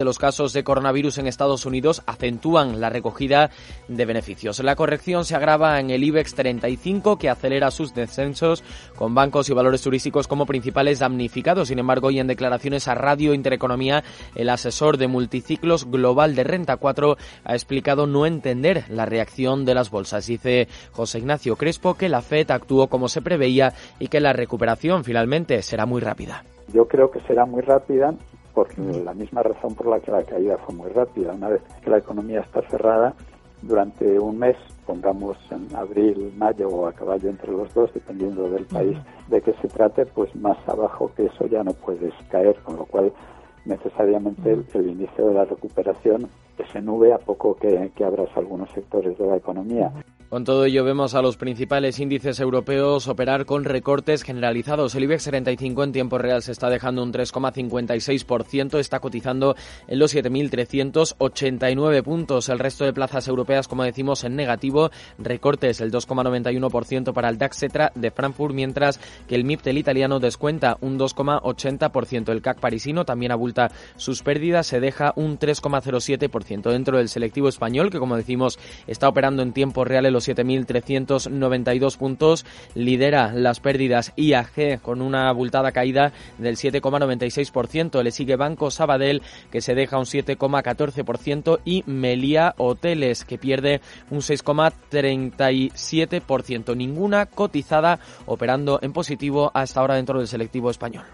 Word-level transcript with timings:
de 0.00 0.04
los 0.04 0.20
casos 0.20 0.52
de 0.52 0.62
coronavirus 0.62 1.18
en 1.18 1.26
Estados 1.26 1.66
Unidos 1.66 2.04
acentúan 2.06 2.80
la 2.80 2.88
recogida 2.88 3.50
de 3.88 4.04
beneficios. 4.06 4.62
La 4.62 4.76
corrección 4.76 5.24
se 5.24 5.34
agrava 5.34 5.80
en 5.80 5.90
el 5.90 6.04
IBEX 6.04 6.36
35, 6.36 7.18
que 7.18 7.28
acelera 7.28 7.72
sus 7.72 7.94
descensos 7.94 8.62
con 8.94 9.12
bancos 9.16 9.50
y 9.50 9.54
valores 9.54 9.82
turísticos 9.82 10.28
como 10.28 10.46
principales 10.46 11.00
damnificados. 11.00 11.66
Sin 11.66 11.80
embargo, 11.80 12.12
y 12.12 12.20
en 12.20 12.28
declaraciones 12.28 12.86
a 12.86 12.94
Radio 12.94 13.34
Intereconomía, 13.34 14.04
el 14.36 14.50
asesor 14.50 14.98
de 14.98 15.08
multiciclos 15.08 15.90
global 15.90 16.36
de 16.36 16.44
Renta 16.44 16.76
4 16.76 17.16
ha 17.42 17.52
explicado 17.54 18.06
no 18.06 18.24
entender 18.24 18.84
la 18.90 19.04
reacción 19.04 19.64
de 19.64 19.74
las 19.74 19.90
bolsas. 19.90 20.28
Dice 20.28 20.68
José 20.92 21.18
Ignacio 21.18 21.56
Crespo 21.56 21.94
que 21.94 22.08
la 22.08 22.22
FED 22.22 22.52
actuó 22.52 22.86
como 22.86 23.08
se 23.08 23.20
preveía 23.20 23.72
y 23.98 24.06
que 24.06 24.20
la 24.20 24.32
recuperación 24.32 25.02
finalmente 25.02 25.60
será 25.62 25.86
muy 25.86 26.00
rápida. 26.00 26.44
Yo 26.72 26.86
creo 26.86 27.10
que 27.10 27.18
será 27.22 27.46
muy 27.46 27.62
rápida 27.62 28.14
por 28.58 28.78
la 28.78 29.14
misma 29.14 29.42
razón 29.44 29.74
por 29.74 29.86
la 29.86 30.00
que 30.00 30.10
la 30.10 30.24
caída 30.24 30.58
fue 30.58 30.74
muy 30.74 30.90
rápida. 30.90 31.32
Una 31.32 31.48
vez 31.48 31.62
que 31.82 31.90
la 31.90 31.98
economía 31.98 32.40
está 32.40 32.60
cerrada, 32.68 33.14
durante 33.62 34.18
un 34.18 34.38
mes, 34.38 34.56
pongamos 34.84 35.36
en 35.50 35.74
abril, 35.76 36.32
mayo 36.36 36.68
o 36.68 36.86
a 36.86 36.92
caballo 36.92 37.28
entre 37.28 37.52
los 37.52 37.72
dos, 37.74 37.92
dependiendo 37.92 38.48
del 38.50 38.66
país 38.66 38.96
de 39.28 39.40
que 39.40 39.52
se 39.54 39.68
trate, 39.68 40.06
pues 40.06 40.34
más 40.34 40.56
abajo 40.68 41.12
que 41.16 41.26
eso 41.26 41.46
ya 41.46 41.62
no 41.62 41.72
puedes 41.72 42.14
caer, 42.30 42.56
con 42.64 42.76
lo 42.76 42.84
cual 42.86 43.12
necesariamente 43.64 44.52
el, 44.74 44.88
inicio 44.88 45.28
de 45.28 45.34
la 45.34 45.44
recuperación 45.44 46.28
se 46.66 46.80
nube 46.80 47.12
a 47.12 47.18
poco 47.18 47.56
que, 47.56 47.90
que 47.94 48.04
algunos 48.04 48.70
sectores 48.70 49.16
de 49.18 49.26
la 49.26 49.36
economía. 49.36 49.92
Con 50.28 50.44
todo 50.44 50.66
ello 50.66 50.84
vemos 50.84 51.14
a 51.14 51.22
los 51.22 51.38
principales 51.38 51.98
índices 52.00 52.38
europeos 52.38 53.08
operar 53.08 53.46
con 53.46 53.64
recortes 53.64 54.22
generalizados. 54.22 54.94
El 54.94 55.04
IBEX 55.04 55.24
35 55.24 55.84
en 55.84 55.92
tiempo 55.92 56.18
real 56.18 56.42
se 56.42 56.52
está 56.52 56.68
dejando 56.68 57.02
un 57.02 57.14
3,56%, 57.14 58.78
está 58.78 59.00
cotizando 59.00 59.56
en 59.86 59.98
los 59.98 60.14
7.389 60.14 62.02
puntos. 62.02 62.50
El 62.50 62.58
resto 62.58 62.84
de 62.84 62.92
plazas 62.92 63.26
europeas, 63.26 63.68
como 63.68 63.84
decimos, 63.84 64.22
en 64.24 64.36
negativo, 64.36 64.90
recortes 65.16 65.80
el 65.80 65.90
2,91% 65.90 67.14
para 67.14 67.30
el 67.30 67.38
DAX 67.38 67.64
de 67.94 68.10
Frankfurt, 68.10 68.54
mientras 68.54 69.00
que 69.26 69.34
el 69.34 69.44
MIPTEL 69.44 69.78
italiano 69.78 70.20
descuenta 70.20 70.76
un 70.82 70.98
2,80%. 70.98 72.28
El 72.28 72.42
CAC 72.42 72.60
parisino 72.60 73.06
también 73.06 73.32
abulta 73.32 73.70
sus 73.96 74.22
pérdidas, 74.22 74.66
se 74.66 74.78
deja 74.78 75.14
un 75.16 75.38
3,07% 75.38 76.28
dentro 76.48 76.98
del 76.98 77.08
selectivo 77.08 77.48
español, 77.48 77.90
que 77.90 77.98
como 77.98 78.16
decimos 78.16 78.58
está 78.86 79.08
operando 79.08 79.42
en 79.42 79.52
tiempo 79.52 79.84
real 79.84 80.06
en 80.06 80.12
los 80.12 80.28
7.392 80.28 81.96
puntos. 81.96 82.46
Lidera 82.74 83.32
las 83.32 83.58
pérdidas 83.60 84.12
IAG 84.16 84.80
con 84.82 85.00
una 85.02 85.28
abultada 85.28 85.72
caída 85.72 86.12
del 86.38 86.56
7,96%. 86.56 88.02
Le 88.02 88.10
sigue 88.10 88.36
Banco 88.36 88.70
Sabadell 88.70 89.22
que 89.50 89.60
se 89.60 89.74
deja 89.74 89.98
un 89.98 90.04
7,14% 90.04 91.60
y 91.64 91.82
Melia 91.86 92.54
Hoteles 92.56 93.24
que 93.24 93.38
pierde 93.38 93.80
un 94.10 94.20
6,37%. 94.20 96.76
Ninguna 96.76 97.26
cotizada 97.26 97.98
operando 98.26 98.78
en 98.82 98.92
positivo 98.92 99.50
hasta 99.54 99.80
ahora 99.80 99.96
dentro 99.96 100.18
del 100.18 100.28
selectivo 100.28 100.70
español. 100.70 101.04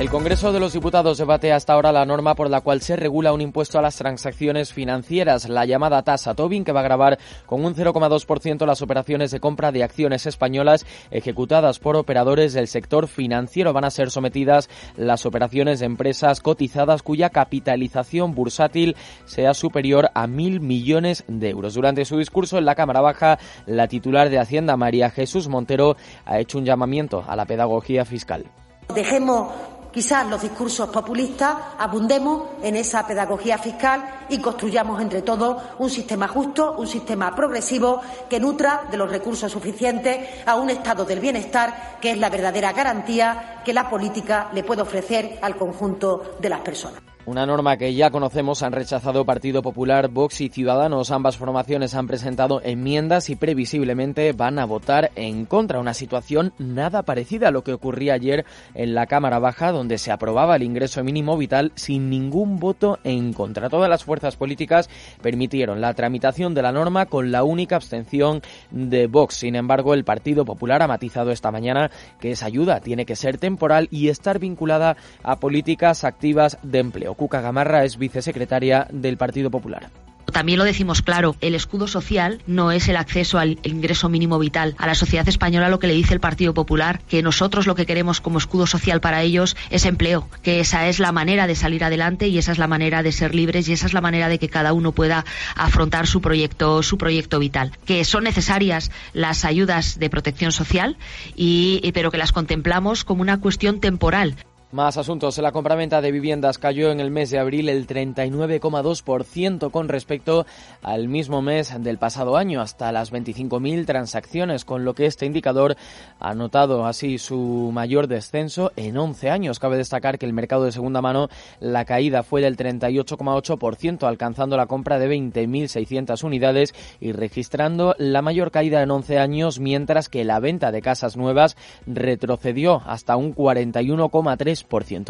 El 0.00 0.08
Congreso 0.08 0.50
de 0.50 0.60
los 0.60 0.72
Diputados 0.72 1.18
debate 1.18 1.52
hasta 1.52 1.74
ahora 1.74 1.92
la 1.92 2.06
norma 2.06 2.34
por 2.34 2.48
la 2.48 2.62
cual 2.62 2.80
se 2.80 2.96
regula 2.96 3.34
un 3.34 3.42
impuesto 3.42 3.78
a 3.78 3.82
las 3.82 3.96
transacciones 3.96 4.72
financieras, 4.72 5.46
la 5.46 5.66
llamada 5.66 6.02
tasa 6.02 6.34
Tobin, 6.34 6.64
que 6.64 6.72
va 6.72 6.80
a 6.80 6.84
grabar 6.84 7.18
con 7.44 7.62
un 7.62 7.74
0,2% 7.74 8.64
las 8.64 8.80
operaciones 8.80 9.30
de 9.30 9.40
compra 9.40 9.72
de 9.72 9.84
acciones 9.84 10.24
españolas 10.24 10.86
ejecutadas 11.10 11.80
por 11.80 11.96
operadores 11.96 12.54
del 12.54 12.66
sector 12.66 13.08
financiero. 13.08 13.74
Van 13.74 13.84
a 13.84 13.90
ser 13.90 14.10
sometidas 14.10 14.70
las 14.96 15.26
operaciones 15.26 15.80
de 15.80 15.86
empresas 15.86 16.40
cotizadas 16.40 17.02
cuya 17.02 17.28
capitalización 17.28 18.34
bursátil 18.34 18.96
sea 19.26 19.52
superior 19.52 20.08
a 20.14 20.26
mil 20.26 20.62
millones 20.62 21.24
de 21.28 21.50
euros. 21.50 21.74
Durante 21.74 22.06
su 22.06 22.16
discurso 22.16 22.56
en 22.56 22.64
la 22.64 22.74
Cámara 22.74 23.02
Baja, 23.02 23.38
la 23.66 23.86
titular 23.86 24.30
de 24.30 24.38
Hacienda, 24.38 24.78
María 24.78 25.10
Jesús 25.10 25.48
Montero, 25.48 25.96
ha 26.24 26.38
hecho 26.38 26.56
un 26.56 26.64
llamamiento 26.64 27.22
a 27.28 27.36
la 27.36 27.44
pedagogía 27.44 28.06
fiscal. 28.06 28.46
Dejemos 28.94 29.52
quizás 29.92 30.26
los 30.28 30.42
discursos 30.42 30.88
populistas, 30.90 31.56
abundemos 31.78 32.50
en 32.62 32.76
esa 32.76 33.06
pedagogía 33.06 33.58
fiscal 33.58 34.26
y 34.28 34.38
construyamos 34.38 35.00
entre 35.00 35.22
todos 35.22 35.62
un 35.78 35.90
sistema 35.90 36.28
justo, 36.28 36.76
un 36.78 36.86
sistema 36.86 37.34
progresivo 37.34 38.00
que 38.28 38.40
nutra 38.40 38.82
de 38.90 38.96
los 38.96 39.10
recursos 39.10 39.50
suficientes 39.50 40.28
a 40.46 40.56
un 40.56 40.70
estado 40.70 41.04
del 41.04 41.20
bienestar 41.20 41.98
que 42.00 42.12
es 42.12 42.18
la 42.18 42.30
verdadera 42.30 42.72
garantía 42.72 43.62
que 43.64 43.74
la 43.74 43.88
política 43.88 44.48
le 44.52 44.64
puede 44.64 44.82
ofrecer 44.82 45.38
al 45.42 45.56
conjunto 45.56 46.36
de 46.40 46.48
las 46.48 46.60
personas. 46.60 47.09
Una 47.26 47.44
norma 47.44 47.76
que 47.76 47.92
ya 47.94 48.10
conocemos 48.10 48.62
han 48.62 48.72
rechazado 48.72 49.26
Partido 49.26 49.60
Popular, 49.60 50.08
Vox 50.08 50.40
y 50.40 50.48
Ciudadanos. 50.48 51.10
Ambas 51.10 51.36
formaciones 51.36 51.94
han 51.94 52.06
presentado 52.06 52.62
enmiendas 52.64 53.28
y 53.28 53.36
previsiblemente 53.36 54.32
van 54.32 54.58
a 54.58 54.64
votar 54.64 55.12
en 55.16 55.44
contra. 55.44 55.80
Una 55.80 55.92
situación 55.92 56.54
nada 56.58 57.02
parecida 57.02 57.48
a 57.48 57.50
lo 57.50 57.62
que 57.62 57.74
ocurría 57.74 58.14
ayer 58.14 58.46
en 58.74 58.94
la 58.94 59.06
Cámara 59.06 59.38
Baja, 59.38 59.70
donde 59.70 59.98
se 59.98 60.10
aprobaba 60.10 60.56
el 60.56 60.62
ingreso 60.62 61.04
mínimo 61.04 61.36
vital 61.36 61.72
sin 61.74 62.08
ningún 62.08 62.58
voto 62.58 62.98
en 63.04 63.34
contra. 63.34 63.68
Todas 63.68 63.90
las 63.90 64.02
fuerzas 64.02 64.36
políticas 64.36 64.88
permitieron 65.20 65.82
la 65.82 65.92
tramitación 65.92 66.54
de 66.54 66.62
la 66.62 66.72
norma 66.72 67.04
con 67.04 67.30
la 67.30 67.44
única 67.44 67.76
abstención 67.76 68.40
de 68.70 69.08
Vox. 69.08 69.34
Sin 69.34 69.56
embargo, 69.56 69.92
el 69.92 70.04
Partido 70.04 70.46
Popular 70.46 70.82
ha 70.82 70.88
matizado 70.88 71.32
esta 71.32 71.50
mañana 71.50 71.90
que 72.18 72.30
esa 72.30 72.46
ayuda 72.46 72.80
tiene 72.80 73.04
que 73.04 73.14
ser 73.14 73.36
temporal 73.36 73.88
y 73.90 74.08
estar 74.08 74.38
vinculada 74.38 74.96
a 75.22 75.36
políticas 75.36 76.04
activas 76.04 76.56
de 76.62 76.78
empleo. 76.78 77.09
Cuca 77.14 77.40
Gamarra 77.40 77.84
es 77.84 77.98
vicesecretaria 77.98 78.86
del 78.90 79.16
Partido 79.16 79.50
Popular. 79.50 79.90
También 80.30 80.58
lo 80.58 80.64
decimos 80.64 81.02
claro, 81.02 81.36
el 81.40 81.54
escudo 81.54 81.88
social 81.88 82.40
no 82.46 82.72
es 82.72 82.88
el 82.88 82.96
acceso 82.96 83.38
al 83.38 83.58
ingreso 83.62 84.08
mínimo 84.08 84.38
vital. 84.38 84.74
A 84.78 84.86
la 84.86 84.94
sociedad 84.94 85.28
española 85.28 85.68
lo 85.68 85.78
que 85.78 85.86
le 85.86 85.94
dice 85.94 86.14
el 86.14 86.20
Partido 86.20 86.54
Popular, 86.54 87.00
que 87.08 87.22
nosotros 87.22 87.66
lo 87.66 87.74
que 87.74 87.86
queremos 87.86 88.20
como 88.20 88.38
escudo 88.38 88.66
social 88.66 89.00
para 89.00 89.22
ellos 89.22 89.56
es 89.70 89.84
empleo, 89.84 90.28
que 90.42 90.60
esa 90.60 90.88
es 90.88 91.00
la 91.00 91.12
manera 91.12 91.46
de 91.46 91.56
salir 91.56 91.84
adelante 91.84 92.28
y 92.28 92.38
esa 92.38 92.52
es 92.52 92.58
la 92.58 92.68
manera 92.68 93.02
de 93.02 93.12
ser 93.12 93.34
libres 93.34 93.68
y 93.68 93.72
esa 93.72 93.86
es 93.86 93.92
la 93.92 94.00
manera 94.00 94.28
de 94.28 94.38
que 94.38 94.48
cada 94.48 94.72
uno 94.72 94.92
pueda 94.92 95.24
afrontar 95.56 96.06
su 96.06 96.20
proyecto, 96.20 96.82
su 96.82 96.96
proyecto 96.96 97.38
vital. 97.38 97.72
Que 97.84 98.04
son 98.04 98.24
necesarias 98.24 98.90
las 99.12 99.44
ayudas 99.44 99.98
de 99.98 100.10
protección 100.10 100.52
social 100.52 100.96
y, 101.34 101.90
pero 101.92 102.10
que 102.10 102.18
las 102.18 102.32
contemplamos 102.32 103.04
como 103.04 103.22
una 103.22 103.40
cuestión 103.40 103.80
temporal. 103.80 104.36
Más 104.72 104.96
asuntos. 104.96 105.36
La 105.38 105.50
compraventa 105.50 106.00
de 106.00 106.12
viviendas 106.12 106.58
cayó 106.58 106.92
en 106.92 107.00
el 107.00 107.10
mes 107.10 107.30
de 107.30 107.40
abril 107.40 107.68
el 107.68 107.88
39,2% 107.88 109.72
con 109.72 109.88
respecto 109.88 110.46
al 110.80 111.08
mismo 111.08 111.42
mes 111.42 111.74
del 111.82 111.98
pasado 111.98 112.36
año, 112.36 112.60
hasta 112.60 112.92
las 112.92 113.12
25.000 113.12 113.84
transacciones, 113.84 114.64
con 114.64 114.84
lo 114.84 114.94
que 114.94 115.06
este 115.06 115.26
indicador 115.26 115.74
ha 116.20 116.34
notado 116.34 116.86
así 116.86 117.18
su 117.18 117.72
mayor 117.74 118.06
descenso 118.06 118.70
en 118.76 118.96
11 118.96 119.30
años. 119.30 119.58
Cabe 119.58 119.76
destacar 119.76 120.20
que 120.20 120.26
el 120.26 120.32
mercado 120.32 120.66
de 120.66 120.70
segunda 120.70 121.02
mano, 121.02 121.30
la 121.58 121.84
caída 121.84 122.22
fue 122.22 122.40
del 122.40 122.56
38,8%, 122.56 124.06
alcanzando 124.06 124.56
la 124.56 124.66
compra 124.66 125.00
de 125.00 125.10
20.600 125.10 126.22
unidades 126.22 126.76
y 127.00 127.10
registrando 127.10 127.96
la 127.98 128.22
mayor 128.22 128.52
caída 128.52 128.82
en 128.82 128.92
11 128.92 129.18
años, 129.18 129.58
mientras 129.58 130.08
que 130.08 130.24
la 130.24 130.38
venta 130.38 130.70
de 130.70 130.80
casas 130.80 131.16
nuevas 131.16 131.56
retrocedió 131.88 132.82
hasta 132.86 133.16
un 133.16 133.34
41,3%. 133.34 134.59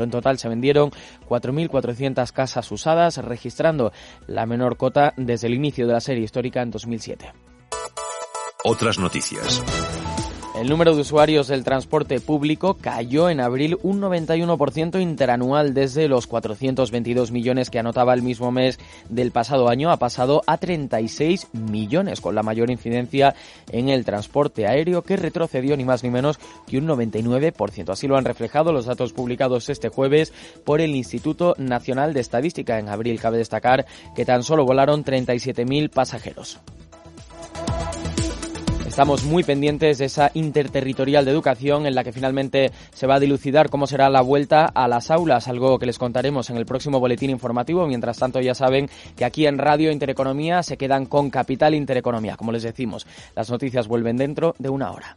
En 0.03 0.11
total 0.11 0.39
se 0.39 0.49
vendieron 0.49 0.91
4.400 1.29 2.33
casas 2.33 2.71
usadas, 2.73 3.19
registrando 3.19 3.93
la 4.27 4.47
menor 4.47 4.77
cota 4.77 5.15
desde 5.17 5.47
el 5.47 5.55
inicio 5.55 5.87
de 5.87 5.93
la 5.93 6.01
serie 6.01 6.25
histórica 6.25 6.63
en 6.63 6.71
2007. 6.71 7.33
Otras 8.65 8.99
noticias. 8.99 9.63
El 10.61 10.69
número 10.69 10.95
de 10.95 11.01
usuarios 11.01 11.49
del 11.49 11.65
transporte 11.65 12.21
público 12.21 12.77
cayó 12.79 13.31
en 13.31 13.41
abril 13.41 13.79
un 13.83 13.99
91% 13.99 15.01
interanual 15.01 15.73
desde 15.73 16.07
los 16.07 16.27
422 16.27 17.31
millones 17.33 17.71
que 17.71 17.79
anotaba 17.79 18.13
el 18.13 18.21
mismo 18.21 18.53
mes 18.53 18.79
del 19.09 19.31
pasado 19.31 19.71
año. 19.71 19.91
Ha 19.91 19.97
pasado 19.97 20.43
a 20.47 20.59
36 20.59 21.47
millones, 21.55 22.21
con 22.21 22.35
la 22.35 22.43
mayor 22.43 22.71
incidencia 22.71 23.35
en 23.73 23.89
el 23.89 24.05
transporte 24.05 24.67
aéreo 24.67 25.01
que 25.01 25.17
retrocedió 25.17 25.79
ni 25.79 25.87
más 25.87 26.05
ni 26.05 26.11
menos 26.11 26.39
que 26.67 26.77
un 26.77 26.87
99%. 26.87 27.89
Así 27.89 28.07
lo 28.07 28.19
han 28.19 28.27
reflejado 28.27 28.71
los 28.71 28.85
datos 28.85 29.15
publicados 29.15 29.71
este 29.71 29.89
jueves 29.89 30.35
por 30.67 30.83
el 30.83 30.95
Instituto 30.95 31.55
Nacional 31.57 32.13
de 32.13 32.21
Estadística. 32.21 32.79
En 32.79 32.91
abril 32.91 33.19
cabe 33.19 33.39
destacar 33.39 33.87
que 34.15 34.27
tan 34.27 34.43
solo 34.43 34.67
volaron 34.67 35.07
37.000 35.07 35.89
pasajeros. 35.89 36.61
Estamos 39.01 39.25
muy 39.25 39.45
pendientes 39.45 39.97
de 39.97 40.05
esa 40.05 40.31
interterritorial 40.35 41.25
de 41.25 41.31
educación 41.31 41.87
en 41.87 41.95
la 41.95 42.05
que 42.05 42.13
finalmente 42.13 42.71
se 42.93 43.07
va 43.07 43.15
a 43.15 43.19
dilucidar 43.19 43.71
cómo 43.71 43.87
será 43.87 44.11
la 44.11 44.21
vuelta 44.21 44.67
a 44.67 44.89
las 44.89 45.11
aulas, 45.11 45.49
algo 45.49 45.79
que 45.79 45.87
les 45.87 45.97
contaremos 45.97 46.51
en 46.51 46.59
el 46.59 46.67
próximo 46.67 47.01
boletín 47.01 47.31
informativo. 47.31 47.87
Mientras 47.87 48.19
tanto, 48.19 48.43
ya 48.43 48.55
saben 48.55 48.91
que 49.17 49.25
aquí 49.25 49.47
en 49.47 49.57
Radio 49.57 49.91
Intereconomía 49.91 50.63
se 50.63 50.77
quedan 50.77 51.07
con 51.07 51.31
Capital 51.31 51.75
Intereconomía. 51.75 52.37
Como 52.37 52.53
les 52.53 52.63
decimos, 52.63 53.07
las 53.35 53.49
noticias 53.49 53.89
vuelven 53.89 54.19
dentro 54.19 54.55
de 54.59 54.69
una 54.69 54.91
hora. 54.91 55.17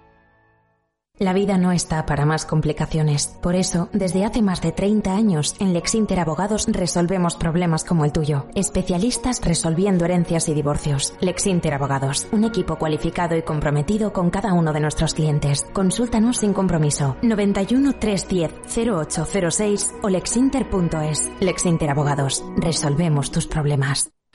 La 1.21 1.33
vida 1.33 1.59
no 1.59 1.71
está 1.71 2.07
para 2.07 2.25
más 2.25 2.47
complicaciones. 2.47 3.27
Por 3.43 3.53
eso, 3.55 3.89
desde 3.93 4.25
hace 4.25 4.41
más 4.41 4.59
de 4.59 4.71
30 4.71 5.15
años, 5.15 5.55
en 5.59 5.71
Lexinter 5.71 6.19
Abogados 6.19 6.65
resolvemos 6.67 7.35
problemas 7.35 7.83
como 7.83 8.05
el 8.05 8.11
tuyo. 8.11 8.47
Especialistas 8.55 9.39
resolviendo 9.45 10.05
herencias 10.05 10.49
y 10.49 10.55
divorcios. 10.55 11.13
Lexinter 11.19 11.75
Abogados, 11.75 12.27
un 12.31 12.43
equipo 12.43 12.77
cualificado 12.77 13.37
y 13.37 13.43
comprometido 13.43 14.13
con 14.13 14.31
cada 14.31 14.53
uno 14.53 14.73
de 14.73 14.79
nuestros 14.79 15.13
clientes. 15.13 15.63
Consúltanos 15.73 16.37
sin 16.37 16.53
compromiso. 16.53 17.15
91 17.21 17.99
310 17.99 18.97
0806 18.97 19.93
o 20.01 20.09
lexinter.es. 20.09 21.29
Lexinter 21.39 21.91
Abogados, 21.91 22.43
resolvemos 22.57 23.29
tus 23.29 23.45
problemas. 23.45 24.11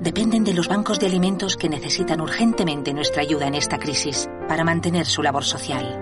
dependen 0.00 0.44
de 0.44 0.54
los 0.54 0.68
bancos 0.68 1.00
de 1.00 1.06
alimentos 1.06 1.56
que 1.56 1.68
necesitan 1.68 2.20
urgentemente 2.20 2.94
nuestra 2.94 3.22
ayuda 3.22 3.46
en 3.46 3.54
esta 3.54 3.78
crisis 3.78 4.28
para 4.48 4.64
mantener 4.64 5.06
su 5.06 5.22
labor 5.22 5.44
social. 5.44 6.00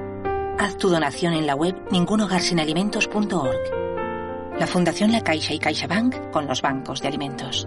Haz 0.59 0.77
tu 0.77 0.89
donación 0.89 1.35
en 1.35 1.47
la 1.47 1.55
web 1.55 1.77
ningunhogarsinalimentos.org. 1.91 4.59
La 4.59 4.67
Fundación 4.67 5.13
La 5.13 5.23
Caixa 5.23 5.55
y 5.55 5.59
CaixaBank 5.59 6.31
con 6.31 6.47
los 6.47 6.63
bancos 6.63 7.01
de 7.01 7.09
alimentos. 7.09 7.67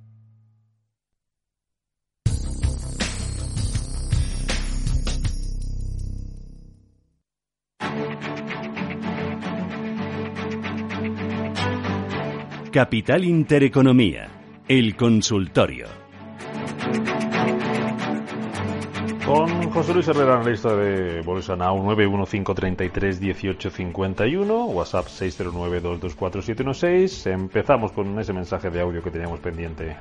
Capital 12.71 13.23
Intereconomía, 13.25 14.29
el 14.65 14.95
consultorio. 14.95 15.87
Con 19.25 19.69
José 19.71 19.93
Luis 19.93 20.07
Herrera, 20.07 20.35
analista 20.35 20.73
de 20.77 21.19
Bolsa 21.19 21.57
Now, 21.57 21.83
915331851, 21.97 24.73
WhatsApp 24.73 25.07
609224716. 25.07 27.29
Empezamos 27.29 27.91
con 27.91 28.17
ese 28.17 28.31
mensaje 28.31 28.69
de 28.69 28.79
audio 28.79 29.03
que 29.03 29.11
teníamos 29.11 29.41
pendiente. 29.41 29.97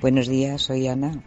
Buenos 0.00 0.26
días, 0.26 0.62
soy 0.62 0.88
Ana. 0.88 1.22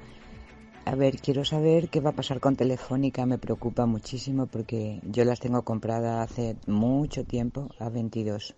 A 0.85 0.95
ver, 0.95 1.17
quiero 1.17 1.45
saber 1.45 1.89
qué 1.89 1.99
va 1.99 2.09
a 2.09 2.13
pasar 2.13 2.39
con 2.39 2.55
Telefónica. 2.55 3.27
Me 3.27 3.37
preocupa 3.37 3.85
muchísimo 3.85 4.47
porque 4.47 5.01
yo 5.03 5.23
las 5.23 5.39
tengo 5.39 5.61
compradas 5.61 6.31
hace 6.31 6.55
mucho 6.65 7.25
tiempo 7.25 7.69
a 7.77 7.89
22 7.89 8.55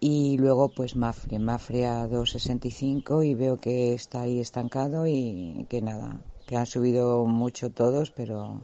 y 0.00 0.36
luego 0.38 0.68
pues 0.68 0.96
Mafre, 0.96 1.38
Mafre 1.38 1.86
a 1.86 2.06
2.65 2.06 3.24
y 3.24 3.34
veo 3.34 3.58
que 3.58 3.94
está 3.94 4.22
ahí 4.22 4.40
estancado 4.40 5.06
y 5.06 5.66
que 5.68 5.80
nada, 5.80 6.20
que 6.46 6.56
han 6.56 6.66
subido 6.66 7.24
mucho 7.24 7.70
todos, 7.70 8.10
pero, 8.10 8.60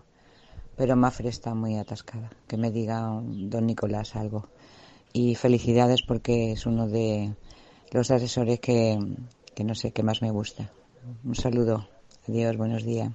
pero 0.76 0.96
Mafre 0.96 1.28
está 1.28 1.54
muy 1.54 1.78
atascada. 1.78 2.30
Que 2.46 2.56
me 2.56 2.70
diga 2.70 3.20
don 3.22 3.66
Nicolás 3.66 4.16
algo. 4.16 4.48
Y 5.12 5.34
felicidades 5.34 6.02
porque 6.02 6.52
es 6.52 6.66
uno 6.66 6.86
de 6.86 7.34
los 7.92 8.10
asesores 8.10 8.60
que, 8.60 8.98
que 9.54 9.64
no 9.64 9.74
sé, 9.74 9.92
qué 9.92 10.02
más 10.02 10.22
me 10.22 10.30
gusta. 10.30 10.70
Un 11.24 11.34
saludo. 11.34 11.88
Adiós, 12.28 12.56
buenos 12.56 12.84
días. 12.84 13.10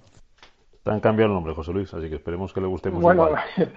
Te 0.83 0.91
han 0.91 0.99
cambiado 0.99 1.29
el 1.29 1.35
nombre, 1.35 1.53
José 1.55 1.71
Luis, 1.71 1.93
así 1.93 2.09
que 2.09 2.15
esperemos 2.15 2.53
que 2.53 2.61
le 2.61 2.67
gustemos 2.67 3.01
bueno, 3.01 3.27
igual. 3.27 3.43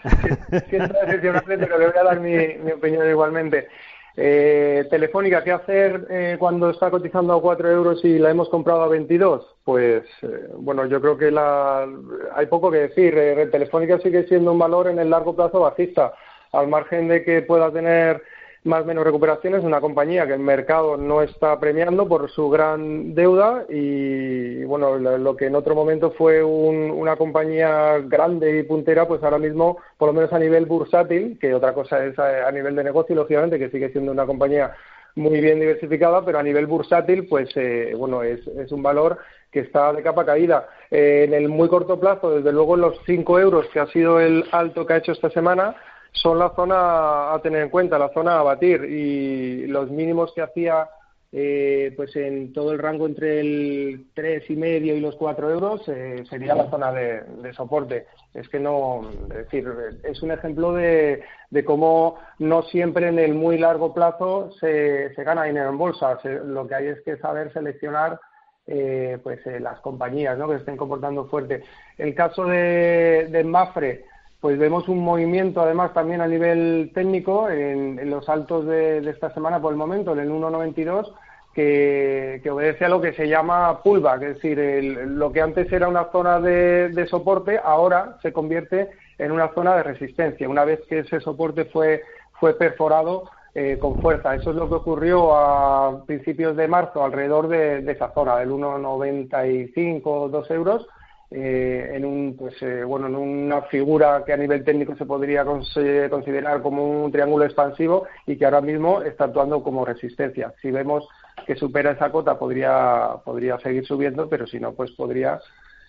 pero 0.70 1.78
le 1.78 1.86
voy 1.86 1.98
a 1.98 2.04
dar 2.04 2.20
mi, 2.20 2.36
mi 2.62 2.72
opinión 2.72 3.08
igualmente. 3.08 3.68
Eh, 4.16 4.86
Telefónica, 4.90 5.44
¿qué 5.44 5.52
hacer 5.52 6.06
eh, 6.10 6.36
cuando 6.38 6.70
está 6.70 6.90
cotizando 6.90 7.34
a 7.34 7.40
4 7.40 7.70
euros 7.70 8.04
y 8.04 8.18
la 8.18 8.30
hemos 8.30 8.48
comprado 8.48 8.82
a 8.82 8.88
22? 8.88 9.46
Pues, 9.64 10.04
eh, 10.22 10.48
bueno, 10.56 10.86
yo 10.86 11.00
creo 11.00 11.16
que 11.16 11.30
la, 11.30 11.86
hay 12.34 12.46
poco 12.46 12.70
que 12.70 12.78
decir. 12.78 13.16
Eh, 13.16 13.46
Telefónica 13.46 13.98
sigue 14.00 14.26
siendo 14.26 14.52
un 14.52 14.58
valor 14.58 14.88
en 14.88 14.98
el 14.98 15.10
largo 15.10 15.36
plazo 15.36 15.60
bajista, 15.60 16.12
al 16.52 16.68
margen 16.68 17.08
de 17.08 17.24
que 17.24 17.42
pueda 17.42 17.70
tener 17.70 18.22
más 18.64 18.82
o 18.82 18.84
menos 18.84 19.04
recuperaciones, 19.04 19.64
una 19.64 19.80
compañía 19.80 20.26
que 20.26 20.34
el 20.34 20.40
mercado 20.40 20.96
no 20.96 21.22
está 21.22 21.58
premiando 21.60 22.08
por 22.08 22.30
su 22.30 22.50
gran 22.50 23.14
deuda 23.14 23.64
y, 23.68 24.64
bueno, 24.64 24.96
lo 24.96 25.36
que 25.36 25.46
en 25.46 25.54
otro 25.54 25.74
momento 25.74 26.10
fue 26.10 26.42
una 26.42 27.16
compañía 27.16 27.98
grande 28.00 28.58
y 28.58 28.62
puntera, 28.64 29.06
pues 29.06 29.22
ahora 29.22 29.38
mismo, 29.38 29.78
por 29.96 30.08
lo 30.08 30.12
menos 30.12 30.32
a 30.32 30.38
nivel 30.38 30.66
bursátil, 30.66 31.38
que 31.40 31.54
otra 31.54 31.72
cosa 31.72 32.04
es 32.04 32.18
a, 32.18 32.50
nivel 32.50 32.74
de 32.74 32.84
negocio, 32.84 33.14
lógicamente, 33.14 33.58
que 33.58 33.70
sigue 33.70 33.90
siendo 33.90 34.12
una 34.12 34.26
compañía 34.26 34.74
muy 35.14 35.40
bien 35.40 35.60
diversificada, 35.60 36.24
pero 36.24 36.38
a 36.38 36.42
nivel 36.42 36.66
bursátil, 36.66 37.26
pues 37.28 37.48
eh, 37.56 37.92
bueno, 37.96 38.22
es, 38.22 38.46
es, 38.46 38.70
un 38.70 38.82
valor 38.82 39.18
que 39.50 39.60
está 39.60 39.92
de 39.92 40.02
capa 40.02 40.24
caída. 40.24 40.68
Eh, 40.90 41.24
en 41.26 41.34
el 41.34 41.48
muy 41.48 41.68
corto 41.68 41.98
plazo, 41.98 42.36
desde 42.36 42.52
luego 42.52 42.76
los 42.76 42.98
5 43.06 43.40
euros, 43.40 43.66
que 43.72 43.80
ha 43.80 43.86
sido 43.86 44.20
el 44.20 44.44
alto 44.52 44.86
que 44.86 44.92
ha 44.92 44.98
hecho 44.98 45.12
esta 45.12 45.30
semana, 45.30 45.74
son 46.22 46.38
la 46.38 46.50
zona 46.54 47.32
a 47.32 47.40
tener 47.42 47.62
en 47.62 47.70
cuenta, 47.70 47.98
la 47.98 48.12
zona 48.12 48.38
a 48.38 48.42
batir 48.42 48.84
y 48.84 49.66
los 49.66 49.90
mínimos 49.90 50.32
que 50.34 50.42
hacía 50.42 50.88
eh, 51.30 51.92
pues 51.94 52.16
en 52.16 52.54
todo 52.54 52.72
el 52.72 52.78
rango 52.78 53.04
entre 53.04 53.40
el 53.40 54.06
tres 54.14 54.48
y 54.48 54.56
medio 54.56 54.96
y 54.96 55.00
los 55.00 55.14
4 55.16 55.50
euros 55.50 55.82
eh, 55.88 56.24
sería 56.28 56.54
la 56.54 56.70
zona 56.70 56.90
de, 56.90 57.52
soporte. 57.52 58.06
Es 58.32 58.48
que 58.48 58.58
no, 58.58 59.02
es 59.24 59.28
decir, 59.28 59.68
es 60.04 60.22
un 60.22 60.30
ejemplo 60.30 60.72
de, 60.72 61.22
de 61.50 61.64
cómo 61.64 62.18
no 62.38 62.62
siempre 62.62 63.08
en 63.08 63.18
el 63.18 63.34
muy 63.34 63.58
largo 63.58 63.92
plazo 63.92 64.52
se, 64.58 65.14
se 65.14 65.24
gana 65.24 65.44
dinero 65.44 65.68
en 65.68 65.78
bolsa. 65.78 66.18
lo 66.24 66.66
que 66.66 66.74
hay 66.74 66.86
es 66.86 67.02
que 67.02 67.18
saber 67.18 67.52
seleccionar 67.52 68.18
eh, 68.66 69.18
pues 69.22 69.40
las 69.60 69.80
compañías 69.80 70.38
¿no? 70.38 70.48
que 70.48 70.56
estén 70.56 70.78
comportando 70.78 71.26
fuerte. 71.26 71.62
El 71.98 72.14
caso 72.14 72.46
de, 72.46 73.28
de 73.30 73.44
Mafre, 73.44 74.06
pues 74.40 74.58
vemos 74.58 74.88
un 74.88 75.00
movimiento 75.00 75.60
además 75.60 75.92
también 75.92 76.20
a 76.20 76.28
nivel 76.28 76.92
técnico 76.94 77.48
en, 77.50 78.08
los 78.08 78.28
altos 78.28 78.66
de, 78.66 78.98
esta 78.98 79.32
semana 79.34 79.60
por 79.60 79.72
el 79.72 79.78
momento, 79.78 80.12
en 80.12 80.20
el 80.20 80.30
1.92, 80.30 81.12
que, 81.52 82.40
que, 82.42 82.50
obedece 82.50 82.84
a 82.84 82.88
lo 82.88 83.00
que 83.00 83.14
se 83.14 83.28
llama 83.28 83.82
pullback, 83.82 84.22
es 84.22 84.34
decir, 84.34 84.58
lo 85.08 85.32
que 85.32 85.40
antes 85.40 85.72
era 85.72 85.88
una 85.88 86.04
zona 86.12 86.40
de, 86.40 87.06
soporte, 87.10 87.58
ahora 87.62 88.16
se 88.22 88.32
convierte 88.32 88.90
en 89.18 89.32
una 89.32 89.48
zona 89.54 89.74
de 89.76 89.82
resistencia, 89.82 90.48
una 90.48 90.64
vez 90.64 90.80
que 90.88 91.00
ese 91.00 91.18
soporte 91.20 91.64
fue, 91.64 92.02
fue 92.38 92.54
perforado 92.54 93.28
eh, 93.54 93.76
con 93.80 94.00
fuerza. 94.00 94.36
Eso 94.36 94.50
es 94.50 94.56
lo 94.56 94.68
que 94.68 94.76
ocurrió 94.76 95.34
a 95.34 96.04
principios 96.06 96.56
de 96.56 96.68
marzo 96.68 97.02
alrededor 97.02 97.48
de, 97.48 97.82
de 97.82 97.92
esa 97.92 98.12
zona, 98.12 98.36
del 98.36 98.50
1,95 98.50 100.28
2 100.30 100.50
euros, 100.52 100.86
eh, 101.30 101.90
en 101.92 102.06
un 102.06 102.36
pues 102.38 102.54
eh, 102.62 102.82
bueno 102.84 103.06
en 103.06 103.14
una 103.14 103.60
figura 103.62 104.22
que 104.24 104.32
a 104.32 104.36
nivel 104.38 104.64
técnico 104.64 104.96
se 104.96 105.04
podría 105.04 105.44
considerar 105.44 106.62
como 106.62 107.04
un 107.04 107.12
triángulo 107.12 107.44
expansivo 107.44 108.06
y 108.26 108.38
que 108.38 108.46
ahora 108.46 108.62
mismo 108.62 109.02
está 109.02 109.24
actuando 109.24 109.62
como 109.62 109.84
resistencia. 109.84 110.54
Si 110.62 110.70
vemos 110.70 111.06
que 111.46 111.54
supera 111.54 111.90
esa 111.90 112.10
cota 112.10 112.38
podría 112.38 113.10
podría 113.26 113.58
seguir 113.58 113.84
subiendo, 113.86 114.26
pero 114.30 114.46
si 114.46 114.58
no 114.58 114.72
pues 114.72 114.90
podría 114.92 115.38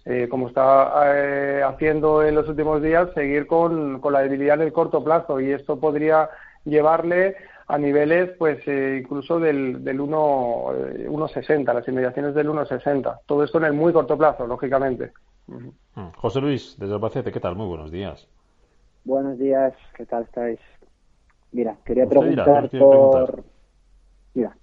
eh, 0.03 0.27
como 0.29 0.49
está 0.49 1.69
haciendo 1.69 2.21
en 2.21 2.35
los 2.35 2.49
últimos 2.49 2.81
días 2.81 3.07
seguir 3.13 3.47
con, 3.47 4.01
con 4.01 4.11
la 4.11 4.21
debilidad 4.21 4.55
en 4.55 4.67
el 4.67 4.73
corto 4.73 5.01
plazo 5.05 5.39
y 5.39 5.51
esto 5.51 5.79
podría 5.79 6.29
llevarle 6.65 7.37
a 7.67 7.77
niveles 7.77 8.31
pues 8.37 8.59
incluso 8.67 9.39
del, 9.39 9.85
del 9.85 9.99
1,60, 9.99 11.73
las 11.73 11.87
inmediaciones 11.87 12.35
del 12.35 12.49
1,60. 12.49 13.19
Todo 13.25 13.43
esto 13.45 13.57
en 13.59 13.65
el 13.65 13.73
muy 13.73 13.93
corto 13.93 14.17
plazo, 14.17 14.45
lógicamente. 14.45 15.13
Mm. 15.49 16.11
José 16.15 16.41
Luis, 16.41 16.75
desde 16.79 16.93
Albacete, 16.93 17.31
¿qué 17.31 17.39
tal? 17.39 17.55
Muy 17.55 17.67
buenos 17.67 17.91
días. 17.91 18.27
Buenos 19.03 19.39
días, 19.39 19.73
¿qué 19.95 20.05
tal 20.05 20.23
estáis? 20.23 20.59
Mira, 21.51 21.77
quería 21.83 22.05
preguntar 22.05 22.69
por... 22.69 23.43
Mira, 24.35 24.55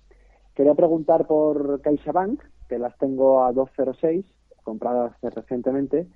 quería 0.54 0.74
preguntar 0.74 1.26
por 1.26 1.80
CaixaBank, 1.80 2.42
que 2.68 2.78
las 2.78 2.96
tengo 2.98 3.44
a 3.44 3.52
206, 3.52 4.24
compradas 4.62 5.12
recientemente, 5.22 6.06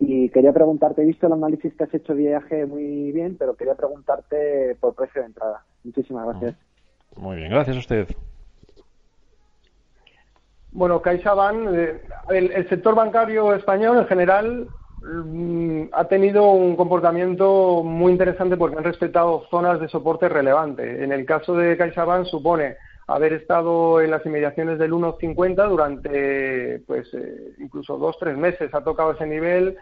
y 0.00 0.30
quería 0.30 0.52
preguntarte, 0.52 1.02
he 1.02 1.06
visto 1.06 1.26
el 1.26 1.34
análisis 1.34 1.74
que 1.74 1.84
has 1.84 1.94
hecho 1.94 2.14
de 2.14 2.22
viaje 2.22 2.66
muy 2.66 3.12
bien, 3.12 3.36
pero 3.38 3.54
quería 3.54 3.74
preguntarte 3.74 4.76
por 4.80 4.94
precio 4.94 5.20
de 5.20 5.28
entrada. 5.28 5.64
Muchísimas 5.84 6.26
gracias. 6.26 6.56
Muy 7.16 7.36
bien, 7.36 7.50
gracias 7.50 7.76
a 7.76 7.80
usted. 7.80 8.08
Bueno, 10.72 11.02
CaixaBank, 11.02 11.68
eh, 11.74 12.02
el, 12.30 12.68
sector 12.68 12.94
bancario 12.94 13.54
español 13.54 13.98
en 13.98 14.06
general 14.06 14.68
mm, 15.02 15.82
ha 15.92 16.04
tenido 16.04 16.52
un 16.52 16.76
comportamiento 16.76 17.82
muy 17.82 18.12
interesante 18.12 18.56
porque 18.56 18.76
han 18.76 18.84
respetado 18.84 19.46
zonas 19.50 19.80
de 19.80 19.88
soporte 19.88 20.28
relevante. 20.28 21.02
En 21.02 21.12
el 21.12 21.26
caso 21.26 21.54
de 21.54 21.76
CaixaBank 21.76 22.26
supone 22.26 22.76
haber 23.08 23.32
estado 23.32 24.00
en 24.00 24.12
las 24.12 24.24
inmediaciones 24.24 24.78
del 24.78 24.92
1,50 24.92 25.68
durante, 25.68 26.78
pues, 26.86 27.12
eh, 27.14 27.54
incluso 27.58 27.98
dos, 27.98 28.16
tres 28.20 28.36
meses. 28.36 28.72
Ha 28.72 28.84
tocado 28.84 29.12
ese 29.12 29.26
nivel 29.26 29.76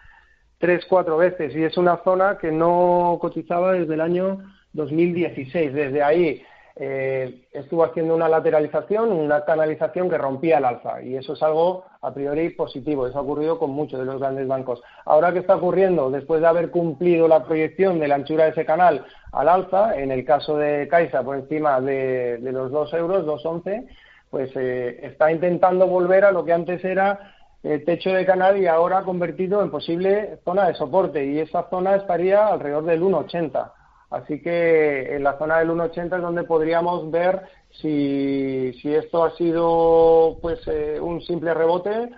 tres, 0.56 0.86
cuatro 0.88 1.18
veces 1.18 1.54
y 1.54 1.62
es 1.62 1.76
una 1.76 1.98
zona 2.02 2.38
que 2.38 2.50
no 2.50 3.18
cotizaba 3.20 3.72
desde 3.72 3.94
el 3.94 4.00
año 4.00 4.38
2016. 4.72 5.74
Desde 5.74 6.02
ahí 6.02 6.42
eh, 6.80 7.48
estuvo 7.52 7.82
haciendo 7.82 8.14
una 8.14 8.28
lateralización, 8.28 9.10
una 9.10 9.44
canalización 9.44 10.08
que 10.08 10.16
rompía 10.16 10.58
el 10.58 10.64
alza 10.64 11.02
y 11.02 11.16
eso 11.16 11.32
es 11.32 11.42
algo 11.42 11.84
a 12.00 12.14
priori 12.14 12.50
positivo. 12.50 13.08
Eso 13.08 13.18
ha 13.18 13.22
ocurrido 13.22 13.58
con 13.58 13.70
muchos 13.70 13.98
de 13.98 14.06
los 14.06 14.20
grandes 14.20 14.46
bancos. 14.46 14.80
Ahora, 15.04 15.32
¿qué 15.32 15.40
está 15.40 15.56
ocurriendo? 15.56 16.08
Después 16.08 16.40
de 16.40 16.46
haber 16.46 16.70
cumplido 16.70 17.26
la 17.26 17.44
proyección 17.44 17.98
de 17.98 18.06
la 18.06 18.14
anchura 18.14 18.44
de 18.44 18.50
ese 18.50 18.64
canal 18.64 19.04
al 19.32 19.48
alza, 19.48 19.98
en 19.98 20.12
el 20.12 20.24
caso 20.24 20.56
de 20.56 20.86
Caixa 20.86 21.24
por 21.24 21.36
encima 21.36 21.80
de, 21.80 22.38
los 22.40 22.70
2 22.70 22.94
euros, 22.94 23.26
2,11, 23.26 23.88
pues 24.30 24.50
eh, 24.54 25.00
está 25.02 25.32
intentando 25.32 25.88
volver 25.88 26.24
a 26.24 26.30
lo 26.30 26.44
que 26.44 26.52
antes 26.52 26.84
era 26.84 27.34
el 27.64 27.84
techo 27.84 28.10
de 28.10 28.24
canal 28.24 28.56
y 28.56 28.68
ahora 28.68 29.02
convertido 29.02 29.62
en 29.62 29.70
posible 29.72 30.38
zona 30.44 30.68
de 30.68 30.74
soporte 30.74 31.26
y 31.26 31.40
esa 31.40 31.68
zona 31.70 31.96
estaría 31.96 32.46
alrededor 32.46 32.84
del 32.84 33.02
1,80. 33.02 33.72
Así 34.10 34.40
que 34.40 35.14
en 35.14 35.22
la 35.22 35.36
zona 35.36 35.58
del 35.58 35.70
1,80 35.70 36.16
es 36.16 36.22
donde 36.22 36.44
podríamos 36.44 37.10
ver 37.10 37.42
si, 37.70 38.72
si 38.80 38.94
esto 38.94 39.24
ha 39.24 39.36
sido 39.36 40.38
pues 40.40 40.60
eh, 40.66 40.98
un 40.98 41.20
simple 41.20 41.52
rebote 41.52 42.08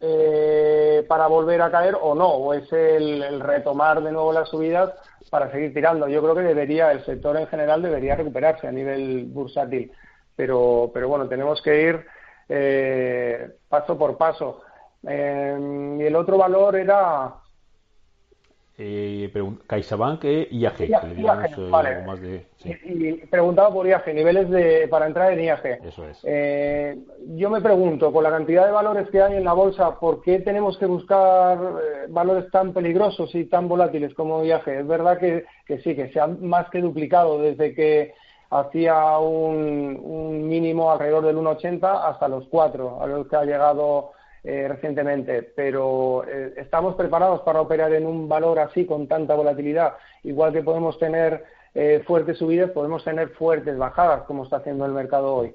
eh, 0.00 1.04
para 1.08 1.26
volver 1.26 1.62
a 1.62 1.70
caer 1.70 1.96
o 2.00 2.14
no, 2.14 2.28
o 2.28 2.54
es 2.54 2.70
el, 2.72 3.40
retomar 3.40 4.02
de 4.02 4.12
nuevo 4.12 4.32
las 4.32 4.48
subidas 4.48 4.92
para 5.30 5.50
seguir 5.50 5.72
tirando. 5.72 6.06
Yo 6.06 6.22
creo 6.22 6.34
que 6.34 6.42
debería, 6.42 6.92
el 6.92 7.04
sector 7.04 7.36
en 7.38 7.46
general 7.46 7.80
debería 7.82 8.14
recuperarse 8.14 8.68
a 8.68 8.72
nivel 8.72 9.24
bursátil, 9.26 9.90
pero, 10.36 10.90
pero 10.92 11.08
bueno, 11.08 11.28
tenemos 11.28 11.62
que 11.62 11.82
ir 11.82 12.06
eh, 12.48 13.56
paso 13.68 13.96
por 13.96 14.18
paso. 14.18 14.60
y 15.02 16.02
el 16.02 16.14
otro 16.14 16.36
valor 16.36 16.76
era 16.76 17.34
eh, 18.80 19.30
CaixaBank 19.66 20.24
e 20.24 20.48
IAG. 20.52 20.80
IAG, 20.88 21.68
vale. 21.68 22.02
más 22.06 22.20
de, 22.20 22.46
y, 22.64 23.12
preguntaba 23.26 23.72
por 23.72 23.86
IAG, 23.88 24.14
niveles 24.14 24.48
de, 24.48 24.86
para 24.88 25.06
entrar 25.06 25.32
en 25.32 25.40
IAG. 25.40 25.80
Eso 25.84 26.06
es. 26.06 26.20
Eh, 26.22 26.96
yo 27.34 27.50
me 27.50 27.60
pregunto, 27.60 28.12
con 28.12 28.22
la 28.22 28.30
cantidad 28.30 28.66
de 28.66 28.72
valores 28.72 29.10
que 29.10 29.20
hay 29.20 29.36
en 29.36 29.44
la 29.44 29.52
bolsa, 29.52 29.98
¿por 29.98 30.22
qué 30.22 30.38
tenemos 30.38 30.78
que 30.78 30.86
buscar 30.86 31.58
eh, 31.58 32.06
valores 32.08 32.48
tan 32.52 32.72
peligrosos 32.72 33.34
y 33.34 33.46
tan 33.46 33.66
volátiles 33.66 34.14
como 34.14 34.44
IAG? 34.44 34.68
Es 34.68 34.86
verdad 34.86 35.18
que, 35.18 35.44
que 35.66 35.80
sí, 35.80 35.96
que 35.96 36.12
se 36.12 36.20
ha 36.20 36.28
más 36.28 36.70
que 36.70 36.80
duplicado 36.80 37.40
desde 37.40 37.74
que 37.74 38.14
hacía 38.50 39.18
un, 39.18 40.00
un 40.00 40.48
mínimo 40.48 40.92
alrededor 40.92 41.26
del 41.26 41.36
1,80 41.36 42.00
hasta 42.04 42.28
los 42.28 42.46
4, 42.46 43.02
a 43.02 43.06
los 43.08 43.26
que 43.26 43.36
ha 43.36 43.44
llegado 43.44 44.12
eh, 44.44 44.68
recientemente, 44.68 45.42
pero 45.42 46.24
eh, 46.24 46.54
estamos 46.56 46.94
preparados 46.94 47.40
para 47.40 47.60
operar 47.60 47.92
en 47.92 48.06
un 48.06 48.28
valor 48.28 48.60
así 48.60 48.86
con 48.86 49.08
tanta 49.08 49.34
volatilidad, 49.34 49.94
igual 50.22 50.52
que 50.52 50.62
podemos 50.62 50.96
tener 50.98 51.44
eh, 51.74 52.02
fuertes 52.06 52.38
subidas, 52.38 52.70
podemos 52.70 53.02
tener 53.02 53.30
fuertes 53.30 53.76
bajadas, 53.76 54.22
como 54.22 54.44
está 54.44 54.58
haciendo 54.58 54.86
el 54.86 54.92
mercado 54.92 55.34
hoy. 55.34 55.54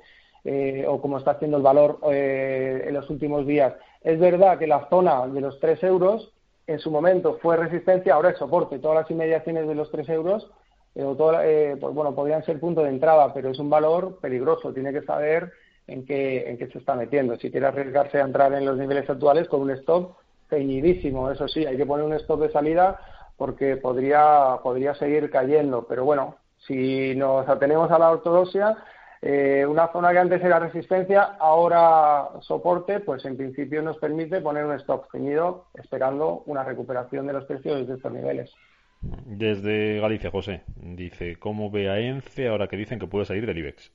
o 0.87 0.99
como 1.01 1.17
está 1.17 1.31
haciendo 1.31 1.55
el 1.57 1.63
valor 1.63 1.99
en 2.03 2.93
los 2.93 3.09
últimos 3.09 3.47
días. 3.47 3.73
Es 4.03 4.19
verdad 4.19 4.59
que 4.59 4.67
la 4.67 4.89
zona 4.89 5.25
de 5.27 5.39
los 5.39 5.57
3 5.61 5.81
euros 5.83 6.33
en 6.67 6.79
su 6.79 6.91
momento 6.91 7.39
fue 7.41 7.55
resistencia, 7.55 8.15
ahora 8.15 8.31
es 8.31 8.37
soporte. 8.37 8.79
Todas 8.79 9.03
las 9.03 9.11
inmediaciones 9.11 9.65
de 9.67 9.75
los 9.75 9.89
3 9.91 10.09
euros, 10.09 10.51
pues 10.93 11.93
bueno, 11.93 12.13
podrían 12.13 12.43
ser 12.43 12.59
punto 12.59 12.83
de 12.83 12.89
entrada, 12.89 13.33
pero 13.33 13.51
es 13.51 13.59
un 13.59 13.69
valor 13.69 14.19
peligroso. 14.19 14.73
Tiene 14.73 14.91
que 14.91 15.03
saber 15.03 15.53
en 15.87 16.05
qué, 16.05 16.49
en 16.49 16.57
qué 16.57 16.67
se 16.67 16.79
está 16.79 16.95
metiendo. 16.95 17.35
Si 17.37 17.51
quiere 17.51 17.67
arriesgarse 17.67 18.19
a 18.19 18.25
entrar 18.25 18.53
en 18.53 18.65
los 18.65 18.77
niveles 18.77 19.09
actuales 19.09 19.47
con 19.47 19.61
un 19.61 19.71
stop 19.71 20.17
ceñidísimo, 20.49 21.31
eso 21.31 21.47
sí, 21.47 21.65
hay 21.65 21.77
que 21.77 21.85
poner 21.85 22.05
un 22.05 22.13
stop 22.13 22.41
de 22.41 22.51
salida 22.51 22.99
porque 23.37 23.77
podría, 23.77 24.57
podría 24.61 24.93
seguir 24.95 25.29
cayendo. 25.29 25.85
Pero 25.87 26.05
bueno, 26.05 26.37
si 26.67 27.15
nos 27.15 27.47
atenemos 27.47 27.91
a 27.91 27.99
la 27.99 28.11
ortodoxia, 28.11 28.77
eh, 29.21 29.65
una 29.65 29.87
zona 29.91 30.11
que 30.11 30.19
antes 30.19 30.43
era 30.43 30.59
resistencia, 30.59 31.21
ahora 31.39 32.29
soporte, 32.41 32.99
pues 32.99 33.23
en 33.25 33.37
principio 33.37 33.81
nos 33.81 33.97
permite 33.97 34.41
poner 34.41 34.65
un 34.65 34.73
stop 34.73 35.05
ceñido 35.11 35.67
esperando 35.75 36.43
una 36.45 36.63
recuperación 36.63 37.27
de 37.27 37.33
los 37.33 37.45
precios 37.45 37.79
desde 37.79 37.95
estos 37.95 38.11
niveles. 38.11 38.51
Desde 39.25 39.99
Galicia, 39.99 40.31
José, 40.31 40.63
dice, 40.75 41.35
¿cómo 41.37 41.69
ve 41.69 41.89
a 41.89 41.99
ENCE 41.99 42.47
ahora 42.47 42.67
que 42.67 42.77
dicen 42.77 42.99
que 42.99 43.07
puede 43.07 43.25
salir 43.25 43.45
del 43.45 43.57
IBEX? 43.57 43.91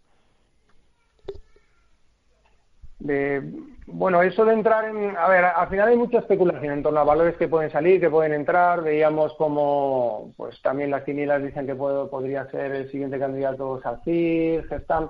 Bueno, 3.00 4.23
eso 4.23 4.45
de 4.45 4.55
entrar 4.55 4.85
en... 4.85 5.17
A 5.17 5.28
ver, 5.28 5.45
al 5.45 5.69
final 5.69 5.88
hay 5.88 5.97
mucha 5.97 6.19
especulación 6.19 6.73
en 6.73 6.83
torno 6.83 7.00
a 7.00 7.05
valores 7.05 7.37
que 7.37 7.49
pueden 7.49 7.71
salir, 7.71 8.00
que 8.00 8.11
pueden 8.11 8.33
entrar. 8.33 8.83
Veíamos 8.83 9.35
como, 9.35 10.33
pues 10.37 10.61
también 10.62 10.90
las 10.90 11.05
quinielas 11.05 11.43
dicen 11.43 11.67
que 11.67 11.75
podría 11.75 12.50
ser 12.50 12.73
el 12.73 12.90
siguiente 12.90 13.19
candidato 13.19 13.81
SACIR, 13.83 14.67
Gestam. 14.69 15.09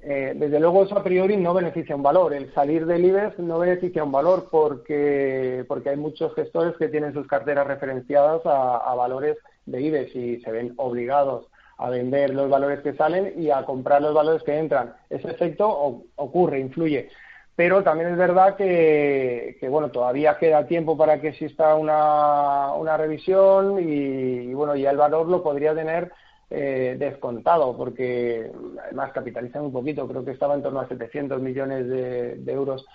Eh, 0.00 0.32
desde 0.36 0.60
luego 0.60 0.84
eso 0.84 0.96
a 0.96 1.02
priori 1.02 1.36
no 1.36 1.54
beneficia 1.54 1.96
un 1.96 2.02
valor. 2.02 2.34
El 2.34 2.52
salir 2.54 2.86
del 2.86 3.04
IBEX 3.04 3.38
no 3.38 3.58
beneficia 3.58 4.04
un 4.04 4.12
valor 4.12 4.48
porque, 4.50 5.64
porque 5.66 5.90
hay 5.90 5.96
muchos 5.96 6.34
gestores 6.34 6.76
que 6.76 6.88
tienen 6.88 7.14
sus 7.14 7.26
carteras 7.26 7.66
referenciadas 7.66 8.44
a, 8.46 8.76
a 8.76 8.94
valores 8.94 9.36
de 9.66 9.80
IBEX 9.80 10.14
y 10.14 10.40
se 10.40 10.50
ven 10.50 10.74
obligados 10.76 11.46
a 11.78 11.90
vender 11.90 12.34
los 12.34 12.50
valores 12.50 12.80
que 12.80 12.94
salen 12.94 13.40
y 13.40 13.50
a 13.50 13.64
comprar 13.64 14.02
los 14.02 14.12
valores 14.12 14.42
que 14.42 14.58
entran. 14.58 14.94
Ese 15.08 15.30
efecto 15.30 16.04
ocurre, 16.16 16.58
influye. 16.58 17.08
Pero 17.58 17.82
también 17.82 18.10
es 18.10 18.16
verdad 18.16 18.54
que, 18.54 19.58
bueno, 19.68 19.90
todavía 19.90 20.38
queda 20.38 20.68
tiempo 20.68 20.96
para 20.96 21.20
que 21.20 21.30
exista 21.30 21.74
una, 21.74 22.72
una 22.74 22.96
revisión 22.96 23.80
y, 23.80 24.54
bueno, 24.54 24.76
ya 24.76 24.92
el 24.92 24.96
valor 24.96 25.26
lo 25.26 25.42
podría 25.42 25.74
tener 25.74 26.12
eh, 26.50 26.94
descontado 27.00 27.76
porque 27.76 28.48
además 28.84 29.10
capitalizan 29.12 29.64
un 29.64 29.72
poquito, 29.72 30.06
creo 30.06 30.24
que 30.24 30.30
estaba 30.30 30.54
en 30.54 30.62
torno 30.62 30.78
a 30.78 30.86
700 30.86 31.42
millones 31.42 31.88
de, 31.88 32.52
euros. 32.52 32.86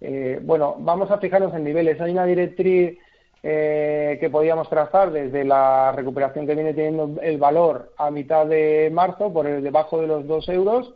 Eh, 0.00 0.38
bueno, 0.40 0.76
vamos 0.78 1.10
a 1.10 1.18
fijarnos 1.18 1.52
en 1.54 1.64
niveles. 1.64 2.00
Hay 2.00 2.12
una 2.12 2.24
directriz 2.24 2.96
eh, 3.42 4.18
que 4.20 4.30
podíamos 4.30 4.70
trazar 4.70 5.10
desde 5.10 5.42
la 5.42 5.90
recuperación 5.96 6.46
que 6.46 6.54
viene 6.54 6.74
teniendo 6.74 7.20
el 7.22 7.38
valor 7.38 7.92
a 7.96 8.12
mitad 8.12 8.46
de 8.46 8.88
marzo 8.92 9.32
por 9.32 9.48
el 9.48 9.64
debajo 9.64 10.00
de 10.00 10.06
los 10.06 10.28
2 10.28 10.48
euros 10.50 10.94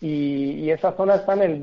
y, 0.00 0.70
esa 0.70 0.92
zona 0.92 1.16
está 1.16 1.32
en 1.34 1.42
el 1.42 1.60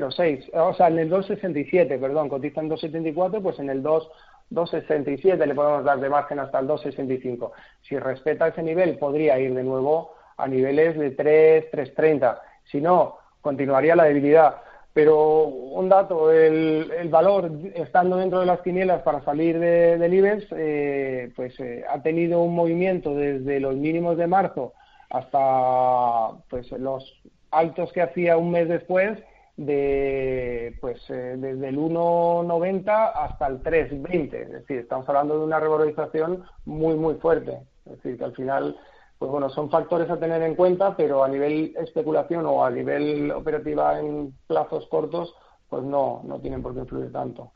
2,06, 0.00 0.50
o 0.54 0.74
sea, 0.74 0.88
en 0.88 0.98
el 0.98 1.10
2,67, 1.10 2.00
perdón, 2.00 2.28
cotiza 2.28 2.60
en 2.60 2.70
2,74, 2.70 3.42
pues 3.42 3.58
en 3.58 3.70
el 3.70 3.82
2, 3.82 4.10
2,67 4.50 5.46
le 5.46 5.54
podemos 5.54 5.84
dar 5.84 6.00
de 6.00 6.08
margen 6.08 6.38
hasta 6.38 6.58
el 6.58 6.68
2,65. 6.68 7.52
Si 7.82 7.98
respeta 7.98 8.48
ese 8.48 8.62
nivel, 8.62 8.98
podría 8.98 9.38
ir 9.38 9.54
de 9.54 9.62
nuevo 9.62 10.14
a 10.36 10.48
niveles 10.48 10.98
de 10.98 11.10
3, 11.10 11.70
3,30. 11.72 12.38
Si 12.64 12.80
no, 12.80 13.18
continuaría 13.40 13.96
la 13.96 14.04
debilidad. 14.04 14.56
Pero 14.92 15.46
un 15.46 15.88
dato, 15.88 16.30
el, 16.30 16.92
el, 16.96 17.08
valor 17.08 17.50
estando 17.74 18.16
dentro 18.16 18.38
de 18.38 18.46
las 18.46 18.60
quinielas 18.60 19.02
para 19.02 19.24
salir 19.24 19.58
de, 19.58 19.98
del 19.98 20.14
IBEX, 20.14 20.46
eh, 20.52 21.32
pues 21.34 21.58
eh, 21.58 21.84
ha 21.90 22.00
tenido 22.00 22.40
un 22.42 22.54
movimiento 22.54 23.12
desde 23.12 23.58
los 23.58 23.74
mínimos 23.74 24.16
de 24.16 24.28
marzo 24.28 24.72
hasta 25.10 26.38
pues 26.48 26.70
los 26.72 27.20
altos 27.50 27.92
que 27.92 28.02
hacía 28.02 28.36
un 28.36 28.52
mes 28.52 28.68
después 28.68 29.18
de 29.56 30.76
pues 30.80 30.98
eh, 31.10 31.36
desde 31.38 31.68
el 31.68 31.78
1.90 31.78 33.12
hasta 33.14 33.46
el 33.46 33.62
3.20, 33.62 34.34
es 34.34 34.50
decir, 34.50 34.78
estamos 34.78 35.08
hablando 35.08 35.38
de 35.38 35.44
una 35.44 35.60
revalorización 35.60 36.44
muy 36.64 36.96
muy 36.96 37.14
fuerte, 37.14 37.60
es 37.86 37.92
decir, 37.96 38.18
que 38.18 38.24
al 38.24 38.34
final 38.34 38.76
pues 39.18 39.30
bueno, 39.30 39.48
son 39.48 39.70
factores 39.70 40.10
a 40.10 40.18
tener 40.18 40.42
en 40.42 40.54
cuenta, 40.54 40.96
pero 40.96 41.22
a 41.24 41.28
nivel 41.28 41.74
especulación 41.76 42.44
o 42.46 42.64
a 42.64 42.70
nivel 42.70 43.30
operativa 43.30 43.98
en 43.98 44.34
plazos 44.46 44.86
cortos, 44.88 45.34
pues 45.68 45.82
no, 45.84 46.20
no 46.24 46.40
tienen 46.40 46.62
por 46.62 46.74
qué 46.74 46.80
influir 46.80 47.12
tanto. 47.12 47.52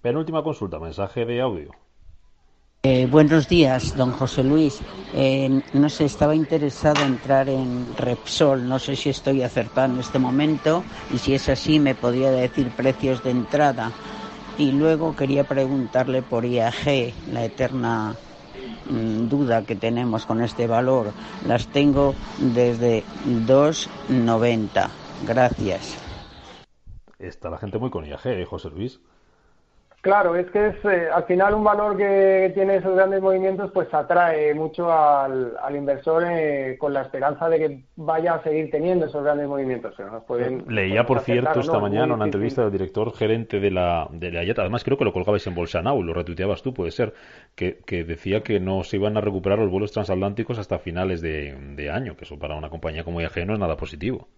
Penúltima 0.00 0.42
consulta, 0.42 0.78
mensaje 0.78 1.24
de 1.24 1.40
audio. 1.40 1.70
Eh, 2.84 3.06
buenos 3.10 3.48
días, 3.48 3.96
don 3.96 4.12
José 4.12 4.44
Luis. 4.44 4.80
Eh, 5.14 5.48
no 5.72 5.88
sé, 5.88 6.04
estaba 6.04 6.34
interesado 6.34 7.02
en 7.02 7.12
entrar 7.12 7.48
en 7.48 7.96
Repsol. 7.96 8.68
No 8.68 8.78
sé 8.78 8.94
si 8.94 9.08
estoy 9.08 9.42
acertado 9.42 9.92
en 9.92 10.00
este 10.00 10.18
momento 10.18 10.84
y 11.12 11.18
si 11.18 11.34
es 11.34 11.48
así, 11.48 11.80
me 11.80 11.94
podría 11.94 12.30
decir 12.30 12.70
precios 12.70 13.22
de 13.22 13.30
entrada. 13.30 13.90
Y 14.58 14.72
luego 14.72 15.16
quería 15.16 15.44
preguntarle 15.44 16.22
por 16.22 16.44
IAG, 16.44 17.14
la 17.32 17.44
eterna 17.44 18.14
Mm, 18.88 19.28
duda 19.28 19.64
que 19.64 19.76
tenemos 19.76 20.26
con 20.26 20.42
este 20.42 20.66
valor. 20.66 21.12
Las 21.48 21.66
tengo 21.68 22.14
desde 22.38 23.02
2,90. 23.46 24.90
Gracias. 25.26 25.96
Está 27.18 27.48
la 27.48 27.58
gente 27.58 27.78
muy 27.78 27.90
con 27.90 28.04
IAG, 28.04 28.26
¿eh, 28.26 28.44
José 28.44 28.68
Luis? 28.70 29.00
Claro, 30.04 30.36
es 30.36 30.50
que 30.50 30.66
es 30.66 30.84
eh, 30.84 31.08
al 31.10 31.24
final 31.24 31.54
un 31.54 31.64
valor 31.64 31.96
que 31.96 32.52
tiene 32.54 32.76
esos 32.76 32.94
grandes 32.94 33.22
movimientos, 33.22 33.70
pues 33.72 33.88
atrae 33.94 34.52
mucho 34.52 34.92
al, 34.92 35.56
inversor 35.74 36.24
eh, 36.28 36.76
con 36.78 36.92
la 36.92 37.00
esperanza 37.00 37.48
de 37.48 37.58
que 37.58 37.84
vaya 37.96 38.34
a 38.34 38.42
seguir 38.42 38.70
teniendo 38.70 39.06
esos 39.06 39.24
grandes 39.24 39.48
movimientos. 39.48 39.94
Leía, 40.68 41.06
por 41.06 41.20
cierto, 41.20 41.58
esta 41.58 41.78
mañana 41.78 42.12
una 42.12 42.26
entrevista 42.26 42.60
del 42.64 42.72
director 42.72 43.14
gerente 43.16 43.60
de 43.60 43.70
la, 43.70 44.06
de 44.10 44.30
la 44.30 44.44
IATA, 44.44 44.60
además 44.60 44.84
creo 44.84 44.98
que 44.98 45.06
lo 45.06 45.12
colgabais 45.14 45.46
en 45.46 45.54
Bolsa 45.54 45.80
Now, 45.80 46.02
lo 46.02 46.12
retuiteabas 46.12 46.62
tú, 46.62 46.74
puede 46.74 46.90
ser, 46.90 47.14
que, 47.54 47.78
decía 48.04 48.42
que 48.42 48.60
no 48.60 48.84
se 48.84 48.98
iban 48.98 49.16
a 49.16 49.22
recuperar 49.22 49.58
los 49.58 49.70
vuelos 49.70 49.92
transatlánticos 49.92 50.58
hasta 50.58 50.78
finales 50.78 51.22
de, 51.22 51.56
de 51.76 51.90
año, 51.90 52.14
que 52.14 52.24
eso 52.24 52.38
para 52.38 52.56
una 52.56 52.68
compañía 52.68 53.04
como 53.04 53.22
IAG 53.22 53.46
no 53.46 53.54
es 53.54 53.58
nada 53.58 53.78
positivo. 53.78 54.28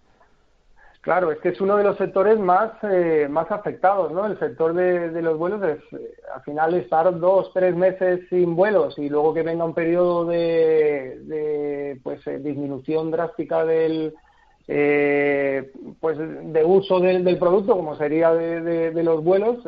Claro, 1.06 1.30
es 1.30 1.38
que 1.38 1.50
es 1.50 1.60
uno 1.60 1.76
de 1.76 1.84
los 1.84 1.96
sectores 1.98 2.36
más, 2.36 2.72
eh, 2.82 3.28
más 3.30 3.48
afectados, 3.52 4.10
¿no? 4.10 4.26
El 4.26 4.36
sector 4.40 4.75
de, 4.75 5.22
los 5.22 5.38
vuelos 5.38 5.62
es, 5.62 5.78
eh, 5.92 6.16
al 6.35 6.42
final, 6.42 6.74
estar 6.74 7.16
dos, 7.20 7.52
tres 7.54 7.76
meses 7.76 8.22
sin 8.28 8.57
vuelos 8.57 8.98
y 8.98 9.09
luego 9.09 9.33
que 9.33 9.44
venga 9.44 9.64
un 9.64 9.72
periodo 9.72 10.24
de, 10.24 12.00
pues, 12.02 12.26
eh, 12.26 12.40
disminución 12.40 13.12
drástica 13.12 13.64
del, 13.64 14.14
pues, 16.00 16.18
de 16.18 16.64
uso 16.64 16.98
del, 16.98 17.38
producto, 17.38 17.76
como 17.76 17.94
sería 17.94 18.35
de, 18.35 19.04
los 19.04 19.22
vuelos, 19.22 19.59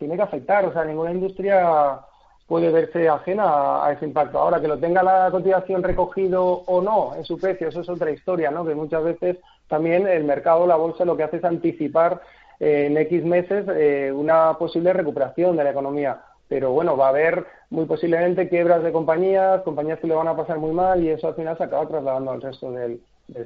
tiene 0.00 0.16
que 0.16 0.22
afectar. 0.22 0.64
O 0.64 0.72
sea, 0.72 0.84
ninguna 0.84 1.12
industria 1.12 2.00
puede 2.48 2.72
verse 2.72 3.08
ajena 3.08 3.84
a, 3.84 3.92
ese 3.92 4.04
impacto. 4.04 4.40
Ahora, 4.40 4.60
que 4.60 4.66
lo 4.66 4.80
tenga 4.80 5.04
la 5.04 5.30
cotización 5.30 5.84
recogido 5.84 6.44
o 6.44 6.82
no 6.82 7.14
en 7.14 7.24
su 7.24 7.38
precio, 7.38 7.68
eso 7.68 7.82
es 7.82 7.88
otra 7.88 8.10
historia, 8.10 8.50
¿no? 8.50 8.64
Que 8.64 8.74
muchas 8.74 9.04
veces 9.04 9.38
también 9.72 10.06
el 10.06 10.24
mercado, 10.24 10.66
la 10.66 10.76
bolsa, 10.76 11.06
lo 11.06 11.16
que 11.16 11.22
hace 11.22 11.38
es 11.38 11.44
anticipar 11.44 12.20
eh, 12.60 12.88
en 12.88 12.98
X 12.98 13.24
meses 13.24 13.64
eh, 13.74 14.12
una 14.14 14.58
posible 14.58 14.92
recuperación 14.92 15.56
de 15.56 15.64
la 15.64 15.70
economía. 15.70 16.20
Pero 16.46 16.72
bueno, 16.72 16.94
va 16.94 17.06
a 17.06 17.08
haber 17.08 17.46
muy 17.70 17.86
posiblemente 17.86 18.50
quiebras 18.50 18.82
de 18.82 18.92
compañías, 18.92 19.62
compañías 19.62 19.98
que 19.98 20.08
le 20.08 20.14
van 20.14 20.28
a 20.28 20.36
pasar 20.36 20.58
muy 20.58 20.72
mal 20.72 21.02
y 21.02 21.08
eso 21.08 21.26
al 21.26 21.36
final 21.36 21.56
se 21.56 21.64
acaba 21.64 21.88
trasladando 21.88 22.32
al 22.32 22.42
resto 22.42 22.70
del, 22.70 23.00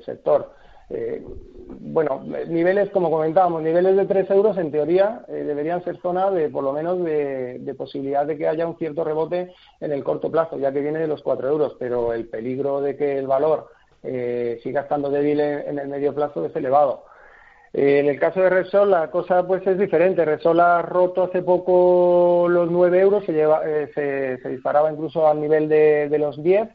sector. 0.04 0.50
Eh, 0.90 1.24
bueno, 1.78 2.24
niveles, 2.48 2.90
como 2.90 3.08
comentábamos, 3.08 3.62
niveles 3.62 3.96
de 3.96 4.06
3 4.06 4.28
euros 4.32 4.58
en 4.58 4.72
teoría 4.72 5.24
deberían 5.28 5.84
ser 5.84 6.00
zona 6.00 6.32
de, 6.32 6.48
por 6.48 6.64
lo 6.64 6.72
menos, 6.72 7.04
de, 7.04 7.60
de, 7.60 7.74
posibilidad 7.74 8.26
de 8.26 8.36
que 8.36 8.48
haya 8.48 8.66
un 8.66 8.78
cierto 8.78 9.04
rebote 9.04 9.52
en 9.78 9.92
el 9.92 10.02
corto 10.02 10.28
plazo, 10.28 10.58
ya 10.58 10.72
que 10.72 10.80
viene 10.80 10.98
de 10.98 11.06
los 11.06 11.22
4 11.22 11.48
euros, 11.48 11.76
pero 11.78 12.12
el 12.12 12.26
peligro 12.26 12.80
de 12.80 12.96
que 12.96 13.16
el 13.16 13.28
valor 13.28 13.75
eh, 14.06 14.60
siga 14.62 14.82
estando 14.82 15.10
débil 15.10 15.40
en, 15.40 15.78
el 15.78 15.88
medio 15.88 16.14
plazo 16.14 16.46
es 16.46 16.54
elevado. 16.56 17.04
Eh, 17.72 17.98
en 17.98 18.06
el 18.06 18.18
caso 18.18 18.40
de 18.40 18.48
Repsol 18.48 18.90
la 18.90 19.10
cosa 19.10 19.46
pues 19.46 19.66
es 19.66 19.78
diferente. 19.78 20.24
Repsol 20.24 20.60
ha 20.60 20.82
roto 20.82 21.24
hace 21.24 21.42
poco 21.42 22.46
los 22.48 22.70
9 22.70 23.00
euros, 23.00 23.24
se, 23.24 23.32
lleva, 23.32 23.62
eh, 23.64 23.90
se, 23.94 24.48
disparaba 24.48 24.90
incluso 24.90 25.28
al 25.28 25.40
nivel 25.40 25.68
de, 25.68 26.16
los 26.18 26.42
10 26.42 26.68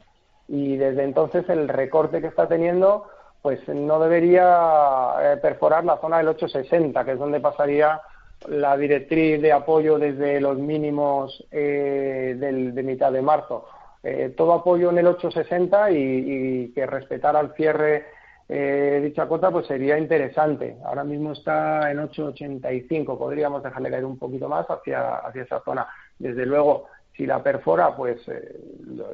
y 0.48 0.76
desde 0.76 1.04
entonces 1.04 1.48
el 1.48 1.68
recorte 1.68 2.20
que 2.20 2.28
está 2.28 2.46
teniendo 2.46 3.06
pues 3.40 3.66
no 3.68 3.98
debería 3.98 5.14
eh, 5.20 5.36
perforar 5.38 5.84
la 5.84 5.98
zona 5.98 6.18
del 6.18 6.28
860, 6.28 7.04
que 7.04 7.12
es 7.12 7.18
donde 7.18 7.40
pasaría 7.40 8.00
la 8.46 8.76
directriz 8.76 9.42
de 9.42 9.52
apoyo 9.52 9.98
desde 9.98 10.40
los 10.40 10.58
mínimos 10.58 11.44
del, 11.50 12.74
de 12.74 12.82
mitad 12.82 13.10
de 13.10 13.22
marzo. 13.22 13.66
Eh, 14.02 14.34
todo 14.36 14.52
apoyo 14.54 14.90
en 14.90 14.98
el 14.98 15.06
860 15.06 15.90
y, 15.92 16.72
que 16.74 16.86
respetara 16.86 17.38
al 17.38 17.54
cierre 17.54 18.06
eh, 18.48 19.00
dicha 19.02 19.28
cota 19.28 19.50
pues 19.50 19.66
sería 19.66 19.98
interesante. 19.98 20.76
Ahora 20.84 21.04
mismo 21.04 21.32
está 21.32 21.90
en 21.90 22.00
885, 22.00 23.18
podríamos 23.18 23.62
dejarle 23.62 23.90
caer 23.90 24.04
un 24.04 24.18
poquito 24.18 24.48
más 24.48 24.66
hacia, 24.68 25.16
hacia 25.16 25.42
esa 25.42 25.60
zona. 25.62 25.86
Desde 26.18 26.44
luego, 26.44 26.88
si 27.16 27.24
la 27.24 27.42
perfora, 27.42 27.96
pues 27.96 28.20
eh, 28.28 28.60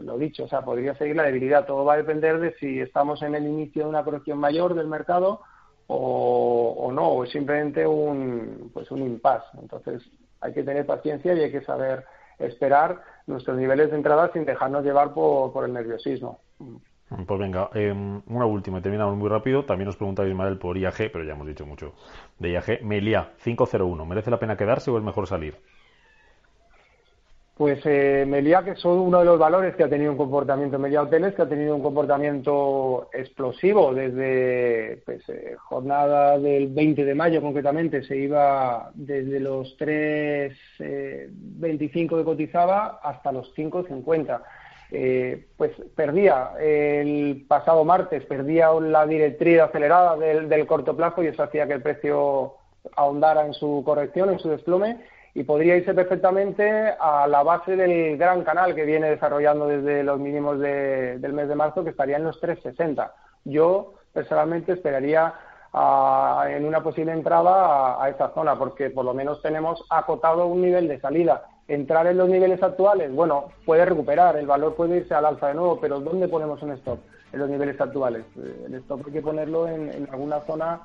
lo, 0.02 0.18
dicho, 0.18 0.44
o 0.44 0.48
sea, 0.48 0.62
podría 0.62 0.94
seguir 0.96 1.16
la 1.16 1.24
debilidad. 1.24 1.66
Todo 1.66 1.84
va 1.84 1.94
a 1.94 1.98
depender 1.98 2.40
de 2.40 2.54
si 2.54 2.80
estamos 2.80 3.22
en 3.22 3.34
el 3.34 3.46
inicio 3.46 3.84
de 3.84 3.90
una 3.90 4.04
corrección 4.04 4.38
mayor 4.38 4.74
del 4.74 4.88
mercado 4.88 5.42
o, 5.86 6.74
o 6.78 6.92
no, 6.92 7.08
o 7.08 7.24
es 7.24 7.30
simplemente 7.30 7.86
un, 7.86 8.70
pues 8.72 8.90
un 8.90 9.02
impasse. 9.02 9.46
Entonces, 9.60 10.02
hay 10.40 10.52
que 10.52 10.62
tener 10.62 10.86
paciencia 10.86 11.34
y 11.34 11.40
hay 11.40 11.52
que 11.52 11.62
saber 11.62 12.04
esperar 12.38 13.00
nuestros 13.26 13.56
niveles 13.56 13.90
de 13.90 13.96
entrada 13.96 14.30
sin 14.32 14.44
dejarnos 14.44 14.84
llevar 14.84 15.12
por, 15.12 15.64
el 15.64 15.72
nerviosismo. 15.72 16.40
Pues 17.26 17.40
venga, 17.40 17.70
em, 17.74 18.20
una 18.26 18.46
última 18.46 18.82
terminamos 18.82 19.16
muy 19.16 19.28
rápido. 19.28 19.64
También 19.64 19.86
nos 19.86 19.96
pregunta 19.96 20.26
Ismael 20.26 20.58
por 20.58 20.76
IAG, 20.76 21.10
pero 21.12 21.24
ya 21.24 21.32
hemos 21.32 21.46
dicho 21.46 21.64
mucho 21.64 21.94
de 22.38 22.50
IAG. 22.50 22.82
Melia 22.82 23.32
501, 23.42 24.04
¿merece 24.04 24.30
la 24.30 24.38
pena 24.38 24.56
quedarse 24.56 24.90
o 24.90 24.98
es 24.98 25.04
mejor 25.04 25.26
salir? 25.26 25.56
Pues 27.58 27.80
eh, 27.86 28.24
que 28.64 28.76
son 28.76 29.00
uno 29.00 29.18
de 29.18 29.24
los 29.24 29.36
valores 29.36 29.74
que 29.74 29.82
ha 29.82 29.88
tenido 29.88 30.12
un 30.12 30.16
comportamiento, 30.16 30.78
Meliá 30.78 31.02
Hoteles, 31.02 31.34
que 31.34 31.42
ha 31.42 31.48
tenido 31.48 31.74
un 31.74 31.82
comportamiento 31.82 33.10
explosivo 33.12 33.92
desde 33.92 35.02
pues, 35.04 35.28
eh, 35.28 35.56
jornada 35.58 36.38
del 36.38 36.68
20 36.68 37.04
de 37.04 37.14
mayo 37.16 37.42
concretamente, 37.42 38.04
se 38.04 38.16
iba 38.16 38.92
desde 38.94 39.40
los 39.40 39.76
3.25 39.76 40.52
eh, 40.78 42.08
que 42.08 42.24
cotizaba 42.24 43.00
hasta 43.02 43.32
los 43.32 43.52
5.50. 43.56 44.40
Eh, 44.92 45.46
pues 45.56 45.72
perdía 45.96 46.52
el 46.60 47.44
pasado 47.48 47.84
martes, 47.84 48.24
perdía 48.26 48.70
la 48.74 49.04
directriz 49.04 49.58
acelerada 49.58 50.16
del 50.16 50.66
corto 50.68 50.96
plazo 50.96 51.24
y 51.24 51.26
eso 51.26 51.42
hacía 51.42 51.66
que 51.66 51.74
el 51.74 51.82
precio 51.82 52.54
ahondara 52.94 53.44
en 53.44 53.52
su 53.52 53.82
corrección, 53.84 54.30
en 54.30 54.38
su 54.38 54.48
desplome 54.48 55.17
y 55.34 55.44
podría 55.44 55.76
irse 55.76 55.94
perfectamente 55.94 56.94
a 56.98 57.26
la 57.28 57.42
base 57.42 57.76
del 57.76 58.16
gran 58.16 58.42
canal 58.44 58.74
que 58.74 58.84
viene 58.84 59.10
desarrollando 59.10 59.66
desde 59.66 60.02
los 60.02 60.18
mínimos 60.18 60.58
del 60.58 61.32
mes 61.32 61.48
de 61.48 61.54
marzo, 61.54 61.84
que 61.84 61.90
estaría 61.90 62.16
en 62.16 62.24
los 62.24 62.40
360. 62.40 63.14
Yo 63.44 63.94
personalmente 64.12 64.72
esperaría 64.72 65.34
en 66.48 66.64
una 66.64 66.82
posible 66.82 67.12
entrada 67.12 68.02
a, 68.02 68.08
esa 68.08 68.32
zona, 68.32 68.58
porque 68.58 68.90
por 68.90 69.04
lo 69.04 69.14
menos 69.14 69.42
tenemos 69.42 69.84
acotado 69.90 70.46
un 70.46 70.62
nivel 70.62 70.88
de 70.88 71.00
salida. 71.00 71.44
Entrar 71.68 72.06
en 72.06 72.16
los 72.16 72.28
niveles 72.28 72.62
actuales, 72.62 73.12
bueno, 73.12 73.48
puede 73.66 73.84
recuperar, 73.84 74.36
el 74.36 74.46
valor 74.46 74.74
puede 74.74 74.98
irse 74.98 75.14
al 75.14 75.26
alza 75.26 75.48
de 75.48 75.54
nuevo, 75.54 75.78
pero 75.78 76.00
¿dónde 76.00 76.26
ponemos 76.26 76.62
un 76.62 76.72
stop 76.72 76.98
en 77.32 77.40
los 77.40 77.50
niveles 77.50 77.78
actuales? 77.78 78.24
Eh, 78.38 78.64
el 78.66 78.74
stop 78.76 79.02
hay 79.06 79.12
que 79.12 79.22
ponerlo 79.22 79.68
en, 79.68 80.08
alguna 80.10 80.40
zona 80.40 80.80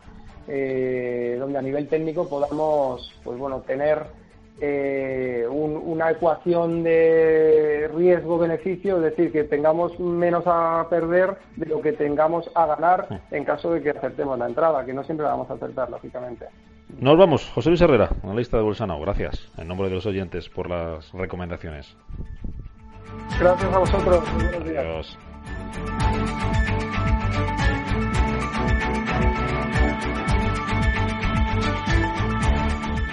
eh, 0.48 1.38
donde 1.40 1.58
a 1.58 1.62
nivel 1.62 1.88
técnico 1.88 2.28
podamos, 2.28 3.10
pues 3.24 3.40
bueno, 3.40 3.62
tener 3.62 4.06
eh, 4.66 5.46
una 5.50 6.10
ecuación 6.12 6.84
de 6.84 7.92
riesgo-beneficio, 7.94 8.96
es 8.98 9.04
decir, 9.04 9.32
que 9.32 9.44
tengamos 9.44 10.00
menos 10.00 10.46
a 10.48 10.88
perder 10.90 11.36
de 11.58 11.66
lo 11.66 11.82
que 11.82 11.92
tengamos 11.92 12.50
a 12.56 12.66
ganar 12.66 13.22
en 13.30 13.44
caso 13.44 13.74
de 13.74 13.82
que 13.82 13.90
acertemos 13.90 14.40
la 14.40 14.48
entrada, 14.48 14.86
que 14.86 14.94
no 14.94 15.04
siempre 15.04 15.26
vamos 15.26 15.50
a 15.50 15.56
acertar, 15.56 15.90
lógicamente. 15.90 16.46
Nos 16.98 17.18
vamos. 17.18 17.52
José 17.54 17.70
Luis 17.70 17.82
Herrera, 17.82 18.10
analista 18.24 18.56
de 18.56 18.64
Bolsano. 18.64 18.98
Gracias, 19.02 19.52
en 19.58 19.68
nombre 19.68 19.90
de 19.90 19.96
los 19.96 20.06
oyentes, 20.06 20.48
por 20.48 20.70
las 20.70 21.12
recomendaciones. 21.12 21.98
Gracias 23.38 23.74
a 23.74 23.80
vosotros. 23.80 24.24
Buenos 24.36 24.64
días. 24.64 25.18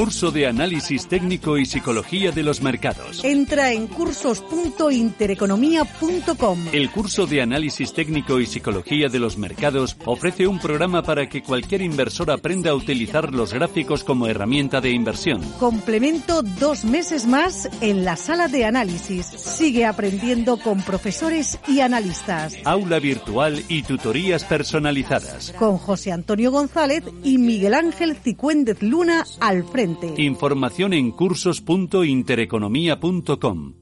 Curso 0.00 0.30
de 0.30 0.46
Análisis 0.46 1.08
Técnico 1.08 1.58
y 1.58 1.66
Psicología 1.66 2.32
de 2.32 2.42
los 2.42 2.62
Mercados. 2.62 3.22
Entra 3.22 3.70
en 3.70 3.86
cursos.intereconomía.com. 3.86 6.58
El 6.72 6.90
curso 6.90 7.26
de 7.26 7.42
Análisis 7.42 7.92
Técnico 7.92 8.40
y 8.40 8.46
Psicología 8.46 9.10
de 9.10 9.18
los 9.18 9.36
Mercados 9.36 9.98
ofrece 10.06 10.46
un 10.46 10.58
programa 10.58 11.02
para 11.02 11.28
que 11.28 11.42
cualquier 11.42 11.82
inversor 11.82 12.30
aprenda 12.30 12.70
a 12.70 12.74
utilizar 12.74 13.34
los 13.34 13.52
gráficos 13.52 14.02
como 14.02 14.26
herramienta 14.26 14.80
de 14.80 14.88
inversión. 14.88 15.42
Complemento 15.58 16.42
dos 16.42 16.86
meses 16.86 17.26
más 17.26 17.68
en 17.82 18.02
la 18.02 18.16
sala 18.16 18.48
de 18.48 18.64
análisis. 18.64 19.26
Sigue 19.26 19.84
aprendiendo 19.84 20.56
con 20.56 20.80
profesores 20.80 21.58
y 21.68 21.80
analistas. 21.80 22.56
Aula 22.64 23.00
virtual 23.00 23.62
y 23.68 23.82
tutorías 23.82 24.44
personalizadas. 24.44 25.52
Con 25.58 25.76
José 25.76 26.10
Antonio 26.10 26.50
González 26.50 27.04
y 27.22 27.36
Miguel 27.36 27.74
Ángel 27.74 28.16
Cicuéndez 28.16 28.80
Luna 28.80 29.26
al 29.40 29.62
frente. 29.64 29.89
Información 30.16 30.92
en 30.92 31.12
cursos.intereconomía.com. 31.12 33.74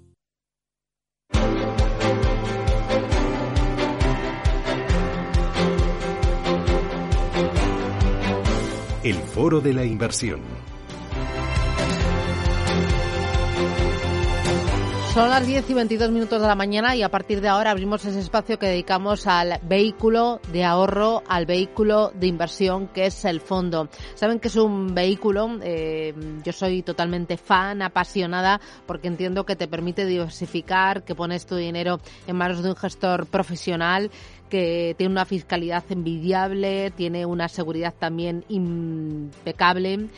El 9.03 9.15
foro 9.15 9.61
de 9.61 9.73
la 9.73 9.85
inversión. 9.85 10.58
Son 15.15 15.31
las 15.31 15.47
10 15.47 15.71
y 15.71 15.75
22 15.75 16.11
minutos 16.11 16.41
de 16.41 16.47
la 16.47 16.55
mañana 16.55 16.95
y 16.95 17.03
a 17.03 17.09
partir 17.09 17.41
de 17.41 17.49
ahora 17.49 17.71
abrimos 17.71 18.05
ese 18.05 18.21
espacio 18.21 18.59
que 18.59 18.67
dedicamos 18.67 19.27
al 19.27 19.59
vehículo 19.63 20.39
de 20.53 20.65
ahorro, 20.65 21.23
al 21.27 21.47
vehículo 21.47 22.13
de 22.15 22.27
inversión 22.27 22.89
que 22.89 23.07
es 23.07 23.25
el 23.25 23.41
fondo. 23.41 23.89
Saben 24.15 24.39
que 24.39 24.49
es 24.49 24.57
un 24.57 24.95
vehículo, 24.95 25.59
eh, 25.63 26.15
yo 26.45 26.53
soy 26.53 26.83
totalmente 26.83 27.37
fan, 27.37 27.83
apasionada, 27.83 28.61
porque 28.87 29.09
entiendo 29.09 29.45
que 29.45 29.57
te 29.57 29.67
permite 29.67 30.05
diversificar, 30.05 31.03
que 31.03 31.15
pones 31.15 31.47
tu 31.47 31.57
dinero 31.57 32.01
en 32.27 32.37
manos 32.37 32.63
de 32.63 32.69
un 32.69 32.77
gestor 32.77 33.27
profesional 33.27 34.11
que 34.49 34.95
tiene 34.97 35.13
una 35.13 35.25
fiscalidad 35.25 35.85
envidiable, 35.91 36.91
tiene 36.93 37.27
una 37.27 37.49
seguridad 37.49 37.95
también 37.99 38.45
impecable 38.49 40.09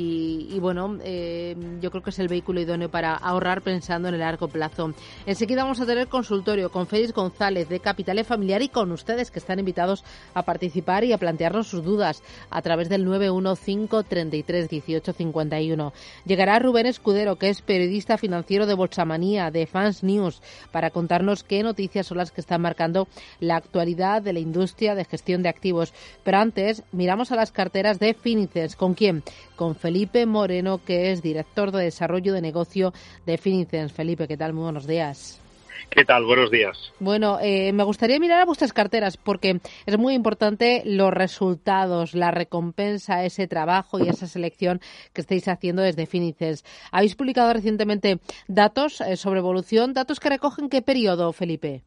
y, 0.00 0.60
bueno, 0.60 0.96
eh, 1.02 1.56
yo 1.80 1.90
creo 1.90 2.04
que 2.04 2.10
es 2.10 2.18
el 2.20 2.28
vehículo 2.28 2.60
idóneo 2.60 2.88
para 2.88 3.16
ahorrar 3.16 3.62
pensando 3.62 4.06
en 4.06 4.14
el 4.14 4.20
largo 4.20 4.46
plazo. 4.46 4.94
Enseguida 5.26 5.64
vamos 5.64 5.80
a 5.80 5.86
tener 5.86 6.06
consultorio 6.06 6.70
con 6.70 6.86
Félix 6.86 7.12
González 7.12 7.68
de 7.68 7.80
Capitales 7.80 8.24
Familiar 8.24 8.62
y 8.62 8.68
con 8.68 8.92
ustedes 8.92 9.32
que 9.32 9.40
están 9.40 9.58
invitados 9.58 10.04
a 10.34 10.44
participar 10.44 11.02
y 11.02 11.12
a 11.12 11.18
plantearnos 11.18 11.66
sus 11.66 11.82
dudas 11.82 12.22
a 12.48 12.62
través 12.62 12.88
del 12.88 13.04
915 13.04 14.08
33 14.08 14.68
18 14.68 15.12
51. 15.12 15.92
Llegará 16.24 16.60
Rubén 16.60 16.86
Escudero, 16.86 17.34
que 17.34 17.48
es 17.48 17.60
periodista 17.60 18.18
financiero 18.18 18.66
de 18.66 18.74
Bolsamanía, 18.74 19.50
de 19.50 19.66
Fans 19.66 20.04
News, 20.04 20.42
para 20.70 20.90
contarnos 20.90 21.42
qué 21.42 21.64
noticias 21.64 22.06
son 22.06 22.18
las 22.18 22.30
que 22.30 22.40
están 22.40 22.62
marcando 22.62 23.08
la 23.40 23.56
actualidad 23.56 24.22
de 24.22 24.32
la 24.32 24.38
industria 24.38 24.94
de 24.94 25.04
gestión 25.04 25.42
de 25.42 25.48
activos. 25.48 25.92
Pero 26.22 26.38
antes, 26.38 26.84
miramos 26.92 27.32
a 27.32 27.36
las 27.36 27.50
carteras 27.50 27.98
de 27.98 28.14
Finices. 28.14 28.76
¿Con 28.76 28.94
quién? 28.94 29.24
Con 29.56 29.74
Felipe 29.88 30.26
Moreno, 30.26 30.84
que 30.84 31.12
es 31.12 31.22
director 31.22 31.72
de 31.72 31.84
desarrollo 31.84 32.34
de 32.34 32.42
negocio 32.42 32.92
de 33.24 33.38
Finicens. 33.38 33.90
Felipe, 33.90 34.28
¿qué 34.28 34.36
tal? 34.36 34.52
Muy 34.52 34.64
buenos 34.64 34.86
días. 34.86 35.40
¿Qué 35.88 36.04
tal? 36.04 36.26
Buenos 36.26 36.50
días. 36.50 36.92
Bueno, 37.00 37.38
eh, 37.40 37.72
me 37.72 37.84
gustaría 37.84 38.20
mirar 38.20 38.42
a 38.42 38.44
vuestras 38.44 38.74
carteras 38.74 39.16
porque 39.16 39.62
es 39.86 39.96
muy 39.96 40.12
importante 40.12 40.82
los 40.84 41.10
resultados, 41.10 42.12
la 42.12 42.30
recompensa, 42.30 43.24
ese 43.24 43.48
trabajo 43.48 43.98
y 43.98 44.10
esa 44.10 44.26
selección 44.26 44.82
que 45.14 45.22
estáis 45.22 45.48
haciendo 45.48 45.80
desde 45.80 46.04
Finicens. 46.04 46.66
Habéis 46.92 47.16
publicado 47.16 47.50
recientemente 47.54 48.18
datos 48.46 49.00
eh, 49.00 49.16
sobre 49.16 49.38
evolución, 49.38 49.94
datos 49.94 50.20
que 50.20 50.28
recogen 50.28 50.68
qué 50.68 50.82
periodo, 50.82 51.32
Felipe. 51.32 51.82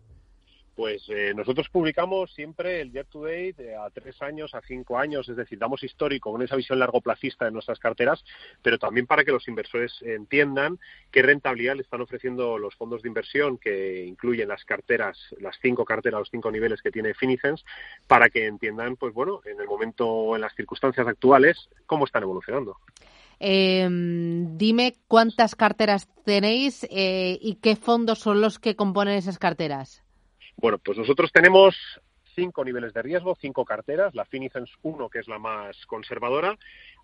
Pues 0.81 1.07
eh, 1.09 1.31
nosotros 1.35 1.69
publicamos 1.69 2.33
siempre 2.33 2.81
el 2.81 2.91
year 2.91 3.05
to 3.05 3.25
date 3.25 3.75
a 3.75 3.91
tres 3.91 4.19
años, 4.23 4.55
a 4.55 4.61
cinco 4.61 4.97
años, 4.97 5.29
es 5.29 5.35
decir, 5.35 5.59
damos 5.59 5.83
histórico 5.83 6.31
con 6.31 6.41
esa 6.41 6.55
visión 6.55 6.79
largo 6.79 7.01
placista 7.01 7.45
de 7.45 7.51
nuestras 7.51 7.77
carteras, 7.77 8.25
pero 8.63 8.79
también 8.79 9.05
para 9.05 9.23
que 9.23 9.31
los 9.31 9.47
inversores 9.47 10.01
entiendan 10.01 10.79
qué 11.11 11.21
rentabilidad 11.21 11.75
le 11.75 11.83
están 11.83 12.01
ofreciendo 12.01 12.57
los 12.57 12.73
fondos 12.73 13.03
de 13.03 13.09
inversión 13.09 13.59
que 13.59 14.03
incluyen 14.07 14.47
las 14.47 14.65
carteras, 14.65 15.19
las 15.39 15.55
cinco 15.61 15.85
carteras, 15.85 16.21
los 16.21 16.31
cinco 16.31 16.49
niveles 16.49 16.81
que 16.81 16.89
tiene 16.89 17.13
Finicens, 17.13 17.63
para 18.07 18.29
que 18.29 18.47
entiendan, 18.47 18.95
pues 18.95 19.13
bueno, 19.13 19.41
en 19.45 19.61
el 19.61 19.67
momento, 19.67 20.35
en 20.35 20.41
las 20.41 20.55
circunstancias 20.55 21.07
actuales, 21.07 21.69
cómo 21.85 22.05
están 22.05 22.23
evolucionando. 22.23 22.77
Em, 23.39 24.57
dime 24.57 24.95
cuántas 25.07 25.53
carteras 25.53 26.09
tenéis 26.25 26.87
eh, 26.89 27.37
y 27.39 27.59
qué 27.61 27.75
fondos 27.75 28.17
son 28.17 28.41
los 28.41 28.57
que 28.57 28.75
componen 28.75 29.13
esas 29.13 29.37
carteras. 29.37 30.01
Bueno, 30.57 30.77
pues 30.79 30.97
nosotros 30.97 31.31
tenemos 31.31 31.75
cinco 32.35 32.63
niveles 32.63 32.93
de 32.93 33.01
riesgo, 33.01 33.37
cinco 33.39 33.65
carteras, 33.65 34.15
la 34.15 34.25
Finicens 34.25 34.71
1, 34.81 35.09
que 35.09 35.19
es 35.19 35.27
la 35.27 35.39
más 35.39 35.85
conservadora, 35.85 36.57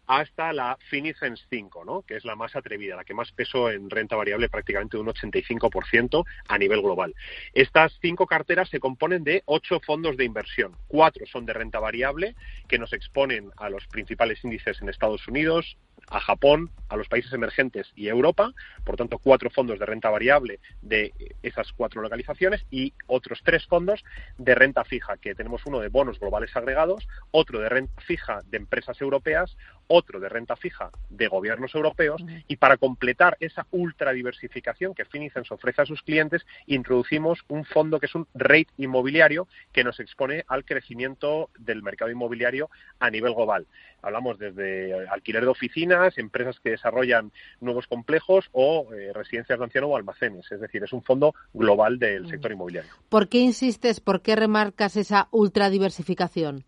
hasta 0.08 0.54
la 0.54 0.78
Finicens 0.90 1.46
5, 1.50 1.86
¿no? 1.86 2.02
que 2.02 2.16
es 2.16 2.26
la 2.26 2.36
más 2.36 2.56
atrevida, 2.56 2.96
la 2.96 3.04
que 3.04 3.14
más 3.14 3.32
peso 3.34 3.70
en 3.70 3.90
renta 3.90 4.16
variable, 4.16 4.50
prácticamente 4.50 4.98
un 4.98 5.08
85% 5.08 6.26
a 6.48 6.58
nivel 6.58 6.82
global. 6.82 7.14
Estas 7.54 7.98
cinco 8.02 8.26
carteras 8.26 8.70
se 8.70 8.80
componen 8.80 9.24
de 9.24 9.44
ocho 9.46 9.80
fondos 9.86 10.18
de 10.18 10.24
inversión. 10.24 10.76
Cuatro 10.88 11.26
son 11.28 11.46
de 11.46 11.54
renta 11.54 11.80
variable, 11.80 12.36
que 12.68 12.80
nos 12.80 12.94
exponen 12.94 13.52
a 13.58 13.70
los 13.70 13.86
principales 13.88 14.44
índices 14.44 14.82
en 14.82 14.90
Estados 14.90 15.28
Unidos, 15.28 15.78
a 16.10 16.20
Japón, 16.20 16.72
a 16.90 16.96
los 16.96 17.08
países 17.10 17.34
emergentes 17.34 17.92
y 17.96 18.08
Europa, 18.08 18.54
por 18.86 18.96
tanto 18.96 19.20
cuatro 19.20 19.50
fondos 19.50 19.80
de 19.80 19.86
renta 19.86 20.10
variable 20.10 20.60
de 20.82 21.14
esas 21.44 21.74
cuatro 21.74 22.02
localizaciones 22.02 22.66
y 22.72 22.94
otros 23.08 23.42
tres 23.44 23.66
fondos 23.66 24.04
de 24.38 24.56
renta 24.56 24.86
fija, 24.86 25.18
que 25.18 25.36
tenemos 25.36 25.66
uno 25.66 25.80
de 25.80 25.90
bonos 25.90 26.20
globales 26.20 26.56
agregados, 26.56 27.08
otro 27.32 27.60
de 27.60 27.70
renta 27.70 28.02
fija 28.02 28.42
de 28.46 28.58
empresas 28.58 29.02
europeas, 29.02 29.58
otro 29.88 30.20
de 30.20 30.30
renta 30.30 30.56
fija 30.56 30.92
de 31.10 31.28
gobiernos 31.28 31.74
europeos 31.76 32.24
y 32.48 32.58
para 32.58 32.78
completar 32.78 33.38
esa 33.40 33.66
ultra 33.72 34.12
diversificación 34.12 34.94
que 34.94 35.06
Finicens 35.06 35.52
ofrece 35.52 35.82
a 35.82 35.86
sus 35.86 36.02
clientes, 36.02 36.46
introducimos 36.66 37.44
un 37.48 37.66
fondo 37.66 38.00
que 38.00 38.06
es 38.08 38.16
un 38.16 38.28
rate 38.34 38.68
inmobiliario 38.78 39.48
que 39.72 39.84
nos 39.84 40.00
expone 40.00 40.44
al 40.48 40.66
crecimiento 40.66 41.50
del 41.58 41.84
mercado 41.84 42.12
inmobiliario 42.12 42.70
a 43.00 43.10
nivel 43.10 43.34
global. 43.34 43.68
Hablamos 44.02 44.38
desde 44.38 45.08
alquiler 45.10 45.44
de 45.44 45.50
oficinas, 45.50 46.18
empresas 46.18 46.60
que 46.60 46.72
desarrollan 46.72 47.32
nuevos 47.60 47.88
complejos 47.88 48.50
o 48.52 48.88
eh, 48.94 49.12
residencias 49.14 49.58
de 49.58 49.66
ancianos 49.66 49.90
o 49.92 49.98
almacenes. 49.98 50.52
Es 50.52 50.62
decir, 50.62 50.84
es 50.84 50.94
un 50.94 51.04
fondo 51.04 51.34
global 51.54 51.98
del 52.00 52.28
sector 52.30 52.52
inmobiliario. 52.52 52.92
¿Por 53.10 53.28
qué 53.28 53.40
insistes, 53.40 54.00
por 54.00 54.22
qué 54.22 54.36
remarcas 54.36 54.98
esa 54.98 55.28
ultradiversificación? 55.32 56.66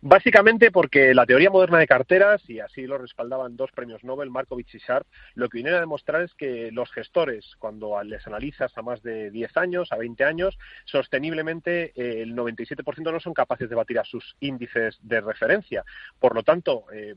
Básicamente 0.00 0.70
porque 0.70 1.14
la 1.14 1.26
teoría 1.26 1.50
moderna 1.50 1.78
de 1.78 1.86
carteras, 1.86 2.48
y 2.48 2.60
así 2.60 2.86
lo 2.86 2.98
respaldaban 2.98 3.56
dos 3.56 3.70
premios 3.72 4.04
Nobel, 4.04 4.30
Markovich 4.30 4.74
y 4.74 4.78
Sharp, 4.78 5.06
lo 5.34 5.48
que 5.48 5.58
viene 5.58 5.70
a 5.70 5.80
demostrar 5.80 6.22
es 6.22 6.34
que 6.34 6.70
los 6.72 6.90
gestores, 6.92 7.56
cuando 7.58 8.02
les 8.02 8.26
analizas 8.26 8.76
a 8.76 8.82
más 8.82 9.02
de 9.02 9.30
10 9.30 9.56
años, 9.56 9.92
a 9.92 9.96
20 9.96 10.24
años, 10.24 10.58
sosteniblemente 10.84 11.92
eh, 11.96 12.22
el 12.22 12.34
97% 12.34 13.12
no 13.12 13.20
son 13.20 13.34
capaces 13.34 13.68
de 13.68 13.76
batir 13.76 13.98
a 13.98 14.04
sus 14.04 14.36
índices 14.40 14.98
de 15.02 15.20
referencia. 15.20 15.84
Por 16.18 16.34
lo 16.34 16.42
tanto, 16.42 16.84
eh, 16.92 17.14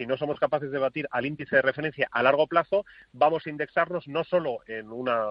si 0.00 0.06
no 0.06 0.16
somos 0.16 0.40
capaces 0.40 0.70
de 0.70 0.78
batir 0.78 1.06
al 1.10 1.26
índice 1.26 1.56
de 1.56 1.60
referencia 1.60 2.08
a 2.10 2.22
largo 2.22 2.46
plazo, 2.46 2.86
vamos 3.12 3.46
a 3.46 3.50
indexarnos 3.50 4.08
no 4.08 4.24
solo 4.24 4.60
en 4.66 4.90
una, 4.90 5.26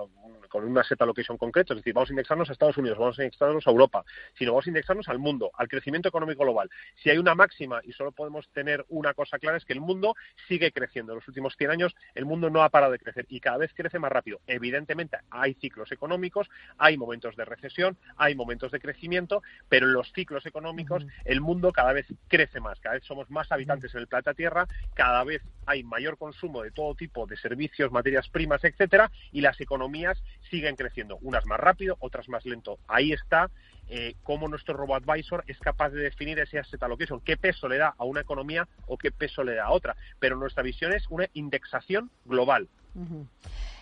con 0.47 0.63
una 0.63 0.83
seta 0.83 1.07
location 1.07 1.39
concreto, 1.39 1.73
es 1.73 1.79
decir, 1.79 1.95
vamos 1.95 2.11
a 2.11 2.13
indexarnos 2.13 2.49
a 2.49 2.53
Estados 2.53 2.77
Unidos, 2.77 2.99
vamos 2.99 3.17
a 3.17 3.23
indexarnos 3.23 3.65
a 3.65 3.71
Europa, 3.71 4.05
sino 4.37 4.51
vamos 4.51 4.67
a 4.67 4.69
indexarnos 4.69 5.09
al 5.09 5.17
mundo, 5.17 5.49
al 5.55 5.67
crecimiento 5.67 6.09
económico 6.09 6.43
global. 6.43 6.69
Si 6.97 7.09
hay 7.09 7.17
una 7.17 7.33
máxima 7.33 7.81
y 7.83 7.93
solo 7.93 8.11
podemos 8.11 8.47
tener 8.49 8.85
una 8.89 9.15
cosa 9.15 9.39
clara 9.39 9.57
es 9.57 9.65
que 9.65 9.73
el 9.73 9.81
mundo 9.81 10.13
sigue 10.47 10.71
creciendo. 10.71 11.13
En 11.13 11.15
los 11.15 11.27
últimos 11.27 11.55
100 11.57 11.71
años 11.71 11.95
el 12.13 12.25
mundo 12.25 12.51
no 12.51 12.61
ha 12.61 12.69
parado 12.69 12.91
de 12.91 12.99
crecer 12.99 13.25
y 13.27 13.39
cada 13.39 13.57
vez 13.57 13.73
crece 13.73 13.97
más 13.97 14.11
rápido. 14.11 14.39
Evidentemente 14.45 15.17
hay 15.31 15.55
ciclos 15.55 15.91
económicos, 15.91 16.47
hay 16.77 16.95
momentos 16.95 17.35
de 17.35 17.45
recesión, 17.45 17.97
hay 18.17 18.35
momentos 18.35 18.71
de 18.71 18.79
crecimiento, 18.79 19.41
pero 19.67 19.87
en 19.87 19.93
los 19.93 20.13
ciclos 20.13 20.45
económicos 20.45 21.07
el 21.25 21.41
mundo 21.41 21.71
cada 21.71 21.91
vez 21.91 22.05
crece 22.27 22.59
más, 22.59 22.79
cada 22.79 22.93
vez 22.93 23.03
somos 23.03 23.31
más 23.31 23.51
habitantes 23.51 23.95
en 23.95 24.01
el 24.01 24.07
planeta 24.07 24.35
Tierra 24.35 24.58
cada 24.93 25.23
vez 25.23 25.41
hay 25.65 25.83
mayor 25.83 26.17
consumo 26.17 26.63
de 26.63 26.71
todo 26.71 26.95
tipo 26.95 27.27
de 27.27 27.37
servicios, 27.37 27.91
materias 27.91 28.27
primas, 28.29 28.63
etcétera, 28.63 29.11
y 29.31 29.41
las 29.41 29.61
economías 29.61 30.21
siguen 30.49 30.75
creciendo, 30.75 31.19
unas 31.21 31.45
más 31.45 31.59
rápido, 31.59 31.95
otras 31.99 32.27
más 32.27 32.43
lento. 32.45 32.79
Ahí 32.87 33.13
está 33.13 33.51
eh, 33.87 34.15
cómo 34.23 34.47
nuestro 34.47 34.75
RoboAdvisor 34.75 35.43
es 35.47 35.59
capaz 35.59 35.89
de 35.89 36.01
definir 36.01 36.39
ese 36.39 36.57
asset 36.57 36.81
allocation, 36.81 37.21
qué 37.21 37.37
peso 37.37 37.67
le 37.67 37.77
da 37.77 37.93
a 37.97 38.03
una 38.03 38.21
economía 38.21 38.67
o 38.87 38.97
qué 38.97 39.11
peso 39.11 39.43
le 39.43 39.55
da 39.55 39.65
a 39.65 39.71
otra. 39.71 39.95
Pero 40.19 40.35
nuestra 40.35 40.63
visión 40.63 40.91
es 40.93 41.05
una 41.09 41.27
indexación 41.33 42.09
global. 42.25 42.67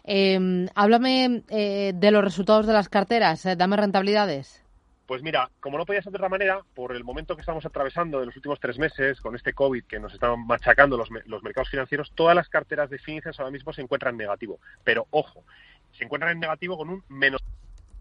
Em, 0.03 0.67
háblame 0.75 1.43
eh, 1.49 1.93
de 1.95 2.11
los 2.11 2.23
resultados 2.23 2.67
de 2.67 2.73
las 2.73 2.89
carteras, 2.89 3.45
eh, 3.45 3.55
dame 3.55 3.77
rentabilidades. 3.77 4.66
Pues 5.07 5.23
mira, 5.23 5.49
como 5.61 5.77
no 5.77 5.85
podía 5.85 6.01
ser 6.01 6.11
de 6.11 6.17
otra 6.17 6.27
manera, 6.27 6.61
por 6.75 6.93
el 6.93 7.05
momento 7.05 7.35
que 7.35 7.41
estamos 7.41 7.65
atravesando 7.65 8.19
en 8.19 8.25
los 8.25 8.35
últimos 8.35 8.59
tres 8.59 8.77
meses, 8.77 9.21
con 9.21 9.37
este 9.37 9.53
COVID 9.53 9.85
que 9.85 10.01
nos 10.01 10.13
están 10.13 10.45
machacando 10.45 10.97
los, 10.97 11.09
mercados 11.09 11.69
financieros, 11.69 12.11
todas 12.13 12.35
las 12.35 12.49
carteras 12.49 12.89
de 12.89 12.99
Finicens 12.99 13.39
ahora 13.39 13.51
mismo 13.51 13.71
se 13.71 13.81
encuentran 13.81 14.15
en 14.15 14.17
negativo. 14.17 14.59
Pero 14.83 15.07
ojo, 15.11 15.45
se 15.93 16.03
encuentran 16.03 16.33
en 16.33 16.41
negativo 16.41 16.77
con 16.77 16.89
un 16.89 17.03
menos 17.07 17.41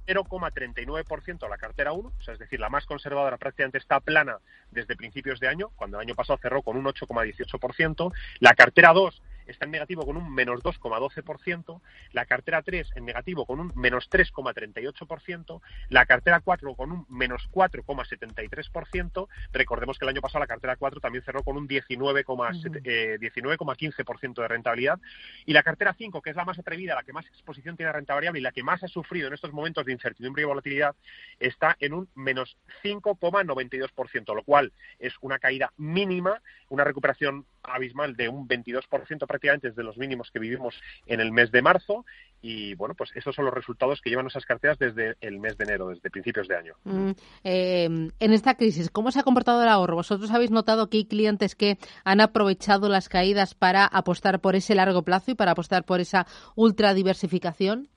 0,39% 0.08 1.48
la 1.48 1.58
cartera 1.58 1.92
1, 1.92 2.08
o 2.08 2.22
sea, 2.22 2.34
es 2.34 2.40
decir, 2.40 2.58
la 2.58 2.70
más 2.70 2.86
conservadora 2.86 3.36
prácticamente 3.36 3.78
está 3.78 4.00
plana 4.00 4.38
desde 4.72 4.96
principios 4.96 5.38
de 5.38 5.46
año, 5.46 5.70
cuando 5.76 5.98
el 5.98 6.08
año 6.08 6.16
pasado 6.16 6.40
cerró 6.42 6.62
con 6.62 6.76
un 6.76 6.86
8,18%, 6.86 8.12
la 8.40 8.54
cartera 8.54 8.92
2 8.92 9.22
está 9.46 9.64
en 9.64 9.70
negativo 9.70 10.04
con 10.04 10.16
un 10.16 10.32
menos 10.32 10.60
2,12%, 10.62 11.80
la 12.12 12.26
cartera 12.26 12.62
3 12.62 12.90
en 12.96 13.04
negativo 13.04 13.46
con 13.46 13.60
un 13.60 13.72
menos 13.74 14.10
3,38%, 14.10 15.60
la 15.88 16.06
cartera 16.06 16.40
4 16.40 16.74
con 16.74 16.92
un 16.92 17.06
menos 17.08 17.48
4,73%, 17.52 19.28
recordemos 19.52 19.98
que 19.98 20.04
el 20.04 20.10
año 20.10 20.20
pasado 20.20 20.40
la 20.40 20.46
cartera 20.46 20.76
4 20.76 21.00
también 21.00 21.24
cerró 21.24 21.42
con 21.42 21.56
un 21.56 21.68
19,15% 21.68 22.82
eh, 22.84 24.42
de 24.42 24.48
rentabilidad, 24.48 25.00
y 25.44 25.52
la 25.52 25.62
cartera 25.62 25.94
5, 25.96 26.22
que 26.22 26.30
es 26.30 26.36
la 26.36 26.44
más 26.44 26.58
atrevida, 26.58 26.94
la 26.94 27.02
que 27.02 27.12
más 27.12 27.26
exposición 27.26 27.76
tiene 27.76 27.90
a 27.90 27.92
renta 27.92 28.14
variable 28.14 28.40
y 28.40 28.42
la 28.42 28.52
que 28.52 28.62
más 28.62 28.82
ha 28.82 28.88
sufrido 28.88 29.28
en 29.28 29.34
estos 29.34 29.52
momentos 29.52 29.84
de 29.84 29.92
incertidumbre 29.92 30.42
y 30.42 30.46
volatilidad, 30.46 30.94
está 31.38 31.76
en 31.80 31.94
un 31.94 32.08
menos 32.14 32.56
5,92%, 32.82 34.34
lo 34.34 34.42
cual 34.42 34.72
es 34.98 35.14
una 35.20 35.38
caída 35.38 35.72
mínima, 35.76 36.40
una 36.68 36.84
recuperación 36.84 37.46
abismal 37.62 38.16
de 38.16 38.28
un 38.28 38.48
22% 38.48 39.26
prácticamente 39.38 39.68
desde 39.68 39.82
los 39.82 39.96
mínimos 39.96 40.30
que 40.30 40.38
vivimos 40.38 40.74
en 41.06 41.20
el 41.20 41.32
mes 41.32 41.50
de 41.52 41.62
marzo 41.62 42.04
y 42.42 42.74
bueno, 42.74 42.94
pues 42.94 43.10
esos 43.14 43.34
son 43.34 43.44
los 43.44 43.54
resultados 43.54 44.00
que 44.00 44.10
llevan 44.10 44.26
esas 44.26 44.44
carteras 44.44 44.78
desde 44.78 45.16
el 45.20 45.38
mes 45.38 45.56
de 45.58 45.64
enero, 45.64 45.88
desde 45.88 46.10
principios 46.10 46.48
de 46.48 46.56
año. 46.56 46.74
Mm, 46.84 47.10
eh, 47.44 47.84
en 47.84 48.32
esta 48.32 48.56
crisis, 48.56 48.90
¿cómo 48.90 49.10
se 49.10 49.20
ha 49.20 49.24
comportado 49.24 49.62
el 49.62 49.68
ahorro? 49.68 49.96
¿Vosotros 49.96 50.30
habéis 50.30 50.50
notado 50.50 50.88
que 50.88 50.98
hay 50.98 51.04
clientes 51.06 51.54
que 51.54 51.78
han 52.04 52.20
aprovechado 52.20 52.88
las 52.88 53.08
caídas 53.08 53.54
para 53.54 53.84
apostar 53.84 54.40
por 54.40 54.54
ese 54.54 54.74
largo 54.74 55.02
plazo 55.02 55.32
y 55.32 55.34
para 55.34 55.52
apostar 55.52 55.84
por 55.84 56.00
esa 56.00 56.26
ultra 56.54 56.94
diversificación? 56.94 57.88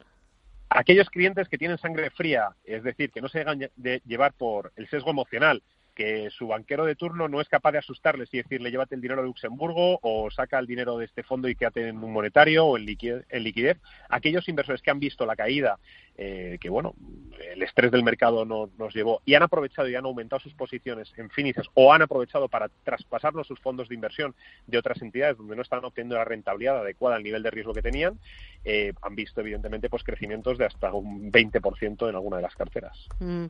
Aquellos 0.70 1.10
clientes 1.10 1.48
que 1.50 1.58
tienen 1.58 1.78
sangre 1.78 2.10
fría, 2.12 2.50
es 2.64 2.84
decir, 2.84 3.12
que 3.12 3.22
no 3.22 3.28
se 3.28 3.40
dejan 3.40 3.60
de 3.76 4.02
llevar 4.06 4.34
por 4.34 4.72
el 4.76 4.88
sesgo 4.88 5.10
emocional, 5.10 5.64
que 6.00 6.30
su 6.30 6.48
banquero 6.48 6.86
de 6.86 6.96
turno 6.96 7.28
no 7.28 7.42
es 7.42 7.50
capaz 7.50 7.74
de 7.74 7.80
asustarles 7.80 8.30
y 8.32 8.38
decirle 8.38 8.72
llévate 8.72 8.96
el 8.96 9.02
dinero 9.02 9.20
de 9.22 9.28
Luxemburgo 9.28 10.00
o 10.02 10.32
saca 10.32 10.58
el 10.58 10.66
dinero 10.66 10.98
de 10.98 11.04
este 11.04 11.24
fondo 11.24 11.50
y 11.50 11.56
quédate 11.56 11.90
en 11.90 12.02
un 12.02 12.14
monetario 12.14 12.68
o 12.68 12.78
en 12.78 12.86
liquidez. 12.86 13.78
Aquellos 14.08 14.48
inversores 14.48 14.82
que 14.82 14.92
han 14.92 15.02
visto 15.02 15.26
la 15.26 15.36
caída, 15.36 15.78
eh, 16.18 16.58
que 16.62 16.70
bueno, 16.70 16.96
el 17.54 17.62
estrés 17.64 17.92
del 17.92 18.04
mercado 18.04 18.46
no, 18.46 18.70
nos 18.78 18.96
llevó 18.96 19.22
y 19.26 19.34
han 19.34 19.44
aprovechado 19.44 19.90
y 19.90 19.96
han 19.96 20.06
aumentado 20.06 20.40
sus 20.40 20.54
posiciones 20.54 21.12
en 21.18 21.30
Finices 21.32 21.68
o 21.74 21.92
han 21.92 22.02
aprovechado 22.02 22.48
para 22.48 22.70
traspasarnos 22.86 23.46
sus 23.46 23.60
fondos 23.60 23.90
de 23.90 23.96
inversión 23.96 24.34
de 24.68 24.78
otras 24.78 25.02
entidades 25.02 25.36
donde 25.36 25.58
no 25.58 25.64
están 25.64 25.84
obteniendo 25.84 26.16
la 26.16 26.24
rentabilidad 26.24 26.80
adecuada 26.80 27.18
al 27.18 27.24
nivel 27.24 27.44
de 27.44 27.52
riesgo 27.52 27.74
que 27.74 27.82
tenían, 27.82 28.18
eh, 28.64 28.94
han 29.02 29.16
visto 29.16 29.42
evidentemente 29.42 29.90
pues 29.90 30.06
crecimientos 30.06 30.58
de 30.58 30.66
hasta 30.66 30.94
un 30.94 31.30
20% 31.30 32.08
en 32.08 32.16
alguna 32.16 32.38
de 32.38 32.44
las 32.44 32.56
carteras. 32.56 33.06
Mm. 33.20 33.46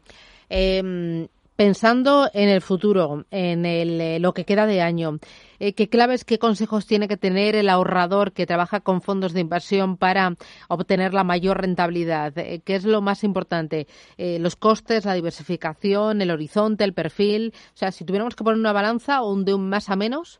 Em, 0.49 1.27
Pensando 1.59 2.29
en 2.33 2.47
el 2.47 2.61
futuro, 2.61 3.25
en 3.31 3.65
eh, 3.65 4.17
lo 4.21 4.33
que 4.33 4.45
queda 4.45 4.65
de 4.65 4.81
año, 4.81 5.19
eh, 5.59 5.73
¿qué 5.73 5.89
claves, 5.89 6.23
qué 6.23 6.39
consejos 6.39 6.85
tiene 6.85 7.09
que 7.09 7.17
tener 7.17 7.53
el 7.53 7.67
ahorrador 7.67 8.31
que 8.31 8.45
trabaja 8.45 8.79
con 8.79 9.01
fondos 9.01 9.33
de 9.33 9.41
inversión 9.41 9.97
para 9.97 10.37
obtener 10.69 11.13
la 11.13 11.25
mayor 11.25 11.59
rentabilidad? 11.59 12.37
Eh, 12.37 12.61
¿Qué 12.63 12.75
es 12.75 12.85
lo 12.85 13.01
más 13.01 13.25
importante? 13.25 13.87
¿Los 14.17 14.55
costes, 14.55 15.03
la 15.03 15.15
diversificación, 15.15 16.21
el 16.21 16.31
horizonte, 16.31 16.85
el 16.85 16.93
perfil? 16.93 17.53
O 17.73 17.77
sea, 17.77 17.91
si 17.91 18.05
tuviéramos 18.05 18.37
que 18.37 18.45
poner 18.45 18.57
una 18.57 18.71
balanza, 18.71 19.21
un 19.21 19.43
de 19.43 19.53
un 19.53 19.67
más 19.67 19.89
a 19.89 19.97
menos. 19.97 20.39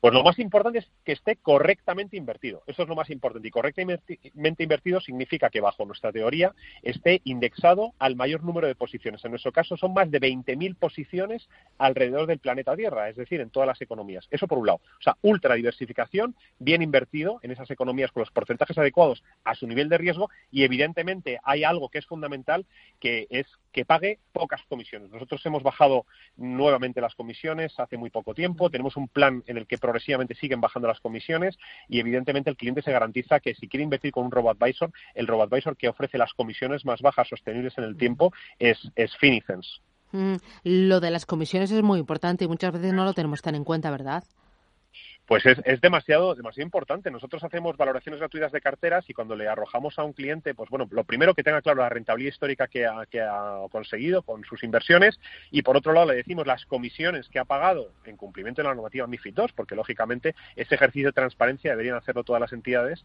Pues 0.00 0.12
lo 0.12 0.22
más 0.22 0.38
importante 0.38 0.80
es 0.80 0.90
que 1.04 1.12
esté 1.12 1.36
correctamente 1.36 2.16
invertido. 2.16 2.62
Eso 2.66 2.82
es 2.82 2.88
lo 2.88 2.94
más 2.94 3.10
importante. 3.10 3.48
Y 3.48 3.50
correctamente 3.50 4.18
invertido 4.62 5.00
significa 5.00 5.50
que 5.50 5.60
bajo 5.60 5.84
nuestra 5.84 6.12
teoría 6.12 6.54
esté 6.82 7.20
indexado 7.24 7.94
al 7.98 8.16
mayor 8.16 8.42
número 8.42 8.66
de 8.66 8.74
posiciones. 8.74 9.24
En 9.24 9.30
nuestro 9.30 9.52
caso 9.52 9.76
son 9.76 9.94
más 9.94 10.10
de 10.10 10.20
20.000 10.20 10.76
posiciones 10.76 11.48
alrededor 11.78 12.26
del 12.26 12.38
planeta 12.38 12.76
Tierra, 12.76 13.08
es 13.08 13.16
decir, 13.16 13.40
en 13.40 13.50
todas 13.50 13.66
las 13.66 13.80
economías. 13.80 14.26
Eso 14.30 14.46
por 14.46 14.58
un 14.58 14.66
lado. 14.66 14.80
O 14.98 15.02
sea, 15.02 15.16
ultra 15.22 15.54
diversificación, 15.54 16.34
bien 16.58 16.82
invertido 16.82 17.40
en 17.42 17.50
esas 17.50 17.70
economías 17.70 18.12
con 18.12 18.20
los 18.20 18.30
porcentajes 18.30 18.76
adecuados 18.78 19.22
a 19.44 19.54
su 19.54 19.66
nivel 19.66 19.88
de 19.88 19.98
riesgo 19.98 20.30
y 20.50 20.64
evidentemente 20.64 21.38
hay 21.44 21.64
algo 21.64 21.88
que 21.88 21.98
es 21.98 22.06
fundamental 22.06 22.66
que 23.00 23.26
es 23.30 23.46
que 23.72 23.84
pague 23.84 24.20
pocas 24.32 24.62
comisiones. 24.68 25.10
Nosotros 25.10 25.44
hemos 25.46 25.62
bajado 25.62 26.06
nuevamente 26.36 27.00
las 27.00 27.14
comisiones 27.14 27.78
hace 27.78 27.96
muy 27.96 28.08
poco 28.08 28.32
tiempo. 28.32 28.70
Tenemos 28.70 28.96
un 28.96 29.08
plan 29.08 29.42
en 29.46 29.56
el 29.56 29.63
que 29.66 29.78
progresivamente 29.78 30.34
siguen 30.34 30.60
bajando 30.60 30.88
las 30.88 31.00
comisiones 31.00 31.56
y 31.88 32.00
evidentemente 32.00 32.50
el 32.50 32.56
cliente 32.56 32.82
se 32.82 32.92
garantiza 32.92 33.40
que 33.40 33.54
si 33.54 33.68
quiere 33.68 33.84
invertir 33.84 34.12
con 34.12 34.24
un 34.24 34.30
robo-advisor, 34.30 34.90
el 35.14 35.26
robo-advisor 35.26 35.76
que 35.76 35.88
ofrece 35.88 36.18
las 36.18 36.32
comisiones 36.34 36.84
más 36.84 37.00
bajas 37.00 37.28
sostenibles 37.28 37.76
en 37.78 37.84
el 37.84 37.96
tiempo 37.96 38.32
es, 38.58 38.78
es 38.96 39.16
Finicens. 39.16 39.80
Mm, 40.12 40.36
lo 40.62 41.00
de 41.00 41.10
las 41.10 41.26
comisiones 41.26 41.70
es 41.72 41.82
muy 41.82 41.98
importante 41.98 42.44
y 42.44 42.48
muchas 42.48 42.72
veces 42.72 42.92
no 42.92 43.04
lo 43.04 43.14
tenemos 43.14 43.42
tan 43.42 43.56
en 43.56 43.64
cuenta, 43.64 43.90
¿verdad? 43.90 44.22
Pues 45.26 45.46
es, 45.46 45.58
es, 45.64 45.80
demasiado, 45.80 46.34
demasiado 46.34 46.66
importante. 46.66 47.10
Nosotros 47.10 47.42
hacemos 47.44 47.76
valoraciones 47.78 48.20
gratuitas 48.20 48.52
de 48.52 48.60
carteras 48.60 49.08
y 49.08 49.14
cuando 49.14 49.34
le 49.34 49.48
arrojamos 49.48 49.98
a 49.98 50.04
un 50.04 50.12
cliente, 50.12 50.54
pues 50.54 50.68
bueno, 50.68 50.86
lo 50.90 51.04
primero 51.04 51.34
que 51.34 51.42
tenga 51.42 51.62
claro 51.62 51.80
la 51.80 51.88
rentabilidad 51.88 52.32
histórica 52.32 52.66
que 52.66 52.84
ha, 52.84 53.06
que 53.06 53.22
ha 53.22 53.60
conseguido 53.70 54.22
con 54.22 54.44
sus 54.44 54.62
inversiones 54.62 55.18
y 55.50 55.62
por 55.62 55.78
otro 55.78 55.94
lado 55.94 56.08
le 56.08 56.16
decimos 56.16 56.46
las 56.46 56.66
comisiones 56.66 57.28
que 57.30 57.38
ha 57.38 57.46
pagado 57.46 57.92
en 58.04 58.18
cumplimiento 58.18 58.60
de 58.60 58.68
la 58.68 58.74
normativa 58.74 59.06
MIFID 59.06 59.38
II, 59.38 59.46
porque 59.56 59.74
lógicamente 59.74 60.34
ese 60.56 60.74
ejercicio 60.74 61.08
de 61.08 61.12
transparencia 61.12 61.70
deberían 61.70 61.96
hacerlo 61.96 62.22
todas 62.22 62.40
las 62.40 62.52
entidades 62.52 63.02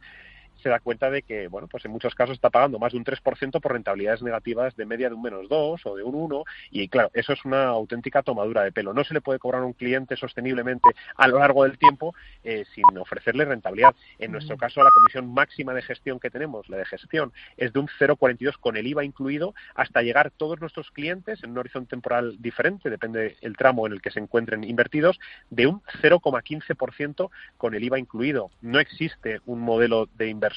se 0.61 0.69
da 0.69 0.79
cuenta 0.79 1.09
de 1.09 1.21
que, 1.21 1.47
bueno, 1.47 1.67
pues 1.67 1.85
en 1.85 1.91
muchos 1.91 2.15
casos 2.15 2.33
está 2.33 2.49
pagando 2.49 2.79
más 2.79 2.91
de 2.91 2.97
un 2.97 3.05
3% 3.05 3.61
por 3.61 3.73
rentabilidades 3.73 4.21
negativas 4.21 4.75
de 4.75 4.85
media 4.85 5.09
de 5.09 5.15
un 5.15 5.21
menos 5.21 5.47
2 5.49 5.85
o 5.85 5.95
de 5.95 6.03
un 6.03 6.15
1 6.15 6.43
y 6.71 6.87
claro, 6.87 7.11
eso 7.13 7.33
es 7.33 7.45
una 7.45 7.67
auténtica 7.67 8.23
tomadura 8.23 8.63
de 8.63 8.71
pelo. 8.71 8.93
No 8.93 9.03
se 9.03 9.13
le 9.13 9.21
puede 9.21 9.39
cobrar 9.39 9.61
a 9.61 9.65
un 9.65 9.73
cliente 9.73 10.15
sosteniblemente 10.17 10.89
a 11.15 11.27
lo 11.27 11.39
largo 11.39 11.63
del 11.63 11.77
tiempo 11.77 12.13
eh, 12.43 12.65
sin 12.73 12.85
ofrecerle 12.97 13.45
rentabilidad. 13.45 13.95
En 14.17 14.31
nuestro 14.31 14.55
mm. 14.55 14.59
caso, 14.59 14.83
la 14.83 14.91
comisión 14.91 15.33
máxima 15.33 15.73
de 15.73 15.81
gestión 15.81 16.19
que 16.19 16.29
tenemos, 16.29 16.69
la 16.69 16.77
de 16.77 16.85
gestión, 16.85 17.31
es 17.57 17.73
de 17.73 17.79
un 17.79 17.87
0,42 17.87 18.57
con 18.59 18.77
el 18.77 18.87
IVA 18.87 19.03
incluido 19.03 19.53
hasta 19.75 20.01
llegar 20.01 20.31
todos 20.31 20.59
nuestros 20.59 20.91
clientes 20.91 21.43
en 21.43 21.51
un 21.51 21.59
horizonte 21.59 21.89
temporal 21.89 22.35
diferente, 22.39 22.89
depende 22.89 23.37
del 23.41 23.57
tramo 23.57 23.87
en 23.87 23.93
el 23.93 24.01
que 24.01 24.11
se 24.11 24.19
encuentren 24.19 24.63
invertidos, 24.63 25.19
de 25.49 25.67
un 25.67 25.81
0,15% 26.01 27.29
con 27.57 27.73
el 27.73 27.83
IVA 27.83 27.99
incluido. 27.99 28.51
No 28.61 28.79
existe 28.79 29.41
un 29.45 29.61
modelo 29.61 30.07
de 30.15 30.27
inversión 30.27 30.48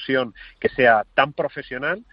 que 0.59 0.69
sea 0.69 1.05
tan 1.13 1.33
profesional 1.33 2.03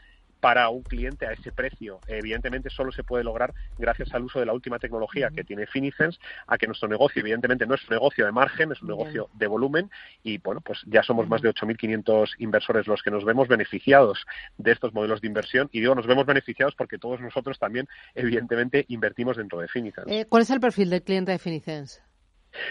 para 0.41 0.69
un 0.71 0.83
cliente 0.83 1.27
a 1.27 1.33
ese 1.33 1.53
precio. 1.53 2.01
Evidentemente 2.07 2.71
solo 2.71 2.91
se 2.93 3.05
puede 3.05 3.23
lograr 3.23 3.55
gracias 3.79 4.13
al 4.15 4.25
uso 4.25 4.41
de 4.41 4.47
la 4.47 4.53
última 4.53 4.79
tecnología 4.79 5.31
que 5.31 5.45
tiene 5.45 5.67
Finicens, 5.67 6.19
a 6.47 6.59
que 6.59 6.67
nuestro 6.67 6.89
negocio 6.89 7.21
evidentemente 7.21 7.67
no 7.67 7.75
es 7.75 7.83
un 7.85 7.91
negocio 7.91 8.25
de 8.25 8.33
margen, 8.33 8.73
es 8.73 8.83
un 8.83 8.89
negocio 8.89 9.29
de 9.35 9.47
volumen 9.47 9.91
y 10.23 10.39
bueno, 10.39 10.61
pues 10.61 10.81
ya 10.87 11.03
somos 11.03 11.29
más 11.29 11.43
de 11.43 11.51
8.500 11.51 12.35
inversores 12.39 12.87
los 12.87 13.03
que 13.03 13.11
nos 13.11 13.25
vemos 13.25 13.49
beneficiados 13.49 14.27
de 14.59 14.73
estos 14.73 14.95
modelos 14.95 15.21
de 15.21 15.29
inversión 15.29 15.69
y 15.73 15.81
digo 15.81 15.95
nos 15.95 16.07
vemos 16.07 16.27
beneficiados 16.27 16.75
porque 16.75 16.99
todos 16.99 17.21
nosotros 17.21 17.59
también 17.59 17.87
evidentemente 18.15 18.87
invertimos 18.89 19.37
dentro 19.37 19.61
de 19.61 19.69
Finicens. 19.69 20.07
Eh, 20.09 20.25
¿Cuál 20.29 20.43
es 20.43 20.51
el 20.51 20.61
perfil 20.61 20.91
del 20.91 21.03
cliente 21.03 21.33
de 21.33 21.39
Finicens? 21.39 22.03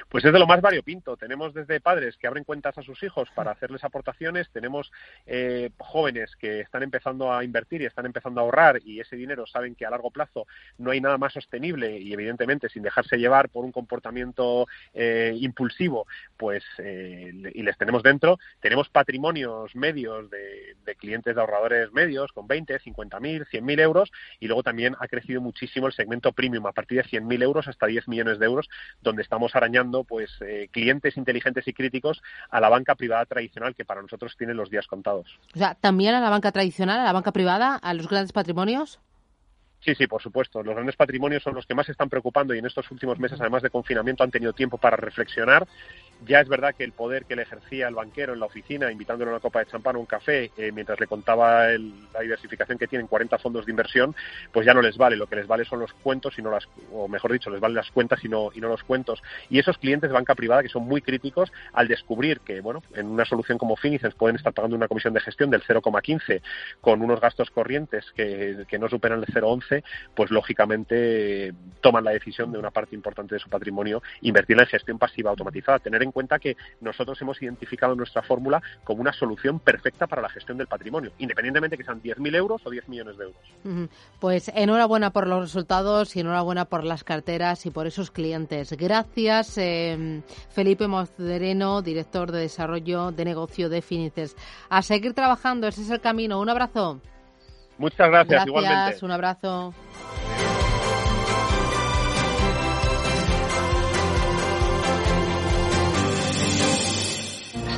Pues 0.10 0.26
es 0.26 0.34
de 0.34 0.40
lo 0.40 0.48
más 0.48 0.62
variopinto. 0.62 1.18
Tenemos 1.18 1.54
desde 1.54 1.80
padres 1.80 2.18
que 2.18 2.28
abren 2.28 2.44
cuentas 2.44 2.78
a 2.78 2.84
sus 2.84 3.02
hijos 3.04 3.30
para 3.36 3.52
hacerles 3.52 3.84
aportaciones, 3.84 4.50
tenemos 4.52 4.92
eh, 5.26 5.72
jóvenes 5.78 6.36
que 6.36 6.62
están 6.62 6.84
empezando 6.84 7.34
a 7.34 7.44
invertir 7.44 7.82
y 7.82 7.86
están 7.86 8.06
empezando 8.06 8.42
a 8.42 8.44
ahorrar 8.44 8.80
y 8.84 9.00
ese 9.00 9.16
dinero 9.16 9.46
saben 9.46 9.76
que 9.76 9.86
a 9.86 9.90
largo 9.90 10.12
plazo 10.12 10.48
no 10.78 10.92
hay 10.92 11.02
nada 11.02 11.18
más 11.18 11.34
sostenible 11.34 11.98
y 11.98 12.14
evidentemente 12.14 12.70
sin 12.70 12.84
dejarse 12.84 13.18
llevar 13.18 13.50
por 13.50 13.66
un 13.66 13.72
comportamiento 13.72 14.68
eh, 14.94 15.34
impulsivo, 15.40 16.08
pues 16.38 16.64
eh, 16.80 17.32
y 17.54 17.64
les 17.64 17.78
tenemos 17.78 18.04
dentro. 18.04 18.40
Tenemos 18.60 18.90
patrimonios 18.90 19.76
medios 19.76 20.30
de, 20.30 20.76
clientes 20.98 21.36
de 21.36 21.40
ahorradores 21.40 21.94
medios 21.94 22.32
con 22.32 22.48
20, 22.48 22.80
50 22.80 23.20
mil, 23.20 23.46
100 23.46 23.64
mil 23.64 23.80
euros 23.80 24.12
y 24.40 24.48
luego 24.48 24.64
también 24.64 24.96
ha 25.00 25.08
crecido 25.08 25.40
muchísimo 25.40 25.88
el 25.88 25.94
segmento 25.94 26.32
premium 26.34 26.66
a 26.66 26.72
partir 26.72 26.98
de 27.02 27.08
100 27.08 27.28
mil 27.28 27.42
euros 27.42 27.68
hasta 27.68 27.86
10 27.86 28.08
millones 28.08 28.40
de 28.40 28.46
euros 28.46 28.70
donde 29.02 29.22
estamos 29.22 29.54
ahora 29.56 29.69
pues 30.04 30.32
eh, 30.42 30.70
clientes 30.72 31.18
inteligentes 31.18 31.68
y 31.68 31.74
críticos 31.74 32.22
a 32.50 32.60
la 32.60 32.70
banca 32.70 32.96
privada 32.96 33.26
tradicional 33.26 33.76
que 33.76 33.86
para 33.86 34.02
nosotros 34.02 34.36
tiene 34.38 34.54
los 34.54 34.70
días 34.70 34.88
contados. 34.88 35.40
O 35.56 35.58
sea, 35.58 35.76
también 35.76 36.16
a 36.16 36.22
la 36.22 36.30
banca 36.30 36.52
tradicional, 36.52 37.00
a 37.00 37.04
la 37.04 37.14
banca 37.14 37.32
privada, 37.32 37.76
a 37.76 37.94
los 37.94 38.08
grandes 38.08 38.32
patrimonios. 38.32 39.00
Sí, 39.82 39.96
sí, 39.96 40.08
por 40.08 40.22
supuesto. 40.22 40.62
Los 40.62 40.76
grandes 40.76 40.96
patrimonios 40.96 41.42
son 41.42 41.56
los 41.56 41.66
que 41.66 41.74
más 41.74 41.86
se 41.86 41.94
están 41.94 42.10
preocupando 42.10 42.54
y 42.54 42.60
en 42.60 42.66
estos 42.66 42.90
últimos 42.92 43.18
meses, 43.20 43.40
además 43.40 43.64
de 43.64 43.70
confinamiento, 43.70 44.24
han 44.24 44.32
tenido 44.32 44.54
tiempo 44.54 44.78
para 44.78 44.98
reflexionar 44.98 45.66
ya 46.26 46.42
es 46.42 46.50
verdad 46.50 46.76
que 46.76 46.84
el 46.84 46.92
poder 46.92 47.26
que 47.26 47.36
le 47.36 47.44
ejercía 47.44 47.88
el 47.88 47.96
banquero 47.96 48.34
en 48.34 48.40
la 48.40 48.46
oficina, 48.46 48.92
invitándole 48.92 49.32
a 49.32 49.34
una 49.36 49.42
copa 49.42 49.60
de 49.60 49.68
champán 49.68 49.96
o 49.96 50.00
un 50.00 50.06
café, 50.06 50.52
eh, 50.58 50.72
mientras 50.72 51.00
le 51.00 51.08
contaba 51.08 51.68
la 51.70 52.20
diversificación 52.22 52.78
que 52.78 52.88
tienen 52.88 53.08
40 53.08 53.38
fondos 53.38 53.66
de 53.66 53.72
inversión, 53.72 54.16
pues 54.52 54.66
ya 54.66 54.74
no 54.74 54.82
les 54.82 54.98
vale. 54.98 55.16
Lo 55.16 55.28
que 55.28 55.38
les 55.38 55.48
vale 55.48 55.66
son 55.66 55.80
los 55.80 55.94
cuentos 55.94 56.38
y 56.38 56.42
no 56.42 56.52
las, 56.52 56.68
o 56.92 57.08
mejor 57.08 57.32
dicho, 57.32 57.50
les 57.50 57.60
valen 57.60 57.76
las 57.76 57.92
cuentas 57.92 58.24
y 58.24 58.30
no, 58.30 58.50
y 58.54 58.60
no 58.60 58.68
los 58.68 58.84
cuentos. 58.84 59.22
Y 59.50 59.60
esos 59.60 59.78
clientes 59.78 60.10
de 60.10 60.14
banca 60.14 60.36
privada 60.36 60.64
que 60.64 60.70
son 60.70 60.84
muy 60.84 61.02
críticos 61.02 61.52
al 61.74 61.88
descubrir 61.88 62.42
que, 62.42 62.62
bueno, 62.62 62.84
en 62.96 63.08
una 63.08 63.26
solución 63.26 63.58
como 63.58 63.76
Finicens 63.76 64.16
pueden 64.16 64.36
estar 64.36 64.54
pagando 64.54 64.76
una 64.76 64.88
comisión 64.88 65.14
de 65.14 65.22
gestión 65.22 65.50
del 65.50 65.64
0,15 65.64 66.42
con 66.82 67.02
unos 67.02 67.22
gastos 67.22 67.50
corrientes 67.50 68.06
que, 68.16 68.66
que 68.68 68.80
no 68.80 68.90
superan 68.90 69.20
el 69.20 69.26
0,11, 69.26 69.69
pues 70.16 70.32
lógicamente 70.32 71.54
toman 71.82 72.04
la 72.04 72.12
decisión 72.12 72.52
de 72.52 72.60
una 72.60 72.72
parte 72.72 72.96
importante 72.96 73.36
de 73.36 73.40
su 73.40 73.50
patrimonio 73.50 74.02
invertirla 74.22 74.64
en 74.64 74.70
gestión 74.70 74.98
pasiva 74.98 75.30
automatizada. 75.30 75.80
Tener 75.80 76.04
en 76.04 76.12
cuenta 76.12 76.40
que 76.40 76.58
nosotros 76.82 77.22
hemos 77.22 77.42
identificado 77.42 77.96
nuestra 77.96 78.22
fórmula 78.22 78.62
como 78.84 79.02
una 79.02 79.14
solución 79.14 79.60
perfecta 79.60 80.08
para 80.08 80.22
la 80.22 80.30
gestión 80.30 80.58
del 80.58 80.68
patrimonio, 80.68 81.12
independientemente 81.20 81.78
que 81.78 81.84
sean 81.84 82.02
10.000 82.02 82.36
euros 82.36 82.62
o 82.66 82.70
10 82.70 82.90
millones 82.90 83.18
de 83.18 83.26
euros. 83.26 83.90
Pues 84.20 84.52
enhorabuena 84.54 85.12
por 85.12 85.28
los 85.28 85.42
resultados 85.42 86.16
y 86.16 86.22
enhorabuena 86.22 86.66
por 86.66 86.84
las 86.84 87.04
carteras 87.04 87.66
y 87.66 87.72
por 87.72 87.88
esos 87.88 88.12
clientes. 88.12 88.74
Gracias, 88.74 89.58
eh, 89.58 90.22
Felipe 90.50 90.88
Mozdereno, 90.88 91.82
director 91.82 92.32
de 92.32 92.42
desarrollo 92.42 93.12
de 93.12 93.26
negocio 93.26 93.70
de 93.70 93.82
Finices. 93.82 94.36
A 94.70 94.82
seguir 94.82 95.14
trabajando, 95.14 95.68
ese 95.68 95.82
es 95.82 95.90
el 95.90 96.02
camino. 96.02 96.40
Un 96.40 96.50
abrazo. 96.50 97.02
Muchas 97.80 98.10
gracias, 98.10 98.46
gracias 98.46 98.48
igualmente. 98.48 99.06
Un 99.06 99.12
abrazo. 99.12 99.74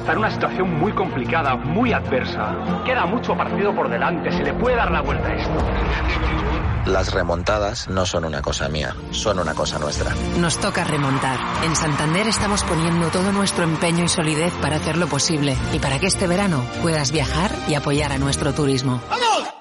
está 0.01 0.13
en 0.13 0.17
una 0.17 0.31
situación 0.31 0.79
muy 0.79 0.91
complicada, 0.93 1.55
muy 1.55 1.93
adversa. 1.93 2.55
Queda 2.83 3.05
mucho 3.05 3.35
partido 3.37 3.73
por 3.75 3.87
delante, 3.87 4.31
se 4.31 4.43
le 4.43 4.53
puede 4.53 4.75
dar 4.75 4.91
la 4.91 5.01
vuelta 5.01 5.27
a 5.27 5.35
esto. 5.35 6.91
Las 6.91 7.13
remontadas 7.13 7.87
no 7.87 8.07
son 8.07 8.25
una 8.25 8.41
cosa 8.41 8.67
mía, 8.67 8.95
son 9.11 9.37
una 9.37 9.53
cosa 9.53 9.77
nuestra. 9.77 10.15
Nos 10.39 10.57
toca 10.59 10.83
remontar. 10.83 11.37
En 11.63 11.75
Santander 11.75 12.27
estamos 12.27 12.63
poniendo 12.63 13.09
todo 13.09 13.31
nuestro 13.31 13.63
empeño 13.63 14.05
y 14.05 14.07
solidez 14.07 14.53
para 14.55 14.77
hacerlo 14.77 15.05
posible 15.07 15.55
y 15.71 15.77
para 15.77 15.99
que 15.99 16.07
este 16.07 16.25
verano 16.25 16.65
puedas 16.81 17.11
viajar 17.11 17.51
y 17.69 17.75
apoyar 17.75 18.11
a 18.11 18.17
nuestro 18.17 18.53
turismo. 18.53 18.99
¡Vamos! 19.07 19.60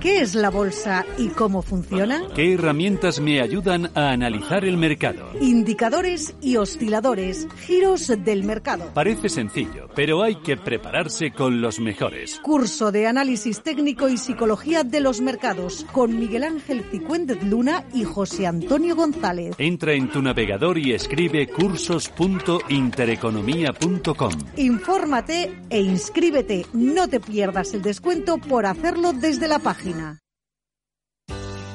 ¿Qué 0.00 0.22
es 0.22 0.34
la 0.34 0.48
bolsa 0.48 1.04
y 1.18 1.28
cómo 1.28 1.60
funciona? 1.60 2.22
¿Qué 2.34 2.54
herramientas 2.54 3.20
me 3.20 3.42
ayudan 3.42 3.90
a 3.94 4.12
analizar 4.12 4.64
el 4.64 4.78
mercado? 4.78 5.28
Indicadores 5.42 6.34
y 6.40 6.56
osciladores, 6.56 7.46
giros 7.58 8.06
del 8.06 8.44
mercado. 8.44 8.92
Parece 8.94 9.28
sencillo, 9.28 9.90
pero 9.94 10.22
hay 10.22 10.36
que 10.36 10.56
prepararse 10.56 11.32
con 11.32 11.60
los 11.60 11.80
mejores. 11.80 12.40
Curso 12.42 12.90
de 12.90 13.08
análisis 13.08 13.62
técnico 13.62 14.08
y 14.08 14.16
psicología 14.16 14.84
de 14.84 15.00
los 15.00 15.20
mercados 15.20 15.84
con 15.92 16.18
Miguel 16.18 16.44
Ángel 16.44 16.82
Cicuéndez 16.90 17.42
Luna 17.42 17.84
y 17.92 18.04
José 18.04 18.46
Antonio 18.46 18.96
González. 18.96 19.54
Entra 19.58 19.92
en 19.92 20.10
tu 20.10 20.22
navegador 20.22 20.78
y 20.78 20.94
escribe 20.94 21.46
cursos.intereconomía.com. 21.48 24.32
Infórmate 24.56 25.60
e 25.68 25.82
inscríbete. 25.82 26.64
No 26.72 27.06
te 27.06 27.20
pierdas 27.20 27.74
el 27.74 27.82
descuento 27.82 28.38
por 28.38 28.64
hacerlo 28.64 29.12
de 29.12 29.25
desde 29.26 29.48
la 29.48 29.58
página. 29.58 30.20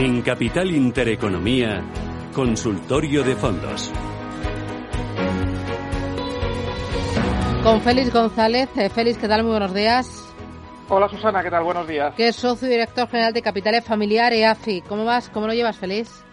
En 0.00 0.22
Capital 0.22 0.70
Intereconomía, 0.70 1.82
Consultorio 2.32 3.24
de 3.24 3.34
Fondos. 3.34 3.92
Con 7.64 7.80
Félix 7.80 8.12
González. 8.12 8.68
Eh, 8.76 8.90
Félix, 8.90 9.18
¿qué 9.18 9.26
tal? 9.26 9.42
Muy 9.42 9.50
buenos 9.50 9.74
días. 9.74 10.32
Hola 10.88 11.08
Susana, 11.08 11.42
¿qué 11.42 11.50
tal? 11.50 11.64
Buenos 11.64 11.88
días. 11.88 12.14
Que 12.14 12.28
es 12.28 12.36
socio 12.36 12.68
y 12.68 12.70
director 12.70 13.08
general 13.08 13.32
de 13.32 13.42
Capitales 13.42 13.84
Familiar 13.84 14.32
EAFI. 14.32 14.82
¿Cómo 14.82 15.04
vas? 15.04 15.30
¿Cómo 15.30 15.48
lo 15.48 15.52
llevas, 15.52 15.76
Félix? 15.76 16.24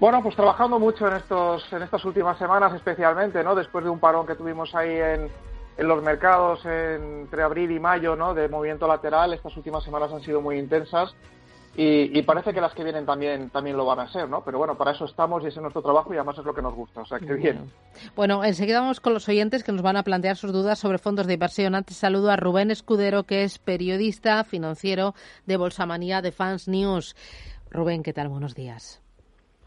Bueno, 0.00 0.20
pues 0.20 0.34
trabajando 0.34 0.80
mucho 0.80 1.06
en 1.06 1.18
estos 1.18 1.72
en 1.72 1.82
estas 1.82 2.04
últimas 2.04 2.36
semanas 2.36 2.74
especialmente, 2.74 3.44
¿no? 3.44 3.54
Después 3.54 3.84
de 3.84 3.90
un 3.90 4.00
parón 4.00 4.26
que 4.26 4.34
tuvimos 4.34 4.74
ahí 4.74 4.90
en, 4.90 5.30
en 5.76 5.86
los 5.86 6.02
mercados 6.02 6.66
entre 6.66 7.44
abril 7.44 7.70
y 7.70 7.78
mayo, 7.78 8.16
¿no? 8.16 8.34
De 8.34 8.48
movimiento 8.48 8.88
lateral, 8.88 9.34
estas 9.34 9.56
últimas 9.56 9.84
semanas 9.84 10.12
han 10.12 10.20
sido 10.20 10.40
muy 10.40 10.58
intensas 10.58 11.14
y, 11.80 12.22
parece 12.22 12.52
que 12.52 12.60
las 12.60 12.74
que 12.74 12.82
vienen 12.82 13.06
también, 13.06 13.50
también 13.50 13.76
lo 13.76 13.84
van 13.86 14.00
a 14.00 14.08
ser, 14.10 14.28
¿no? 14.28 14.42
Pero 14.44 14.58
bueno, 14.58 14.76
para 14.76 14.90
eso 14.90 15.04
estamos 15.04 15.44
y 15.44 15.46
ese 15.46 15.58
es 15.58 15.62
nuestro 15.62 15.80
trabajo 15.80 16.12
y 16.12 16.16
además 16.16 16.36
es 16.36 16.44
lo 16.44 16.52
que 16.52 16.60
nos 16.60 16.74
gusta, 16.74 17.02
o 17.02 17.06
sea 17.06 17.20
que 17.20 17.32
bien. 17.34 17.70
Bueno, 18.16 18.42
enseguida 18.42 18.80
vamos 18.80 18.98
con 18.98 19.14
los 19.14 19.28
oyentes 19.28 19.62
que 19.62 19.70
nos 19.70 19.82
van 19.82 19.96
a 19.96 20.02
plantear 20.02 20.36
sus 20.36 20.52
dudas 20.52 20.80
sobre 20.80 20.98
fondos 20.98 21.28
de 21.28 21.34
inversión. 21.34 21.76
Antes 21.76 21.96
saludo 21.96 22.32
a 22.32 22.36
Rubén 22.36 22.72
Escudero, 22.72 23.22
que 23.22 23.44
es 23.44 23.60
periodista 23.60 24.42
financiero 24.42 25.14
de 25.46 25.56
Bolsamanía 25.56 26.20
de 26.20 26.32
Fans 26.32 26.66
News. 26.66 27.14
Rubén, 27.70 28.02
¿qué 28.02 28.12
tal? 28.12 28.28
Buenos 28.28 28.56
días. 28.56 29.00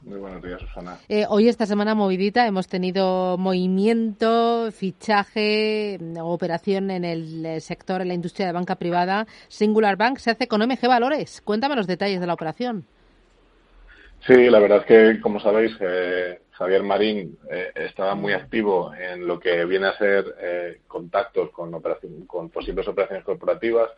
Muy 0.03 0.17
buenos 0.17 0.41
días, 0.41 0.59
Susana. 0.61 0.97
Eh, 1.09 1.25
hoy, 1.29 1.47
esta 1.47 1.67
semana 1.67 1.93
movidita, 1.93 2.47
hemos 2.47 2.67
tenido 2.67 3.37
movimiento, 3.37 4.71
fichaje, 4.71 5.99
operación 6.19 6.89
en 6.89 7.05
el 7.05 7.61
sector, 7.61 8.01
en 8.01 8.07
la 8.07 8.15
industria 8.15 8.47
de 8.47 8.53
banca 8.53 8.75
privada. 8.75 9.27
Singular 9.47 9.97
Bank 9.97 10.17
se 10.17 10.31
hace 10.31 10.47
con 10.47 10.61
MG 10.61 10.87
Valores. 10.87 11.41
Cuéntame 11.41 11.75
los 11.75 11.85
detalles 11.85 12.19
de 12.19 12.25
la 12.25 12.33
operación. 12.33 12.83
Sí, 14.25 14.49
la 14.49 14.59
verdad 14.59 14.79
es 14.79 14.85
que, 14.85 15.21
como 15.21 15.39
sabéis, 15.39 15.73
eh, 15.79 16.41
Javier 16.51 16.81
Marín 16.81 17.37
eh, 17.51 17.71
estaba 17.75 18.15
muy 18.15 18.33
activo 18.33 18.91
en 18.95 19.27
lo 19.27 19.39
que 19.39 19.65
viene 19.65 19.87
a 19.87 19.97
ser 19.97 20.79
contactos 20.87 21.51
con, 21.51 21.79
con 22.25 22.49
posibles 22.49 22.87
operaciones 22.87 23.23
corporativas. 23.23 23.89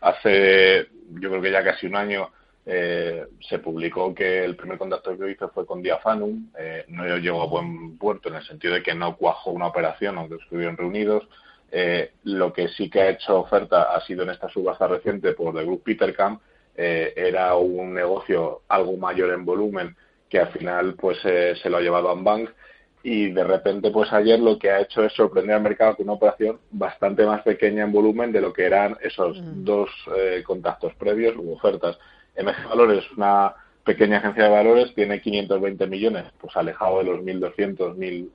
Hace, 0.00 0.86
yo 1.10 1.28
creo 1.28 1.42
que 1.42 1.52
ya 1.52 1.62
casi 1.62 1.86
un 1.86 1.96
año, 1.96 2.30
eh, 2.72 3.26
se 3.40 3.58
publicó 3.58 4.14
que 4.14 4.44
el 4.44 4.54
primer 4.54 4.78
contacto 4.78 5.18
que 5.18 5.32
hizo 5.32 5.48
fue 5.48 5.66
con 5.66 5.82
Diafanum, 5.82 6.50
eh, 6.56 6.84
no 6.86 7.04
llegó 7.16 7.42
a 7.42 7.46
buen 7.46 7.98
puerto 7.98 8.28
en 8.28 8.36
el 8.36 8.44
sentido 8.44 8.74
de 8.74 8.82
que 8.84 8.94
no 8.94 9.16
cuajó 9.16 9.50
una 9.50 9.66
operación, 9.66 10.16
aunque 10.16 10.36
estuvieron 10.36 10.76
reunidos. 10.76 11.26
Eh, 11.72 12.12
lo 12.22 12.52
que 12.52 12.68
sí 12.68 12.88
que 12.88 13.00
ha 13.00 13.10
hecho 13.10 13.40
oferta 13.40 13.92
ha 13.92 14.00
sido 14.02 14.22
en 14.22 14.30
esta 14.30 14.48
subasta 14.48 14.86
reciente 14.86 15.32
por 15.32 15.52
The 15.52 15.64
Group 15.64 15.82
Petercam, 15.82 16.38
eh, 16.76 17.12
era 17.16 17.56
un 17.56 17.92
negocio 17.92 18.62
algo 18.68 18.96
mayor 18.96 19.32
en 19.32 19.44
volumen 19.44 19.96
que 20.28 20.38
al 20.38 20.52
final 20.52 20.94
pues 20.94 21.18
se 21.18 21.70
lo 21.70 21.78
ha 21.78 21.80
llevado 21.80 22.08
a 22.08 22.14
Bank 22.14 22.50
y 23.02 23.32
de 23.32 23.42
repente 23.42 23.90
pues 23.90 24.12
ayer 24.12 24.38
lo 24.38 24.60
que 24.60 24.70
ha 24.70 24.80
hecho 24.80 25.02
es 25.02 25.12
sorprender 25.12 25.56
al 25.56 25.62
mercado 25.62 25.96
con 25.96 26.04
una 26.04 26.12
operación 26.12 26.60
bastante 26.70 27.26
más 27.26 27.42
pequeña 27.42 27.82
en 27.82 27.90
volumen 27.90 28.30
de 28.30 28.40
lo 28.40 28.52
que 28.52 28.64
eran 28.64 28.96
esos 29.00 29.40
dos 29.42 29.90
contactos 30.44 30.94
previos 30.94 31.34
u 31.36 31.52
ofertas. 31.52 31.98
MG 32.42 32.68
Valores 32.68 33.04
es 33.04 33.12
una 33.12 33.54
pequeña 33.84 34.18
agencia 34.18 34.44
de 34.44 34.50
valores, 34.50 34.94
tiene 34.94 35.20
520 35.20 35.86
millones, 35.86 36.24
pues 36.40 36.56
alejado 36.56 36.98
de 36.98 37.04
los 37.04 37.20
1.200, 37.20 38.28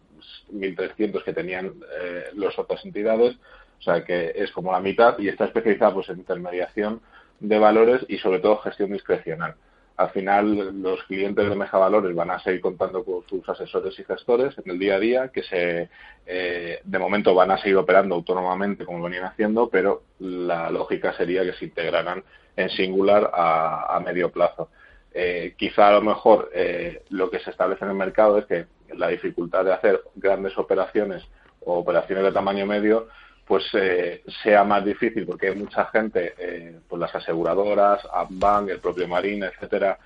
1.300 0.52 1.24
que 1.24 1.34
tenían 1.34 1.74
eh, 2.02 2.26
las 2.36 2.58
otras 2.58 2.84
entidades, 2.84 3.36
o 3.80 3.84
sea 3.84 4.04
que 4.04 4.34
es 4.36 4.52
como 4.52 4.72
la 4.72 4.80
mitad 4.80 5.18
y 5.20 5.28
está 5.28 5.46
especializada 5.46 5.94
pues 5.94 6.10
en 6.10 6.20
intermediación 6.20 7.02
de 7.40 7.60
valores 7.60 8.06
y 8.08 8.18
sobre 8.18 8.40
todo 8.40 8.58
gestión 8.58 8.92
discrecional. 8.92 9.56
Al 9.98 10.10
final 10.10 10.82
los 10.82 11.02
clientes 11.04 11.48
de 11.48 11.56
Meja 11.56 11.78
Valores 11.78 12.14
van 12.14 12.30
a 12.30 12.40
seguir 12.40 12.60
contando 12.60 13.06
con 13.06 13.26
sus 13.30 13.48
asesores 13.48 13.98
y 13.98 14.04
gestores 14.04 14.54
en 14.58 14.72
el 14.72 14.80
día 14.80 14.96
a 14.96 15.00
día, 15.00 15.28
que 15.30 15.44
se 15.44 15.90
eh, 16.26 16.80
de 16.84 17.00
momento 17.00 17.34
van 17.34 17.52
a 17.52 17.58
seguir 17.58 17.78
operando 17.78 18.16
autónomamente 18.16 18.84
como 18.84 19.04
venían 19.04 19.24
haciendo, 19.24 19.70
pero 19.70 20.04
la 20.20 20.70
lógica 20.70 21.14
sería 21.14 21.44
que 21.44 21.54
se 21.54 21.66
integraran 21.66 22.24
en 22.56 22.70
singular 22.70 23.32
a, 23.34 24.00
medio 24.04 24.32
plazo. 24.32 24.70
Eh, 25.14 25.56
quizá 25.58 25.88
a 25.88 25.94
lo 25.94 26.02
mejor 26.02 26.50
eh, 26.54 27.04
lo 27.10 27.30
que 27.30 27.40
se 27.40 27.52
establece 27.52 27.86
en 27.86 27.92
el 27.92 27.98
mercado 27.98 28.38
es 28.38 28.46
que 28.46 28.66
la 28.96 29.08
dificultad 29.08 29.64
de 29.64 29.74
hacer 29.74 30.02
grandes 30.16 30.58
operaciones 30.58 31.24
o 31.62 31.78
operaciones 31.78 32.26
de 32.26 32.32
tamaño 32.32 32.66
medio 32.66 33.08
pues 33.46 33.64
eh, 33.74 34.24
sea 34.44 34.64
más 34.64 34.84
difícil 34.84 35.26
porque 35.26 35.48
hay 35.48 35.56
mucha 35.56 35.86
gente, 35.86 36.82
pues 36.88 37.00
las 37.00 37.14
aseguradoras, 37.14 38.02
Ambank, 38.12 38.70
el 38.70 38.80
propio 38.80 39.08
Marín, 39.08 39.44
etcétera, 39.44 40.00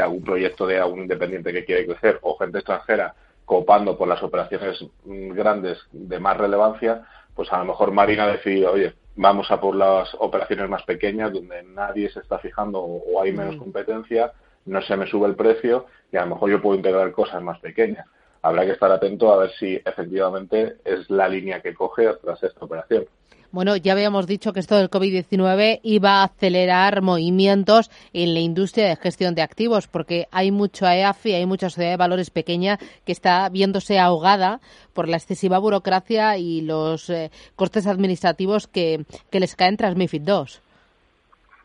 algún 0.00 0.22
proyecto 0.22 0.66
de 0.66 0.78
algún 0.78 1.00
independiente 1.00 1.52
que 1.52 1.64
quiere 1.64 1.86
crecer 1.86 2.20
o 2.22 2.38
gente 2.38 2.58
extranjera 2.58 3.14
copando 3.44 3.96
por 3.96 4.08
las 4.08 4.22
operaciones 4.22 4.84
mm, 5.04 5.32
grandes 5.32 5.78
de 5.92 6.18
más 6.18 6.36
relevancia, 6.36 7.06
pues 7.34 7.52
a 7.52 7.58
lo 7.58 7.66
mejor 7.66 7.92
Marín 7.92 8.20
ha 8.20 8.26
decidido, 8.26 8.72
oye, 8.72 8.94
vamos 9.16 9.50
a 9.50 9.60
por 9.60 9.76
las 9.76 10.14
operaciones 10.18 10.68
más 10.68 10.82
pequeñas 10.82 11.32
donde 11.32 11.62
nadie 11.62 12.10
se 12.10 12.20
está 12.20 12.38
fijando 12.38 12.80
o, 12.80 13.22
hay 13.22 13.32
menos 13.32 13.56
mm. 13.56 13.58
competencia, 13.58 14.32
no 14.66 14.82
se 14.82 14.96
me 14.96 15.06
sube 15.06 15.28
el 15.28 15.36
precio 15.36 15.86
y 16.10 16.16
a 16.16 16.22
lo 16.22 16.34
mejor 16.34 16.50
yo 16.50 16.62
puedo 16.62 16.76
integrar 16.76 17.12
cosas 17.12 17.42
más 17.42 17.58
pequeñas. 17.60 18.06
Habrá 18.42 18.64
que 18.64 18.72
estar 18.72 18.90
atento 18.90 19.32
a 19.32 19.38
ver 19.38 19.50
si 19.52 19.80
efectivamente 19.84 20.76
es 20.84 21.08
la 21.08 21.28
línea 21.28 21.60
que 21.60 21.74
coge 21.74 22.12
tras 22.22 22.42
esta 22.42 22.64
operación. 22.64 23.06
Bueno, 23.54 23.76
ya 23.76 23.92
habíamos 23.92 24.26
dicho 24.26 24.52
que 24.52 24.58
esto 24.58 24.76
del 24.76 24.90
COVID-19 24.90 25.78
iba 25.84 26.10
a 26.10 26.24
acelerar 26.24 27.02
movimientos 27.02 27.88
en 28.12 28.34
la 28.34 28.40
industria 28.40 28.88
de 28.88 28.96
gestión 28.96 29.36
de 29.36 29.42
activos, 29.42 29.86
porque 29.86 30.26
hay 30.32 30.50
mucho 30.50 30.88
EAFI, 30.88 31.34
hay 31.34 31.46
mucha 31.46 31.70
sociedad 31.70 31.92
de 31.92 31.96
valores 31.96 32.30
pequeña 32.30 32.80
que 33.06 33.12
está 33.12 33.48
viéndose 33.50 34.00
ahogada 34.00 34.58
por 34.92 35.08
la 35.08 35.18
excesiva 35.18 35.58
burocracia 35.58 36.36
y 36.36 36.62
los 36.62 37.08
eh, 37.10 37.30
costes 37.54 37.86
administrativos 37.86 38.66
que, 38.66 39.04
les 39.30 39.54
caen 39.54 39.76
tras 39.76 39.94
MIFID 39.94 40.28
II. 40.28 40.44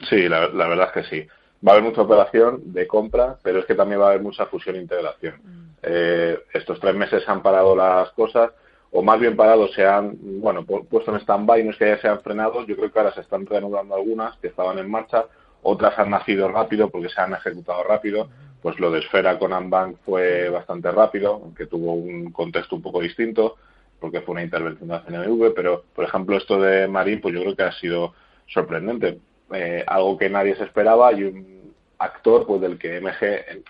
Sí, 0.08 0.30
la, 0.30 0.42
verdad 0.48 0.92
es 0.96 1.04
que 1.04 1.10
sí. 1.10 1.28
Va 1.68 1.72
a 1.72 1.76
haber 1.76 1.90
mucha 1.90 2.04
operación 2.04 2.72
de 2.72 2.86
compra, 2.86 3.38
pero 3.42 3.62
es 3.62 3.66
que 3.66 3.74
también 3.74 4.00
va 4.00 4.06
a 4.06 4.10
haber 4.10 4.22
mucha 4.22 4.46
fusión 4.46 4.76
e 4.76 4.82
integración. 4.82 5.38
Mm. 5.44 5.70
Eh, 5.82 6.38
estos 6.54 6.80
tres 6.80 6.94
meses 6.94 7.28
han 7.28 7.42
parado 7.42 7.76
las 7.76 8.12
cosas 8.12 8.52
o 8.92 9.02
más 9.04 9.20
bien 9.20 9.36
parados 9.36 9.72
se 9.74 9.86
han, 9.86 10.18
bueno, 10.42 10.66
puesto 10.66 11.12
en 11.12 11.22
stand-by, 11.22 11.64
no 11.64 11.72
es 11.72 11.78
que 11.78 11.88
ya 11.88 12.02
se 12.02 12.08
han 12.08 12.22
frenado, 12.22 12.66
yo 12.66 12.76
creo 12.76 12.92
que 12.92 13.00
ahora 13.00 13.14
se 13.14 13.22
están 13.22 13.46
reanudando 13.46 13.96
algunas 13.96 14.38
que 14.38 14.48
estaban 14.48 14.80
en 14.80 14.90
marcha, 14.90 15.26
otras 15.62 15.98
han 16.00 16.10
nacido 16.10 16.48
rápido 16.48 16.90
porque 16.90 17.10
se 17.10 17.22
han 17.22 17.34
ejecutado 17.34 17.84
rápido, 17.84 18.30
pues 18.62 18.80
lo 18.80 18.92
de 18.92 19.00
Esfera 19.00 19.38
con 19.38 19.54
Ambank 19.54 19.98
fue 20.06 20.50
bastante 20.50 20.92
rápido, 20.92 21.34
aunque 21.34 21.68
tuvo 21.68 21.94
un 21.94 22.32
contexto 22.32 22.76
un 22.76 22.82
poco 22.82 23.02
distinto, 23.02 23.56
porque 24.00 24.22
fue 24.22 24.34
una 24.34 24.44
intervención 24.44 24.90
de 24.90 24.96
la 24.96 25.04
CNMV, 25.04 25.54
pero 25.54 25.84
por 25.94 26.06
ejemplo 26.06 26.38
esto 26.38 26.60
de 26.60 26.88
Marín, 26.88 27.22
pues 27.22 27.36
yo 27.36 27.42
creo 27.42 27.56
que 27.56 27.64
ha 27.64 27.72
sido 27.74 28.14
sorprendente, 28.48 29.20
eh, 29.54 29.84
algo 29.86 30.18
que 30.18 30.30
nadie 30.30 30.56
se 30.56 30.64
esperaba 30.64 31.14
y 31.14 31.24
un 31.24 31.74
actor 32.00 32.48
pues 32.48 32.62
del 32.62 32.80
que 32.80 33.02
MG 33.02 33.24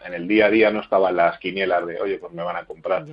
en, 0.05 0.13
el 0.13 0.27
día 0.27 0.45
a 0.45 0.49
día 0.49 0.71
no 0.71 0.81
estaba 0.81 1.09
en 1.09 1.17
las 1.17 1.39
quinielas 1.39 1.85
de, 1.85 1.99
oye, 1.99 2.19
pues 2.19 2.31
me 2.31 2.43
van 2.43 2.55
a 2.55 2.65
comprar. 2.65 3.05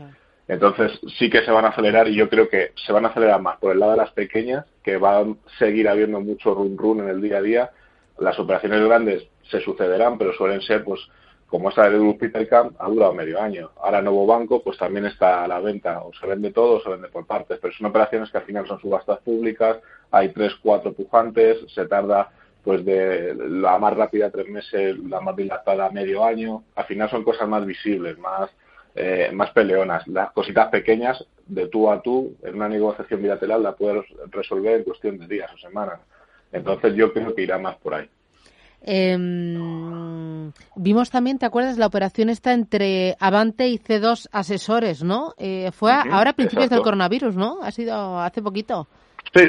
Entonces 0.48 0.92
sí 1.18 1.28
que 1.28 1.42
se 1.42 1.50
van 1.50 1.64
a 1.64 1.68
acelerar 1.68 2.08
y 2.08 2.14
yo 2.14 2.28
creo 2.28 2.48
que 2.48 2.72
se 2.86 2.92
van 2.92 3.04
a 3.04 3.08
acelerar 3.08 3.40
más 3.42 3.58
por 3.58 3.72
el 3.72 3.80
lado 3.80 3.92
de 3.92 3.98
las 3.98 4.12
pequeñas, 4.12 4.64
que 4.82 4.96
va 4.96 5.18
a 5.18 5.24
seguir 5.58 5.88
habiendo 5.88 6.20
mucho 6.20 6.54
run 6.54 6.78
run 6.78 7.00
en 7.00 7.08
el 7.08 7.20
día 7.20 7.38
a 7.38 7.42
día. 7.42 7.70
Las 8.18 8.38
operaciones 8.38 8.82
grandes 8.84 9.26
se 9.50 9.60
sucederán, 9.60 10.18
pero 10.18 10.32
suelen 10.32 10.60
ser, 10.62 10.84
pues, 10.84 11.00
como 11.48 11.68
esta 11.68 11.88
de 11.88 11.98
Grupo 11.98 12.18
Petercam, 12.18 12.72
ha 12.78 12.88
durado 12.88 13.12
medio 13.12 13.40
año. 13.40 13.70
Ahora 13.80 14.02
Nuevo 14.02 14.26
Banco, 14.26 14.62
pues 14.62 14.78
también 14.78 15.06
está 15.06 15.44
a 15.44 15.48
la 15.48 15.60
venta, 15.60 16.00
o 16.02 16.12
se 16.12 16.26
vende 16.26 16.52
todo 16.52 16.76
o 16.76 16.80
se 16.80 16.90
vende 16.90 17.08
por 17.08 17.26
partes, 17.26 17.58
pero 17.60 17.72
son 17.74 17.86
operaciones 17.86 18.30
que 18.30 18.38
al 18.38 18.44
final 18.44 18.66
son 18.66 18.80
subastas 18.80 19.18
públicas, 19.20 19.78
hay 20.10 20.30
tres, 20.30 20.54
cuatro 20.62 20.92
pujantes, 20.92 21.58
se 21.72 21.86
tarda 21.86 22.30
pues 22.64 22.84
de 22.84 23.32
la 23.36 23.78
más 23.78 23.96
rápida 23.96 24.30
tres 24.30 24.48
meses, 24.48 24.98
la 24.98 25.20
más 25.20 25.36
dilatada 25.36 25.88
medio 25.90 26.24
año. 26.24 26.64
Al 26.74 26.84
final 26.86 27.08
son 27.08 27.22
cosas 27.22 27.48
más 27.48 27.64
visibles, 27.64 28.18
más 28.18 28.50
eh, 28.96 29.30
más 29.32 29.50
peleonas. 29.50 30.06
Las 30.08 30.32
cositas 30.32 30.68
pequeñas, 30.68 31.22
de 31.46 31.68
tú 31.68 31.90
a 31.90 32.00
tú, 32.00 32.34
en 32.42 32.54
una 32.54 32.68
negociación 32.68 33.20
bilateral, 33.20 33.62
la 33.62 33.76
puedes 33.76 34.04
resolver 34.30 34.76
en 34.78 34.84
cuestión 34.84 35.18
de 35.18 35.26
días 35.26 35.52
o 35.52 35.58
semanas. 35.58 36.00
Entonces 36.50 36.94
yo 36.94 37.12
creo 37.12 37.34
que 37.34 37.42
irá 37.42 37.58
más 37.58 37.76
por 37.76 37.94
ahí. 37.94 38.08
Em, 38.80 40.50
vimos 40.76 41.10
también, 41.10 41.38
¿te 41.38 41.44
acuerdas? 41.44 41.76
La 41.76 41.86
operación 41.86 42.30
está 42.30 42.54
entre 42.54 43.16
Avante 43.20 43.68
y 43.68 43.78
C2 43.78 44.28
Asesores, 44.32 45.02
¿no? 45.02 45.34
Eh, 45.36 45.70
fue 45.72 45.92
ahora 45.92 46.30
a 46.30 46.34
principios 46.34 46.70
del 46.70 46.80
coronavirus, 46.80 47.36
¿no? 47.36 47.58
Ha 47.62 47.72
sido 47.72 48.18
hace 48.18 48.40
poquito. 48.40 48.88
Sí, 49.34 49.42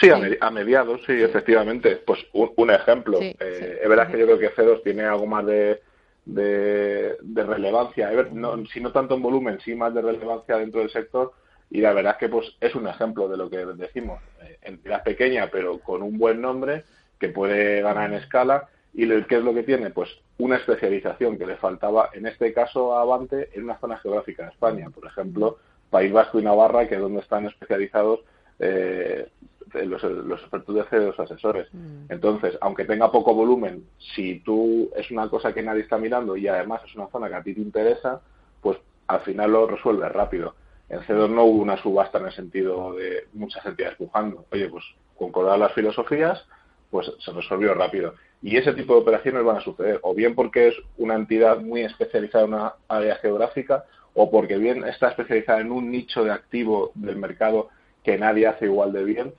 sí, 0.00 0.08
A, 0.40 0.50
mediados, 0.50 1.00
sí, 1.06 1.12
efectivamente. 1.12 1.96
Pues 2.06 2.20
un, 2.32 2.70
ejemplo. 2.70 3.18
eh, 3.20 3.80
es 3.82 3.88
verdad 3.88 4.10
que 4.10 4.18
yo 4.18 4.24
creo 4.24 4.38
que 4.38 4.54
C2 4.54 4.82
tiene 4.82 5.02
algo 5.02 5.26
más 5.26 5.44
de, 5.44 5.82
de, 6.24 7.16
relevancia, 7.34 8.10
no, 8.32 8.64
si 8.66 8.80
no 8.80 8.92
tanto 8.92 9.14
en 9.14 9.22
volumen, 9.22 9.58
sí 9.64 9.74
más 9.74 9.94
de 9.94 10.02
relevancia 10.02 10.56
dentro 10.56 10.80
del 10.80 10.90
sector. 10.90 11.32
Y 11.70 11.80
la 11.80 11.92
verdad 11.92 12.12
es 12.12 12.18
que 12.18 12.28
pues 12.28 12.46
es 12.60 12.74
un 12.74 12.86
ejemplo 12.86 13.28
de 13.28 13.36
lo 13.36 13.50
que 13.50 13.64
decimos. 13.66 14.20
Eh, 14.42 14.58
entidad 14.62 15.02
pequeña, 15.02 15.48
pero 15.50 15.78
con 15.80 16.02
un 16.02 16.18
buen 16.18 16.40
nombre, 16.40 16.84
que 17.18 17.28
puede 17.28 17.82
ganar 17.82 18.10
en 18.10 18.18
escala. 18.18 18.68
¿Y 18.92 19.08
qué 19.24 19.36
es 19.36 19.42
lo 19.42 19.54
que 19.54 19.64
tiene? 19.64 19.90
Pues 19.90 20.08
una 20.38 20.56
especialización 20.56 21.36
que 21.36 21.46
le 21.46 21.56
faltaba, 21.56 22.10
en 22.12 22.26
este 22.26 22.52
caso 22.52 22.96
a 22.96 23.02
Avante, 23.02 23.50
en 23.54 23.64
una 23.64 23.78
zona 23.78 23.98
geográfica 23.98 24.44
de 24.44 24.50
España. 24.50 24.90
Por 24.90 25.06
ejemplo, 25.06 25.58
País 25.90 26.12
Vasco 26.12 26.38
y 26.38 26.42
Navarra, 26.42 26.86
que 26.86 26.94
es 26.94 27.00
donde 27.00 27.20
están 27.20 27.46
especializados 27.46 28.20
eh, 28.58 29.28
los, 29.72 30.02
los, 30.02 30.40
expertos 30.40 30.90
de 30.90 31.00
los 31.00 31.18
asesores. 31.18 31.68
Mm. 31.72 32.06
Entonces, 32.08 32.56
aunque 32.60 32.84
tenga 32.84 33.10
poco 33.10 33.34
volumen, 33.34 33.84
si 34.14 34.40
tú 34.40 34.90
es 34.96 35.10
una 35.10 35.28
cosa 35.28 35.52
que 35.52 35.62
nadie 35.62 35.82
está 35.82 35.98
mirando 35.98 36.36
y 36.36 36.48
además 36.48 36.82
es 36.86 36.94
una 36.94 37.08
zona 37.08 37.28
que 37.28 37.34
a 37.34 37.42
ti 37.42 37.54
te 37.54 37.60
interesa, 37.60 38.20
pues 38.60 38.78
al 39.06 39.20
final 39.20 39.52
lo 39.52 39.66
resuelves 39.66 40.10
rápido. 40.12 40.54
En 40.88 41.00
C2 41.00 41.30
no 41.30 41.44
hubo 41.44 41.62
una 41.62 41.80
subasta 41.82 42.18
en 42.18 42.26
el 42.26 42.32
sentido 42.32 42.94
de 42.94 43.26
muchas 43.32 43.64
entidades 43.64 43.96
pujando. 43.96 44.44
Oye, 44.52 44.68
pues 44.68 44.84
concordar 45.16 45.58
las 45.58 45.72
filosofías, 45.72 46.44
pues 46.90 47.10
se 47.18 47.32
resolvió 47.32 47.74
rápido. 47.74 48.14
Y 48.42 48.56
ese 48.56 48.74
tipo 48.74 48.94
de 48.94 49.00
operaciones 49.00 49.42
van 49.42 49.56
a 49.56 49.60
suceder, 49.60 49.98
o 50.02 50.14
bien 50.14 50.34
porque 50.34 50.68
es 50.68 50.74
una 50.98 51.14
entidad 51.14 51.58
muy 51.60 51.82
especializada 51.82 52.44
en 52.44 52.54
una 52.54 52.74
área 52.88 53.16
geográfica, 53.16 53.84
o 54.14 54.30
porque 54.30 54.58
bien 54.58 54.84
está 54.84 55.08
especializada 55.08 55.60
en 55.60 55.72
un 55.72 55.90
nicho 55.90 56.24
de 56.24 56.30
activo 56.30 56.92
del 56.94 57.16
mercado 57.16 57.68
que 58.02 58.18
nadie 58.18 58.46
hace 58.46 58.66
igual 58.66 58.92
de 58.92 59.04
bien, 59.04 59.34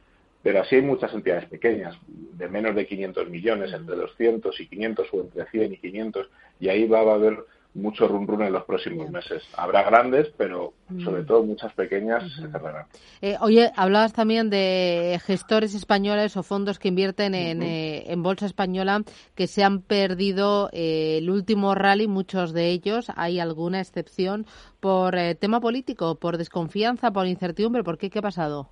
pero 0.45 0.61
así 0.61 0.75
hay 0.75 0.83
muchas 0.83 1.11
entidades 1.11 1.49
pequeñas, 1.49 1.97
de 2.07 2.47
menos 2.47 2.75
de 2.75 2.85
500 2.85 3.29
millones, 3.31 3.73
entre 3.73 3.95
200 3.95 4.59
y 4.59 4.67
500 4.67 5.07
o 5.11 5.21
entre 5.21 5.45
100 5.47 5.73
y 5.73 5.77
500, 5.77 6.29
y 6.59 6.69
ahí 6.69 6.87
va, 6.87 6.99
a 6.99 7.15
haber 7.15 7.39
mucho 7.73 8.07
run 8.07 8.27
run 8.27 8.43
en 8.43 8.53
los 8.53 8.63
próximos 8.65 9.09
meses. 9.09 9.41
Habrá 9.57 9.81
grandes, 9.81 10.31
pero 10.37 10.73
sobre 11.03 11.23
todo 11.23 11.43
muchas 11.43 11.73
pequeñas 11.73 12.31
se 12.31 12.43
cerrarán. 12.43 12.85
Eh, 13.23 13.37
oye, 13.41 13.71
hablabas 13.75 14.13
también 14.13 14.51
de 14.51 15.19
gestores 15.25 15.73
españoles 15.73 16.37
o 16.37 16.43
fondos 16.43 16.77
que 16.77 16.89
invierten 16.89 17.33
en, 17.33 17.63
eh, 17.63 18.03
en 18.11 18.21
bolsa 18.21 18.45
española 18.45 19.01
que 19.33 19.47
se 19.47 19.63
han 19.63 19.81
perdido 19.81 20.69
eh, 20.73 21.17
el 21.17 21.31
último 21.31 21.73
rally, 21.73 22.07
muchos 22.07 22.53
de 22.53 22.69
ellos, 22.69 23.07
hay 23.15 23.39
alguna 23.39 23.81
excepción, 23.81 24.45
por 24.79 25.15
tema 25.39 25.59
político, 25.59 26.19
por 26.19 26.37
desconfianza, 26.37 27.09
por 27.09 27.25
incertidumbre, 27.25 27.83
¿por 27.83 27.97
qué? 27.97 28.11
¿Qué 28.11 28.19
ha 28.19 28.21
pasado? 28.21 28.69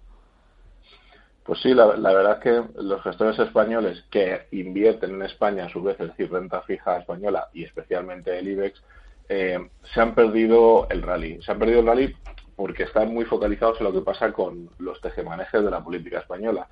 Pues 1.43 1.59
sí, 1.59 1.73
la, 1.73 1.87
verdad 1.87 2.37
es 2.37 2.39
que 2.39 2.81
los 2.81 3.03
gestores 3.03 3.37
españoles 3.37 4.05
que 4.09 4.47
invierten 4.51 5.15
en 5.15 5.23
España, 5.23 5.65
a 5.65 5.69
su 5.69 5.83
vez, 5.83 5.99
es 5.99 6.07
decir, 6.07 6.31
renta 6.31 6.61
fija 6.61 6.97
española 6.97 7.49
y 7.53 7.65
especialmente 7.65 8.37
el 8.39 8.47
IBEX, 8.47 8.81
eh, 9.27 9.69
se 9.93 10.01
han 10.01 10.15
perdido 10.15 10.87
el 10.89 11.01
rally. 11.01 11.41
Se 11.41 11.51
han 11.51 11.59
perdido 11.59 11.81
el 11.81 11.87
rally 11.87 12.15
porque 12.55 12.83
están 12.83 13.13
muy 13.13 13.25
focalizados 13.25 13.79
en 13.79 13.85
lo 13.85 13.93
que 13.93 14.01
pasa 14.01 14.31
con 14.31 14.69
los 14.79 15.01
tejemanejes 15.01 15.63
de 15.63 15.71
la 15.71 15.83
política 15.83 16.19
española. 16.19 16.67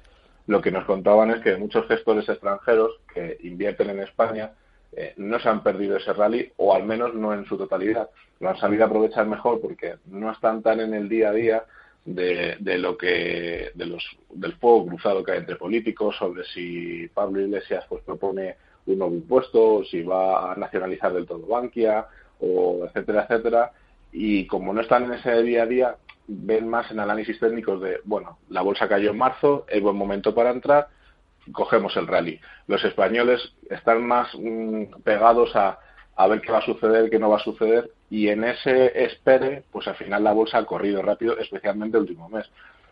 Lo 0.48 0.62
que 0.62 0.72
nos 0.72 0.86
contaban 0.86 1.32
es 1.32 1.42
que 1.42 1.58
muchos 1.58 1.86
gestores 1.88 2.28
extranjeros 2.30 2.92
que 3.14 3.38
invierten 3.44 3.90
en 3.90 4.00
España 4.00 4.52
eh, 4.94 5.14
no 5.18 5.40
se 5.40 5.50
han 5.50 5.64
perdido 5.64 5.98
ese 5.98 6.14
rally, 6.14 6.52
o 6.58 6.74
al 6.74 6.84
menos 6.86 7.14
no 7.14 7.34
en 7.34 7.46
su 7.46 7.58
totalidad. 7.58 8.10
Lo 8.40 8.50
han 8.50 8.58
sabido 8.58 8.86
aprovechar 8.86 9.28
mejor 9.28 9.60
porque 9.60 9.96
no 10.06 10.32
están 10.32 10.62
tan 10.62 10.80
en 10.80 10.94
el 10.94 11.10
día 11.10 11.30
a 11.30 11.34
día 11.34 11.66
de, 12.06 12.58
de, 12.60 12.78
lo 12.78 12.98
que 12.98 13.72
de 13.76 13.86
los 13.86 14.04
del 14.34 14.54
fuego 14.54 14.88
cruzado 14.88 15.24
que 15.24 15.34
hay 15.34 15.40
entre 15.40 15.56
políticos 15.56 16.16
sobre 16.18 16.44
si 16.46 17.08
Pablo 17.14 17.42
Iglesias 17.42 17.86
pues 17.88 18.04
propone 18.04 18.56
un 18.88 18.98
nuevo 18.98 19.14
impuesto 19.14 19.84
si 19.86 20.02
va 20.02 20.52
a 20.52 20.56
nacionalizar 20.56 21.14
del 21.14 21.28
todo 21.28 21.46
Bankia 21.46 22.08
o 22.40 22.86
etcétera 22.86 23.24
etcétera. 23.24 23.72
Y 24.12 24.48
como 24.48 24.74
no 24.74 24.82
están 24.82 25.06
en 25.06 25.14
ese 25.14 25.44
día 25.44 25.64
a 25.64 25.68
día 25.68 25.96
ven 26.28 26.68
más 26.68 26.90
en 26.92 27.00
análisis 27.00 27.40
técnicos 27.40 27.82
de 27.82 28.00
bueno 28.04 28.40
la 28.50 28.62
bolsa 28.62 28.88
cayó 28.88 29.12
en 29.12 29.18
marzo 29.18 29.66
es 29.68 29.82
buen 29.82 29.96
momento 29.96 30.34
para 30.34 30.52
entrar 30.52 30.88
cogemos 31.52 31.96
el 31.98 32.08
rally. 32.08 32.40
Los 32.68 32.84
españoles 32.84 33.42
están 33.70 34.06
más 34.06 34.30
mm, 34.38 35.02
pegados 35.04 35.56
a 35.56 35.80
a 36.24 36.28
ver 36.28 36.42
qué 36.42 36.52
va 36.52 36.60
a 36.60 36.66
suceder, 36.66 37.10
qué 37.10 37.20
no 37.20 37.30
va 37.30 37.38
a 37.38 37.44
suceder, 37.44 37.92
y 38.10 38.28
en 38.28 38.44
ese 38.44 39.04
espere, 39.06 39.64
pues 39.72 39.88
al 39.88 39.96
final 39.96 40.24
la 40.24 40.34
bolsa 40.34 40.60
ha 40.60 40.66
corrido 40.66 41.02
rápido, 41.02 41.38
especialmente 41.38 41.98
el 41.98 42.04
último 42.04 42.30
mes. 42.30 42.50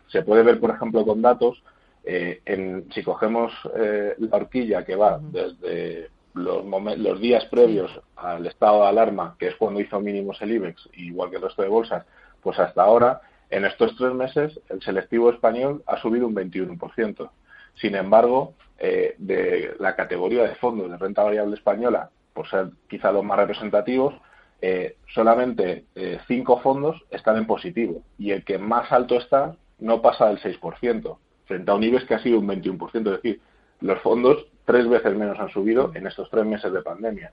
Se 0.08 0.22
puede 0.22 0.42
ver, 0.42 0.58
por 0.58 0.70
ejemplo, 0.70 1.04
con 1.04 1.22
datos, 1.22 1.62
eh, 2.04 2.40
en, 2.46 2.90
si 2.92 3.02
cogemos 3.02 3.52
eh, 3.76 4.14
la 4.18 4.36
horquilla 4.36 4.84
que 4.84 4.96
va 4.96 5.20
desde 5.20 6.10
los, 6.34 6.64
los, 6.98 7.20
días 7.20 7.44
previos 7.46 7.90
al 8.16 8.46
estado 8.46 8.82
de 8.82 8.88
alarma, 8.88 9.36
que 9.38 9.48
es 9.48 9.56
cuando 9.56 9.80
hizo 9.80 10.00
mínimos 10.00 10.40
el 10.40 10.52
IBEX, 10.52 10.88
igual 10.94 11.30
que 11.30 11.36
el 11.36 11.42
resto 11.42 11.62
de 11.62 11.68
bolsas, 11.68 12.04
pues 12.42 12.58
hasta 12.58 12.82
ahora, 12.82 13.20
en 13.50 13.64
estos 13.64 13.96
tres 13.96 14.14
meses, 14.14 14.58
el 14.68 14.80
selectivo 14.82 15.30
español 15.30 15.82
ha 15.86 16.00
subido 16.00 16.26
un 16.26 16.34
21%. 16.34 17.30
Sin 17.74 17.94
embargo, 17.94 18.54
eh, 18.78 19.14
de 19.18 19.74
la 19.78 19.94
categoría 19.94 20.44
de 20.44 20.54
fondos 20.54 20.90
de 20.90 20.96
renta 20.96 21.22
variable 21.22 21.56
española, 21.56 22.10
por 22.32 22.48
ser 22.48 22.70
quizá 22.88 23.12
los 23.12 23.24
más 23.24 23.38
representativos, 23.38 24.14
eh, 24.62 24.96
solamente 25.14 25.86
eh, 25.94 26.18
cinco 26.28 26.60
fondos 26.60 27.02
están 27.10 27.36
en 27.36 27.46
positivo 27.46 28.02
y 28.18 28.32
el 28.32 28.44
que 28.44 28.58
más 28.58 28.92
alto 28.92 29.16
está 29.16 29.56
no 29.78 30.02
pasa 30.02 30.26
del 30.26 30.38
6%, 30.38 31.16
frente 31.46 31.70
a 31.70 31.74
un 31.74 31.82
IBEX 31.82 32.04
que 32.04 32.14
ha 32.14 32.22
sido 32.22 32.38
un 32.38 32.46
21%. 32.46 32.94
Es 32.94 33.22
decir, 33.22 33.40
los 33.80 33.98
fondos 34.00 34.46
tres 34.66 34.86
veces 34.88 35.16
menos 35.16 35.38
han 35.38 35.48
subido 35.48 35.90
en 35.94 36.06
estos 36.06 36.28
tres 36.30 36.44
meses 36.44 36.72
de 36.72 36.82
pandemia. 36.82 37.32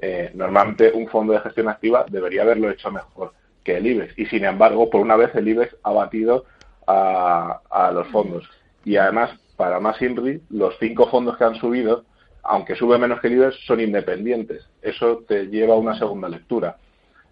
Eh, 0.00 0.30
normalmente 0.34 0.92
un 0.92 1.08
fondo 1.08 1.32
de 1.32 1.40
gestión 1.40 1.68
activa 1.68 2.06
debería 2.08 2.42
haberlo 2.42 2.70
hecho 2.70 2.90
mejor 2.90 3.32
que 3.64 3.76
el 3.76 3.86
IBEX 3.86 4.18
y 4.18 4.26
sin 4.26 4.44
embargo, 4.44 4.88
por 4.88 5.00
una 5.00 5.16
vez 5.16 5.34
el 5.34 5.48
IBEX 5.48 5.76
ha 5.82 5.92
batido 5.92 6.44
a, 6.86 7.60
a 7.68 7.90
los 7.90 8.06
fondos. 8.08 8.48
Y 8.84 8.96
además, 8.96 9.30
para 9.56 9.80
más 9.80 10.00
INRI, 10.00 10.40
los 10.50 10.76
cinco 10.78 11.08
fondos 11.10 11.36
que 11.36 11.44
han 11.44 11.56
subido 11.56 12.04
aunque 12.48 12.74
sube 12.74 12.98
menos 12.98 13.20
que 13.20 13.28
el 13.28 13.52
son 13.66 13.80
independientes. 13.80 14.66
Eso 14.80 15.24
te 15.28 15.46
lleva 15.46 15.74
a 15.74 15.78
una 15.78 15.98
segunda 15.98 16.28
lectura. 16.28 16.78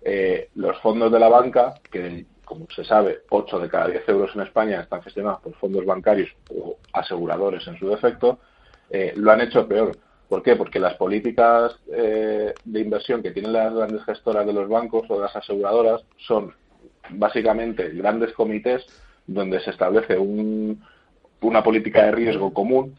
Eh, 0.03 0.51
los 0.57 0.79
fondos 0.81 1.11
de 1.11 1.19
la 1.19 1.29
banca, 1.29 1.75
que 1.91 2.27
como 2.45 2.67
se 2.71 2.85
sabe, 2.85 3.23
8 3.31 3.59
de 3.59 3.69
cada 3.69 3.89
10 3.89 4.09
euros 4.11 4.31
en 4.35 4.43
España 4.43 4.81
están 4.81 5.03
gestionados 5.03 5.41
por 5.41 5.55
fondos 5.55 5.85
bancarios 5.87 6.29
o 6.55 6.77
aseguradores 6.93 7.67
en 7.67 7.79
su 7.79 7.89
defecto, 7.89 8.39
eh, 8.91 9.15
lo 9.17 9.33
han 9.33 9.41
hecho 9.41 9.67
peor. 9.67 9.97
¿Por 10.29 10.43
qué? 10.43 10.55
Porque 10.55 10.79
las 10.79 10.95
políticas 10.95 11.77
eh, 11.91 12.53
de 12.65 12.81
inversión 12.81 13.23
que 13.23 13.31
tienen 13.31 13.55
las 13.55 13.75
grandes 13.75 14.05
gestoras 14.05 14.47
de 14.47 14.53
los 14.53 14.69
bancos 14.69 15.07
o 15.09 15.17
de 15.17 15.23
las 15.23 15.35
aseguradoras 15.35 16.05
son 16.19 16.53
básicamente 17.11 17.89
grandes 17.91 18.33
comités 18.33 18.85
donde 19.27 19.61
se 19.61 19.71
establece 19.71 20.19
una 20.19 21.63
política 21.63 22.05
de 22.05 22.13
riesgo 22.13 22.53
común 22.53 22.97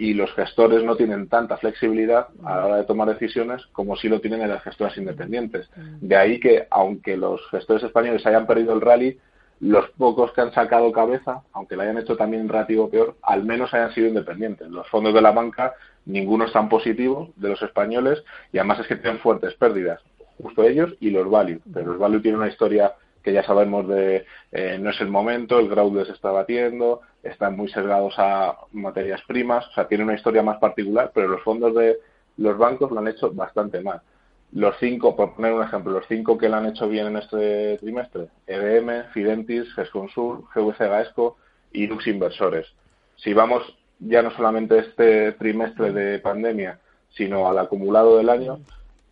y 0.00 0.14
los 0.14 0.32
gestores 0.32 0.82
no 0.82 0.96
tienen 0.96 1.28
tanta 1.28 1.58
flexibilidad 1.58 2.28
a 2.42 2.56
la 2.56 2.66
hora 2.66 2.76
de 2.76 2.84
tomar 2.84 3.06
decisiones 3.06 3.66
como 3.72 3.96
si 3.96 4.08
lo 4.08 4.22
tienen 4.22 4.40
en 4.40 4.48
las 4.48 4.62
gestoras 4.62 4.96
independientes. 4.96 5.68
De 6.00 6.16
ahí 6.16 6.40
que, 6.40 6.66
aunque 6.70 7.18
los 7.18 7.46
gestores 7.50 7.82
españoles 7.82 8.24
hayan 8.24 8.46
perdido 8.46 8.72
el 8.72 8.80
rally, 8.80 9.18
los 9.60 9.90
pocos 9.90 10.32
que 10.32 10.40
han 10.40 10.54
sacado 10.54 10.90
cabeza, 10.90 11.42
aunque 11.52 11.76
lo 11.76 11.82
hayan 11.82 11.98
hecho 11.98 12.16
también 12.16 12.48
relativo 12.48 12.88
peor, 12.88 13.16
al 13.20 13.44
menos 13.44 13.74
hayan 13.74 13.92
sido 13.92 14.08
independientes. 14.08 14.70
Los 14.70 14.88
fondos 14.88 15.12
de 15.12 15.20
la 15.20 15.32
banca, 15.32 15.74
ninguno 16.06 16.46
es 16.46 16.52
tan 16.54 16.70
positivo 16.70 17.28
de 17.36 17.50
los 17.50 17.60
españoles 17.60 18.24
y 18.54 18.58
además 18.58 18.80
es 18.80 18.86
que 18.86 18.96
tienen 18.96 19.20
fuertes 19.20 19.52
pérdidas, 19.56 20.00
justo 20.42 20.64
ellos 20.64 20.94
y 21.00 21.10
los 21.10 21.28
value. 21.30 21.60
Pero 21.74 21.88
los 21.88 21.98
value 21.98 22.22
tienen 22.22 22.40
una 22.40 22.48
historia 22.48 22.94
que 23.22 23.34
ya 23.34 23.42
sabemos 23.42 23.86
de 23.86 24.24
eh, 24.50 24.78
no 24.80 24.88
es 24.88 25.00
el 25.02 25.08
momento, 25.08 25.58
el 25.58 25.68
growth 25.68 26.06
se 26.06 26.12
está 26.12 26.30
batiendo, 26.30 27.02
están 27.22 27.56
muy 27.56 27.68
sesgados 27.68 28.14
a 28.18 28.56
materias 28.72 29.20
primas, 29.26 29.66
o 29.68 29.72
sea, 29.72 29.88
tiene 29.88 30.04
una 30.04 30.14
historia 30.14 30.42
más 30.42 30.58
particular, 30.58 31.10
pero 31.14 31.28
los 31.28 31.42
fondos 31.42 31.74
de 31.74 31.98
los 32.36 32.56
bancos 32.56 32.90
lo 32.90 33.00
han 33.00 33.08
hecho 33.08 33.30
bastante 33.32 33.80
mal. 33.80 34.00
Los 34.52 34.76
cinco, 34.80 35.14
por 35.14 35.34
poner 35.34 35.52
un 35.52 35.62
ejemplo, 35.62 35.92
los 35.92 36.06
cinco 36.08 36.36
que 36.36 36.48
lo 36.48 36.56
han 36.56 36.66
hecho 36.66 36.88
bien 36.88 37.06
en 37.06 37.16
este 37.18 37.78
trimestre, 37.78 38.28
EBM, 38.46 39.10
Fidentis, 39.12 39.72
GESConsur, 39.74 40.44
GVC 40.54 40.78
Gaesco 40.78 41.36
y 41.72 41.86
Lux 41.86 42.06
Inversores. 42.06 42.66
Si 43.16 43.32
vamos 43.32 43.62
ya 44.00 44.22
no 44.22 44.30
solamente 44.30 44.78
este 44.78 45.32
trimestre 45.32 45.92
de 45.92 46.18
pandemia, 46.18 46.80
sino 47.10 47.48
al 47.48 47.58
acumulado 47.58 48.16
del 48.16 48.30
año, 48.30 48.60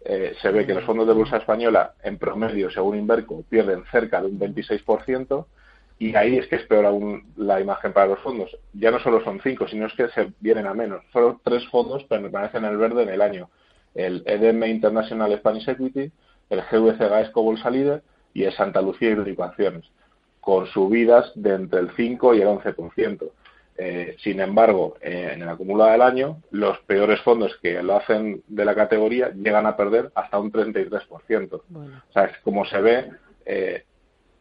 eh, 0.05 0.35
se 0.41 0.51
ve 0.51 0.67
que 0.67 0.75
los 0.75 0.85
fondos 0.85 1.07
de 1.07 1.13
bolsa 1.13 1.37
española, 1.37 1.95
en 2.03 2.19
promedio, 2.19 2.71
según 2.71 2.97
Inverco, 2.97 3.43
pierden 3.49 3.85
cerca 3.91 4.21
de 4.21 4.29
un 4.29 4.39
26%, 4.39 5.47
y 5.99 6.15
ahí 6.15 6.39
es 6.39 6.47
que 6.47 6.57
es 6.57 6.67
peor 6.67 6.87
aún 6.87 7.33
la 7.37 7.61
imagen 7.61 7.93
para 7.93 8.07
los 8.07 8.21
fondos. 8.21 8.57
Ya 8.73 8.91
no 8.91 9.01
solo 9.01 9.23
son 9.25 9.41
cinco, 9.43 9.67
sino 9.67 9.87
es 9.87 9.95
que 9.95 10.09
se 10.09 10.33
vienen 10.41 10.67
a 10.67 10.75
menos. 10.75 11.03
Solo 11.13 11.41
tres 11.43 11.67
fondos 11.69 12.05
permanecen 12.05 12.65
en 12.65 12.71
el 12.71 12.77
verde 12.77 13.03
en 13.03 13.09
el 13.09 13.21
año. 13.21 13.51
El 13.95 14.23
EDM 14.27 14.65
International 14.65 15.37
Spanish 15.39 15.69
Equity, 15.69 16.13
el 16.51 16.63
GVC 16.63 16.99
Gaesco 16.99 17.43
Bolsa 17.43 17.71
Líder 17.71 18.03
y 18.33 18.45
el 18.45 18.53
Santa 18.53 18.81
Lucía 18.81 19.17
Acciones, 19.39 19.91
con 20.41 20.67
subidas 20.67 21.33
de 21.35 21.55
entre 21.55 21.81
el 21.81 21.91
5 21.97 22.35
y 22.35 22.43
el 22.43 22.49
11%. 22.49 23.31
Eh, 23.81 24.17
sin 24.23 24.41
embargo, 24.41 24.97
eh, 25.01 25.31
en 25.33 25.43
el 25.43 25.49
acumulado 25.49 25.93
del 25.93 26.03
año, 26.03 26.43
los 26.51 26.79
peores 26.81 27.21
fondos 27.21 27.57
que 27.63 27.81
lo 27.83 27.97
hacen 27.97 28.43
de 28.49 28.65
la 28.65 28.75
categoría 28.75 29.31
llegan 29.31 29.67
a 29.67 29.77
perder 29.77 30.11
hasta 30.15 30.39
un 30.39 30.51
33%. 30.53 31.63
O 31.73 32.13
sea, 32.13 32.31
como 32.43 32.65
se 32.65 32.81
ve, 32.81 33.11
eh, 33.47 33.85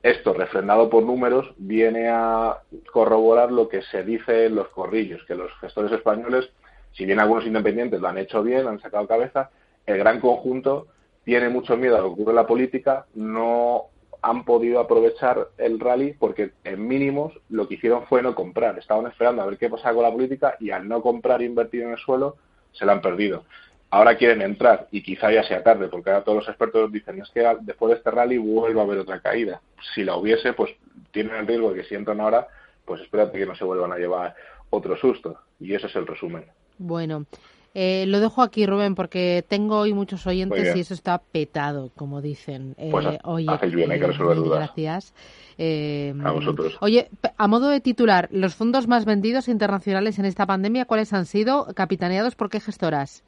esto 0.10 0.34
refrendado 0.34 0.90
por 0.90 1.04
números 1.04 1.54
viene 1.58 2.08
a 2.10 2.60
corroborar 2.92 3.52
lo 3.52 3.68
que 3.68 3.82
se 3.82 4.04
dice 4.04 4.46
en 4.46 4.56
los 4.56 4.70
corrillos, 4.70 5.24
que 5.26 5.36
los 5.36 5.52
gestores 5.60 5.92
españoles, 5.92 6.50
si 6.94 7.06
bien 7.06 7.20
algunos 7.20 7.46
independientes 7.46 8.00
lo 8.00 8.08
han 8.08 8.18
hecho 8.18 8.42
bien, 8.42 8.68
han 8.68 8.80
sacado 8.80 9.08
cabeza, 9.08 9.50
el 9.86 9.98
gran 9.98 10.20
conjunto 10.20 10.88
tiene 11.26 11.50
mucho 11.50 11.76
miedo 11.76 11.98
a 11.98 12.02
lo 12.02 12.08
que 12.08 12.14
ocurre 12.14 12.32
en 12.32 12.36
la 12.38 12.48
política, 12.48 13.06
no 13.16 13.88
han 14.22 14.46
podido 14.46 14.80
aprovechar 14.80 15.50
el 15.58 15.80
rally 15.80 16.14
porque 16.14 16.52
en 16.64 16.88
mínimos 16.88 17.34
lo 17.50 17.68
que 17.68 17.76
hicieron 17.76 18.06
fue 18.08 18.22
no 18.22 18.34
comprar. 18.34 18.80
Estaban 18.80 19.08
esperando 19.08 19.42
a 19.42 19.46
ver 19.46 19.58
qué 19.58 19.70
pasaba 19.70 19.96
con 19.96 20.04
la 20.04 20.12
política 20.12 20.56
y 20.60 20.72
al 20.72 20.88
no 20.88 21.02
comprar 21.02 21.42
e 21.42 21.46
invertir 21.46 21.84
en 21.84 21.92
el 21.92 21.98
suelo 21.98 22.38
se 22.72 22.86
la 22.86 22.94
han 22.94 23.02
perdido. 23.02 23.44
Ahora 23.90 24.18
quieren 24.18 24.42
entrar 24.42 24.88
y 24.92 25.02
quizá 25.02 25.32
ya 25.32 25.44
sea 25.44 25.64
tarde 25.64 25.88
porque 25.88 26.10
ahora 26.10 26.24
todos 26.24 26.40
los 26.40 26.48
expertos 26.50 26.92
dicen 26.92 27.22
es 27.22 27.30
que 27.30 27.42
después 27.62 27.92
de 27.92 27.98
este 27.98 28.12
rally 28.12 28.38
vuelve 28.38 28.80
a 28.80 28.84
haber 28.84 29.00
otra 29.00 29.22
caída. 29.22 29.62
Si 29.96 30.04
la 30.04 30.18
hubiese, 30.18 30.54
pues 30.54 30.72
tienen 31.12 31.36
el 31.36 31.48
riesgo 31.48 31.72
de 31.72 31.82
que 31.82 31.88
si 31.88 31.96
entran 31.96 32.20
ahora, 32.20 32.48
pues 32.84 33.02
espérate 33.02 33.38
que 33.38 33.46
no 33.46 33.56
se 33.56 33.64
vuelvan 33.64 33.94
a 33.94 33.98
llevar 33.98 34.36
otro 34.70 34.98
susto. 34.98 35.40
Y 35.60 35.74
ese 35.74 35.88
es 35.88 35.96
el 35.96 36.06
resumen. 36.06 36.44
Bueno, 36.78 37.26
eh, 37.74 38.06
lo 38.08 38.20
dejo 38.20 38.42
aquí, 38.42 38.66
Rubén, 38.66 38.96
porque 38.96 39.46
tengo 39.48 39.78
hoy 39.78 39.94
muchos 39.94 40.26
oyentes 40.26 40.76
y 40.76 40.80
eso 40.80 40.94
está 40.94 41.20
petado, 41.20 41.92
como 41.96 42.22
dicen. 42.22 42.76
Eh, 42.78 42.90
pues 42.92 43.06
hacéis 43.48 43.74
bien, 43.76 43.92
hay 43.92 44.00
que 44.00 44.08
resolver 44.08 44.36
dudas. 44.36 44.60
Gracias. 44.60 45.14
Eh, 45.58 46.14
a 46.24 46.32
vosotros. 46.32 46.78
Oye, 46.82 47.10
a 47.38 47.48
modo 47.48 47.70
de 47.70 47.80
titular, 47.80 48.30
los 48.32 48.56
fondos 48.56 48.88
más 48.88 49.06
vendidos 49.06 49.48
internacionales 49.48 50.18
en 50.20 50.26
esta 50.26 50.46
pandemia, 50.46 50.86
¿cuáles 50.86 51.14
han 51.14 51.26
sido? 51.26 51.68
Capitaneados 51.76 52.36
por 52.36 52.50
qué 52.50 52.60
gestoras? 52.60 53.24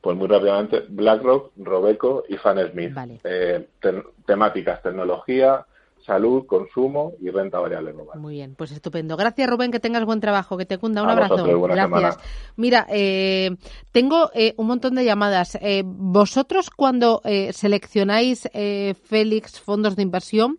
Pues 0.00 0.16
muy 0.16 0.28
rápidamente, 0.28 0.84
BlackRock, 0.88 1.52
Robeco 1.58 2.24
y 2.28 2.36
Fan 2.36 2.58
Smith. 2.70 2.94
temáticas, 4.24 4.82
tecnología, 4.82 5.66
salud, 6.04 6.46
consumo 6.46 7.12
y 7.20 7.30
renta 7.30 7.58
variable 7.58 7.92
global. 7.92 8.18
Muy 8.18 8.34
bien, 8.34 8.54
pues 8.56 8.72
estupendo. 8.72 9.16
Gracias, 9.16 9.48
Rubén, 9.48 9.70
que 9.70 9.80
tengas 9.80 10.04
buen 10.04 10.20
trabajo, 10.20 10.56
que 10.56 10.66
te 10.66 10.78
cunda. 10.78 11.02
Un 11.02 11.10
abrazo. 11.10 11.44
Gracias. 11.44 12.18
Mira, 12.56 12.86
eh, 12.90 13.56
tengo 13.92 14.30
eh, 14.34 14.54
un 14.56 14.66
montón 14.66 14.94
de 14.94 15.04
llamadas. 15.04 15.56
Eh, 15.60 15.82
vosotros, 15.84 16.70
cuando 16.70 17.22
seleccionáis, 17.52 18.48
Félix, 19.04 19.60
fondos 19.60 19.96
de 19.96 20.02
inversión, 20.02 20.58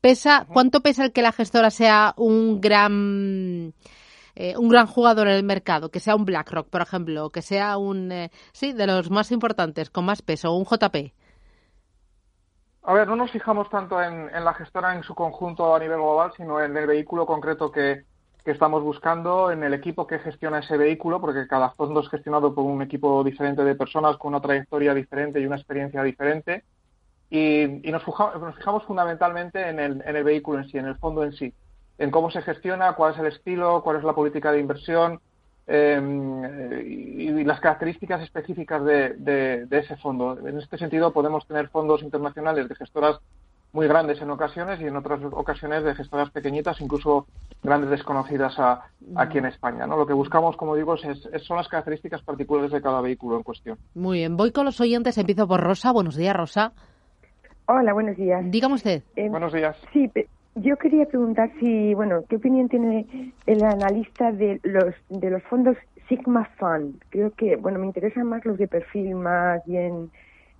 pesa, 0.00 0.46
¿cuánto 0.52 0.80
pesa 0.80 1.04
el 1.04 1.12
que 1.12 1.22
la 1.22 1.32
gestora 1.32 1.70
sea 1.70 2.14
un 2.16 2.60
gran 2.60 3.74
un 4.56 4.68
gran 4.68 4.86
jugador 4.86 5.28
en 5.28 5.34
el 5.34 5.44
mercado, 5.44 5.90
que 5.90 6.00
sea 6.00 6.16
un 6.16 6.24
BlackRock, 6.24 6.68
por 6.68 6.82
ejemplo, 6.82 7.30
que 7.30 7.42
sea 7.42 7.76
un 7.76 8.30
sí 8.52 8.72
de 8.72 8.86
los 8.86 9.10
más 9.10 9.30
importantes, 9.32 9.90
con 9.90 10.04
más 10.04 10.22
peso, 10.22 10.54
un 10.54 10.64
JP. 10.64 11.12
A 12.84 12.94
ver, 12.94 13.06
no 13.06 13.14
nos 13.14 13.30
fijamos 13.30 13.70
tanto 13.70 14.02
en, 14.02 14.32
la 14.44 14.54
gestora 14.54 14.94
en 14.96 15.04
su 15.04 15.14
conjunto 15.14 15.72
a 15.74 15.78
nivel 15.78 15.98
global, 15.98 16.32
sino 16.36 16.60
en 16.60 16.76
el 16.76 16.86
vehículo 16.86 17.26
concreto 17.26 17.70
que, 17.70 18.04
estamos 18.44 18.82
buscando, 18.82 19.52
en 19.52 19.62
el 19.62 19.72
equipo 19.72 20.04
que 20.04 20.18
gestiona 20.18 20.58
ese 20.58 20.76
vehículo, 20.76 21.20
porque 21.20 21.46
cada 21.46 21.70
fondo 21.70 22.00
es 22.00 22.08
gestionado 22.08 22.52
por 22.52 22.64
un 22.64 22.82
equipo 22.82 23.22
diferente 23.22 23.62
de 23.62 23.76
personas 23.76 24.16
con 24.16 24.30
una 24.30 24.40
trayectoria 24.40 24.94
diferente 24.94 25.40
y 25.40 25.46
una 25.46 25.54
experiencia 25.54 26.02
diferente. 26.02 26.64
Y, 27.30 27.68
nos, 27.84 28.02
fijamos, 28.02 28.82
fundamentalmente 28.84 29.68
en 29.68 29.78
el, 29.78 30.02
en 30.04 30.16
el 30.16 30.24
vehículo 30.24 30.58
en 30.58 30.68
sí, 30.68 30.76
en 30.76 30.86
el 30.86 30.96
fondo 30.96 31.22
en 31.22 31.32
sí, 31.34 31.54
en 31.98 32.10
cómo 32.10 32.30
se 32.30 32.42
gestiona, 32.42 32.94
cuál 32.94 33.14
es 33.14 33.18
el 33.18 33.26
estilo, 33.26 33.82
cuál 33.82 33.98
es 33.98 34.04
la 34.04 34.14
política 34.14 34.52
de 34.52 34.60
inversión, 34.60 35.20
Em, 35.66 36.80
y, 36.84 37.44
las 37.44 37.60
características 37.60 38.20
específicas 38.22 38.84
de, 38.84 39.66
ese 39.70 39.96
fondo. 39.96 40.38
En 40.46 40.58
este 40.58 40.76
sentido, 40.76 41.12
podemos 41.12 41.46
tener 41.46 41.68
fondos 41.68 42.02
internacionales 42.02 42.68
de 42.68 42.74
gestoras 42.74 43.20
muy 43.72 43.86
grandes 43.86 44.20
en 44.20 44.30
ocasiones 44.30 44.80
y 44.80 44.84
en 44.84 44.96
otras 44.96 45.20
ocasiones 45.32 45.82
de 45.82 45.94
gestoras 45.94 46.30
pequeñitas, 46.30 46.80
incluso 46.80 47.26
grandes 47.62 47.90
desconocidas 47.90 48.54
aquí 49.16 49.38
en 49.38 49.46
España. 49.46 49.86
¿no? 49.86 49.96
Lo 49.96 50.06
que 50.06 50.12
buscamos, 50.12 50.56
como 50.56 50.76
digo, 50.76 50.94
es, 50.94 51.28
son 51.44 51.56
las 51.56 51.68
características 51.68 52.22
particulares 52.22 52.70
de 52.70 52.82
cada 52.82 53.00
vehículo 53.00 53.36
en 53.36 53.42
cuestión. 53.42 53.78
Muy 53.94 54.18
bien, 54.18 54.36
voy 54.36 54.52
con 54.52 54.66
los 54.66 54.80
oyentes. 54.80 55.16
Empiezo 55.16 55.48
por 55.48 55.60
Rosa. 55.60 55.92
Buenos 55.92 56.16
días, 56.16 56.36
Rosa. 56.36 56.72
Hola, 57.66 57.94
buenos 57.94 58.16
días. 58.16 58.42
Dígame 58.50 58.74
usted. 58.74 59.02
Eh, 59.16 59.28
buenos 59.30 59.52
días. 59.52 59.76
Sí, 59.92 60.10
yo 60.54 60.76
quería 60.76 61.06
preguntar 61.06 61.50
si, 61.58 61.94
bueno, 61.94 62.24
¿qué 62.28 62.36
opinión 62.36 62.68
tiene 62.68 63.32
el 63.46 63.64
analista 63.64 64.32
de 64.32 64.60
los 64.62 64.94
de 65.08 65.30
los 65.30 65.42
fondos 65.44 65.76
Sigma 66.08 66.44
Fund? 66.58 67.02
Creo 67.10 67.30
que, 67.32 67.56
bueno, 67.56 67.78
me 67.78 67.86
interesan 67.86 68.26
más 68.26 68.44
los 68.44 68.58
de 68.58 68.68
perfil 68.68 69.14
más 69.14 69.64
bien 69.66 70.10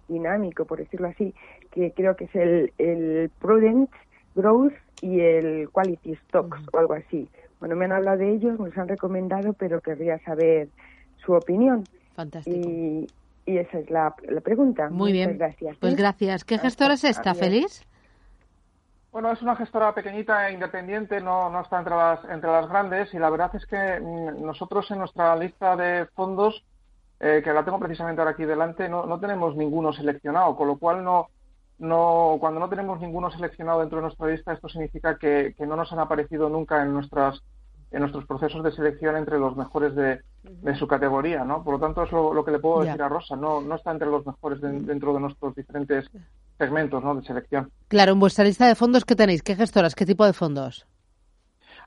dinámico, 0.08 0.64
por 0.64 0.78
decirlo 0.78 1.08
así, 1.08 1.34
que 1.70 1.92
creo 1.92 2.16
que 2.16 2.24
es 2.24 2.34
el, 2.34 2.72
el 2.78 3.30
Prudent 3.40 3.90
Growth 4.34 4.74
y 5.00 5.20
el 5.20 5.68
Quality 5.70 6.16
Stocks 6.26 6.60
o 6.72 6.78
algo 6.78 6.94
así. 6.94 7.28
Bueno, 7.60 7.76
me 7.76 7.84
han 7.84 7.92
hablado 7.92 8.18
de 8.18 8.30
ellos, 8.30 8.58
me 8.58 8.68
los 8.68 8.78
han 8.78 8.88
recomendado, 8.88 9.52
pero 9.52 9.80
querría 9.80 10.18
saber 10.20 10.68
su 11.24 11.32
opinión. 11.32 11.84
Fantástico. 12.14 12.68
Y, 12.68 13.06
y 13.46 13.58
esa 13.58 13.78
es 13.78 13.90
la, 13.90 14.14
la 14.28 14.40
pregunta. 14.40 14.90
Muy 14.90 15.12
bien. 15.12 15.38
Gracias. 15.38 15.76
Pues 15.78 15.96
gracias. 15.96 16.44
¿Qué 16.44 16.58
gestora 16.58 16.94
es 16.94 17.04
esta, 17.04 17.34
Feliz? 17.34 17.84
Bueno, 19.12 19.30
es 19.30 19.42
una 19.42 19.56
gestora 19.56 19.94
pequeñita 19.94 20.48
e 20.48 20.54
independiente, 20.54 21.20
no, 21.20 21.50
no 21.50 21.60
está 21.60 21.78
entre 21.78 21.94
las, 21.94 22.24
entre 22.30 22.50
las 22.50 22.66
grandes 22.66 23.12
y 23.12 23.18
la 23.18 23.28
verdad 23.28 23.54
es 23.54 23.66
que 23.66 24.00
mm, 24.00 24.42
nosotros 24.42 24.90
en 24.90 25.00
nuestra 25.00 25.36
lista 25.36 25.76
de 25.76 26.06
fondos, 26.14 26.64
eh, 27.20 27.42
que 27.44 27.52
la 27.52 27.62
tengo 27.62 27.78
precisamente 27.78 28.22
ahora 28.22 28.30
aquí 28.30 28.46
delante, 28.46 28.88
no, 28.88 29.04
no 29.04 29.20
tenemos 29.20 29.54
ninguno 29.54 29.92
seleccionado, 29.92 30.56
con 30.56 30.66
lo 30.66 30.78
cual 30.78 31.04
no, 31.04 31.28
no, 31.78 32.38
cuando 32.40 32.58
no 32.58 32.70
tenemos 32.70 33.00
ninguno 33.02 33.30
seleccionado 33.30 33.80
dentro 33.80 33.98
de 33.98 34.04
nuestra 34.04 34.28
lista, 34.28 34.54
esto 34.54 34.70
significa 34.70 35.18
que, 35.18 35.54
que 35.58 35.66
no 35.66 35.76
nos 35.76 35.92
han 35.92 35.98
aparecido 35.98 36.48
nunca 36.48 36.82
en 36.82 36.94
nuestras 36.94 37.42
en 37.90 38.00
nuestros 38.00 38.24
procesos 38.24 38.64
de 38.64 38.72
selección 38.72 39.18
entre 39.18 39.38
los 39.38 39.54
mejores 39.54 39.94
de, 39.94 40.22
de 40.42 40.74
su 40.76 40.88
categoría, 40.88 41.44
¿no? 41.44 41.62
Por 41.62 41.74
lo 41.74 41.80
tanto, 41.80 42.02
es 42.02 42.10
lo, 42.10 42.42
que 42.42 42.50
le 42.50 42.58
puedo 42.58 42.84
decir 42.84 43.02
a 43.02 43.08
Rosa, 43.10 43.36
no, 43.36 43.60
no 43.60 43.74
está 43.74 43.90
entre 43.90 44.08
los 44.08 44.24
mejores 44.24 44.62
dentro 44.62 45.12
de 45.12 45.20
nuestros 45.20 45.54
diferentes 45.54 46.10
segmentos 46.62 47.02
¿no? 47.02 47.16
de 47.16 47.24
selección. 47.24 47.72
Claro, 47.88 48.12
en 48.12 48.20
vuestra 48.20 48.44
lista 48.44 48.68
de 48.68 48.76
fondos, 48.76 49.04
¿qué 49.04 49.16
tenéis? 49.16 49.42
¿Qué 49.42 49.56
gestoras? 49.56 49.96
¿Qué 49.96 50.06
tipo 50.06 50.24
de 50.24 50.32
fondos? 50.32 50.86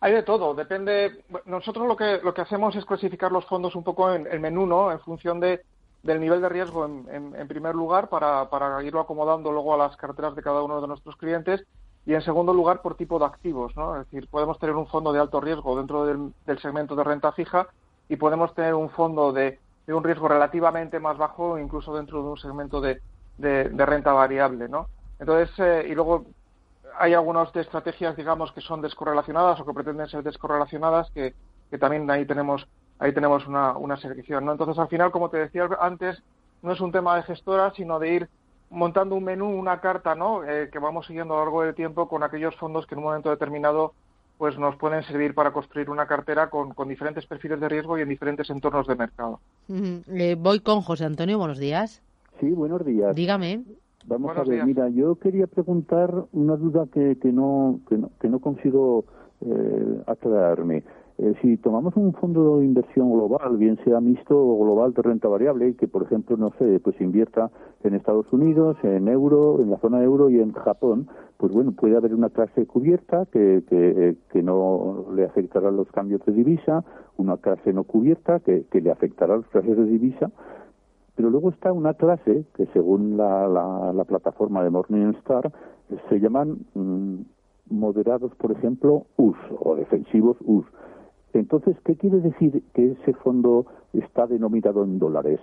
Hay 0.01 0.11
de 0.11 0.23
todo, 0.23 0.53
depende. 0.53 1.23
Nosotros 1.45 1.87
lo 1.87 1.95
que, 1.95 2.19
lo 2.21 2.33
que 2.33 2.41
hacemos 2.41 2.75
es 2.75 2.83
clasificar 2.83 3.31
los 3.31 3.45
fondos 3.45 3.73
un 3.75 3.83
poco 3.85 4.11
en 4.13 4.27
el 4.27 4.41
menú, 4.41 4.65
¿no? 4.65 4.91
En 4.91 4.99
función 4.99 5.39
de, 5.39 5.61
del 6.03 6.19
nivel 6.19 6.41
de 6.41 6.49
riesgo 6.49 6.85
en, 6.85 7.07
en, 7.09 7.47
primer 7.47 7.73
lugar 7.73 8.09
para, 8.09 8.49
para, 8.49 8.83
irlo 8.83 8.99
acomodando 8.99 9.49
luego 9.53 9.73
a 9.73 9.77
las 9.77 9.95
carteras 9.95 10.35
de 10.35 10.43
cada 10.43 10.61
uno 10.61 10.81
de 10.81 10.87
nuestros 10.87 11.15
clientes 11.15 11.65
y 12.05 12.13
en 12.13 12.21
segundo 12.21 12.53
lugar 12.53 12.81
por 12.81 12.95
tipo 12.95 13.17
de 13.17 13.25
activos, 13.25 13.73
¿no? 13.77 13.95
Es 13.95 14.05
decir, 14.05 14.27
podemos 14.29 14.59
tener 14.59 14.75
un 14.75 14.87
fondo 14.87 15.13
de 15.13 15.19
alto 15.21 15.39
riesgo 15.39 15.77
dentro 15.77 16.05
del, 16.05 16.33
del 16.45 16.59
segmento 16.59 16.95
de 16.97 17.03
renta 17.05 17.31
fija 17.31 17.67
y 18.09 18.17
podemos 18.17 18.53
tener 18.53 18.73
un 18.73 18.89
fondo 18.89 19.31
de, 19.31 19.57
de, 19.87 19.93
un 19.93 20.03
riesgo 20.03 20.27
relativamente 20.27 20.99
más 20.99 21.17
bajo 21.17 21.57
incluso 21.57 21.95
dentro 21.95 22.21
de 22.21 22.29
un 22.29 22.37
segmento 22.37 22.81
de, 22.81 23.01
de, 23.37 23.69
renta 23.85 24.13
variable, 24.13 24.67
¿no? 24.67 24.87
Entonces, 25.19 25.53
eh, 25.59 25.87
y 25.89 25.95
luego 25.95 26.25
hay 26.97 27.13
algunas 27.13 27.51
de 27.53 27.61
estrategias, 27.61 28.15
digamos, 28.15 28.51
que 28.51 28.61
son 28.61 28.81
descorrelacionadas 28.81 29.59
o 29.59 29.65
que 29.65 29.73
pretenden 29.73 30.07
ser 30.07 30.23
descorrelacionadas, 30.23 31.09
que, 31.11 31.33
que 31.69 31.77
también 31.77 32.09
ahí 32.09 32.25
tenemos 32.25 32.67
ahí 32.99 33.13
tenemos 33.13 33.45
una, 33.47 33.77
una 33.77 33.97
selección, 33.97 34.45
¿no? 34.45 34.51
Entonces, 34.51 34.77
al 34.79 34.87
final, 34.87 35.11
como 35.11 35.29
te 35.29 35.37
decía 35.37 35.67
antes, 35.79 36.21
no 36.61 36.71
es 36.71 36.79
un 36.79 36.91
tema 36.91 37.15
de 37.15 37.23
gestora, 37.23 37.73
sino 37.75 37.99
de 37.99 38.13
ir 38.13 38.29
montando 38.69 39.15
un 39.15 39.23
menú, 39.23 39.47
una 39.47 39.79
carta, 39.79 40.15
¿no? 40.15 40.43
Eh, 40.43 40.69
que 40.71 40.79
vamos 40.79 41.05
siguiendo 41.05 41.33
a 41.33 41.37
lo 41.37 41.43
largo 41.43 41.61
del 41.63 41.75
tiempo 41.75 42.07
con 42.07 42.23
aquellos 42.23 42.55
fondos 42.55 42.85
que 42.85 42.95
en 42.95 42.99
un 42.99 43.05
momento 43.05 43.29
determinado 43.29 43.93
pues 44.37 44.57
nos 44.57 44.75
pueden 44.75 45.01
servir 45.03 45.33
para 45.33 45.53
construir 45.53 45.89
una 45.89 46.07
cartera 46.07 46.49
con, 46.49 46.73
con 46.73 46.89
diferentes 46.89 47.25
perfiles 47.25 47.59
de 47.61 47.69
riesgo 47.69 47.97
y 47.97 48.01
en 48.01 48.09
diferentes 48.09 48.49
entornos 48.49 48.85
de 48.85 48.95
mercado. 48.95 49.39
Eh, 49.69 50.35
voy 50.37 50.59
con 50.59 50.81
José 50.81 51.05
Antonio, 51.05 51.37
buenos 51.37 51.57
días. 51.57 52.01
Sí, 52.39 52.51
buenos 52.51 52.85
días. 52.85 53.15
Dígame. 53.15 53.63
Vamos 54.07 54.37
a 54.37 54.43
ver, 54.43 54.65
mira, 54.65 54.87
yo 54.89 55.15
quería 55.15 55.47
preguntar 55.47 56.13
una 56.31 56.55
duda 56.55 56.85
que, 56.93 57.17
que, 57.17 57.31
no, 57.31 57.79
que, 57.89 57.97
no, 57.97 58.11
que 58.19 58.29
no 58.29 58.39
consigo 58.39 59.05
eh, 59.41 60.01
aclararme. 60.05 60.83
eh, 61.17 61.33
si 61.41 61.57
tomamos 61.57 61.95
un 61.95 62.13
fondo 62.13 62.59
de 62.59 62.65
inversión 62.65 63.11
global, 63.11 63.57
bien 63.57 63.79
sea 63.83 64.01
mixto 64.01 64.37
o 64.37 64.63
global 64.63 64.93
de 64.93 65.01
renta 65.01 65.27
variable, 65.27 65.75
que 65.75 65.87
por 65.87 66.03
ejemplo, 66.03 66.35
no 66.37 66.51
sé, 66.59 66.79
pues 66.81 66.99
invierta 67.01 67.49
en 67.83 67.95
Estados 67.95 68.31
Unidos, 68.31 68.77
en 68.83 69.07
euro, 69.07 69.61
en 69.61 69.71
la 69.71 69.77
zona 69.79 70.03
euro 70.03 70.29
y 70.29 70.39
en 70.39 70.51
Japón, 70.51 71.07
pues 71.37 71.51
bueno, 71.53 71.71
puede 71.71 71.95
haber 71.95 72.13
una 72.13 72.29
clase 72.29 72.67
cubierta 72.67 73.25
que, 73.31 73.63
que, 73.67 74.17
que 74.31 74.43
no 74.43 75.05
le 75.15 75.23
afectará 75.25 75.71
los 75.71 75.89
cambios 75.91 76.23
de 76.25 76.33
divisa, 76.33 76.83
una 77.17 77.37
clase 77.37 77.71
no 77.73 77.85
cubierta 77.85 78.39
que, 78.41 78.65
que 78.69 78.81
le 78.81 78.91
afectará 78.91 79.37
los 79.37 79.47
clases 79.47 79.77
de 79.77 79.85
divisa, 79.85 80.31
pero 81.15 81.29
luego 81.29 81.49
está 81.49 81.71
una 81.71 81.93
clase 81.93 82.45
que 82.55 82.65
según 82.67 83.17
la, 83.17 83.47
la, 83.47 84.03
plataforma 84.03 84.63
de 84.63 84.69
Morningstar 84.69 85.51
se 86.09 86.19
llaman 86.19 86.59
mm, 86.73 87.21
moderados, 87.69 88.33
por 88.35 88.51
ejemplo, 88.51 89.05
US 89.17 89.37
o 89.59 89.75
defensivos 89.75 90.37
US. 90.41 90.65
Entonces, 91.33 91.75
¿qué 91.83 91.95
quiere 91.95 92.19
decir 92.19 92.63
que 92.73 92.91
ese 92.91 93.13
fondo 93.13 93.65
está 93.93 94.27
denominado 94.27 94.83
en 94.83 94.99
dólares? 94.99 95.39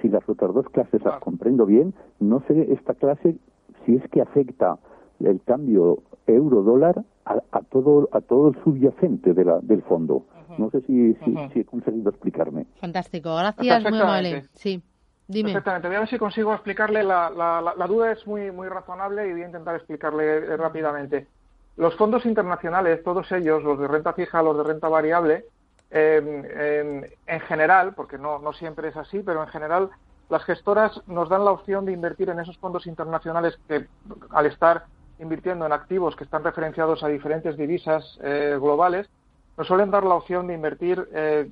Si 0.00 0.08
las 0.08 0.26
otras 0.28 0.54
dos 0.54 0.68
clases 0.70 1.02
las 1.04 1.20
comprendo 1.20 1.66
bien, 1.66 1.94
no 2.18 2.42
sé 2.48 2.72
esta 2.72 2.94
clase 2.94 3.36
si 3.84 3.96
es 3.96 4.02
que 4.10 4.22
afecta 4.22 4.78
el 5.20 5.40
cambio 5.42 5.98
euro-dólar 6.26 7.04
a, 7.24 7.60
todo 7.70 8.08
a 8.12 8.20
todo 8.20 8.48
el 8.48 8.62
subyacente 8.64 9.34
de 9.34 9.44
la, 9.44 9.60
del 9.60 9.82
fondo. 9.82 10.24
No 10.58 10.70
sé 10.70 10.80
si, 10.82 11.14
si, 11.14 11.60
he 11.60 11.64
conseguido 11.64 12.10
explicarme. 12.10 12.66
Fantástico, 12.80 13.34
gracias, 13.36 13.82
muy 13.88 14.00
amable. 14.00 14.42
Sí. 14.54 14.82
Dime. 15.30 15.52
Perfectamente, 15.52 15.86
voy 15.86 15.96
a 15.96 16.00
ver 16.00 16.08
si 16.08 16.18
consigo 16.18 16.52
explicarle. 16.52 17.04
La, 17.04 17.30
la, 17.30 17.72
la, 17.76 17.86
duda 17.86 18.10
es 18.10 18.26
muy, 18.26 18.50
muy 18.50 18.68
razonable 18.68 19.28
y 19.28 19.32
voy 19.32 19.42
a 19.42 19.46
intentar 19.46 19.76
explicarle 19.76 20.38
eh, 20.38 20.56
rápidamente. 20.56 21.28
Los 21.76 21.94
fondos 21.94 22.26
internacionales, 22.26 23.04
todos 23.04 23.30
ellos, 23.30 23.62
los 23.62 23.78
de 23.78 23.86
renta 23.86 24.12
fija, 24.12 24.42
los 24.42 24.56
de 24.56 24.64
renta 24.64 24.88
variable, 24.88 25.44
en 25.92 27.40
general, 27.46 27.94
porque 27.94 28.18
no, 28.18 28.40
no 28.40 28.52
siempre 28.52 28.88
es 28.88 28.96
así, 28.96 29.20
pero 29.20 29.42
en 29.42 29.48
general 29.48 29.90
las 30.28 30.44
gestoras 30.44 31.00
nos 31.06 31.28
dan 31.28 31.44
la 31.44 31.52
opción 31.52 31.84
de 31.84 31.92
invertir 31.92 32.28
en 32.28 32.40
esos 32.40 32.58
fondos 32.58 32.86
internacionales 32.86 33.56
que, 33.68 33.86
al 34.30 34.46
estar 34.46 34.86
invirtiendo 35.20 35.64
en 35.64 35.72
activos 35.72 36.16
que 36.16 36.24
están 36.24 36.42
referenciados 36.42 37.04
a 37.04 37.08
diferentes 37.08 37.56
divisas 37.56 38.18
eh, 38.22 38.56
globales, 38.60 39.08
nos 39.56 39.68
suelen 39.68 39.92
dar 39.92 40.02
la 40.02 40.16
opción 40.16 40.48
de 40.48 40.54
invertir 40.54 41.08
eh, 41.12 41.50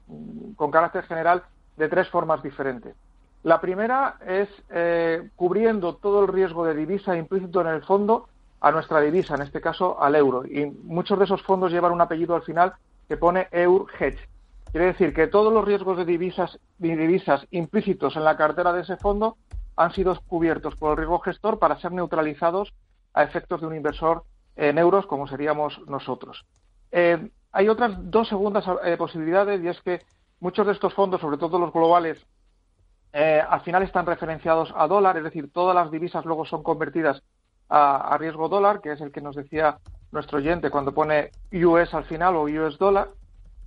con 0.56 0.72
carácter 0.72 1.04
general 1.04 1.44
de 1.76 1.88
tres 1.88 2.08
formas 2.08 2.42
diferentes. 2.42 2.96
La 3.42 3.60
primera 3.60 4.16
es 4.26 4.48
eh, 4.70 5.30
cubriendo 5.36 5.96
todo 5.96 6.22
el 6.22 6.28
riesgo 6.28 6.64
de 6.64 6.74
divisa 6.74 7.16
implícito 7.16 7.60
en 7.60 7.68
el 7.68 7.82
fondo 7.82 8.28
a 8.60 8.72
nuestra 8.72 9.00
divisa, 9.00 9.36
en 9.36 9.42
este 9.42 9.60
caso 9.60 10.02
al 10.02 10.16
euro. 10.16 10.44
Y 10.44 10.66
muchos 10.66 11.18
de 11.18 11.24
esos 11.24 11.42
fondos 11.42 11.70
llevan 11.70 11.92
un 11.92 12.00
apellido 12.00 12.34
al 12.34 12.42
final 12.42 12.74
que 13.06 13.16
pone 13.16 13.48
EUR 13.52 13.86
Hedge. 13.98 14.18
Quiere 14.70 14.86
decir 14.86 15.14
que 15.14 15.28
todos 15.28 15.52
los 15.52 15.64
riesgos 15.64 15.96
de 15.96 16.04
divisas, 16.04 16.58
divisas 16.78 17.46
implícitos 17.50 18.16
en 18.16 18.24
la 18.24 18.36
cartera 18.36 18.72
de 18.72 18.82
ese 18.82 18.96
fondo 18.96 19.36
han 19.76 19.92
sido 19.92 20.18
cubiertos 20.26 20.74
por 20.76 20.90
el 20.90 20.96
riesgo 20.98 21.20
gestor 21.20 21.58
para 21.58 21.78
ser 21.80 21.92
neutralizados 21.92 22.74
a 23.14 23.22
efectos 23.22 23.60
de 23.60 23.66
un 23.68 23.76
inversor 23.76 24.24
en 24.56 24.76
euros 24.76 25.06
como 25.06 25.28
seríamos 25.28 25.80
nosotros. 25.86 26.44
Eh, 26.90 27.30
hay 27.52 27.68
otras 27.68 27.92
dos 28.10 28.28
segundas 28.28 28.64
eh, 28.84 28.96
posibilidades 28.96 29.62
y 29.62 29.68
es 29.68 29.80
que 29.80 30.02
muchos 30.40 30.66
de 30.66 30.72
estos 30.72 30.92
fondos, 30.94 31.20
sobre 31.20 31.38
todo 31.38 31.58
los 31.58 31.72
globales, 31.72 32.18
eh, 33.12 33.42
al 33.46 33.62
final 33.62 33.82
están 33.82 34.06
referenciados 34.06 34.72
a 34.76 34.86
dólar, 34.86 35.16
es 35.16 35.24
decir, 35.24 35.50
todas 35.52 35.74
las 35.74 35.90
divisas 35.90 36.24
luego 36.24 36.44
son 36.44 36.62
convertidas 36.62 37.22
a, 37.70 38.16
riesgo 38.18 38.48
dólar, 38.48 38.80
que 38.80 38.92
es 38.92 39.00
el 39.00 39.12
que 39.12 39.20
nos 39.20 39.36
decía 39.36 39.78
nuestro 40.10 40.38
oyente 40.38 40.70
cuando 40.70 40.94
pone 40.94 41.30
US 41.52 41.92
al 41.92 42.04
final 42.04 42.36
o 42.36 42.44
US 42.44 42.78
dólar. 42.78 43.10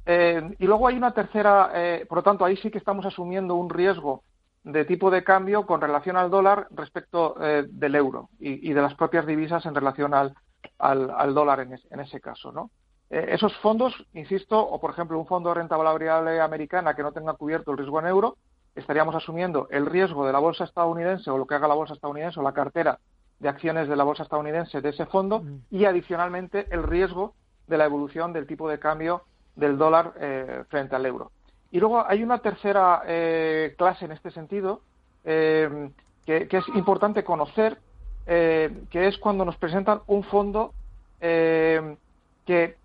Eh, 0.06 0.56
y 0.58 0.66
luego 0.66 0.88
hay 0.88 0.96
una 0.96 1.14
tercera, 1.14 1.72
eh, 1.74 2.06
por 2.10 2.20
lo 2.20 2.24
tanto, 2.24 2.44
ahí 2.44 2.58
sí 2.58 2.72
que 2.72 2.80
estamos 2.80 3.06
asumiendo 3.06 3.56
un 3.56 3.70
riesgo 3.70 4.24
de 4.64 4.86
tipo 4.86 5.12
de 5.12 5.24
cambio 5.24 5.66
con 5.66 5.82
relación 5.82 6.18
al 6.18 6.30
dólar 6.30 6.68
respecto 6.72 7.36
del 7.40 7.96
euro 7.96 8.30
y, 8.40 8.74
de 8.74 8.82
las 8.82 8.94
propias 8.94 9.26
divisas 9.26 9.66
en 9.66 9.74
relación 9.74 10.14
al, 10.14 10.36
al, 10.78 11.34
dólar 11.34 11.62
en, 11.62 11.80
en, 11.90 12.00
ese 12.00 12.22
caso, 12.22 12.52
¿no? 12.52 12.70
esos 13.10 13.58
fondos, 13.58 14.06
insisto, 14.14 14.60
o 14.60 14.80
por 14.80 14.92
ejemplo 14.92 15.18
un 15.18 15.26
fondo 15.26 15.50
de 15.50 15.56
renta 15.56 15.78
variable 15.78 16.40
americana 16.40 16.94
que 16.94 17.02
no 17.02 17.12
tenga 17.12 17.34
cubierto 17.34 17.72
el 17.72 17.78
riesgo 17.78 18.00
en 18.00 18.06
euro, 18.06 18.38
estaríamos 18.76 19.16
asumiendo 19.16 19.68
el 19.72 19.86
riesgo 19.86 20.26
de 20.26 20.34
la 20.34 20.40
bolsa 20.40 20.64
estadounidense 20.64 21.30
o 21.30 21.38
lo 21.38 21.46
que 21.46 21.56
haga 21.56 21.68
la 21.68 21.76
bolsa 21.76 21.94
estadounidense 21.94 22.40
o 22.40 22.44
la 22.44 22.54
cartera 22.54 23.00
de 23.40 23.50
acciones 23.50 23.88
de 23.88 23.96
la 23.96 24.04
bolsa 24.04 24.24
estadounidense 24.24 24.82
de 24.82 24.90
ese 24.90 25.06
fondo 25.08 25.40
mm. 25.40 25.60
y 25.72 25.86
adicionalmente 25.86 26.68
el 26.70 26.84
riesgo 26.84 27.34
de 27.68 27.78
la 27.78 27.86
evolución 27.86 28.34
del 28.34 28.46
tipo 28.46 28.70
de 28.70 28.80
cambio 28.80 29.24
del 29.56 29.78
dólar 29.78 30.14
eh, 30.20 30.64
frente 30.70 30.96
al 30.96 31.06
euro. 31.06 31.32
Y 31.72 31.80
luego 31.80 32.06
hay 32.06 32.24
una 32.24 32.40
tercera 32.40 33.04
eh, 33.06 33.74
clase 33.78 34.06
en 34.06 34.12
este 34.12 34.32
sentido 34.32 34.82
eh, 35.24 35.90
que, 36.26 36.48
es 36.50 36.68
importante 36.76 37.24
conocer, 37.24 37.78
que 38.26 39.08
es 39.08 39.18
cuando 39.18 39.44
nos 39.44 39.58
presentan 39.58 40.02
un 40.08 40.24
fondo 40.24 40.74
que 41.20 42.78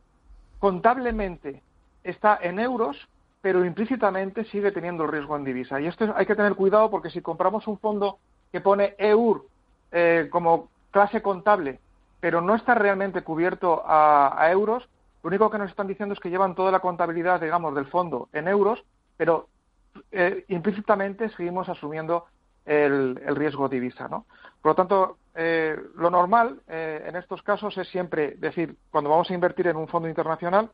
contablemente 0.59 1.63
está 2.03 2.39
en 2.43 2.59
euros, 2.59 2.97
pero 3.47 3.65
implícitamente 3.65 4.43
sigue 4.47 4.73
teniendo 4.73 5.05
el 5.05 5.13
riesgo 5.13 5.37
en 5.37 5.45
divisa. 5.45 5.81
Y 5.81 5.87
esto 5.87 6.13
hay 6.17 6.27
que 6.27 6.35
tener 6.35 6.57
cuidado 6.57 6.91
porque 6.91 7.11
si 7.11 7.21
compramos 7.21 7.69
un 7.69 7.79
fondo 7.79 8.19
que 8.51 8.61
pone 8.61 8.97
EUR 8.99 9.47
eh, 9.93 10.27
como 10.33 10.69
clase 10.91 11.23
contable, 11.23 11.79
pero 12.19 12.41
no 12.41 12.57
está 12.57 12.75
realmente 12.75 13.23
cubierto 13.23 13.85
a, 13.87 14.51
euros, 14.51 14.89
lo 15.23 15.29
único 15.29 15.49
que 15.49 15.59
nos 15.59 15.71
están 15.71 15.87
diciendo 15.87 16.13
es 16.13 16.19
que 16.19 16.29
llevan 16.29 16.57
toda 16.57 16.73
la 16.73 16.81
contabilidad, 16.81 17.41
digamos, 17.41 17.73
del 17.77 17.87
fondo 17.87 18.29
en 18.33 18.49
euros, 18.49 18.83
pero 19.17 19.47
eh, 20.11 20.45
implícitamente 20.49 21.29
seguimos 21.29 21.69
asumiendo 21.69 22.25
el, 22.65 23.15
riesgo 23.37 23.69
divisa, 23.69 24.09
¿no? 24.09 24.27
Por 24.61 24.73
lo 24.73 24.75
tanto, 24.75 25.19
eh, 25.37 25.81
lo 25.95 26.11
normal 26.11 26.63
en 26.67 27.15
estos 27.15 27.45
casos 27.45 27.79
es 27.79 27.87
siempre 27.91 28.33
decir, 28.39 28.75
cuando 28.91 29.09
vamos 29.09 29.31
a 29.31 29.35
invertir 29.35 29.69
en 29.69 29.77
un 29.77 29.87
fondo 29.87 30.09
internacional, 30.09 30.69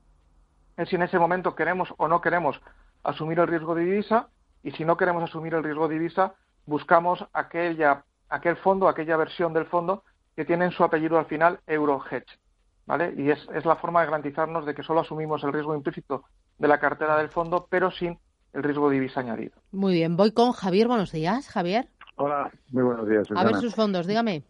es 0.76 0.88
si 0.88 0.96
en 0.96 1.02
ese 1.02 1.18
momento 1.18 1.54
queremos 1.54 1.92
o 1.96 2.08
no 2.08 2.20
queremos 2.20 2.60
asumir 3.02 3.38
el 3.38 3.48
riesgo 3.48 3.74
de 3.74 3.84
divisa 3.84 4.28
y 4.62 4.70
si 4.72 4.84
no 4.84 4.96
queremos 4.96 5.22
asumir 5.22 5.54
el 5.54 5.64
riesgo 5.64 5.88
de 5.88 5.94
divisa, 5.94 6.34
buscamos 6.66 7.24
aquella, 7.32 8.04
aquel 8.28 8.56
fondo, 8.56 8.88
aquella 8.88 9.16
versión 9.16 9.52
del 9.52 9.66
fondo 9.66 10.04
que 10.36 10.44
tiene 10.44 10.66
en 10.66 10.70
su 10.70 10.84
apellido 10.84 11.18
al 11.18 11.26
final 11.26 11.60
Eurohedge. 11.66 12.38
¿Vale? 12.84 13.14
Y 13.16 13.30
es, 13.30 13.38
es 13.54 13.64
la 13.64 13.76
forma 13.76 14.00
de 14.00 14.06
garantizarnos 14.06 14.66
de 14.66 14.74
que 14.74 14.82
solo 14.82 15.00
asumimos 15.00 15.44
el 15.44 15.52
riesgo 15.52 15.74
implícito 15.74 16.24
de 16.58 16.66
la 16.66 16.80
cartera 16.80 17.16
del 17.16 17.28
fondo, 17.28 17.68
pero 17.70 17.92
sin 17.92 18.18
el 18.52 18.62
riesgo 18.62 18.90
de 18.90 18.96
divisa 18.96 19.20
añadido. 19.20 19.52
Muy 19.70 19.94
bien, 19.94 20.16
voy 20.16 20.32
con 20.32 20.52
Javier. 20.52 20.88
Buenos 20.88 21.12
días, 21.12 21.48
Javier. 21.48 21.88
Hola, 22.16 22.50
muy 22.72 22.82
buenos 22.82 23.08
días. 23.08 23.28
A 23.34 23.44
ver 23.44 23.54
sus 23.56 23.74
fondos, 23.74 24.06
dígame. 24.06 24.42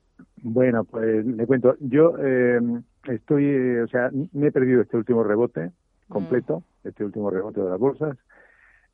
Bueno, 0.43 0.85
pues 0.85 1.25
le 1.25 1.47
cuento. 1.47 1.77
Yo 1.81 2.15
eh, 2.19 2.59
estoy, 3.05 3.45
eh, 3.45 3.83
o 3.83 3.89
sea, 3.89 4.11
me 4.33 4.49
he 4.49 4.53
perdido 4.53 4.83
este 4.83 4.97
último 4.97 5.23
rebote 5.23 5.71
completo, 6.13 6.63
este 6.85 7.05
último 7.05 7.31
rebote 7.31 7.61
de 7.61 7.71
las 7.71 7.79
bolsas, 7.79 8.17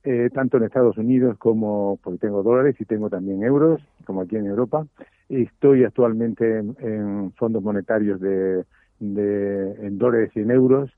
eh, 0.05 0.31
tanto 0.33 0.57
en 0.57 0.65
Estados 0.65 0.97
Unidos 0.97 1.37
como, 1.39 1.99
porque 2.03 2.19
tengo 2.19 2.43
dólares 2.43 2.77
y 2.79 2.85
tengo 2.85 3.11
también 3.11 3.43
euros, 3.43 3.83
como 4.05 4.23
aquí 4.23 4.37
en 4.37 4.47
Europa. 4.47 4.87
Estoy 5.29 5.85
actualmente 5.85 6.59
en, 6.59 7.33
fondos 7.33 7.63
monetarios 7.63 8.21
de, 8.21 8.65
de, 9.01 9.87
en 9.87 9.99
dólares 9.99 10.31
y 10.35 10.41
en 10.41 10.51
euros. 10.53 10.91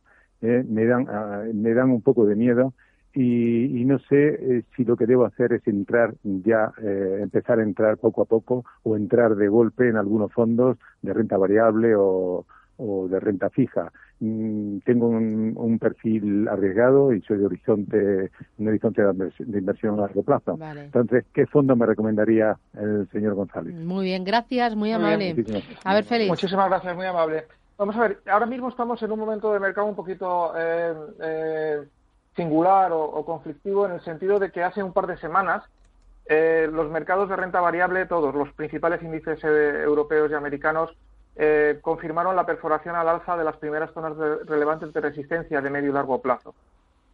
Eh, 0.42 0.64
me, 0.68 0.84
dan, 0.84 1.06
ah, 1.08 1.42
me 1.52 1.74
dan 1.74 1.90
un 1.90 2.02
poco 2.02 2.26
de 2.26 2.36
miedo 2.36 2.72
y, 3.12 3.84
no 3.84 3.98
sé 3.98 4.38
eh, 4.38 4.62
si 4.76 4.84
lo 4.84 4.96
que 4.96 5.06
debo 5.06 5.24
hacer 5.24 5.52
es 5.52 5.66
entrar 5.66 6.14
ya, 6.22 6.72
empezar 6.78 7.58
a 7.58 7.62
entrar 7.62 7.96
poco 7.98 8.22
a 8.22 8.26
poco 8.26 8.64
o 8.84 8.96
entrar 8.96 9.34
de 9.34 9.48
golpe 9.48 9.88
en 9.88 9.96
algunos 9.96 10.32
fondos 10.32 10.78
de 11.02 11.12
renta 11.12 11.36
variable 11.36 11.94
o, 11.96 12.46
o 12.80 13.08
de 13.08 13.20
renta 13.20 13.50
fija. 13.50 13.92
Mm, 14.20 14.78
tengo 14.78 15.08
un, 15.08 15.78
perfil 15.80 16.48
arriesgado 16.48 17.12
y 17.12 17.22
soy 17.22 17.38
de 17.38 17.46
horizonte, 17.46 18.30
un 18.58 18.68
horizonte 18.68 19.02
de 19.02 19.58
inversión 19.58 19.98
a 19.98 20.02
largo 20.02 20.22
plazo. 20.22 20.58
Entonces, 20.76 21.24
¿qué 21.32 21.46
fondo 21.46 21.76
me 21.76 21.86
recomendaría 21.86 22.56
el 22.74 23.08
señor 23.10 23.34
González? 23.34 23.74
Muy 23.74 24.06
bien, 24.06 24.24
gracias, 24.24 24.76
muy 24.76 24.92
amable. 24.92 25.36
a 25.84 25.94
ver, 25.94 26.04
Félix. 26.04 26.28
Muchísimas 26.28 26.68
gracias, 26.68 26.94
muy 26.96 27.06
amable. 27.06 27.44
Vamos 27.80 27.96
a 27.96 28.00
ver, 28.00 28.20
ahora 28.26 28.44
mismo 28.44 28.68
estamos 28.68 29.02
en 29.02 29.10
un 29.10 29.18
momento 29.18 29.54
de 29.54 29.58
mercado 29.58 29.86
un 29.86 29.94
poquito 29.94 30.52
eh, 30.54 30.94
eh, 31.22 31.78
singular 32.36 32.92
o, 32.92 33.24
conflictivo 33.24 33.86
en 33.86 33.92
el 33.92 34.02
sentido 34.02 34.38
de 34.38 34.50
que 34.52 34.62
hace 34.62 34.82
un 34.82 34.92
par 34.92 35.06
de 35.06 35.16
semanas 35.16 35.64
eh, 36.26 36.68
los 36.70 36.90
mercados 36.90 37.30
de 37.30 37.36
renta 37.36 37.58
variable, 37.58 38.04
todos 38.04 38.34
los 38.34 38.52
principales 38.52 39.02
índices 39.02 39.42
europeos 39.42 40.30
y 40.30 40.34
americanos, 40.34 40.90
eh, 41.36 41.78
confirmaron 41.80 42.36
la 42.36 42.46
perforación 42.46 42.96
al 42.96 43.08
alza 43.08 43.36
de 43.36 43.44
las 43.44 43.56
primeras 43.56 43.92
zonas 43.92 44.16
relevantes 44.46 44.92
de 44.92 45.00
resistencia 45.00 45.60
de 45.60 45.70
medio 45.70 45.90
y 45.90 45.92
largo 45.92 46.20
plazo. 46.20 46.54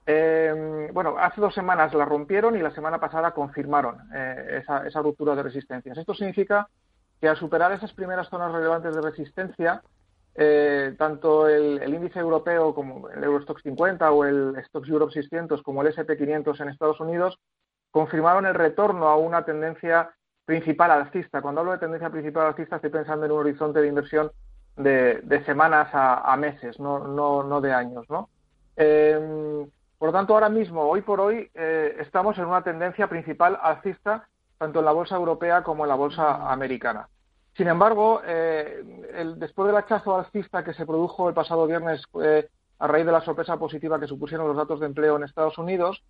Eh, 0.08 0.88
bueno, 0.92 1.16
hace 1.18 1.40
dos 1.40 1.52
semanas 1.52 1.92
la 1.92 2.04
rompieron 2.04 2.56
y 2.56 2.60
la 2.60 2.70
semana 2.70 3.00
pasada 3.00 3.32
confirmaron 3.32 3.98
eh, 4.14 4.62
esa, 4.62 5.02
ruptura 5.02 5.34
de 5.34 5.42
resistencias. 5.42 5.98
Esto 5.98 6.14
significa 6.14 6.68
que 7.20 7.28
al 7.28 7.36
superar 7.36 7.72
esas 7.72 7.92
primeras 7.92 8.28
zonas 8.28 8.52
relevantes 8.52 8.94
de 8.94 9.02
resistencia, 9.02 9.82
eh, 10.36 10.94
tanto 10.96 11.48
el, 11.48 11.92
índice 11.92 12.20
europeo 12.20 12.72
como 12.72 13.08
el 13.08 13.24
Eurostox 13.24 13.62
50 13.62 14.12
o 14.12 14.24
el 14.24 14.54
Stocks 14.66 14.88
Europe 14.88 15.12
600 15.12 15.62
como 15.62 15.82
el 15.82 15.88
SP 15.90 16.14
500 16.16 16.60
en 16.60 16.68
Estados 16.68 17.00
Unidos 17.00 17.38
confirmaron 17.90 18.44
el 18.44 18.54
retorno 18.54 19.08
a 19.08 19.16
una 19.16 19.46
tendencia 19.46 20.10
principal 20.46 20.90
alcista. 20.90 21.42
Cuando 21.42 21.60
hablo 21.60 21.72
de 21.72 21.78
tendencia 21.78 22.08
principal 22.08 22.46
alcista 22.46 22.76
estoy 22.76 22.90
pensando 22.90 23.26
en 23.26 23.32
un 23.32 23.40
horizonte 23.40 23.80
de 23.80 23.88
inversión 23.88 24.30
de, 24.76 25.42
semanas 25.44 25.88
a, 25.92 26.34
meses, 26.38 26.78
no, 26.80 27.00
no, 27.00 27.42
no, 27.42 27.60
de 27.60 27.72
años. 27.74 28.08
¿no? 28.08 28.30
Em, 28.76 29.68
por 29.98 30.08
lo 30.08 30.12
tanto, 30.12 30.34
ahora 30.34 30.48
mismo, 30.48 30.82
hoy 30.82 31.02
por 31.02 31.20
hoy, 31.20 31.50
eh, 31.54 31.96
estamos 32.00 32.38
en 32.38 32.46
una 32.46 32.62
tendencia 32.62 33.08
principal 33.08 33.58
alcista 33.60 34.28
tanto 34.58 34.78
en 34.78 34.84
la 34.84 34.92
bolsa 34.92 35.16
europea 35.16 35.62
como 35.62 35.84
en 35.84 35.88
la 35.88 35.94
bolsa 35.96 36.50
americana. 36.50 37.08
Sin 37.56 37.68
embargo, 37.68 38.20
eh, 38.24 38.82
después 39.36 39.66
del 39.66 39.76
hachazo 39.76 40.16
alcista 40.16 40.62
que 40.62 40.74
se 40.74 40.86
produjo 40.86 41.28
el 41.28 41.34
pasado 41.34 41.66
viernes 41.66 42.02
eh, 42.22 42.48
a 42.78 42.86
raíz 42.86 43.06
de 43.06 43.12
la 43.12 43.22
sorpresa 43.22 43.56
positiva 43.56 43.98
que 43.98 44.06
supusieron 44.06 44.48
los 44.48 44.56
datos 44.56 44.80
de 44.80 44.86
empleo 44.86 45.16
en 45.16 45.24
Estados 45.24 45.56
Unidos, 45.56 46.02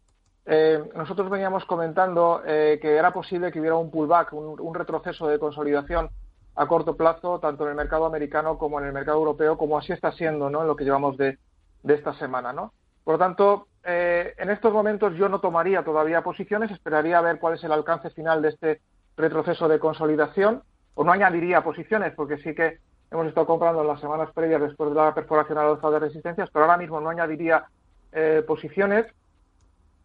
eh, 0.46 0.82
nosotros 0.94 1.28
veníamos 1.28 1.64
comentando 1.64 2.40
que 2.44 2.96
era 2.96 3.12
posible 3.12 3.50
que 3.50 3.60
hubiera 3.60 3.76
un 3.76 3.90
pullback, 3.90 4.32
un, 4.32 4.74
retroceso 4.74 5.26
de 5.26 5.38
consolidación 5.38 6.08
a 6.54 6.66
corto 6.66 6.96
plazo, 6.96 7.38
tanto 7.40 7.64
en 7.64 7.70
el 7.70 7.76
mercado 7.76 8.06
americano 8.06 8.56
como 8.56 8.80
en 8.80 8.86
el 8.86 8.92
mercado 8.92 9.18
europeo, 9.18 9.58
como 9.58 9.76
así 9.76 9.92
está 9.92 10.12
siendo 10.12 10.48
¿no? 10.48 10.62
en 10.62 10.68
lo 10.68 10.76
que 10.76 10.84
llevamos 10.84 11.16
de, 11.16 11.38
esta 11.84 12.14
semana. 12.14 12.52
¿no? 12.52 12.72
Por 13.04 13.14
lo 13.14 13.18
tanto, 13.18 13.66
en 13.84 14.50
estos 14.50 14.72
momentos 14.72 15.14
yo 15.16 15.28
no 15.28 15.40
tomaría 15.40 15.84
todavía 15.84 16.22
posiciones, 16.22 16.70
esperaría 16.70 17.18
a 17.18 17.22
ver 17.22 17.38
cuál 17.38 17.54
es 17.54 17.64
el 17.64 17.72
alcance 17.72 18.10
final 18.10 18.40
de 18.40 18.48
este 18.48 18.80
retroceso 19.16 19.68
de 19.68 19.78
consolidación 19.78 20.62
o 20.94 21.04
no 21.04 21.12
añadiría 21.12 21.62
posiciones, 21.62 22.14
porque 22.14 22.38
sí 22.38 22.54
que 22.54 22.78
hemos 23.10 23.26
estado 23.26 23.46
comprando 23.46 23.82
en 23.82 23.88
las 23.88 24.00
semanas 24.00 24.30
previas 24.34 24.60
después 24.60 24.90
de 24.90 24.96
la 24.96 25.14
perforación 25.14 25.58
al 25.58 25.68
alza 25.68 25.90
de 25.90 25.98
resistencias, 25.98 26.50
pero 26.50 26.64
ahora 26.64 26.78
mismo 26.78 27.00
no 27.00 27.10
añadiría 27.10 27.66
eh, 28.12 28.42
posiciones 28.46 29.06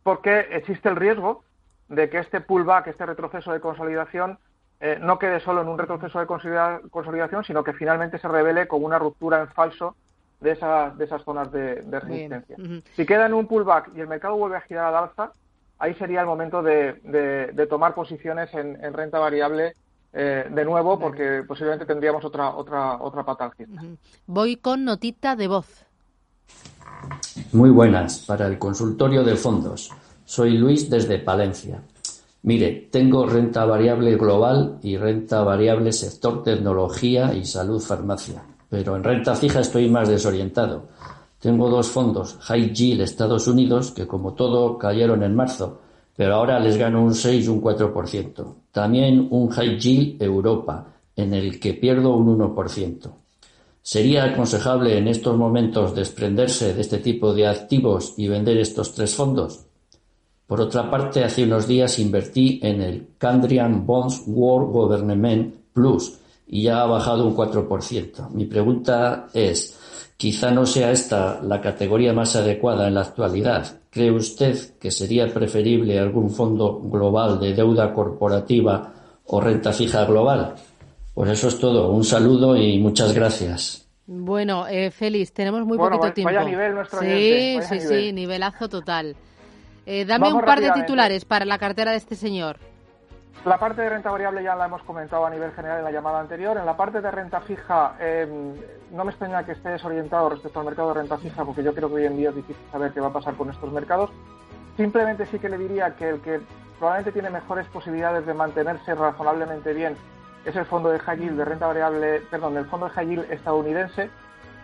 porque 0.04 0.48
existe 0.52 0.90
el 0.90 0.96
riesgo 0.96 1.44
de 1.90 2.10
que 2.10 2.20
este 2.20 2.42
pullback, 2.42 2.88
este 2.88 3.06
retroceso 3.06 3.52
de 3.52 3.60
consolidación, 3.60 4.40
eh, 4.80 4.98
no 5.00 5.20
quede 5.20 5.40
solo 5.42 5.62
en 5.62 5.68
un 5.68 5.78
retroceso 5.78 6.20
de 6.20 6.26
consolidación, 6.26 7.44
sino 7.44 7.64
que 7.64 7.74
finalmente 7.74 8.18
se 8.18 8.28
revele 8.28 8.68
como 8.68 8.86
una 8.86 8.98
ruptura 8.98 9.42
en 9.42 9.50
falso 9.50 9.96
de, 10.40 10.56
de 10.96 11.06
esas 11.06 11.24
zonas 11.24 11.52
de, 11.52 11.82
resistencia. 12.00 12.58
Si 12.96 13.06
queda 13.06 13.28
en 13.28 13.34
un 13.34 13.48
pullback 13.48 13.92
y 13.96 14.00
el 14.00 14.08
mercado 14.08 14.36
vuelve 14.38 14.58
a 14.58 14.62
girar 14.62 14.86
al 14.86 15.04
alza, 15.04 15.34
ahí 15.78 15.94
sería 15.96 16.22
el 16.22 16.26
momento 16.26 16.64
de, 16.64 17.68
tomar 17.70 17.94
posiciones 17.94 18.52
en 18.54 18.94
renta 18.94 19.20
variable 19.20 19.76
eh, 20.14 20.46
de 20.50 20.66
nuevo 20.66 21.00
porque 21.00 21.42
posiblemente 21.48 21.86
tendríamos 21.86 22.26
otra 22.26 22.50
otra 22.50 22.98
otra 22.98 23.24
pata 23.24 23.50
Voy 24.26 24.58
con 24.58 24.84
notita 24.84 25.38
de 25.38 25.48
voz. 25.48 25.86
Muy 27.54 27.70
buenas 27.70 28.20
para 28.20 28.48
el 28.48 28.58
consultorio 28.58 29.24
de 29.24 29.36
fondos. 29.36 29.92
Soy 30.26 30.58
Luis 30.58 30.90
desde 30.90 31.20
Palencia. 31.20 31.82
Mire, 32.44 32.88
tengo 32.92 33.26
renta 33.26 33.66
variable 33.66 34.16
global 34.16 34.80
y 34.82 34.98
renta 34.98 35.44
variable 35.44 35.92
sector 35.92 36.44
tecnología 36.44 37.34
y 37.34 37.46
salud 37.46 37.80
farmacia, 37.80 38.44
pero 38.70 38.96
en 38.96 39.04
renta 39.04 39.36
fija 39.36 39.60
estoy 39.60 39.90
más 39.90 40.10
desorientado. 40.10 40.88
Tengo 41.40 41.70
dos 41.70 41.90
fondos, 41.90 42.38
High 42.42 42.74
Yield 42.74 43.02
Estados 43.02 43.48
Unidos, 43.48 43.92
que 43.92 44.08
como 44.08 44.34
todo 44.34 44.78
cayeron 44.78 45.24
en 45.24 45.36
marzo, 45.36 45.82
pero 46.16 46.36
ahora 46.36 46.60
les 46.60 46.78
gano 46.78 47.04
un 47.04 47.14
6 47.14 47.46
y 47.46 47.48
un 47.48 47.62
4%. 47.62 48.56
También 48.72 49.28
un 49.32 49.50
High 49.50 49.80
Yield 49.80 50.22
Europa, 50.22 50.88
en 51.16 51.34
el 51.34 51.60
que 51.60 51.74
pierdo 51.74 52.16
un 52.16 52.40
1%. 52.40 53.21
¿Sería 53.82 54.26
aconsejable 54.26 54.98
en 54.98 55.08
estos 55.08 55.38
momentos 55.38 55.96
desprenderse 55.96 56.74
de 56.74 56.82
este 56.82 57.00
tipo 57.00 57.34
de 57.34 57.48
activos 57.48 58.14
y 58.18 58.28
vender 58.28 58.58
estos 58.58 58.94
tres 58.94 59.16
fondos? 59.16 59.66
Por 60.46 60.62
otra 60.62 60.90
parte, 60.90 61.24
hace 61.24 61.44
unos 61.44 61.68
días 61.68 61.98
invertí 62.00 62.60
en 62.62 62.82
el 62.82 63.08
Candrian 63.18 63.86
Bonds 63.86 64.24
World 64.28 64.72
Government 64.72 65.56
Plus 65.74 66.18
y 66.48 66.64
ya 66.64 66.82
ha 66.82 66.86
bajado 66.86 67.26
un 67.26 67.36
4%. 67.36 68.30
Mi 68.32 68.46
pregunta 68.46 69.30
es, 69.34 69.80
quizá 70.18 70.52
no 70.52 70.66
sea 70.66 70.92
esta 70.92 71.42
la 71.42 71.62
categoría 71.62 72.14
más 72.14 72.36
adecuada 72.36 72.88
en 72.88 72.96
la 72.96 73.02
actualidad, 73.02 73.82
¿Cree 73.92 74.10
usted 74.10 74.80
que 74.80 74.90
sería 74.90 75.28
preferible 75.34 76.00
algún 76.00 76.30
fondo 76.30 76.80
global 76.80 77.38
de 77.42 77.54
deuda 77.54 77.94
corporativa 77.94 78.94
o 79.26 79.42
renta 79.42 79.74
fija 79.74 80.06
global? 80.06 80.56
Pues 81.22 81.34
eso 81.34 81.50
es 81.50 81.60
todo. 81.60 81.92
Un 81.92 82.04
saludo 82.04 82.56
y 82.56 82.80
muchas 82.80 83.14
gracias. 83.14 83.88
Bueno, 84.08 84.66
eh, 84.68 84.90
Félix, 84.90 85.32
tenemos 85.32 85.64
muy 85.68 85.78
poquito 85.78 86.12
tiempo. 86.14 86.34
Vaya 86.34 86.44
nivel 86.44 86.74
nuestro 86.74 87.00
sí, 87.00 87.60
sí, 87.62 87.80
sí, 87.80 88.12
nivelazo 88.12 88.68
total. 88.68 89.16
Eh, 89.86 90.04
dame 90.06 90.34
un 90.34 90.42
par 90.42 90.62
de 90.62 90.72
titulares 90.72 91.24
para 91.26 91.46
la 91.46 91.60
cartera 91.60 91.92
de 91.92 91.98
este 91.98 92.16
señor. 92.16 92.58
La 93.46 93.60
parte 93.60 93.84
de 93.84 93.90
renta 93.90 94.10
variable 94.10 94.42
ya 94.42 94.56
la 94.56 94.66
hemos 94.66 94.82
comentado 94.82 95.24
a 95.24 95.30
nivel 95.30 95.52
general 95.52 95.78
en 95.78 95.84
la 95.84 95.92
llamada 95.92 96.22
anterior. 96.22 96.58
En 96.58 96.66
la 96.66 96.76
parte 96.76 97.02
de 97.02 97.12
renta 97.12 97.40
fija, 97.42 97.98
em, 98.00 98.56
no 98.92 99.06
me 99.06 99.12
extraña 99.12 99.46
que 99.46 99.52
esté 99.52 99.70
desorientado 99.70 100.28
respecto 100.28 100.60
al 100.60 100.66
mercado 100.66 100.88
de 100.88 101.02
renta 101.02 101.20
fija, 101.20 101.46
porque 101.46 101.62
yo 101.62 101.76
creo 101.76 101.88
que 101.90 101.96
hoy 101.98 102.06
en 102.06 102.18
día 102.18 102.30
es 102.30 102.36
difícil 102.36 102.66
saber 102.72 102.94
qué 102.94 103.00
va 103.00 103.10
a 103.10 103.14
pasar 103.14 103.36
con 103.36 103.48
estos 103.48 103.72
mercados. 103.72 104.10
Simplemente 104.76 105.28
sí 105.28 105.38
que 105.38 105.50
le 105.50 105.60
diría 105.60 105.96
que 105.96 106.10
el 106.10 106.22
que 106.22 106.40
probablemente 106.80 107.12
tiene 107.12 107.30
mejores 107.30 107.68
posibilidades 107.68 108.26
de 108.26 108.34
mantenerse 108.34 108.96
razonablemente 108.96 109.72
bien 109.76 109.96
es 110.46 110.56
el 110.56 110.66
fondo 110.66 110.90
de 110.90 111.00
high 111.00 111.20
yield 111.20 111.38
de 111.38 111.46
renta 111.46 111.68
variable, 111.68 112.22
perdón, 112.32 112.58
el 112.58 112.66
fondo 112.66 112.88
de 112.88 112.94
high 112.94 113.08
yield 113.08 113.32
estadounidense, 113.32 114.10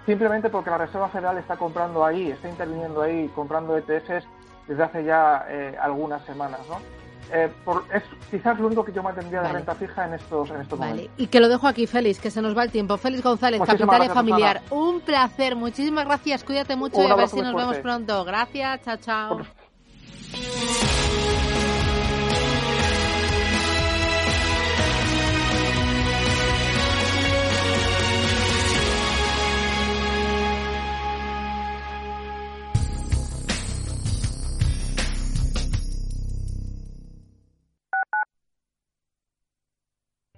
simplemente 0.06 0.50
porque 0.50 0.70
la 0.70 0.80
Reserva 0.80 1.10
Federal 1.10 1.38
está 1.38 1.58
comprando 1.58 2.06
ahí, 2.06 2.32
está 2.32 2.50
interviniendo 2.50 3.02
ahí, 3.02 3.30
comprando 3.36 3.78
ETFs 3.78 4.28
desde 4.68 4.84
hace 4.84 5.04
ya 5.04 5.46
eh, 5.50 5.78
algunas 5.80 6.24
semanas, 6.26 6.60
¿no? 6.70 6.80
Eh, 7.32 7.52
es 7.94 8.04
quizás 8.32 8.58
lo 8.58 8.68
único 8.68 8.86
que 8.86 8.94
yo 8.94 9.04
mantendría 9.04 9.42
de 9.42 9.52
renta 9.52 9.76
fija 9.76 10.06
en 10.06 10.14
estos, 10.14 10.50
en 10.50 10.62
estos 10.62 10.80
vale. 10.80 11.10
Y 11.18 11.28
que 11.28 11.42
lo 11.42 11.50
dejo 11.50 11.68
aquí, 11.68 11.86
Félix, 11.86 12.20
que 12.20 12.32
se 12.32 12.42
nos 12.42 12.58
va 12.58 12.64
el 12.64 12.72
tiempo. 12.72 12.96
Félix 12.98 13.22
González, 13.22 13.62
Capital 13.62 14.06
y 14.06 14.10
Familiar. 14.10 14.62
Un 14.70 15.02
placer, 15.02 15.56
muchísimas 15.56 16.06
gracias, 16.06 16.44
cuídate 16.44 16.76
mucho 16.78 17.02
y 17.02 17.12
a 17.12 17.16
ver 17.16 17.28
si 17.28 17.42
nos 17.42 17.54
vemos 17.54 17.78
pronto. 17.80 18.24
Gracias, 18.24 18.82
chao, 18.84 18.98
chao. 18.98 19.42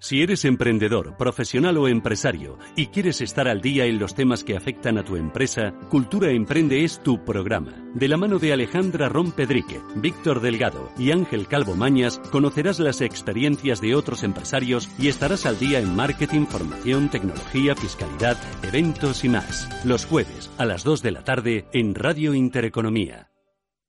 Si 0.10 0.24
eres 0.24 0.43
emprendedor, 0.43 1.16
profesional 1.18 1.78
o 1.78 1.88
empresario 1.88 2.57
y 2.76 2.88
quieres 2.88 3.22
estar 3.22 3.47
al 3.47 3.62
día 3.62 3.86
en 3.86 3.99
los 3.99 4.16
temas 4.16 4.43
que 4.43 4.57
afectan 4.57 4.97
a 4.97 5.03
tu 5.03 5.18
empresa, 5.18 5.72
Cultura 5.91 6.32
Emprende 6.32 6.84
es 6.84 7.03
tu 7.03 7.24
programa. 7.24 7.76
De 7.93 8.07
la 8.07 8.18
mano 8.18 8.39
de 8.39 8.51
Alejandra 8.51 9.07
Rompedrique, 9.07 9.80
Víctor 9.97 10.41
Delgado 10.41 10.89
y 10.97 11.12
Ángel 11.12 11.47
Calvo 11.47 11.76
Mañas, 11.76 12.20
conocerás 12.32 12.80
las 12.80 13.01
experiencias 13.01 13.82
de 13.82 13.93
otros 13.93 14.24
empresarios 14.24 14.89
y 14.97 15.10
estarás 15.10 15.45
al 15.45 15.60
día 15.60 15.78
en 15.78 15.95
marketing, 15.95 16.47
formación, 16.47 17.10
tecnología, 17.10 17.76
fiscalidad, 17.76 18.36
eventos 18.64 19.24
y 19.24 19.30
más. 19.30 19.70
Los 19.86 20.07
jueves 20.07 20.49
a 20.57 20.66
las 20.66 20.84
2 20.84 21.03
de 21.03 21.12
la 21.12 21.24
tarde 21.24 21.68
en 21.72 21.93
Radio 21.93 22.34
Intereconomía. 22.34 23.30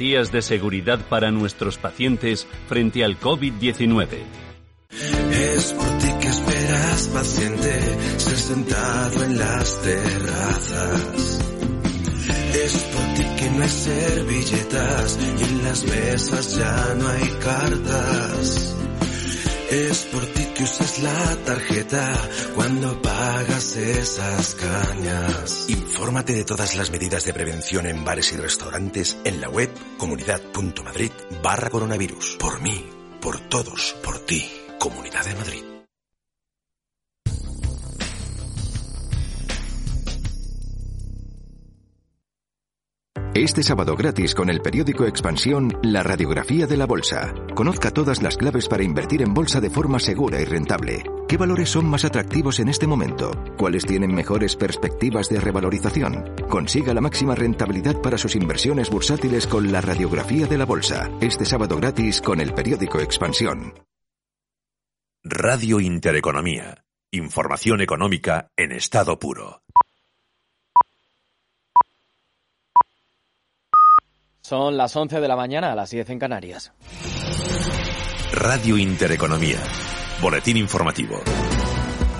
garantías 0.00 0.32
de 0.32 0.40
seguridad 0.40 0.98
para 1.10 1.30
nuestros 1.30 1.76
pacientes 1.76 2.46
frente 2.68 3.04
al 3.04 3.20
COVID-19. 3.20 4.06
Es 5.30 5.72
por 5.74 5.98
ti 5.98 6.08
que 6.22 6.28
esperas, 6.28 7.08
paciente, 7.12 7.98
ser 8.16 8.36
sentado 8.38 9.24
en 9.24 9.38
las 9.38 9.82
terrazas. 9.82 11.40
Es 12.54 12.82
por 12.94 13.14
ti 13.14 13.24
que 13.38 13.50
no 13.50 13.62
hay 13.62 13.68
servilletas 13.68 15.18
y 15.38 15.44
en 15.44 15.64
las 15.64 15.84
mesas 15.84 16.56
ya 16.56 16.94
no 16.94 17.06
hay 17.06 17.28
cartas. 17.38 18.76
Es 19.70 20.02
por 20.06 20.26
ti 20.26 20.44
que 20.54 20.64
usas 20.64 20.98
la 20.98 21.36
tarjeta 21.44 22.12
cuando 22.56 23.00
pagas 23.00 23.76
esas 23.76 24.56
cañas. 24.56 25.66
Infórmate 25.68 26.34
de 26.34 26.44
todas 26.44 26.74
las 26.74 26.90
medidas 26.90 27.24
de 27.24 27.32
prevención 27.32 27.86
en 27.86 28.04
bares 28.04 28.32
y 28.32 28.36
restaurantes 28.36 29.16
en 29.24 29.40
la 29.40 29.48
web 29.48 29.70
comunidad.madrid 29.96 31.12
barra 31.40 31.70
coronavirus. 31.70 32.36
Por 32.40 32.60
mí, 32.60 32.84
por 33.20 33.38
todos, 33.48 33.94
por 34.02 34.18
ti. 34.18 34.44
Comunidad 34.80 35.24
de 35.24 35.34
Madrid. 35.36 35.69
Este 43.34 43.62
sábado 43.62 43.94
gratis 43.94 44.34
con 44.34 44.50
el 44.50 44.60
periódico 44.60 45.06
Expansión, 45.06 45.78
la 45.84 46.02
radiografía 46.02 46.66
de 46.66 46.76
la 46.76 46.84
bolsa. 46.84 47.32
Conozca 47.54 47.92
todas 47.92 48.22
las 48.22 48.36
claves 48.36 48.66
para 48.66 48.82
invertir 48.82 49.22
en 49.22 49.32
bolsa 49.32 49.60
de 49.60 49.70
forma 49.70 50.00
segura 50.00 50.40
y 50.40 50.44
rentable. 50.44 51.04
¿Qué 51.28 51.36
valores 51.36 51.68
son 51.68 51.88
más 51.88 52.04
atractivos 52.04 52.58
en 52.58 52.68
este 52.68 52.88
momento? 52.88 53.30
¿Cuáles 53.56 53.86
tienen 53.86 54.12
mejores 54.12 54.56
perspectivas 54.56 55.28
de 55.28 55.38
revalorización? 55.38 56.34
Consiga 56.48 56.92
la 56.92 57.00
máxima 57.00 57.36
rentabilidad 57.36 58.02
para 58.02 58.18
sus 58.18 58.34
inversiones 58.34 58.90
bursátiles 58.90 59.46
con 59.46 59.70
la 59.70 59.80
radiografía 59.80 60.48
de 60.48 60.58
la 60.58 60.66
bolsa. 60.66 61.08
Este 61.20 61.44
sábado 61.44 61.76
gratis 61.76 62.20
con 62.20 62.40
el 62.40 62.52
periódico 62.52 62.98
Expansión. 62.98 63.74
Radio 65.22 65.78
Intereconomía. 65.78 66.84
Información 67.12 67.80
económica 67.80 68.50
en 68.56 68.72
estado 68.72 69.20
puro. 69.20 69.62
Son 74.50 74.76
las 74.76 74.96
11 74.96 75.20
de 75.20 75.28
la 75.28 75.36
mañana 75.36 75.70
a 75.70 75.76
las 75.76 75.90
10 75.90 76.10
en 76.10 76.18
Canarias. 76.18 76.72
Radio 78.32 78.76
Intereconomía. 78.76 79.60
Boletín 80.20 80.56
informativo. 80.56 81.22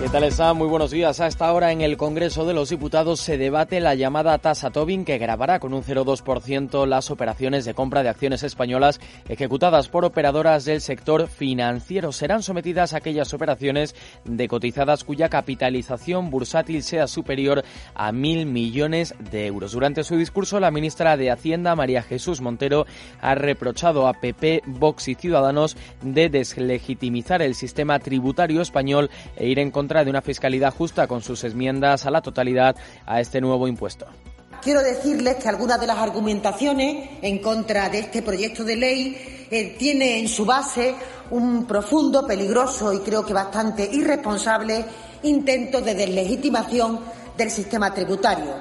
¿Qué 0.01 0.09
tal 0.09 0.25
está? 0.25 0.55
Muy 0.55 0.67
buenos 0.67 0.93
días. 0.93 1.21
A 1.21 1.27
esta 1.27 1.53
hora 1.53 1.73
en 1.73 1.83
el 1.83 1.99
Congreso 1.99 2.47
de 2.47 2.55
los 2.55 2.71
Diputados 2.71 3.21
se 3.21 3.37
debate 3.37 3.81
la 3.81 3.95
llamada 3.95 4.39
tasa 4.39 4.71
Tobin 4.71 5.05
que 5.05 5.19
grabará 5.19 5.61
con 5.61 5.75
un 5.75 5.83
0,2% 5.83 6.87
las 6.87 7.11
operaciones 7.11 7.67
de 7.67 7.75
compra 7.75 8.03
de 8.03 8.09
acciones 8.09 8.43
españolas 8.43 8.99
ejecutadas 9.29 9.89
por 9.89 10.07
operadoras 10.07 10.65
del 10.65 10.81
sector 10.81 11.29
financiero. 11.29 12.13
Serán 12.13 12.43
sometidas 12.43 12.95
aquellas 12.95 13.35
operaciones 13.35 13.95
de 14.25 14.49
cotizadas 14.49 15.05
cuya 15.05 15.29
capitalización 15.29 16.31
bursátil 16.31 16.83
sea 16.83 17.07
superior 17.07 17.63
a 17.95 18.11
mil 18.11 18.47
millones 18.47 19.15
de 19.31 19.49
euros. 19.49 19.73
Durante 19.73 20.03
su 20.03 20.17
discurso, 20.17 20.61
la 20.61 20.71
ministra 20.71 21.19
de 21.19 21.31
Hacienda, 21.31 21.77
María 21.77 22.03
Jesús 22.03 22.41
Montero, 22.41 22.87
ha 23.21 23.35
reprochado 23.35 24.09
a 24.09 24.15
PP, 24.15 24.63
Vox 24.65 25.09
y 25.09 25.15
Ciudadanos 25.15 25.77
de 26.03 26.31
deslegitimizar 26.31 27.43
el 27.43 27.55
sistema 27.55 27.99
tributario 27.99 28.63
español 28.63 29.11
e 29.37 29.47
ir 29.47 29.59
en 29.59 29.71
contra 29.71 29.90
de 29.91 30.11
una 30.11 30.23
fiscalidad 30.23 30.73
justa 30.73 31.09
con 31.09 31.21
sus 31.21 31.43
enmiendas 31.43 32.07
a 32.07 32.11
la 32.11 32.23
totalidad 32.23 32.77
a 33.07 33.21
este 33.21 33.41
nuevo 33.41 33.67
impuesto. 33.67 34.07
Quiero 34.63 34.83
decirles 34.83 35.37
que 35.37 35.49
algunas 35.49 35.81
de 35.81 35.87
las 35.87 35.99
argumentaciones 35.99 37.11
en 37.23 37.39
contra 37.39 37.89
de 37.89 38.01
este 38.01 38.23
proyecto 38.23 38.63
de 38.63 38.77
ley 38.77 39.47
eh, 39.51 39.75
tiene 39.79 40.21
en 40.21 40.29
su 40.29 40.45
base 40.45 40.95
un 41.31 41.67
profundo, 41.67 42.27
peligroso 42.27 42.93
y 42.93 43.01
creo 43.01 43.25
que 43.25 43.33
bastante 43.33 43.89
irresponsable 43.91 44.85
intento 45.23 45.81
de 45.81 45.95
deslegitimación 45.95 47.01
del 47.37 47.51
sistema 47.51 47.93
tributario. 47.93 48.55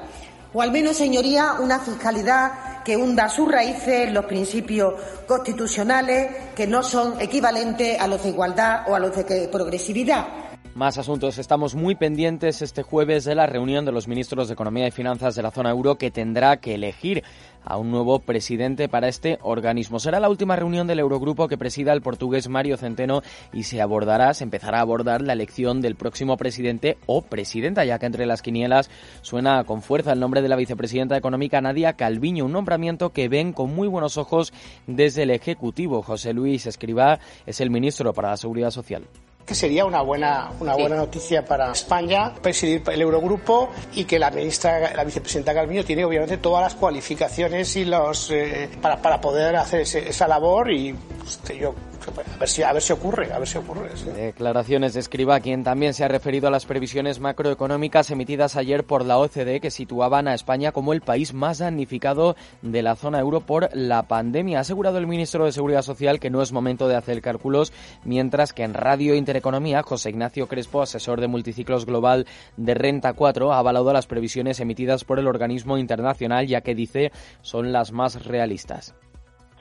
O 0.53 0.61
al 0.61 0.71
menos, 0.71 0.97
señoría, 0.97 1.57
una 1.59 1.79
fiscalidad 1.79 2.81
que 2.83 2.97
hunda 2.97 3.29
sus 3.29 3.51
raíces 3.51 4.07
en 4.07 4.13
los 4.13 4.25
principios 4.25 4.95
constitucionales 5.27 6.53
que 6.55 6.65
no 6.65 6.81
son 6.81 7.21
equivalentes 7.21 7.99
a 7.99 8.07
los 8.07 8.23
de 8.23 8.29
igualdad 8.29 8.83
o 8.87 8.95
a 8.95 8.99
los 8.99 9.15
de 9.15 9.47
progresividad. 9.51 10.48
Más 10.75 10.97
asuntos. 10.97 11.39
Estamos 11.39 11.75
muy 11.75 11.95
pendientes 11.95 12.61
este 12.61 12.83
jueves 12.83 13.25
de 13.25 13.35
la 13.35 13.47
reunión 13.47 13.85
de 13.85 13.91
los 13.91 14.07
ministros 14.07 14.47
de 14.47 14.53
Economía 14.53 14.87
y 14.87 14.91
Finanzas 14.91 15.35
de 15.35 15.41
la 15.41 15.51
zona 15.51 15.71
euro 15.71 15.97
que 15.97 16.11
tendrá 16.11 16.57
que 16.57 16.75
elegir 16.75 17.23
a 17.65 17.77
un 17.77 17.91
nuevo 17.91 18.19
presidente 18.19 18.87
para 18.87 19.07
este 19.07 19.39
organismo. 19.41 19.99
Será 19.99 20.19
la 20.19 20.29
última 20.29 20.55
reunión 20.55 20.87
del 20.87 20.99
Eurogrupo 20.99 21.47
que 21.47 21.57
presida 21.57 21.91
el 21.91 22.01
portugués 22.01 22.47
Mario 22.47 22.77
Centeno 22.77 23.23
y 23.51 23.63
se 23.63 23.81
abordará, 23.81 24.33
se 24.33 24.45
empezará 24.45 24.77
a 24.77 24.81
abordar 24.81 25.21
la 25.21 25.33
elección 25.33 25.81
del 25.81 25.95
próximo 25.95 26.37
presidente 26.37 26.97
o 27.07 27.23
presidenta, 27.23 27.83
ya 27.83 27.99
que 27.99 28.05
entre 28.05 28.25
las 28.25 28.41
quinielas 28.41 28.89
suena 29.21 29.63
con 29.65 29.81
fuerza 29.81 30.13
el 30.13 30.19
nombre 30.19 30.41
de 30.41 30.49
la 30.49 30.55
vicepresidenta 30.55 31.17
económica 31.17 31.59
Nadia 31.59 31.93
Calviño, 31.93 32.45
un 32.45 32.53
nombramiento 32.53 33.09
que 33.09 33.27
ven 33.27 33.53
con 33.53 33.75
muy 33.75 33.87
buenos 33.87 34.17
ojos 34.17 34.53
desde 34.87 35.23
el 35.23 35.31
Ejecutivo. 35.31 36.03
José 36.03 36.31
Luis 36.31 36.67
Escribá 36.67 37.19
es 37.45 37.59
el 37.59 37.69
ministro 37.69 38.13
para 38.13 38.29
la 38.29 38.37
Seguridad 38.37 38.71
Social 38.71 39.03
que 39.49 39.55
sería 39.55 39.83
una 39.83 40.03
buena, 40.03 40.51
una 40.59 40.75
buena 40.75 40.95
noticia 40.95 41.43
para 41.43 41.71
España 41.71 42.35
presidir 42.39 42.83
el 42.85 43.01
Eurogrupo 43.01 43.71
y 43.95 44.03
que 44.03 44.19
la 44.19 44.29
ministra, 44.29 44.93
la 44.93 45.03
vicepresidenta 45.03 45.55
Calviño 45.55 45.83
tiene 45.83 46.05
obviamente 46.05 46.37
todas 46.37 46.61
las 46.61 46.75
cualificaciones 46.75 47.75
y 47.75 47.85
los 47.85 48.29
eh, 48.29 48.69
para, 48.79 49.01
para 49.01 49.19
poder 49.19 49.55
hacer 49.55 49.81
esa 49.81 50.27
labor 50.27 50.69
y 50.69 50.93
pues, 50.93 51.41
yo 51.59 51.73
a 52.09 52.73
ver 52.73 52.81
si, 52.81 52.93
ocurre, 52.93 53.31
a 53.31 53.39
ver 53.39 53.47
si 53.47 53.57
ocurre. 53.57 53.89
Declaraciones 54.15 54.93
de 54.93 54.99
Escriba, 54.99 55.39
quien 55.39 55.63
también 55.63 55.93
se 55.93 56.03
ha 56.03 56.07
referido 56.07 56.47
a 56.47 56.51
las 56.51 56.65
previsiones 56.65 57.19
macroeconómicas 57.19 58.11
emitidas 58.11 58.55
ayer 58.55 58.83
por 58.83 59.05
la 59.05 59.17
OCDE 59.17 59.59
que 59.59 59.71
situaban 59.71 60.27
a 60.27 60.33
España 60.33 60.71
como 60.71 60.93
el 60.93 61.01
país 61.01 61.33
más 61.33 61.59
damnificado 61.59 62.35
de 62.61 62.81
la 62.81 62.95
zona 62.95 63.19
euro 63.19 63.41
por 63.41 63.69
la 63.73 64.03
pandemia. 64.03 64.59
Ha 64.59 64.61
asegurado 64.61 64.97
el 64.97 65.07
ministro 65.07 65.45
de 65.45 65.51
Seguridad 65.51 65.81
Social 65.81 66.19
que 66.19 66.29
no 66.29 66.41
es 66.41 66.51
momento 66.51 66.87
de 66.87 66.95
hacer 66.95 67.21
cálculos, 67.21 67.73
mientras 68.03 68.53
que 68.53 68.63
en 68.63 68.73
Radio 68.73 69.15
Intereconomía, 69.15 69.83
José 69.83 70.09
Ignacio 70.09 70.47
Crespo, 70.47 70.81
asesor 70.81 71.21
de 71.21 71.27
multiciclos 71.27 71.85
global 71.85 72.25
de 72.57 72.73
Renta 72.73 73.13
4, 73.13 73.53
ha 73.53 73.59
avalado 73.59 73.93
las 73.93 74.07
previsiones 74.07 74.59
emitidas 74.59 75.03
por 75.03 75.19
el 75.19 75.27
organismo 75.27 75.77
internacional, 75.77 76.47
ya 76.47 76.61
que 76.61 76.75
dice 76.75 77.11
son 77.41 77.71
las 77.71 77.91
más 77.91 78.25
realistas 78.25 78.95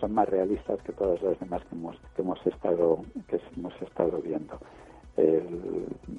son 0.01 0.15
más 0.15 0.29
realistas 0.29 0.81
que 0.83 0.93
todas 0.93 1.21
las 1.23 1.39
demás 1.41 1.63
que 1.69 1.75
hemos, 1.75 1.97
que 2.15 2.23
hemos 2.23 2.47
estado 2.47 3.05
que 3.29 3.41
hemos 3.57 3.83
estado 3.83 4.21
viendo. 4.23 4.59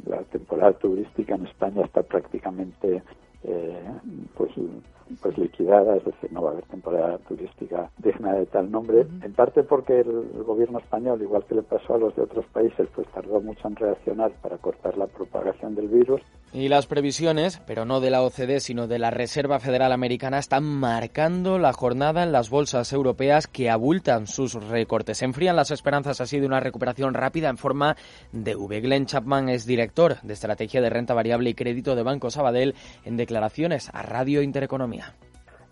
la 0.06 0.24
temporada 0.24 0.74
turística 0.74 1.36
en 1.36 1.46
España 1.48 1.84
está 1.86 2.04
prácticamente 2.04 3.02
eh, 3.44 3.90
pues 4.36 4.52
pues 5.22 5.38
liquidada, 5.38 5.96
es 5.98 6.06
decir, 6.06 6.32
no 6.32 6.42
va 6.42 6.50
a 6.50 6.54
haber 6.54 6.66
temporada 6.66 7.18
turística 7.20 7.90
digna 7.98 8.34
de 8.34 8.46
tal 8.46 8.72
nombre, 8.72 9.02
en 9.02 9.34
parte 9.34 9.64
porque 9.64 10.02
el, 10.02 10.44
gobierno 10.44 10.80
español, 10.80 11.22
igual 11.22 11.44
que 11.46 11.56
le 11.56 11.64
pasó 11.64 11.96
a 11.96 11.98
los 11.98 12.16
de 12.16 12.24
otros 12.24 12.46
países, 12.48 12.88
pues 12.96 13.08
tardó 13.10 13.40
mucho 13.42 13.68
en 13.68 13.76
reaccionar 13.76 14.32
para 14.42 14.58
cortar 14.58 14.98
la 14.98 15.08
propagación 15.08 15.76
del 15.76 15.88
virus. 15.88 16.22
Y 16.52 16.68
las 16.68 16.88
previsiones, 16.88 17.62
pero 17.68 17.86
no 17.86 18.00
de 18.00 18.10
la 18.10 18.24
OCDE, 18.24 18.60
sino 18.60 18.88
de 18.88 18.98
la 18.98 19.12
Reserva 19.12 19.60
Federal 19.60 19.92
Americana, 19.92 20.40
están 20.40 20.64
marcando 20.64 21.60
la 21.60 21.74
jornada 21.74 22.24
en 22.24 22.32
las 22.32 22.50
bolsas 22.50 22.92
europeas 22.92 23.46
que 23.46 23.70
abultan 23.70 24.26
sus 24.26 24.56
recortes. 24.56 25.22
Enfrían 25.22 25.56
las 25.56 25.70
esperanzas 25.70 26.22
así 26.22 26.40
de 26.40 26.48
una 26.48 26.60
recuperación 26.60 27.14
rápida 27.14 27.50
en 27.50 27.58
forma 27.58 27.96
de 28.32 28.56
V. 28.56 28.82
Glenn 28.82 29.06
Chapman 29.06 29.50
es 29.50 29.66
director 29.66 30.20
de 30.24 30.34
Estrategia 30.34 30.82
de 30.82 30.90
Renta 30.90 31.14
Variable 31.14 31.52
y 31.52 31.54
Crédito 31.54 31.96
de 31.96 32.04
Banco 32.04 32.32
Sabadell 32.32 32.76
en 33.06 33.18
declaraciones 33.18 33.90
a 33.94 34.02
Radio 34.02 34.42
Intereconomía. 34.42 34.99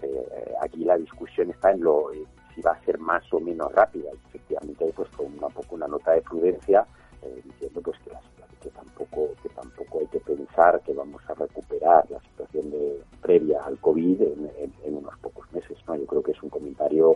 Eh, 0.01 0.53
aquí 0.61 0.83
la 0.83 0.97
discusión 0.97 1.49
está 1.49 1.71
en 1.71 1.81
lo 1.81 2.11
eh, 2.11 2.23
si 2.53 2.61
va 2.61 2.71
a 2.71 2.85
ser 2.85 2.99
más 2.99 3.23
o 3.33 3.39
menos 3.39 3.71
rápida. 3.73 4.11
efectivamente, 4.29 4.91
pues 4.95 5.09
con 5.09 5.25
una 5.37 5.47
poco 5.47 5.75
una 5.75 5.87
nota 5.87 6.11
de 6.11 6.21
prudencia 6.21 6.85
eh, 7.23 7.41
diciendo 7.43 7.81
pues 7.81 7.97
que, 7.99 8.11
tampoco 8.69 9.29
que 9.41 9.49
tampoco 9.49 9.99
hay 9.99 10.07
que 10.07 10.19
pensar 10.19 10.81
que 10.81 10.93
vamos 10.93 11.21
a 11.29 11.33
recuperar 11.33 12.05
la 12.09 12.19
situación 12.19 12.69
de 12.69 13.01
previa 13.21 13.63
al 13.63 13.79
covid 13.79 14.21
en, 14.21 14.95
unos 14.95 15.17
pocos 15.19 15.51
meses. 15.53 15.77
No, 15.87 15.95
yo 15.95 16.05
creo 16.05 16.21
que 16.21 16.31
es 16.31 16.43
un 16.43 16.49
comentario 16.49 17.15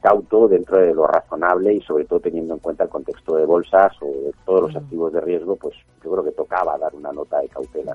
cauto 0.00 0.48
dentro 0.48 0.78
de 0.78 0.94
lo 0.94 1.06
razonable 1.06 1.74
y 1.74 1.80
sobre 1.82 2.06
todo 2.06 2.20
teniendo 2.20 2.54
en 2.54 2.60
cuenta 2.60 2.84
el 2.84 2.90
contexto 2.90 3.36
de 3.36 3.44
bolsas 3.44 3.92
o 4.00 4.06
de 4.06 4.32
todos 4.46 4.62
los 4.62 4.76
activos 4.76 5.12
de 5.12 5.20
riesgo, 5.20 5.56
pues 5.56 5.76
yo 6.02 6.10
creo 6.10 6.24
que 6.24 6.32
tocaba 6.32 6.78
dar 6.78 6.94
una 6.94 7.12
nota 7.12 7.40
de 7.40 7.48
cautela. 7.48 7.94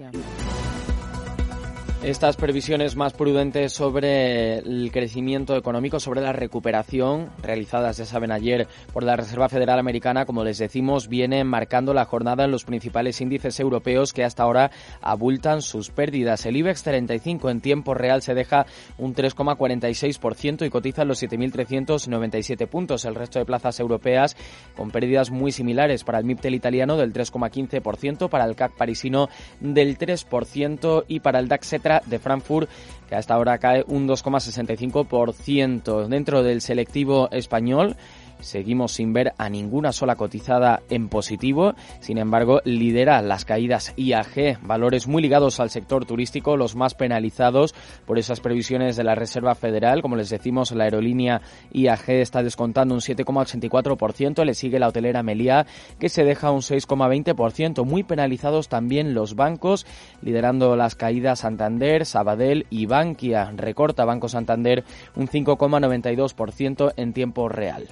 Estas 2.04 2.36
previsiones 2.36 2.97
más 2.97 3.14
prudentes 3.14 3.72
sobre 3.72 4.58
el 4.58 4.91
crecimiento 4.91 5.56
económico, 5.56 6.01
sobre 6.01 6.20
la 6.20 6.34
recuperación 6.34 7.30
realizadas, 7.41 7.95
ya 7.95 8.04
saben, 8.04 8.30
ayer 8.34 8.68
por 8.91 9.04
la 9.04 9.16
Reserva 9.16 9.47
Federal 9.47 9.80
Americana, 9.80 10.26
como 10.26 10.43
les 10.43 10.58
decimos, 10.58 11.08
vienen 11.08 11.47
marcando 11.47 11.93
la 11.93 12.04
jornada 12.04 12.43
en 12.43 12.51
los 12.51 12.66
principales 12.66 13.22
índices 13.22 13.58
europeos 13.62 14.12
que 14.12 14.26
hasta 14.26 14.43
ahora 14.43 14.70
abultan 15.01 15.62
sus 15.62 15.91
pérdidas. 15.91 16.45
El 16.45 16.58
IBEX 16.58 16.84
35 16.84 17.49
en 17.49 17.62
tiempo 17.62 17.93
real 17.93 18.22
se 18.22 18.34
deja 18.34 18.66
un 18.97 19.16
3,46% 19.16 20.66
y 20.66 20.70
cotiza 20.70 21.04
en 21.04 21.08
los 21.08 21.24
7.397 21.24 22.68
puntos. 22.68 23.06
El 23.06 23.16
resto 23.16 23.39
de 23.39 23.45
plazas 23.45 23.80
europeas 23.80 24.36
con 24.76 24.91
pérdidas 24.91 25.32
muy 25.32 25.54
similares 25.54 26.04
para 26.04 26.20
el 26.20 26.26
MIPTEL 26.26 26.54
italiano 26.54 26.97
del 26.97 27.14
3,15%, 27.14 28.28
para 28.28 28.43
el 28.43 28.58
CAC 28.58 28.76
parisino 28.76 29.30
del 29.62 29.97
3% 29.97 31.06
y 31.08 31.22
para 31.22 31.39
el 31.39 31.47
DAX 31.47 31.72
de 32.06 32.20
Frankfurt, 32.20 32.70
que 33.08 33.16
hasta 33.16 33.34
ahora 33.34 33.58
cae 33.58 33.84
un 33.88 34.08
2,65%. 34.08 36.08
Dentro 36.08 36.44
del 36.44 36.62
selectivo 36.62 37.30
español, 37.32 37.96
Seguimos 38.44 38.91
sin 38.91 39.14
ver 39.14 39.34
a 39.38 39.50
ninguna 39.50 39.91
sola 39.91 40.16
cotizada 40.16 40.82
en 40.89 41.10
positivo. 41.10 41.74
Sin 42.00 42.18
embargo, 42.18 42.62
lidera 42.66 43.22
las 43.22 43.46
caídas 43.46 43.94
IAG, 43.98 44.60
valores 44.62 45.08
muy 45.08 45.22
ligados 45.22 45.60
al 45.60 45.70
sector 45.70 46.06
turístico, 46.06 46.58
los 46.58 46.76
más 46.76 46.94
penalizados 46.94 47.74
por 48.06 48.20
esas 48.20 48.39
previsiones 48.39 48.96
de 48.96 49.04
la 49.04 49.16
Reserva 49.16 49.56
Federal. 49.56 50.02
Como 50.02 50.16
les 50.16 50.30
decimos, 50.30 50.72
la 50.72 50.84
aerolínea 50.84 51.41
IAG 51.72 52.10
está 52.10 52.44
descontando 52.44 52.94
un 52.94 53.02
7,84%. 53.02 54.44
Le 54.44 54.54
sigue 54.54 54.80
la 54.80 54.89
hotelera 54.89 55.24
Meliá, 55.24 55.66
que 56.00 56.10
se 56.10 56.24
deja 56.24 56.52
un 56.52 56.62
6,20%. 56.62 57.86
Muy 57.86 58.04
penalizados 58.04 58.70
también 58.70 59.14
los 59.14 59.36
bancos, 59.36 59.86
liderando 60.22 60.76
las 60.76 60.96
caídas 60.96 61.39
Santander, 61.39 62.06
Sabadell 62.06 62.68
y 62.70 62.86
Bankia. 62.86 63.52
Recorta 63.56 64.06
Banco 64.06 64.30
Santander 64.30 64.84
un 65.16 65.28
5,92% 65.28 66.94
en 66.98 67.14
tiempo 67.14 67.50
real. 67.50 67.88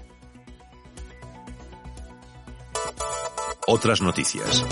Otras 3.74 4.02
noticias. 4.02 4.66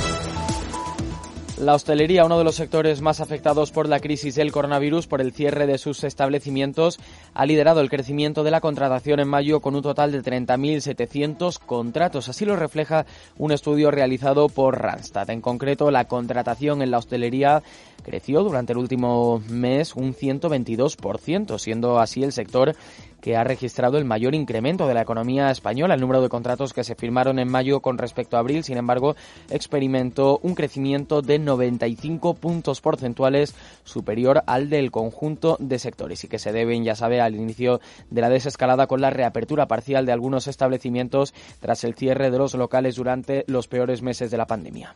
La 1.57 1.73
hostelería, 1.73 2.25
uno 2.25 2.37
de 2.37 2.43
los 2.43 2.55
sectores 2.55 2.99
más 2.99 3.21
afectados 3.21 3.71
por 3.71 3.87
la 3.87 4.01
crisis 4.01 4.35
del 4.35 4.51
coronavirus 4.51 5.07
por 5.07 5.21
el 5.21 5.31
cierre 5.31 5.67
de 5.67 5.77
sus 5.77 6.03
establecimientos, 6.03 6.99
ha 7.33 7.45
liderado 7.45 7.79
el 7.79 7.89
crecimiento 7.89 8.43
de 8.43 8.51
la 8.51 8.59
contratación 8.59 9.21
en 9.21 9.29
mayo 9.29 9.61
con 9.61 9.73
un 9.73 9.81
total 9.81 10.11
de 10.11 10.21
30.700 10.21 11.59
contratos. 11.59 12.27
Así 12.27 12.43
lo 12.43 12.57
refleja 12.57 13.05
un 13.37 13.53
estudio 13.53 13.89
realizado 13.89 14.49
por 14.49 14.81
Randstad. 14.81 15.29
En 15.29 15.39
concreto, 15.39 15.91
la 15.91 16.05
contratación 16.05 16.81
en 16.81 16.91
la 16.91 16.97
hostelería 16.97 17.63
creció 18.03 18.43
durante 18.43 18.73
el 18.73 18.79
último 18.79 19.41
mes 19.47 19.95
un 19.95 20.13
122%, 20.13 21.57
siendo 21.57 21.99
así 21.99 22.23
el 22.23 22.33
sector 22.33 22.75
que 23.21 23.35
ha 23.35 23.43
registrado 23.43 23.97
el 23.97 24.05
mayor 24.05 24.35
incremento 24.35 24.87
de 24.87 24.93
la 24.93 25.01
economía 25.01 25.51
española. 25.51 25.95
El 25.95 26.01
número 26.01 26.21
de 26.21 26.29
contratos 26.29 26.73
que 26.73 26.83
se 26.83 26.95
firmaron 26.95 27.39
en 27.39 27.49
mayo 27.49 27.81
con 27.81 27.97
respecto 27.97 28.37
a 28.37 28.39
abril, 28.39 28.63
sin 28.63 28.77
embargo, 28.77 29.15
experimentó 29.49 30.39
un 30.43 30.55
crecimiento 30.55 31.21
de 31.21 31.39
95 31.39 32.35
puntos 32.35 32.81
porcentuales 32.81 33.55
superior 33.83 34.43
al 34.45 34.69
del 34.69 34.91
conjunto 34.91 35.57
de 35.59 35.79
sectores 35.79 36.23
y 36.23 36.27
que 36.27 36.39
se 36.39 36.51
deben, 36.51 36.83
ya 36.83 36.95
sabe, 36.95 37.21
al 37.21 37.35
inicio 37.35 37.79
de 38.09 38.21
la 38.21 38.29
desescalada 38.29 38.87
con 38.87 39.01
la 39.01 39.09
reapertura 39.09 39.67
parcial 39.67 40.05
de 40.05 40.11
algunos 40.11 40.47
establecimientos 40.47 41.33
tras 41.59 41.83
el 41.83 41.95
cierre 41.95 42.31
de 42.31 42.37
los 42.37 42.53
locales 42.55 42.95
durante 42.95 43.43
los 43.47 43.67
peores 43.67 44.01
meses 44.01 44.31
de 44.31 44.37
la 44.37 44.47
pandemia. 44.47 44.95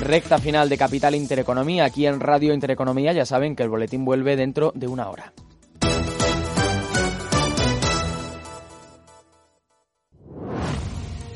Recta 0.00 0.38
final 0.38 0.68
de 0.68 0.78
Capital 0.78 1.14
Intereconomía. 1.16 1.84
Aquí 1.84 2.06
en 2.06 2.20
Radio 2.20 2.54
Intereconomía 2.54 3.12
ya 3.12 3.26
saben 3.26 3.56
que 3.56 3.64
el 3.64 3.68
boletín 3.68 4.04
vuelve 4.04 4.36
dentro 4.36 4.72
de 4.74 4.86
una 4.86 5.10
hora. 5.10 5.32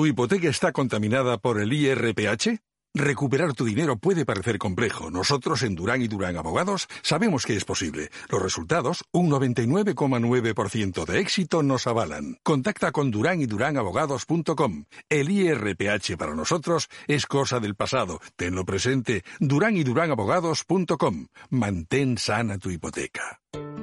¿Tu 0.00 0.06
hipoteca 0.06 0.48
está 0.48 0.72
contaminada 0.72 1.36
por 1.36 1.60
el 1.60 1.74
IRPH? 1.74 2.58
Recuperar 2.94 3.52
tu 3.52 3.66
dinero 3.66 3.98
puede 3.98 4.24
parecer 4.24 4.56
complejo. 4.56 5.10
Nosotros 5.10 5.62
en 5.62 5.74
Durán 5.74 6.00
y 6.00 6.08
Durán 6.08 6.38
Abogados 6.38 6.88
sabemos 7.02 7.44
que 7.44 7.54
es 7.54 7.66
posible. 7.66 8.08
Los 8.30 8.40
resultados, 8.40 9.04
un 9.12 9.30
99,9% 9.30 11.04
de 11.04 11.20
éxito, 11.20 11.62
nos 11.62 11.86
avalan. 11.86 12.38
Contacta 12.42 12.92
con 12.92 13.10
Durán 13.10 13.42
y 13.42 13.46
Durán 13.46 13.76
Abogados.com. 13.76 14.86
El 15.10 15.30
IRPH 15.30 16.16
para 16.16 16.34
nosotros 16.34 16.88
es 17.06 17.26
cosa 17.26 17.60
del 17.60 17.74
pasado. 17.74 18.20
Tenlo 18.36 18.64
presente. 18.64 19.22
Durán 19.38 19.76
y 19.76 19.84
Durán 19.84 20.12
Abogados.com. 20.12 21.26
Mantén 21.50 22.16
sana 22.16 22.56
tu 22.56 22.70
hipoteca. 22.70 23.42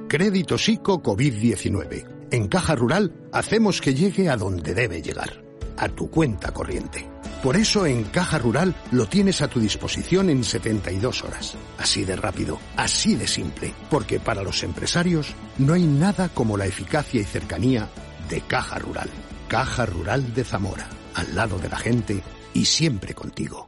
Crédito 0.09 0.57
Psico 0.57 1.03
COVID-19. 1.03 2.29
En 2.31 2.47
Caja 2.47 2.73
Rural 2.73 3.13
hacemos 3.31 3.81
que 3.81 3.93
llegue 3.93 4.29
a 4.29 4.35
donde 4.35 4.73
debe 4.73 5.03
llegar 5.03 5.45
a 5.77 5.89
tu 5.89 6.09
cuenta 6.09 6.51
corriente. 6.51 7.07
Por 7.41 7.55
eso 7.55 7.85
en 7.85 8.03
Caja 8.05 8.39
Rural 8.39 8.75
lo 8.91 9.05
tienes 9.07 9.41
a 9.41 9.47
tu 9.47 9.59
disposición 9.59 10.29
en 10.29 10.43
72 10.43 11.23
horas. 11.23 11.55
Así 11.77 12.03
de 12.03 12.15
rápido, 12.15 12.59
así 12.75 13.15
de 13.15 13.27
simple. 13.27 13.73
Porque 13.89 14.19
para 14.19 14.41
los 14.41 14.63
empresarios 14.63 15.35
no 15.57 15.73
hay 15.73 15.83
nada 15.83 16.29
como 16.29 16.57
la 16.57 16.65
eficacia 16.65 17.21
y 17.21 17.25
cercanía 17.25 17.89
de 18.29 18.41
Caja 18.41 18.79
Rural. 18.79 19.09
Caja 19.47 19.85
Rural 19.85 20.33
de 20.33 20.43
Zamora, 20.43 20.89
al 21.13 21.35
lado 21.35 21.59
de 21.59 21.69
la 21.69 21.77
gente 21.77 22.23
y 22.53 22.65
siempre 22.65 23.13
contigo. 23.13 23.66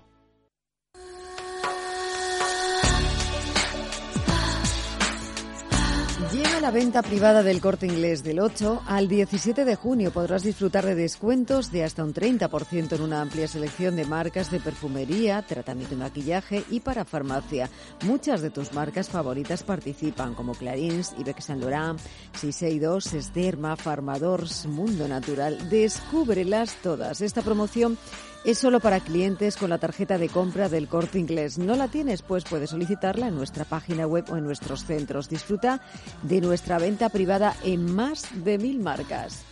La 6.61 6.71
venta 6.71 7.01
privada 7.01 7.41
del 7.41 7.61
corte 7.61 7.85
inglés 7.85 8.21
del 8.21 8.41
8 8.41 8.83
al 8.85 9.07
17 9.07 9.63
de 9.63 9.75
junio. 9.77 10.11
Podrás 10.11 10.43
disfrutar 10.43 10.85
de 10.85 10.93
descuentos 10.93 11.71
de 11.71 11.85
hasta 11.85 12.03
un 12.03 12.13
30% 12.13 12.95
en 12.95 13.01
una 13.01 13.21
amplia 13.21 13.47
selección 13.47 13.95
de 13.95 14.03
marcas 14.03 14.51
de 14.51 14.59
perfumería, 14.59 15.41
tratamiento 15.41 15.95
y 15.95 15.97
maquillaje 15.97 16.65
y 16.69 16.81
para 16.81 17.05
farmacia. 17.05 17.69
Muchas 18.03 18.41
de 18.41 18.49
tus 18.49 18.73
marcas 18.73 19.07
favoritas 19.07 19.63
participan, 19.63 20.35
como 20.35 20.53
Clarins, 20.53 21.15
Ibex 21.17 21.45
Saint 21.45 21.61
Laurent, 21.61 21.99
Shiseido, 22.39 22.99
Sesderma, 22.99 23.77
Farmadors, 23.77 24.65
Mundo 24.65 25.07
Natural. 25.07 25.69
Descúbrelas 25.69 26.75
todas. 26.83 27.21
Esta 27.21 27.41
promoción 27.41 27.97
es 28.43 28.57
solo 28.57 28.79
para 28.79 28.99
clientes 28.99 29.57
con 29.57 29.69
la 29.69 29.77
tarjeta 29.77 30.17
de 30.17 30.29
compra 30.29 30.69
del 30.69 30.87
corte 30.87 31.19
inglés. 31.19 31.57
¿No 31.57 31.75
la 31.75 31.87
tienes? 31.87 32.21
Pues 32.21 32.43
puedes 32.43 32.69
solicitarla 32.69 33.27
en 33.27 33.35
nuestra 33.35 33.65
página 33.65 34.07
web 34.07 34.25
o 34.29 34.37
en 34.37 34.45
nuestros 34.45 34.85
centros. 34.85 35.29
Disfruta 35.29 35.81
de 36.23 36.41
nuestra 36.41 36.77
venta 36.77 37.09
privada 37.09 37.55
en 37.63 37.93
más 37.93 38.27
de 38.43 38.57
mil 38.57 38.79
marcas. 38.79 39.45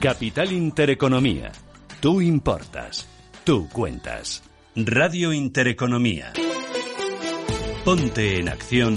Capital 0.00 0.52
Intereconomía. 0.52 1.50
Tú 2.00 2.20
importas. 2.20 3.08
Tú 3.44 3.68
cuentas. 3.68 4.42
Radio 4.76 5.32
Intereconomía. 5.32 6.32
Ponte 7.84 8.38
en 8.38 8.48
acción 8.48 8.96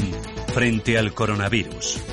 frente 0.53 0.99
al 0.99 1.13
coronavirus. 1.13 2.10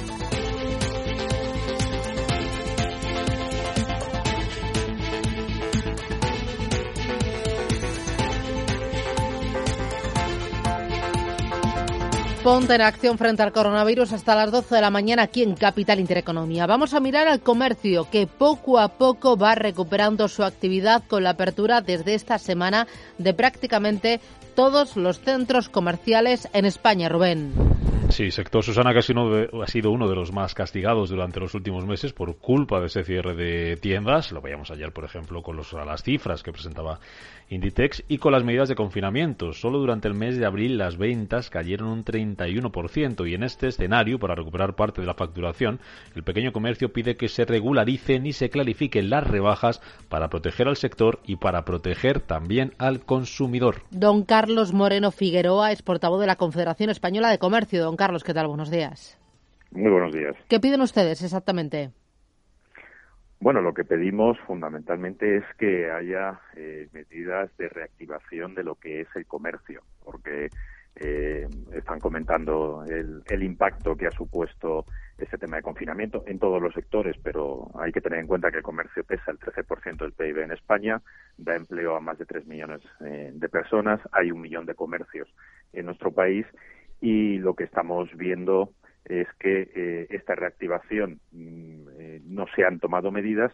Ponte 12.48 12.74
en 12.74 12.80
acción 12.80 13.18
frente 13.18 13.42
al 13.42 13.52
coronavirus 13.52 14.14
hasta 14.14 14.34
las 14.34 14.50
12 14.50 14.76
de 14.76 14.80
la 14.80 14.88
mañana 14.88 15.24
aquí 15.24 15.42
en 15.42 15.54
Capital 15.54 16.00
Intereconomía. 16.00 16.66
Vamos 16.66 16.94
a 16.94 16.98
mirar 16.98 17.28
al 17.28 17.40
comercio 17.40 18.08
que 18.10 18.26
poco 18.26 18.78
a 18.78 18.88
poco 18.88 19.36
va 19.36 19.54
recuperando 19.54 20.28
su 20.28 20.42
actividad 20.42 21.04
con 21.06 21.24
la 21.24 21.30
apertura 21.30 21.82
desde 21.82 22.14
esta 22.14 22.38
semana 22.38 22.86
de 23.18 23.34
prácticamente 23.34 24.22
todos 24.54 24.96
los 24.96 25.20
centros 25.20 25.68
comerciales 25.68 26.48
en 26.54 26.64
España, 26.64 27.10
Rubén. 27.10 27.52
Sí, 28.10 28.30
sector 28.30 28.64
Susana 28.64 28.92
que 28.92 29.00
ha 29.00 29.66
sido 29.66 29.90
uno 29.90 30.08
de 30.08 30.14
los 30.14 30.32
más 30.32 30.54
castigados 30.54 31.10
durante 31.10 31.40
los 31.40 31.54
últimos 31.54 31.84
meses 31.84 32.12
por 32.12 32.38
culpa 32.38 32.80
de 32.80 32.86
ese 32.86 33.04
cierre 33.04 33.34
de 33.34 33.76
tiendas. 33.76 34.32
Lo 34.32 34.40
veíamos 34.40 34.70
ayer, 34.70 34.92
por 34.92 35.04
ejemplo, 35.04 35.42
con 35.42 35.56
los, 35.56 35.72
las 35.72 36.02
cifras 36.02 36.42
que 36.42 36.50
presentaba 36.50 37.00
Inditex 37.50 38.04
y 38.08 38.18
con 38.18 38.32
las 38.32 38.44
medidas 38.44 38.68
de 38.68 38.74
confinamiento. 38.74 39.52
Solo 39.52 39.78
durante 39.78 40.08
el 40.08 40.14
mes 40.14 40.36
de 40.36 40.46
abril 40.46 40.78
las 40.78 40.96
ventas 40.96 41.50
cayeron 41.50 41.88
un 41.88 42.04
31% 42.04 43.28
y 43.28 43.34
en 43.34 43.42
este 43.42 43.68
escenario, 43.68 44.18
para 44.18 44.34
recuperar 44.34 44.74
parte 44.74 45.00
de 45.00 45.06
la 45.06 45.14
facturación, 45.14 45.80
el 46.14 46.24
pequeño 46.24 46.52
comercio 46.52 46.92
pide 46.92 47.16
que 47.16 47.28
se 47.28 47.44
regularicen 47.44 48.26
y 48.26 48.32
se 48.32 48.50
clarifiquen 48.50 49.10
las 49.10 49.26
rebajas 49.26 49.80
para 50.08 50.28
proteger 50.28 50.68
al 50.68 50.76
sector 50.76 51.20
y 51.26 51.36
para 51.36 51.64
proteger 51.64 52.20
también 52.20 52.72
al 52.78 53.00
consumidor. 53.00 53.82
Don 53.90 54.24
Carlos 54.24 54.72
Moreno 54.72 55.10
Figueroa 55.10 55.72
es 55.72 55.82
portavoz 55.82 56.20
de 56.20 56.26
la 56.26 56.36
Confederación 56.36 56.90
Española 56.90 57.30
de 57.30 57.38
Comercio. 57.38 57.82
Carlos, 57.98 58.22
¿qué 58.22 58.32
tal? 58.32 58.46
Buenos 58.46 58.70
días. 58.70 59.18
Muy 59.72 59.90
buenos 59.90 60.12
días. 60.12 60.36
¿Qué 60.48 60.60
piden 60.60 60.82
ustedes 60.82 61.20
exactamente? 61.20 61.90
Bueno, 63.40 63.60
lo 63.60 63.74
que 63.74 63.84
pedimos 63.84 64.38
fundamentalmente 64.46 65.38
es 65.38 65.44
que 65.58 65.90
haya 65.90 66.40
eh, 66.54 66.88
medidas 66.92 67.50
de 67.56 67.68
reactivación 67.68 68.54
de 68.54 68.62
lo 68.62 68.76
que 68.76 69.00
es 69.00 69.08
el 69.16 69.26
comercio, 69.26 69.82
porque 70.04 70.48
eh, 70.94 71.48
están 71.72 71.98
comentando 71.98 72.84
el, 72.88 73.24
el, 73.28 73.42
impacto 73.42 73.96
que 73.96 74.06
ha 74.06 74.12
supuesto 74.12 74.86
este 75.18 75.36
tema 75.36 75.56
de 75.56 75.62
confinamiento 75.62 76.22
en 76.28 76.38
todos 76.38 76.62
los 76.62 76.74
sectores, 76.74 77.16
pero 77.20 77.68
hay 77.80 77.90
que 77.90 78.00
tener 78.00 78.20
en 78.20 78.28
cuenta 78.28 78.52
que 78.52 78.58
el 78.58 78.62
comercio 78.62 79.02
pesa 79.02 79.32
el 79.32 79.40
13% 79.40 79.96
del 79.98 80.12
PIB 80.12 80.38
en 80.38 80.52
España, 80.52 81.02
da 81.36 81.56
empleo 81.56 81.96
a 81.96 82.00
más 82.00 82.16
de 82.16 82.26
3 82.26 82.46
millones 82.46 82.80
eh, 83.04 83.32
de 83.34 83.48
personas, 83.48 84.00
hay 84.12 84.30
un 84.30 84.40
millón 84.40 84.66
de 84.66 84.76
comercios 84.76 85.28
en 85.72 85.86
nuestro 85.86 86.12
país 86.12 86.46
y 87.00 87.38
lo 87.38 87.54
que 87.54 87.64
estamos 87.64 88.08
viendo 88.16 88.72
es 89.04 89.28
que 89.38 89.70
eh, 89.74 90.06
esta 90.10 90.34
reactivación 90.34 91.20
mm, 91.32 91.88
eh, 91.98 92.20
no 92.24 92.46
se 92.54 92.64
han 92.64 92.78
tomado 92.78 93.10
medidas 93.10 93.52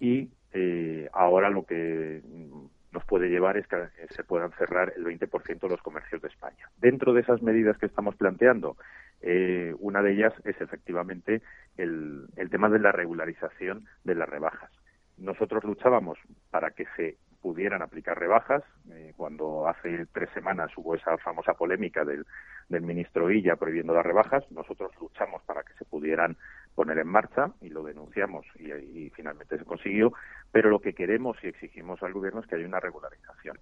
y 0.00 0.30
eh, 0.52 1.08
ahora 1.12 1.50
lo 1.50 1.64
que 1.66 2.22
mm, 2.24 2.66
nos 2.92 3.04
puede 3.04 3.28
llevar 3.28 3.58
es 3.58 3.66
que 3.66 3.76
se 4.10 4.24
puedan 4.24 4.52
cerrar 4.52 4.94
el 4.96 5.04
20% 5.04 5.60
de 5.60 5.68
los 5.68 5.82
comercios 5.82 6.22
de 6.22 6.28
España. 6.28 6.70
Dentro 6.78 7.12
de 7.12 7.20
esas 7.20 7.42
medidas 7.42 7.76
que 7.76 7.86
estamos 7.86 8.16
planteando, 8.16 8.76
una 9.80 10.02
de 10.02 10.12
ellas 10.12 10.32
es 10.44 10.58
efectivamente 10.60 11.42
el, 11.76 12.26
el 12.36 12.48
tema 12.48 12.70
de 12.70 12.78
la 12.78 12.92
regularización 12.92 13.84
de 14.04 14.14
las 14.14 14.28
rebajas. 14.28 14.70
Nosotros 15.18 15.64
luchábamos 15.64 16.18
para 16.50 16.70
que 16.70 16.86
se 16.96 17.16
pudieran 17.46 17.80
aplicar 17.80 18.18
rebajas. 18.18 18.64
Eh, 18.90 19.12
cuando 19.16 19.68
hace 19.68 20.06
tres 20.12 20.28
semanas 20.34 20.68
hubo 20.76 20.96
esa 20.96 21.16
famosa 21.18 21.54
polémica 21.54 22.04
del, 22.04 22.26
del 22.68 22.82
ministro 22.82 23.30
Illa 23.30 23.54
prohibiendo 23.54 23.94
las 23.94 24.04
rebajas, 24.04 24.42
nosotros 24.50 24.90
luchamos 25.00 25.44
para 25.44 25.62
que 25.62 25.72
se 25.74 25.84
pudieran 25.84 26.36
poner 26.74 26.98
en 26.98 27.06
marcha 27.06 27.52
y 27.60 27.68
lo 27.68 27.84
denunciamos 27.84 28.44
y, 28.58 28.72
y, 28.72 29.10
finalmente 29.10 29.58
se 29.58 29.64
consiguió. 29.64 30.12
Pero 30.50 30.70
lo 30.70 30.80
que 30.80 30.92
queremos 30.92 31.36
y 31.44 31.46
exigimos 31.46 32.02
al 32.02 32.14
gobierno 32.14 32.40
es 32.40 32.48
que 32.48 32.56
haya 32.56 32.66
una 32.66 32.80
regularización. 32.80 33.60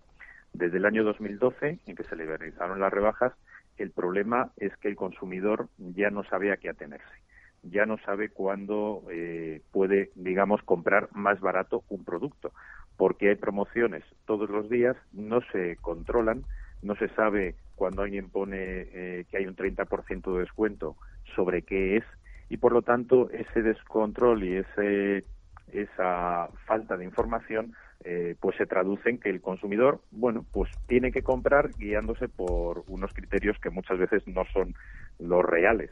Desde 0.55 0.79
el 0.79 0.87
año 0.87 1.05
2012, 1.05 1.81
en 1.85 1.95
que 1.95 2.05
se 2.05 2.17
liberalizaron 2.17 2.81
las 2.81 2.91
rebajas, 2.91 3.35
el 3.77 3.91
problema 3.91 4.51
es 4.57 4.75
que 4.79 4.89
el 4.89 4.97
consumidor 4.97 5.69
ya 5.77 6.09
no 6.09 6.25
sabe 6.25 6.53
a 6.53 6.57
qué 6.57 6.71
atenerse 6.71 7.25
ya 7.71 7.87
no 7.87 7.97
sabe 8.05 8.29
cuándo 8.29 9.05
eh, 9.11 9.63
puede, 9.73 10.11
digamos, 10.15 10.63
comprar 10.65 11.09
más 11.15 11.41
barato 11.41 11.83
un 11.89 12.05
producto 12.05 12.53
porque 12.97 13.31
hay 13.31 13.35
promociones 13.37 14.05
todos 14.27 14.49
los 14.51 14.69
días, 14.69 14.97
no 15.13 15.41
se 15.53 15.77
controlan, 15.77 16.45
no 16.83 16.95
se 16.97 17.09
sabe 17.11 17.57
cuando 17.75 18.03
alguien 18.03 18.31
pone 18.31 18.57
eh, 18.59 19.25
que 19.31 19.39
hay 19.39 19.47
un 19.47 19.57
30% 19.57 20.33
de 20.33 20.41
descuento 20.41 20.97
sobre 21.35 21.63
qué 21.63 21.97
es 21.97 22.05
y 22.49 22.59
por 22.59 22.73
lo 22.73 22.83
tanto 22.83 23.31
ese 23.31 23.63
descontrol 23.63 24.45
y 24.45 24.57
ese 24.57 25.25
esa 25.73 26.51
falta 26.67 26.97
de 26.97 27.05
información 27.05 27.75
eh, 28.05 28.37
pues 28.39 28.55
se 28.57 28.67
traduce 28.67 29.09
en 29.09 29.19
que 29.19 29.31
el 29.31 29.41
consumidor 29.41 30.01
bueno 30.11 30.45
pues 30.53 30.71
tiene 30.87 31.11
que 31.11 31.23
comprar 31.23 31.75
guiándose 31.79 32.29
por 32.29 32.85
unos 32.87 33.13
criterios 33.15 33.59
que 33.61 33.71
muchas 33.71 33.99
veces 33.99 34.27
no 34.27 34.45
son 34.53 34.75
los 35.19 35.43
reales 35.43 35.91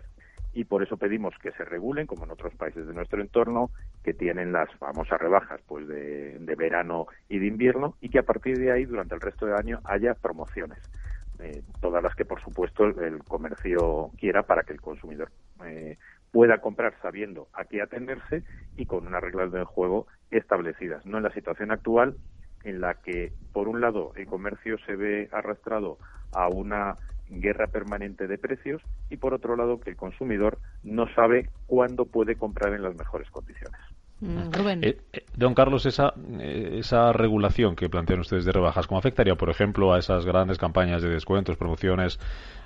y 0.54 0.64
por 0.64 0.82
eso 0.82 0.96
pedimos 0.96 1.34
que 1.38 1.52
se 1.52 1.64
regulen, 1.64 2.06
como 2.06 2.24
en 2.24 2.30
otros 2.30 2.54
países 2.54 2.86
de 2.86 2.92
nuestro 2.92 3.20
entorno, 3.20 3.70
que 4.02 4.12
tienen 4.12 4.52
las 4.52 4.70
famosas 4.74 5.20
rebajas 5.20 5.60
pues 5.66 5.86
de, 5.88 6.38
verano 6.56 7.06
y 7.28 7.38
de 7.38 7.46
invierno 7.46 7.96
y 8.00 8.10
que 8.10 8.18
a 8.18 8.24
partir 8.24 8.58
de 8.58 8.70
ahí, 8.70 8.84
durante 8.84 9.14
el 9.14 9.20
resto 9.20 9.46
del 9.46 9.56
año, 9.56 9.80
haya 9.84 10.14
promociones. 10.14 10.78
Eh, 11.38 11.62
todas 11.80 12.02
las 12.02 12.14
que, 12.14 12.24
por 12.24 12.40
supuesto, 12.40 12.84
el, 12.84 13.18
comercio 13.24 14.10
quiera 14.18 14.42
para 14.42 14.62
que 14.62 14.72
el 14.72 14.80
consumidor 14.80 15.30
eh, 15.64 15.96
pueda 16.30 16.58
comprar 16.58 16.94
sabiendo 17.00 17.48
a 17.54 17.64
qué 17.64 17.82
atenderse 17.82 18.42
y 18.76 18.86
con 18.86 19.06
unas 19.06 19.22
reglas 19.22 19.50
del 19.50 19.64
juego 19.64 20.06
establecidas. 20.30 21.04
No 21.06 21.16
en 21.16 21.24
la 21.24 21.32
situación 21.32 21.70
actual 21.70 22.16
en 22.64 22.80
la 22.80 22.94
que, 22.94 23.32
por 23.52 23.68
un 23.68 23.80
lado, 23.80 24.12
el 24.16 24.26
comercio 24.26 24.78
se 24.86 24.94
ve 24.94 25.28
arrastrado 25.32 25.98
a 26.32 26.48
una 26.48 26.96
guerra 27.40 27.66
permanente 27.66 28.26
de 28.26 28.38
precios 28.38 28.82
y 29.10 29.16
por 29.16 29.34
otro 29.34 29.56
lado 29.56 29.80
que 29.80 29.90
el 29.90 29.96
consumidor 29.96 30.58
no 30.82 31.06
sabe 31.14 31.48
cuándo 31.66 32.04
puede 32.04 32.36
comprar 32.36 32.74
en 32.74 32.82
las 32.82 32.94
mejores 32.94 33.30
condiciones. 33.30 33.80
Mm, 34.20 34.82
eh, 34.82 35.00
eh, 35.12 35.24
don 35.34 35.52
Carlos, 35.52 35.84
esa, 35.84 36.14
eh, 36.38 36.76
esa 36.78 37.12
regulación 37.12 37.74
que 37.74 37.88
plantean 37.88 38.20
ustedes 38.20 38.44
de 38.44 38.52
rebajas, 38.52 38.86
¿cómo 38.86 38.98
afectaría, 38.98 39.34
por 39.34 39.50
ejemplo, 39.50 39.92
a 39.92 39.98
esas 39.98 40.24
grandes 40.24 40.58
campañas 40.58 41.02
de 41.02 41.08
descuentos, 41.08 41.56
promociones 41.56 42.20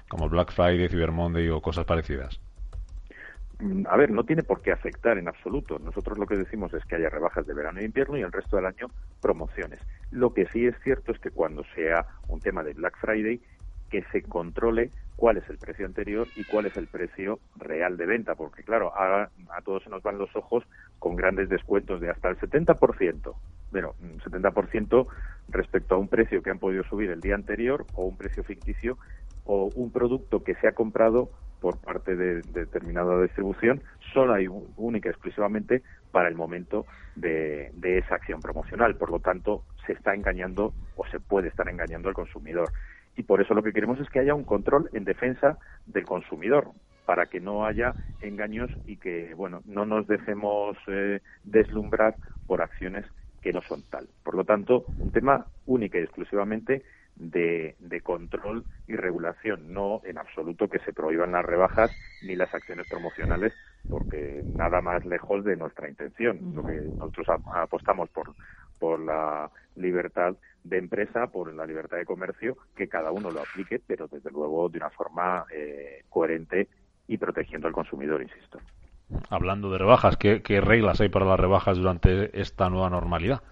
como 0.09 0.29
Black 0.29 0.53
Friday, 0.53 0.89
Cyber 0.89 1.13
Monday 1.13 1.49
o 1.49 1.63
cosas 1.63 1.87
parecidas? 1.87 2.39
Mm, 3.59 3.87
a 3.89 3.97
ver, 3.97 4.11
no 4.11 4.25
tiene 4.25 4.43
por 4.43 4.61
qué 4.61 4.71
afectar 4.71 5.17
en 5.17 5.29
absoluto. 5.29 5.79
Nosotros 5.79 6.19
lo 6.19 6.27
que 6.27 6.37
decimos 6.37 6.75
es 6.75 6.85
que 6.85 6.97
haya 6.97 7.09
rebajas 7.09 7.47
de 7.47 7.55
verano 7.55 7.81
e 7.81 7.85
invierno 7.85 8.19
y 8.19 8.21
el 8.21 8.33
resto 8.33 8.57
del 8.57 8.67
año 8.67 8.89
promociones. 9.23 9.81
Lo 10.11 10.35
que 10.35 10.47
sí 10.49 10.67
es 10.67 10.75
cierto 10.85 11.13
es 11.13 11.19
que 11.21 11.31
cuando 11.31 11.65
sea 11.75 12.07
un 12.29 12.41
tema 12.41 12.63
de 12.63 12.75
Black 12.75 12.99
Friday, 13.01 13.41
que 13.91 14.03
se 14.13 14.23
controle 14.23 14.91
cuál 15.17 15.39
es 15.39 15.49
el 15.49 15.59
precio 15.59 15.87
anterior 15.87 16.29
y 16.37 16.45
cuál 16.45 16.67
es 16.67 16.77
el 16.77 16.87
precio 16.87 17.41
real 17.57 17.97
de 17.97 18.07
venta, 18.07 18.35
porque 18.35 18.63
claro, 18.63 18.93
a 18.95 19.29
todos 19.65 19.83
se 19.83 19.91
nos 19.91 20.03
van 20.03 20.19
los 20.19 20.35
ojos 20.37 20.65
con 20.99 21.17
grandes 21.17 21.49
descuentos 21.49 22.01
de 22.01 22.11
hasta 22.11 22.29
el 22.29 22.39
70%, 22.39 23.35
bueno, 23.73 23.95
70% 24.25 25.07
respecto 25.49 25.95
a 25.95 25.99
un 25.99 26.09
precio 26.09 26.43
que 26.43 26.51
han 26.51 26.59
podido 26.59 26.85
subir 26.85 27.11
el 27.11 27.21
día 27.21 27.35
anterior 27.35 27.87
o 27.95 28.05
un 28.05 28.17
precio 28.17 28.45
ficticio 28.45 28.99
o 29.45 29.71
un 29.75 29.91
producto 29.91 30.43
que 30.43 30.55
se 30.57 30.69
ha 30.69 30.73
comprado 30.73 31.31
por 31.61 31.79
parte 31.79 32.15
de, 32.15 32.43
determinada 32.43 33.21
distribución 33.23 33.81
solo 34.13 34.35
hay 34.35 34.47
única 34.77 35.09
y 35.09 35.13
exclusivamente 35.13 35.83
para 36.11 36.29
el 36.29 36.35
momento 36.35 36.87
de 37.15 37.71
esa 37.83 38.17
acción 38.17 38.41
promocional. 38.41 38.97
Por 38.97 39.11
lo 39.11 39.21
tanto, 39.21 39.65
se 39.87 39.93
está 39.93 40.15
engañando 40.15 40.75
o 40.97 41.07
se 41.07 41.21
puede 41.21 41.49
estar 41.49 41.69
engañando 41.69 42.09
al 42.09 42.15
consumidor 42.15 42.71
y 43.17 43.23
por 43.23 43.41
eso 43.41 43.55
lo 43.55 43.63
que 43.63 43.73
queremos 43.73 43.99
es 44.01 44.09
que 44.11 44.21
haya 44.21 44.35
un 44.35 44.45
control 44.45 44.91
en 44.93 45.05
defensa 45.05 45.59
del 45.87 46.05
consumidor 46.05 46.71
para 47.05 47.27
que 47.27 47.41
no 47.41 47.65
haya 47.65 47.97
engaños 48.21 48.71
y 48.85 48.97
que 48.97 49.35
bueno 49.35 49.63
no 49.65 49.87
nos 49.87 50.07
dejemos 50.07 50.77
eh, 50.89 51.21
deslumbrar 51.45 52.17
por 52.47 52.63
acciones 52.63 53.05
que 53.41 53.53
no 53.53 53.63
son 53.63 53.83
tal. 53.91 54.09
Por 54.25 54.35
lo 54.35 54.45
tanto, 54.45 54.91
un 54.99 55.13
tema 55.13 55.47
único 55.67 55.99
y 55.99 56.01
exclusivamente 56.01 56.83
de, 57.15 57.77
de, 57.79 58.01
control 58.01 58.65
y 58.87 58.97
regulación, 58.97 59.73
no 59.73 60.01
en 60.05 60.19
absoluto 60.19 60.69
que 60.69 60.81
se 60.81 60.93
prohíban 60.93 61.33
las 61.33 61.45
rebajas 61.45 61.91
ni 62.21 62.37
las 62.37 62.53
acciones 62.53 62.87
promocionales, 62.87 63.53
porque 63.89 64.45
nada 64.53 64.81
más 64.81 65.05
lejos 65.05 65.45
de 65.45 65.57
nuestra 65.57 65.89
intención. 65.89 66.55
Lo 66.55 66.65
que 66.65 66.91
nosotros 66.99 67.29
apostamos 67.55 68.11
por, 68.11 68.35
por 68.79 69.01
la 69.01 69.51
libertad 69.77 70.35
de 70.65 70.79
empresa, 70.79 71.29
por 71.29 71.53
la 71.55 71.67
libertad 71.67 71.97
de 71.97 72.05
comercio, 72.05 72.57
que 72.77 72.89
cada 72.89 73.13
uno 73.13 73.31
lo 73.31 73.41
aplique, 73.41 73.81
pero 73.87 74.09
desde 74.09 74.31
luego 74.31 74.69
de 74.69 74.79
una 74.79 74.91
forma 74.91 75.45
eh, 75.53 76.03
coherente 76.09 76.69
y 77.07 77.19
protegiendo 77.19 77.69
al 77.69 77.73
consumidor, 77.73 78.23
insisto. 78.23 78.59
Hablando 79.31 79.71
de 79.71 79.79
rebajas, 79.79 80.17
¿qué, 80.17 80.41
reglas 80.61 81.01
hay 81.01 81.09
para 81.09 81.27
las 81.27 81.39
rebajas 81.39 81.77
durante 81.77 82.41
esta 82.41 82.69
nueva 82.69 82.91
normalidad? 82.91 83.43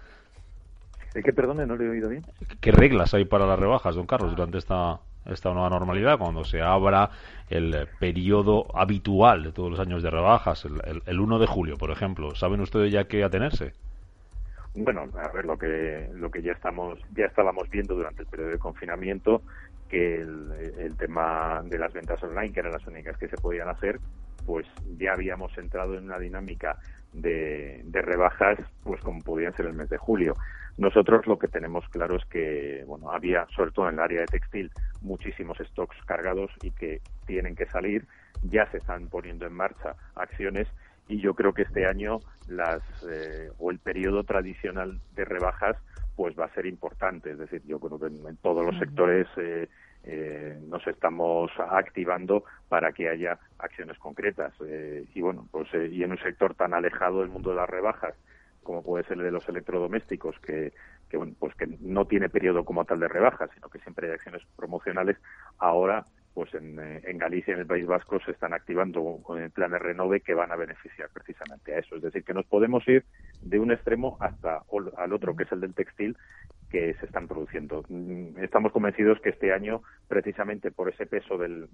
¿Es 1.13 1.23
que, 1.23 1.31
perdone, 1.31 1.65
no 1.65 1.77
le 1.77 1.85
he 1.85 1.89
oído 1.89 2.09
bien? 2.09 2.25
¿Qué 2.59 2.73
reglas 2.73 3.13
hay 3.13 3.23
para 3.23 3.45
las 3.45 3.57
rebajas, 3.57 3.95
don 3.95 4.05
Carlos, 4.05 4.31
durante 4.31 4.57
esta, 4.57 4.99
esta 5.25 5.53
nueva 5.53 5.69
normalidad, 5.69 6.17
cuando 6.17 6.43
se 6.43 6.61
abra 6.61 7.09
el 7.49 7.87
periodo 7.99 8.67
habitual 8.77 9.43
de 9.43 9.53
todos 9.53 9.71
los 9.71 9.79
años 9.79 10.03
de 10.03 10.09
rebajas, 10.09 10.65
el, 10.65 10.81
el, 10.83 11.01
el 11.05 11.19
1 11.21 11.39
de 11.39 11.47
julio, 11.47 11.77
por 11.77 11.91
ejemplo? 11.91 12.35
¿Saben 12.35 12.59
ustedes 12.59 12.91
ya 12.91 13.05
qué 13.05 13.23
atenerse? 13.23 13.71
Bueno, 14.75 15.07
a 15.17 15.31
ver 15.31 15.45
lo 15.45 15.57
que 15.57 16.09
lo 16.13 16.29
que 16.29 16.41
ya 16.41 16.51
estamos 16.51 16.99
ya 17.15 17.25
estábamos 17.25 17.69
viendo 17.69 17.95
durante 17.95 18.23
el 18.23 18.27
periodo 18.27 18.51
de 18.51 18.59
confinamiento 18.59 19.41
que 19.89 20.21
el, 20.21 20.95
tema 20.97 21.61
de 21.63 21.77
las 21.77 21.93
ventas 21.93 22.21
online, 22.23 22.51
que 22.51 22.59
eran 22.59 22.71
las 22.71 22.85
únicas 22.87 23.17
que 23.17 23.27
se 23.27 23.37
podían 23.37 23.69
hacer, 23.69 23.99
pues 24.45 24.65
ya 24.97 25.13
habíamos 25.13 25.55
entrado 25.57 25.97
en 25.97 26.05
una 26.05 26.19
dinámica 26.19 26.77
de, 27.13 27.81
de 27.85 28.01
rebajas, 28.01 28.57
pues 28.83 28.99
como 29.01 29.21
podían 29.21 29.55
ser 29.55 29.67
el 29.67 29.73
mes 29.73 29.89
de 29.89 29.97
julio. 29.97 30.35
Nosotros 30.77 31.25
lo 31.27 31.39
que 31.39 31.47
tenemos 31.47 31.87
claro 31.89 32.17
es 32.17 32.25
que, 32.25 32.83
bueno, 32.85 33.11
había, 33.11 33.47
sobre 33.55 33.71
todo 33.71 33.87
en 33.87 33.95
el 33.95 34.01
área 34.01 34.21
de 34.21 34.27
textil, 34.27 34.71
muchísimos 35.01 35.57
stocks 35.59 35.95
cargados 36.05 36.51
y 36.61 36.71
que 36.71 37.01
tienen 37.25 37.55
que 37.55 37.65
salir. 37.67 38.05
Ya 38.43 38.69
se 38.71 38.77
están 38.77 39.07
poniendo 39.07 39.45
en 39.45 39.53
marcha 39.53 39.95
acciones 40.15 40.67
y 41.07 41.19
yo 41.19 41.33
creo 41.33 41.53
que 41.53 41.63
este 41.63 41.85
año 41.85 42.21
las 42.47 42.81
eh, 43.07 43.49
o 43.59 43.71
el 43.71 43.79
periodo 43.79 44.23
tradicional 44.23 44.99
de 45.15 45.25
rebajas 45.25 45.77
pues 46.15 46.37
va 46.39 46.45
a 46.45 46.53
ser 46.53 46.65
importante. 46.65 47.31
Es 47.31 47.37
decir 47.37 47.61
yo 47.65 47.79
creo 47.79 47.99
que 47.99 48.07
en, 48.07 48.37
todos 48.37 48.65
los 48.65 48.77
sectores 48.79 49.27
eh, 49.37 49.67
eh, 50.03 50.59
nos 50.67 50.85
estamos 50.87 51.51
activando 51.57 52.45
para 52.69 52.91
que 52.93 53.09
haya 53.09 53.37
acciones 53.59 53.97
concretas. 53.99 54.53
Y 55.13 55.21
bueno 55.21 55.47
pues 55.51 55.67
y 55.73 56.03
en 56.03 56.11
un 56.11 56.19
sector 56.19 56.55
tan 56.55 56.73
alejado 56.73 57.19
del 57.19 57.29
mundo 57.29 57.51
de 57.51 57.57
las 57.57 57.69
rebajas 57.69 58.15
como 58.63 58.83
puede 58.83 59.03
ser 59.03 59.17
el 59.17 59.25
de 59.25 59.31
los 59.31 59.47
electrodomésticos 59.47 60.39
que 60.39 60.73
que 61.09 61.17
bueno 61.17 61.33
pues 61.37 61.53
que 61.55 61.67
no 61.81 62.05
tiene 62.05 62.29
periodo 62.29 62.65
como 62.65 62.83
tal 62.83 62.99
de 62.99 63.07
rebajas 63.07 63.51
sino 63.53 63.69
que 63.69 63.77
siempre 63.79 64.07
hay 64.07 64.13
acciones 64.13 64.41
promocionales 64.55 65.17
ahora 65.59 66.03
pues 66.35 66.53
eh, 66.53 67.01
en, 67.05 67.17
Galicia 67.17 67.51
y 67.51 67.55
en 67.55 67.61
el 67.61 67.65
País 67.65 67.87
Vasco 67.87 68.19
se 68.19 68.31
están 68.31 68.53
activando 68.53 69.19
con 69.23 69.41
el 69.41 69.51
plan 69.51 69.71
de 69.71 69.79
renove 69.79 70.19
que 70.19 70.33
van 70.33 70.51
a 70.51 70.57
beneficiar 70.57 71.09
precisamente 71.13 71.73
a 71.73 71.79
eso. 71.79 71.95
Es 71.95 72.01
decir, 72.01 72.25
que 72.25 72.33
nos 72.33 72.45
podemos 72.45 72.85
ir 72.89 73.05
de 73.41 73.57
un 73.57 73.71
extremo 73.71 74.17
hasta 74.19 74.61
al 74.97 75.13
otro, 75.13 75.33
que 75.33 75.43
es 75.43 75.51
el 75.53 75.61
del 75.61 75.73
textil, 75.73 76.17
que 76.69 76.93
se 76.95 77.05
están 77.05 77.27
produciendo. 77.27 77.83
Mm, 77.89 78.43
estamos 78.43 78.71
convencidos 78.71 79.19
que 79.21 79.29
este 79.29 79.53
año, 79.53 79.81
precisamente 80.07 80.71
por 80.71 80.89
ese 80.89 81.05
peso 81.05 81.37
del, 81.37 81.69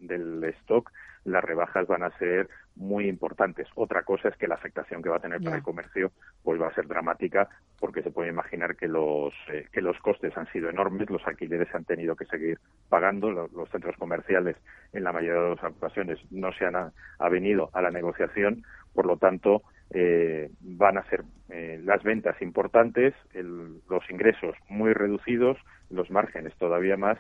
stock, 0.61 0.91
las 1.23 1.43
rebajas 1.43 1.87
van 1.87 2.03
a 2.03 2.17
ser 2.17 2.49
muy 2.75 3.07
importantes. 3.07 3.67
Otra 3.75 4.03
cosa 4.03 4.29
es 4.29 4.37
que 4.37 4.47
la 4.47 4.55
afectación 4.55 5.01
que 5.01 5.09
va 5.09 5.17
a 5.17 5.21
tener 5.21 5.41
para 5.41 5.57
el 5.57 5.63
comercio 5.63 6.11
pues 6.43 6.59
va 6.59 6.67
a 6.67 6.75
ser 6.75 6.87
dramática 6.87 7.49
porque 7.79 8.03
se 8.03 8.11
puede 8.11 8.29
imaginar 8.29 8.75
que 8.75 8.87
los 8.87 9.33
eh, 9.51 9.67
que 9.71 9.81
los 9.81 9.97
costes 9.99 10.35
han 10.37 10.47
sido 10.51 10.69
enormes, 10.69 11.09
los 11.09 11.25
alquileres 11.25 11.67
se 11.69 11.77
han 11.77 11.85
tenido 11.85 12.15
que 12.15 12.25
seguir 12.25 12.59
pagando, 12.89 13.31
los, 13.31 13.69
centros 13.71 13.95
comerciales 13.97 14.55
en 14.93 15.03
la 15.03 15.11
mayoría 15.11 15.41
de 15.41 15.55
las 15.55 15.63
ocasiones 15.63 16.19
no 16.31 16.51
se 16.53 16.65
han 16.65 16.75
avenido 17.19 17.69
a 17.73 17.81
la 17.81 17.91
negociación, 17.91 18.63
por 18.93 19.05
lo 19.05 19.17
tanto 19.17 19.63
eh, 19.93 20.49
van 20.61 20.97
a 20.97 21.03
ser 21.09 21.23
eh, 21.49 21.79
las 21.83 22.01
ventas 22.03 22.41
importantes, 22.41 23.13
los 23.33 24.09
ingresos 24.09 24.55
muy 24.69 24.93
reducidos, 24.93 25.57
los 25.89 26.09
márgenes 26.09 26.55
todavía 26.55 26.97
más 26.97 27.17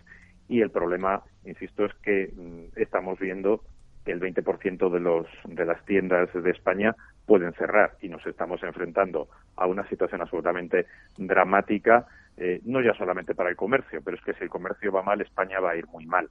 y 0.47 0.61
el 0.61 0.69
problema, 0.69 1.23
insisto, 1.45 1.85
es 1.85 1.93
que 2.03 2.31
mm, 2.35 2.79
estamos 2.79 3.19
viendo 3.19 3.61
que 4.05 4.11
el 4.11 4.19
20% 4.19 4.89
de, 4.89 4.99
los, 4.99 5.27
de 5.45 5.65
las 5.65 5.83
tiendas 5.85 6.29
de 6.33 6.51
España 6.51 6.95
pueden 7.25 7.53
cerrar 7.53 7.93
y 8.01 8.09
nos 8.09 8.25
estamos 8.25 8.61
enfrentando 8.63 9.29
a 9.55 9.67
una 9.67 9.87
situación 9.87 10.21
absolutamente 10.21 10.87
dramática, 11.17 12.05
eh, 12.37 12.59
no 12.65 12.81
ya 12.81 12.93
solamente 12.95 13.35
para 13.35 13.49
el 13.49 13.55
comercio, 13.55 14.01
pero 14.03 14.17
es 14.17 14.23
que 14.23 14.33
si 14.33 14.43
el 14.43 14.49
comercio 14.49 14.91
va 14.91 15.03
mal, 15.03 15.21
España 15.21 15.59
va 15.59 15.71
a 15.71 15.77
ir 15.77 15.87
muy 15.87 16.05
mal. 16.05 16.29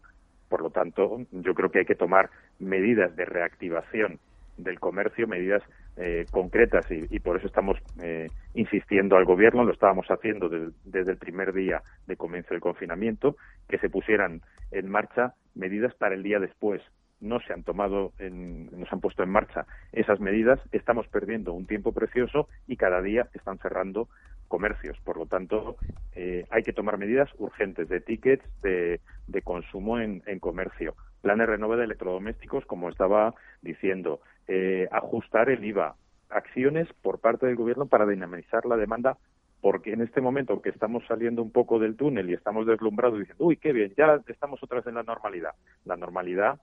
Por 0.48 0.62
lo 0.62 0.70
tanto, 0.70 1.20
yo 1.30 1.54
creo 1.54 1.70
que 1.70 1.80
hay 1.80 1.84
que 1.86 1.94
tomar 1.94 2.28
medidas 2.58 3.14
de 3.14 3.24
reactivación 3.24 4.18
del 4.58 4.80
comercio, 4.80 5.28
medidas 5.28 5.62
eh, 6.02 6.24
concretas 6.30 6.86
y, 6.90 7.20
por 7.20 7.36
eso 7.36 7.46
estamos 7.46 7.76
eh, 8.02 8.28
insistiendo 8.54 9.18
al 9.18 9.26
gobierno, 9.26 9.64
lo 9.64 9.72
estábamos 9.72 10.06
haciendo 10.10 10.48
desde 10.48 11.12
el 11.12 11.18
primer 11.18 11.52
día 11.52 11.82
de 12.06 12.16
comienzo 12.16 12.54
del 12.54 12.60
confinamiento, 12.62 13.36
que 13.68 13.76
se 13.76 13.90
pusieran 13.90 14.40
en 14.70 14.90
marcha 14.90 15.34
medidas 15.54 15.94
para 15.94 16.14
el 16.14 16.22
día 16.22 16.38
después. 16.38 16.80
No 17.20 17.38
se 17.40 17.52
han 17.52 17.64
tomado, 17.64 18.14
en, 18.18 18.66
no 18.66 18.86
se 18.86 18.94
han 18.94 19.02
puesto 19.02 19.22
en 19.22 19.28
marcha 19.28 19.66
esas 19.92 20.20
medidas, 20.20 20.58
estamos 20.72 21.06
perdiendo 21.08 21.52
un 21.52 21.66
tiempo 21.66 21.92
precioso 21.92 22.48
y 22.66 22.76
cada 22.76 23.02
día 23.02 23.28
están 23.34 23.58
cerrando 23.58 24.08
comercios. 24.50 24.98
Por 25.04 25.16
lo 25.16 25.24
tanto, 25.24 25.76
eh, 26.14 26.44
hay 26.50 26.62
que 26.62 26.74
tomar 26.74 26.98
medidas 26.98 27.30
urgentes 27.38 27.88
de 27.88 28.00
tickets 28.00 28.44
de, 28.60 29.00
consumo 29.42 29.98
en, 29.98 30.22
en 30.26 30.38
comercio 30.38 30.94
planes 31.20 31.48
renove 31.48 31.76
de 31.76 31.84
electrodomésticos, 31.84 32.64
como 32.66 32.88
estaba 32.88 33.34
diciendo, 33.62 34.20
eh, 34.48 34.88
ajustar 34.90 35.50
el 35.50 35.64
IVA, 35.64 35.96
acciones 36.28 36.88
por 37.02 37.20
parte 37.20 37.46
del 37.46 37.56
gobierno 37.56 37.86
para 37.86 38.06
dinamizar 38.06 38.66
la 38.66 38.76
demanda, 38.76 39.18
porque 39.60 39.92
en 39.92 40.00
este 40.00 40.20
momento 40.20 40.62
que 40.62 40.70
estamos 40.70 41.04
saliendo 41.06 41.42
un 41.42 41.52
poco 41.52 41.78
del 41.78 41.96
túnel 41.96 42.30
y 42.30 42.34
estamos 42.34 42.66
deslumbrados 42.66 43.18
diciendo, 43.18 43.44
uy, 43.44 43.56
qué 43.56 43.72
bien, 43.72 43.92
ya 43.96 44.20
estamos 44.26 44.62
otra 44.62 44.78
vez 44.78 44.86
en 44.86 44.94
la 44.94 45.02
normalidad. 45.02 45.52
La 45.84 45.96
normalidad, 45.96 46.58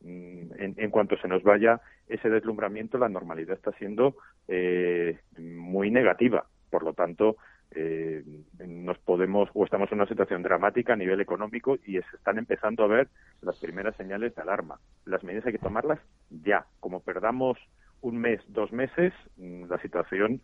mm, 0.00 0.52
en, 0.56 0.90
cuanto 0.90 1.18
se 1.18 1.28
nos 1.28 1.42
vaya 1.42 1.80
ese 2.08 2.30
deslumbramiento, 2.30 2.96
la 2.96 3.10
normalidad 3.10 3.56
está 3.56 3.72
siendo 3.72 4.16
eh, 4.46 5.18
muy 5.36 5.90
negativa. 5.90 6.46
Por 6.70 6.82
lo 6.82 6.92
tanto, 6.92 7.36
eh, 7.70 8.24
nos 8.66 8.98
podemos 8.98 9.48
o 9.52 9.64
estamos 9.64 9.90
en 9.92 9.98
una 9.98 10.08
situación 10.08 10.42
dramática 10.42 10.94
a 10.94 10.96
nivel 10.96 11.20
económico 11.20 11.76
y 11.86 11.92
se 11.92 12.16
están 12.16 12.38
empezando 12.38 12.84
a 12.84 12.88
ver 12.88 13.08
las 13.42 13.58
primeras 13.58 13.96
señales 13.96 14.34
de 14.34 14.42
alarma. 14.42 14.78
Las 15.04 15.22
medidas 15.22 15.46
hay 15.46 15.52
que 15.52 15.58
tomarlas 15.58 15.98
ya. 16.30 16.66
Como 16.80 17.00
perdamos 17.00 17.58
un 18.00 18.18
mes, 18.18 18.40
dos 18.48 18.72
meses, 18.72 19.12
mm, 19.36 19.64
la 19.68 19.78
situación 19.80 20.40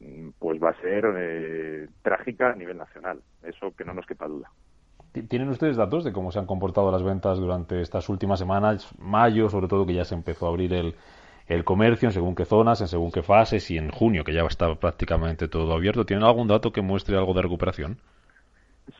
mm, 0.00 0.30
pues 0.38 0.62
va 0.62 0.70
a 0.70 0.80
ser 0.80 1.04
eh, 1.16 1.88
trágica 2.02 2.52
a 2.52 2.56
nivel 2.56 2.78
nacional. 2.78 3.20
Eso 3.42 3.74
que 3.76 3.84
no 3.84 3.94
nos 3.94 4.06
quepa 4.06 4.26
duda. 4.26 4.50
¿Tienen 5.28 5.50
ustedes 5.50 5.76
datos 5.76 6.04
de 6.04 6.12
cómo 6.12 6.32
se 6.32 6.38
han 6.38 6.46
comportado 6.46 6.90
las 6.90 7.02
ventas 7.02 7.38
durante 7.38 7.82
estas 7.82 8.08
últimas 8.08 8.38
semanas, 8.38 8.94
mayo, 8.98 9.50
sobre 9.50 9.68
todo 9.68 9.84
que 9.84 9.92
ya 9.92 10.06
se 10.06 10.14
empezó 10.14 10.46
a 10.46 10.48
abrir 10.48 10.72
el, 10.72 10.94
el 11.46 11.64
comercio 11.64 12.08
en 12.08 12.12
según 12.12 12.34
qué 12.34 12.44
zonas, 12.44 12.80
en 12.80 12.88
según 12.88 13.10
qué 13.10 13.22
fases 13.22 13.70
y 13.70 13.78
en 13.78 13.90
junio, 13.90 14.24
que 14.24 14.32
ya 14.32 14.42
está 14.42 14.74
prácticamente 14.74 15.48
todo 15.48 15.72
abierto. 15.72 16.06
¿Tienen 16.06 16.24
algún 16.24 16.48
dato 16.48 16.72
que 16.72 16.82
muestre 16.82 17.16
algo 17.16 17.34
de 17.34 17.42
recuperación? 17.42 17.98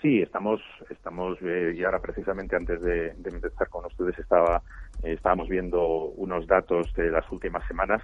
Sí, 0.01 0.20
estamos, 0.20 0.60
estamos 0.90 1.39
eh, 1.43 1.74
y 1.77 1.85
ahora 1.85 2.01
precisamente 2.01 2.56
antes 2.56 2.81
de, 2.81 3.09
empezar 3.09 3.69
con 3.69 3.85
ustedes 3.85 4.19
estaba, 4.19 4.62
eh, 5.02 5.12
estábamos 5.12 5.48
viendo 5.48 5.85
unos 6.16 6.47
datos 6.47 6.93
de 6.94 7.10
las 7.10 7.31
últimas 7.31 7.66
semanas. 7.66 8.02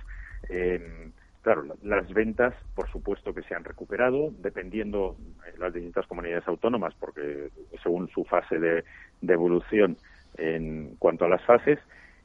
claro, 1.42 1.64
las 1.82 2.12
ventas, 2.12 2.54
por 2.74 2.90
supuesto 2.90 3.32
que 3.32 3.42
se 3.42 3.54
han 3.54 3.64
recuperado, 3.64 4.32
dependiendo 4.38 5.16
de 5.44 5.58
las 5.58 5.72
distintas 5.72 6.06
comunidades 6.06 6.46
autónomas, 6.48 6.94
porque 6.98 7.48
según 7.82 8.08
su 8.08 8.24
fase 8.24 8.58
de 8.58 8.84
evolución 9.22 9.96
en 10.36 10.96
cuanto 10.98 11.24
a 11.24 11.28
las 11.28 11.42
fases, 11.44 11.78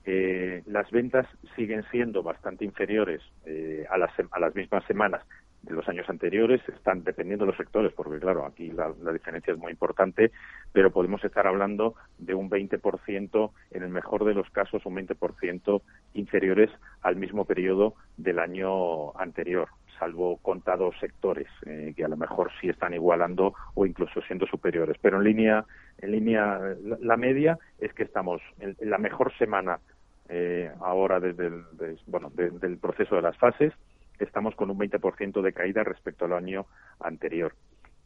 eh, 0.06 0.64
las 0.66 0.90
ventas 0.92 1.28
siguen 1.56 1.84
siendo 1.92 2.24
bastante 2.24 2.66
inferiores 2.66 3.22
eh, 3.46 3.86
a, 3.90 3.98
las, 3.98 4.12
a 4.32 4.40
las 4.40 4.54
mismas 4.56 4.84
semanas 4.86 5.22
de 5.64 5.74
los 5.74 5.88
años 5.88 6.10
anteriores, 6.10 6.62
están 6.68 7.04
dependiendo 7.04 7.46
de 7.46 7.52
los 7.52 7.58
sectores, 7.58 7.94
porque 7.94 8.20
claro, 8.20 8.46
aquí 8.46 8.70
la, 8.72 8.92
diferencia 9.14 9.54
es 9.54 9.60
muy 9.60 9.72
importante, 9.72 10.32
pero 10.74 10.92
podemos 10.92 11.24
estar 11.24 11.48
hablando 11.48 11.96
de 12.18 12.36
un 12.36 12.50
20%, 12.50 13.52
en 13.72 13.84
el 13.84 13.90
mejor 13.90 14.26
de 14.26 14.34
los 14.34 14.50
casos, 14.50 14.86
un 14.86 14.96
20% 14.96 15.82
inferiores 16.16 16.70
al 17.02 17.16
mismo 17.16 17.46
periodo 17.46 17.96
del 18.18 18.40
año 18.40 19.18
anterior, 19.18 19.70
salvo 19.98 20.38
contados 20.42 20.96
sectores, 21.00 21.48
eh, 21.66 21.94
que 21.96 22.04
a 22.04 22.10
lo 22.10 22.18
mejor 22.18 22.52
sí 22.60 22.68
están 22.68 22.94
igualando 22.94 23.54
o 23.74 23.86
incluso 23.86 24.22
siendo 24.24 24.46
superiores. 24.48 24.98
Pero 25.02 25.18
en 25.18 25.24
línea, 25.24 25.66
en 26.00 26.12
línea 26.12 26.60
la, 27.00 27.16
media 27.16 27.58
es 27.80 27.94
que 27.94 28.04
estamos 28.04 28.42
en 28.60 28.76
la 28.82 28.98
mejor 28.98 29.32
semana 29.38 29.80
eh, 30.30 30.72
ahora 30.82 31.20
desde 31.20 31.48
el, 31.48 31.64
bueno, 32.08 32.30
del 32.32 32.78
proceso 32.78 33.16
de 33.16 33.22
las 33.22 33.38
fases, 33.38 33.74
estamos 34.20 34.56
con 34.56 34.70
un 34.70 34.78
20% 34.78 35.42
de 35.42 35.54
caída 35.54 35.84
respecto 35.84 36.26
al 36.26 36.34
año 36.34 36.66
anterior. 37.00 37.54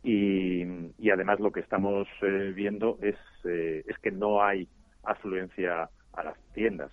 Y, 0.04 0.64
además 1.12 1.40
lo 1.40 1.52
que 1.52 1.60
estamos 1.60 2.08
eh, 2.22 2.54
viendo 2.56 2.98
es, 3.02 3.16
eh, 3.44 3.84
es 3.88 3.98
que 4.00 4.12
no 4.12 4.44
hay 4.44 4.68
afluencia 5.04 5.90
a 6.14 6.24
las 6.24 6.38
tiendas. 6.54 6.92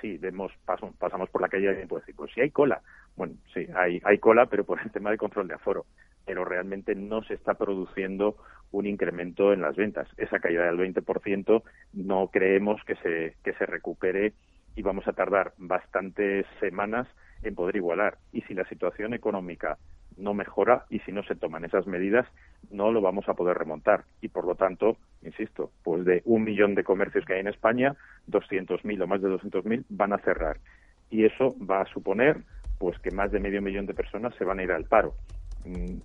sí, 0.00 0.16
vemos, 0.18 0.52
pasamos 0.64 1.28
por 1.30 1.42
la 1.42 1.48
calle 1.48 1.82
y 1.82 1.86
pues, 1.86 2.04
pues 2.16 2.32
sí 2.34 2.40
hay 2.40 2.50
cola. 2.50 2.82
Bueno, 3.16 3.34
sí, 3.52 3.66
hay, 3.74 4.00
hay 4.04 4.18
cola, 4.18 4.46
pero 4.46 4.64
por 4.64 4.80
el 4.80 4.90
tema 4.90 5.10
de 5.10 5.18
control 5.18 5.48
de 5.48 5.54
aforo. 5.54 5.86
Pero 6.24 6.44
realmente 6.44 6.94
no 6.94 7.22
se 7.22 7.34
está 7.34 7.54
produciendo 7.54 8.36
un 8.70 8.86
incremento 8.86 9.52
en 9.52 9.62
las 9.62 9.76
ventas. 9.76 10.08
Esa 10.16 10.40
caída 10.40 10.64
del 10.64 10.78
20% 10.78 11.62
no 11.94 12.28
creemos 12.28 12.82
que 12.84 12.96
se, 12.96 13.36
que 13.42 13.54
se 13.54 13.66
recupere 13.66 14.34
y 14.78 14.82
vamos 14.82 15.08
a 15.08 15.12
tardar 15.12 15.54
bastantes 15.58 16.46
semanas 16.60 17.08
en 17.42 17.56
poder 17.56 17.74
igualar. 17.74 18.18
Y 18.32 18.42
si 18.42 18.54
la 18.54 18.64
situación 18.68 19.12
económica 19.12 19.76
no 20.16 20.34
mejora 20.34 20.84
y 20.88 21.00
si 21.00 21.10
no 21.10 21.24
se 21.24 21.34
toman 21.34 21.64
esas 21.64 21.88
medidas, 21.88 22.28
no 22.70 22.92
lo 22.92 23.00
vamos 23.00 23.28
a 23.28 23.34
poder 23.34 23.58
remontar. 23.58 24.04
Y 24.20 24.28
por 24.28 24.46
lo 24.46 24.54
tanto, 24.54 24.96
insisto, 25.22 25.72
pues 25.82 26.04
de 26.04 26.22
un 26.26 26.44
millón 26.44 26.76
de 26.76 26.84
comercios 26.84 27.24
que 27.24 27.34
hay 27.34 27.40
en 27.40 27.48
España, 27.48 27.96
200.000 28.30 29.02
o 29.02 29.06
más 29.08 29.20
de 29.20 29.28
200.000 29.28 29.84
van 29.88 30.12
a 30.12 30.18
cerrar. 30.18 30.58
Y 31.10 31.24
eso 31.24 31.56
va 31.58 31.80
a 31.80 31.86
suponer 31.86 32.44
pues 32.78 32.96
que 33.00 33.10
más 33.10 33.32
de 33.32 33.40
medio 33.40 33.60
millón 33.60 33.86
de 33.86 33.94
personas 33.94 34.32
se 34.36 34.44
van 34.44 34.60
a 34.60 34.62
ir 34.62 34.70
al 34.70 34.84
paro. 34.84 35.14
Mm, 35.64 35.96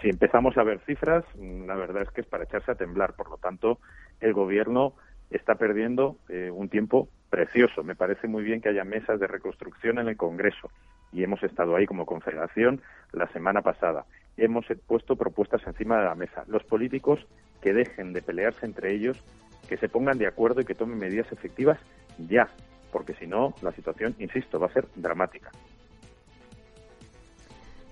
si 0.00 0.08
empezamos 0.08 0.56
a 0.56 0.62
ver 0.62 0.80
cifras, 0.86 1.26
mm, 1.38 1.66
la 1.66 1.74
verdad 1.74 2.04
es 2.04 2.10
que 2.10 2.22
es 2.22 2.26
para 2.26 2.44
echarse 2.44 2.70
a 2.70 2.76
temblar. 2.76 3.16
Por 3.16 3.28
lo 3.28 3.36
tanto, 3.36 3.80
el 4.20 4.32
gobierno 4.32 4.94
está 5.30 5.56
perdiendo 5.56 6.16
eh, 6.28 6.50
un 6.50 6.68
tiempo 6.68 7.08
precioso. 7.30 7.82
Me 7.82 7.96
parece 7.96 8.28
muy 8.28 8.44
bien 8.44 8.60
que 8.60 8.68
haya 8.68 8.84
mesas 8.84 9.18
de 9.18 9.26
reconstrucción 9.26 9.98
en 9.98 10.08
el 10.08 10.16
Congreso 10.16 10.70
y 11.12 11.22
hemos 11.22 11.42
estado 11.42 11.76
ahí 11.76 11.86
como 11.86 12.06
confederación 12.06 12.80
la 13.12 13.26
semana 13.28 13.62
pasada. 13.62 14.04
Hemos 14.36 14.66
puesto 14.86 15.16
propuestas 15.16 15.66
encima 15.66 15.98
de 15.98 16.04
la 16.04 16.14
mesa. 16.14 16.44
Los 16.48 16.64
políticos 16.64 17.26
que 17.62 17.72
dejen 17.72 18.12
de 18.12 18.22
pelearse 18.22 18.66
entre 18.66 18.92
ellos, 18.92 19.22
que 19.68 19.76
se 19.76 19.88
pongan 19.88 20.18
de 20.18 20.26
acuerdo 20.26 20.60
y 20.60 20.64
que 20.64 20.74
tomen 20.74 20.98
medidas 20.98 21.30
efectivas 21.32 21.78
ya, 22.18 22.48
porque 22.92 23.14
si 23.14 23.26
no, 23.26 23.54
la 23.62 23.72
situación, 23.72 24.14
insisto, 24.18 24.58
va 24.58 24.66
a 24.66 24.72
ser 24.72 24.86
dramática. 24.94 25.50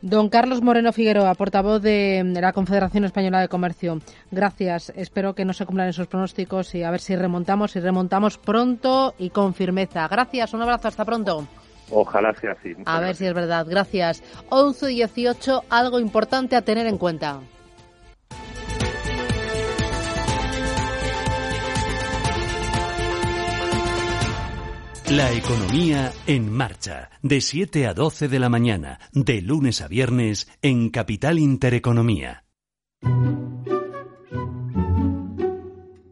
Don 0.03 0.29
Carlos 0.29 0.63
Moreno 0.63 0.93
Figueroa, 0.93 1.33
portavoz 1.35 1.81
de 1.81 2.25
la 2.25 2.53
Confederación 2.53 3.05
Española 3.05 3.41
de 3.41 3.47
Comercio. 3.47 4.01
Gracias. 4.33 4.93
Espero 4.97 5.37
que 5.37 5.45
no 5.45 5.53
se 5.53 5.65
cumplan 5.65 5.89
esos 5.89 6.09
pronósticos 6.09 6.75
y 6.75 6.83
a 6.83 6.91
ver 6.91 6.99
si 6.99 7.15
remontamos 7.15 7.77
y 7.77 7.81
remontamos 7.81 8.37
pronto 8.37 9.15
y 9.17 9.31
con 9.31 9.55
firmeza. 9.55 10.09
Gracias. 10.09 10.55
Un 10.55 10.63
abrazo. 10.63 10.89
Hasta 10.89 11.05
pronto. 11.05 11.47
Ojalá 11.89 12.35
sea 12.35 12.53
así. 12.53 12.75
a 12.85 12.99
ver 12.99 13.15
si 13.15 13.27
es 13.27 13.33
verdad. 13.33 13.65
Gracias. 13.69 14.25
11 14.49 14.93
y 14.93 14.97
18, 14.97 15.63
algo 15.71 16.01
importante 16.01 16.57
a 16.57 16.63
tener 16.63 16.89
en 16.89 16.99
cuenta. 16.99 17.39
La 25.17 25.31
economía 25.31 26.11
en 26.27 26.51
marcha, 26.51 27.11
de 27.21 27.43
7 27.43 27.87
a 27.87 27.93
12 27.93 28.29
de 28.29 28.39
la 28.39 28.49
mañana, 28.49 28.99
de 29.13 29.43
lunes 29.43 29.83
a 29.83 29.89
viernes, 29.89 30.49
en 30.63 30.89
Capital 30.89 31.39
Intereconomía. 31.39 32.45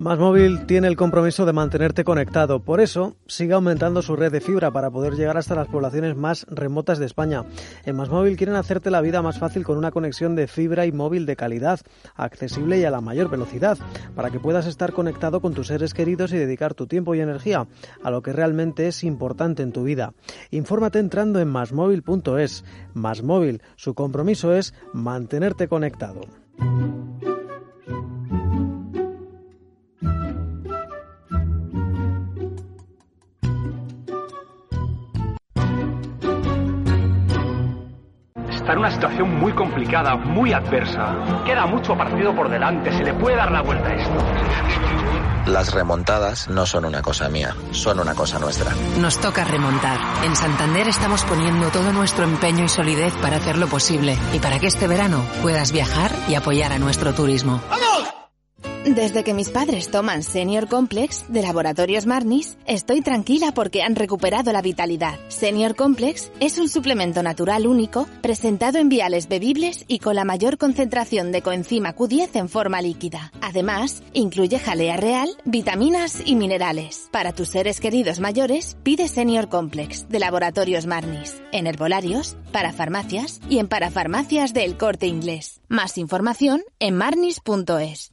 Más 0.00 0.18
Móvil 0.18 0.64
tiene 0.64 0.88
el 0.88 0.96
compromiso 0.96 1.44
de 1.44 1.52
mantenerte 1.52 2.04
conectado, 2.04 2.60
por 2.60 2.80
eso 2.80 3.16
sigue 3.26 3.52
aumentando 3.52 4.00
su 4.00 4.16
red 4.16 4.32
de 4.32 4.40
fibra 4.40 4.70
para 4.70 4.90
poder 4.90 5.12
llegar 5.12 5.36
hasta 5.36 5.54
las 5.54 5.68
poblaciones 5.68 6.16
más 6.16 6.46
remotas 6.48 6.98
de 6.98 7.04
España. 7.04 7.44
En 7.84 7.96
Más 7.96 8.08
Móvil 8.08 8.38
quieren 8.38 8.56
hacerte 8.56 8.90
la 8.90 9.02
vida 9.02 9.20
más 9.20 9.38
fácil 9.38 9.62
con 9.62 9.76
una 9.76 9.90
conexión 9.90 10.34
de 10.36 10.46
fibra 10.46 10.86
y 10.86 10.92
móvil 10.92 11.26
de 11.26 11.36
calidad, 11.36 11.80
accesible 12.16 12.78
y 12.78 12.84
a 12.84 12.90
la 12.90 13.02
mayor 13.02 13.28
velocidad, 13.28 13.76
para 14.16 14.30
que 14.30 14.40
puedas 14.40 14.64
estar 14.64 14.94
conectado 14.94 15.42
con 15.42 15.52
tus 15.52 15.66
seres 15.66 15.92
queridos 15.92 16.32
y 16.32 16.38
dedicar 16.38 16.72
tu 16.72 16.86
tiempo 16.86 17.14
y 17.14 17.20
energía 17.20 17.68
a 18.02 18.10
lo 18.10 18.22
que 18.22 18.32
realmente 18.32 18.88
es 18.88 19.04
importante 19.04 19.62
en 19.62 19.72
tu 19.72 19.84
vida. 19.84 20.14
Infórmate 20.50 20.98
entrando 20.98 21.40
en 21.40 21.48
masmóvil.es. 21.48 22.64
Más 22.94 23.22
Móvil, 23.22 23.60
su 23.76 23.92
compromiso 23.92 24.54
es 24.54 24.72
mantenerte 24.94 25.68
conectado. 25.68 26.22
Está 38.60 38.72
en 38.72 38.78
una 38.78 38.90
situación 38.90 39.38
muy 39.38 39.52
complicada, 39.52 40.16
muy 40.16 40.52
adversa. 40.52 41.16
Queda 41.44 41.66
mucho 41.66 41.96
partido 41.96 42.34
por 42.34 42.48
delante, 42.50 42.92
se 42.92 43.02
le 43.02 43.14
puede 43.14 43.36
dar 43.36 43.50
la 43.50 43.62
vuelta 43.62 43.88
a 43.88 43.94
esto. 43.94 44.14
Las 45.46 45.72
remontadas 45.72 46.48
no 46.48 46.66
son 46.66 46.84
una 46.84 47.00
cosa 47.00 47.28
mía, 47.28 47.56
son 47.72 47.98
una 47.98 48.14
cosa 48.14 48.38
nuestra. 48.38 48.72
Nos 48.98 49.18
toca 49.18 49.44
remontar. 49.44 49.98
En 50.24 50.36
Santander 50.36 50.86
estamos 50.86 51.24
poniendo 51.24 51.68
todo 51.70 51.92
nuestro 51.92 52.24
empeño 52.24 52.64
y 52.64 52.68
solidez 52.68 53.14
para 53.14 53.36
hacerlo 53.36 53.66
posible 53.66 54.16
y 54.34 54.38
para 54.38 54.58
que 54.60 54.66
este 54.66 54.86
verano 54.86 55.24
puedas 55.42 55.72
viajar 55.72 56.12
y 56.28 56.34
apoyar 56.34 56.72
a 56.72 56.78
nuestro 56.78 57.14
turismo. 57.14 57.60
¡Vamos! 57.70 58.19
Desde 58.84 59.24
que 59.24 59.34
mis 59.34 59.50
padres 59.50 59.90
toman 59.90 60.22
Senior 60.22 60.66
Complex 60.66 61.26
de 61.28 61.42
Laboratorios 61.42 62.06
Marnis, 62.06 62.56
estoy 62.64 63.02
tranquila 63.02 63.52
porque 63.52 63.82
han 63.82 63.94
recuperado 63.94 64.52
la 64.52 64.62
vitalidad. 64.62 65.20
Senior 65.28 65.76
Complex 65.76 66.32
es 66.40 66.56
un 66.56 66.66
suplemento 66.66 67.22
natural 67.22 67.66
único 67.66 68.06
presentado 68.22 68.78
en 68.78 68.88
viales 68.88 69.28
bebibles 69.28 69.84
y 69.86 69.98
con 69.98 70.16
la 70.16 70.24
mayor 70.24 70.56
concentración 70.56 71.30
de 71.30 71.42
coenzima 71.42 71.94
Q10 71.94 72.30
en 72.36 72.48
forma 72.48 72.80
líquida. 72.80 73.32
Además, 73.42 74.02
incluye 74.14 74.58
jalea 74.58 74.96
real, 74.96 75.28
vitaminas 75.44 76.22
y 76.24 76.34
minerales. 76.34 77.08
Para 77.12 77.34
tus 77.34 77.50
seres 77.50 77.80
queridos 77.80 78.18
mayores, 78.18 78.78
pide 78.82 79.08
Senior 79.08 79.50
Complex 79.50 80.08
de 80.08 80.20
Laboratorios 80.20 80.86
Marnis 80.86 81.42
en 81.52 81.66
herbolarios, 81.66 82.38
para 82.50 82.72
farmacias 82.72 83.42
y 83.50 83.58
en 83.58 83.68
parafarmacias 83.68 84.54
del 84.54 84.78
Corte 84.78 85.06
Inglés. 85.06 85.60
Más 85.68 85.98
información 85.98 86.62
en 86.78 86.96
marnis.es. 86.96 88.12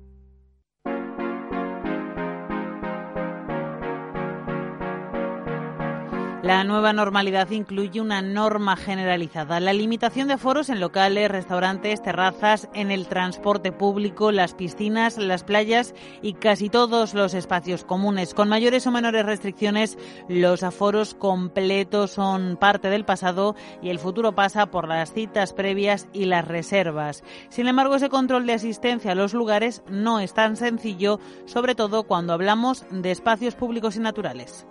La 6.43 6.63
nueva 6.63 6.91
normalidad 6.91 7.51
incluye 7.51 8.01
una 8.01 8.23
norma 8.23 8.75
generalizada, 8.75 9.59
la 9.59 9.73
limitación 9.73 10.27
de 10.27 10.39
foros 10.39 10.69
en 10.69 10.79
locales, 10.79 11.29
restaurantes, 11.29 12.01
terrazas, 12.01 12.67
en 12.73 12.89
el 12.89 13.05
transporte 13.05 13.71
público, 13.71 14.31
las 14.31 14.55
piscinas, 14.55 15.19
las 15.19 15.43
playas 15.43 15.93
y 16.23 16.33
casi 16.33 16.69
todos 16.69 17.13
los 17.13 17.35
espacios 17.35 17.85
comunes. 17.85 18.33
Con 18.33 18.49
mayores 18.49 18.87
o 18.87 18.91
menores 18.91 19.23
restricciones, 19.23 19.99
los 20.29 20.63
aforos 20.63 21.13
completos 21.13 22.09
son 22.09 22.57
parte 22.57 22.89
del 22.89 23.05
pasado 23.05 23.55
y 23.83 23.89
el 23.89 23.99
futuro 23.99 24.33
pasa 24.33 24.71
por 24.71 24.87
las 24.87 25.13
citas 25.13 25.53
previas 25.53 26.07
y 26.11 26.25
las 26.25 26.47
reservas. 26.47 27.23
Sin 27.49 27.67
embargo, 27.67 27.93
ese 27.93 28.09
control 28.09 28.47
de 28.47 28.53
asistencia 28.53 29.11
a 29.11 29.15
los 29.15 29.35
lugares 29.35 29.83
no 29.87 30.19
es 30.19 30.33
tan 30.33 30.55
sencillo, 30.55 31.19
sobre 31.45 31.75
todo 31.75 32.01
cuando 32.01 32.33
hablamos 32.33 32.83
de 32.89 33.11
espacios 33.11 33.53
públicos 33.53 33.95
y 33.95 33.99
naturales. 33.99 34.65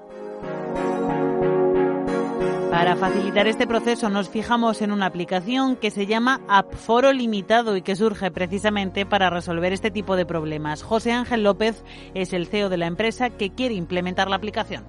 Para 2.70 2.94
facilitar 2.94 3.48
este 3.48 3.66
proceso 3.66 4.08
nos 4.08 4.30
fijamos 4.30 4.80
en 4.80 4.92
una 4.92 5.06
aplicación 5.06 5.74
que 5.74 5.90
se 5.90 6.06
llama 6.06 6.40
Foro 6.70 7.12
Limitado 7.12 7.76
y 7.76 7.82
que 7.82 7.96
surge 7.96 8.30
precisamente 8.30 9.04
para 9.04 9.28
resolver 9.28 9.72
este 9.72 9.90
tipo 9.90 10.14
de 10.14 10.24
problemas. 10.24 10.84
José 10.84 11.10
Ángel 11.10 11.42
López 11.42 11.84
es 12.14 12.32
el 12.32 12.46
CEO 12.46 12.68
de 12.68 12.76
la 12.76 12.86
empresa 12.86 13.30
que 13.30 13.50
quiere 13.50 13.74
implementar 13.74 14.30
la 14.30 14.36
aplicación 14.36 14.84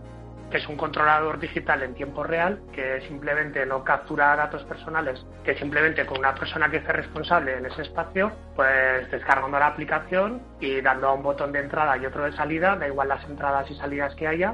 es 0.58 0.68
un 0.68 0.76
controlador 0.76 1.40
digital 1.40 1.82
en 1.84 1.94
tiempo 1.94 2.24
real, 2.24 2.62
que 2.74 3.02
simplemente 3.08 3.66
no 3.66 3.84
captura 3.84 4.36
datos 4.36 4.64
personales, 4.64 5.26
que 5.44 5.56
simplemente 5.56 6.06
con 6.06 6.20
una 6.20 6.36
persona 6.36 6.70
que 6.70 6.78
esté 6.78 6.92
responsable 6.92 7.58
en 7.58 7.66
ese 7.66 7.84
espacio, 7.84 8.32
pues 8.56 9.10
descargando 9.12 9.58
la 9.60 9.68
aplicación 9.68 10.42
y 10.60 10.82
dando 10.82 11.14
un 11.14 11.24
botón 11.24 11.52
de 11.52 11.60
entrada 11.60 11.98
y 11.98 12.06
otro 12.06 12.26
de 12.26 12.34
salida, 12.34 12.76
da 12.76 12.88
igual 12.88 13.08
las 13.08 13.24
entradas 13.26 13.70
y 13.72 13.76
salidas 13.76 14.14
que 14.16 14.28
haya, 14.28 14.54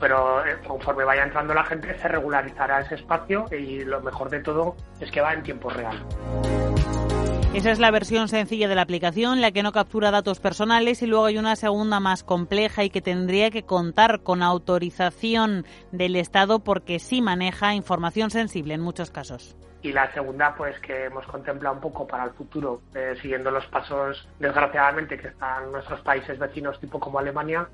pero 0.00 0.44
eh, 0.46 0.56
conforme 0.66 1.04
vaya 1.04 1.24
entrando 1.24 1.54
la 1.54 1.64
gente 1.64 1.98
se 1.98 2.08
regularizará 2.08 2.80
ese 2.80 2.96
espacio 2.96 3.46
y 3.50 3.84
lo 3.84 4.00
mejor 4.00 4.30
de 4.30 4.40
todo 4.40 4.76
es 5.00 5.10
que 5.10 5.20
va 5.20 5.32
en 5.32 5.42
tiempo 5.42 5.70
real. 5.70 6.04
Esa 7.54 7.70
es 7.70 7.78
la 7.78 7.90
versión 7.90 8.28
sencilla 8.28 8.68
de 8.68 8.74
la 8.74 8.82
aplicación, 8.82 9.40
la 9.40 9.50
que 9.50 9.62
no 9.62 9.72
captura 9.72 10.10
datos 10.10 10.38
personales 10.38 11.02
y 11.02 11.06
luego 11.06 11.24
hay 11.24 11.38
una 11.38 11.56
segunda 11.56 11.98
más 11.98 12.22
compleja 12.22 12.84
y 12.84 12.90
que 12.90 13.00
tendría 13.00 13.50
que 13.50 13.64
contar 13.64 14.20
con 14.22 14.42
autorización 14.42 15.64
del 15.90 16.14
Estado 16.16 16.60
porque 16.60 16.98
sí 16.98 17.22
maneja 17.22 17.74
información 17.74 18.30
sensible 18.30 18.74
en 18.74 18.82
muchos 18.82 19.10
casos. 19.10 19.56
Y 19.80 19.92
la 19.92 20.12
segunda, 20.12 20.54
pues 20.56 20.78
que 20.80 21.06
hemos 21.06 21.26
contemplado 21.26 21.76
un 21.76 21.80
poco 21.80 22.06
para 22.06 22.24
el 22.24 22.30
futuro, 22.30 22.82
eh, 22.94 23.14
siguiendo 23.22 23.50
los 23.50 23.64
pasos, 23.66 24.28
desgraciadamente, 24.38 25.18
que 25.18 25.28
están 25.28 25.72
nuestros 25.72 26.00
países 26.02 26.38
vecinos, 26.38 26.78
tipo 26.78 27.00
como 27.00 27.18
Alemania, 27.18 27.68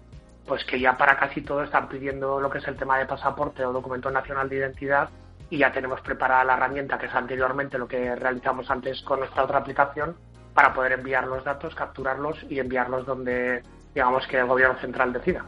pues 0.47 0.65
que 0.65 0.79
ya 0.79 0.97
para 0.97 1.17
casi 1.17 1.43
todo 1.43 1.63
están 1.63 1.89
pidiendo 1.89 2.41
lo 2.41 2.51
que 2.51 2.59
es 2.59 2.69
el 2.69 2.77
tema 2.77 2.99
de 2.99 3.07
pasaporte 3.07 3.65
o 3.65 3.73
documento 3.73 4.11
nacional 4.11 4.49
de 4.49 4.57
identidad 4.57 5.09
y 5.51 5.59
ya 5.59 5.73
tenemos 5.73 6.01
preparada 6.01 6.45
la 6.45 6.55
herramienta 6.55 6.99
que 6.99 7.07
es 7.07 7.15
anteriormente 7.15 7.79
lo 7.79 7.89
que 7.89 8.15
realizamos 8.15 8.71
antes 8.71 9.03
con 9.03 9.21
nuestra 9.21 9.45
otra 9.45 9.59
aplicación 9.59 10.17
para 10.55 10.73
poder 10.73 10.93
enviar 10.93 11.27
los 11.27 11.45
datos, 11.45 11.75
capturarlos 11.75 12.39
y 12.49 12.59
enviarlos 12.59 13.07
donde 13.07 13.63
digamos 13.95 14.27
que 14.27 14.39
el 14.39 14.47
gobierno 14.47 14.79
central 14.79 15.13
decida. 15.13 15.45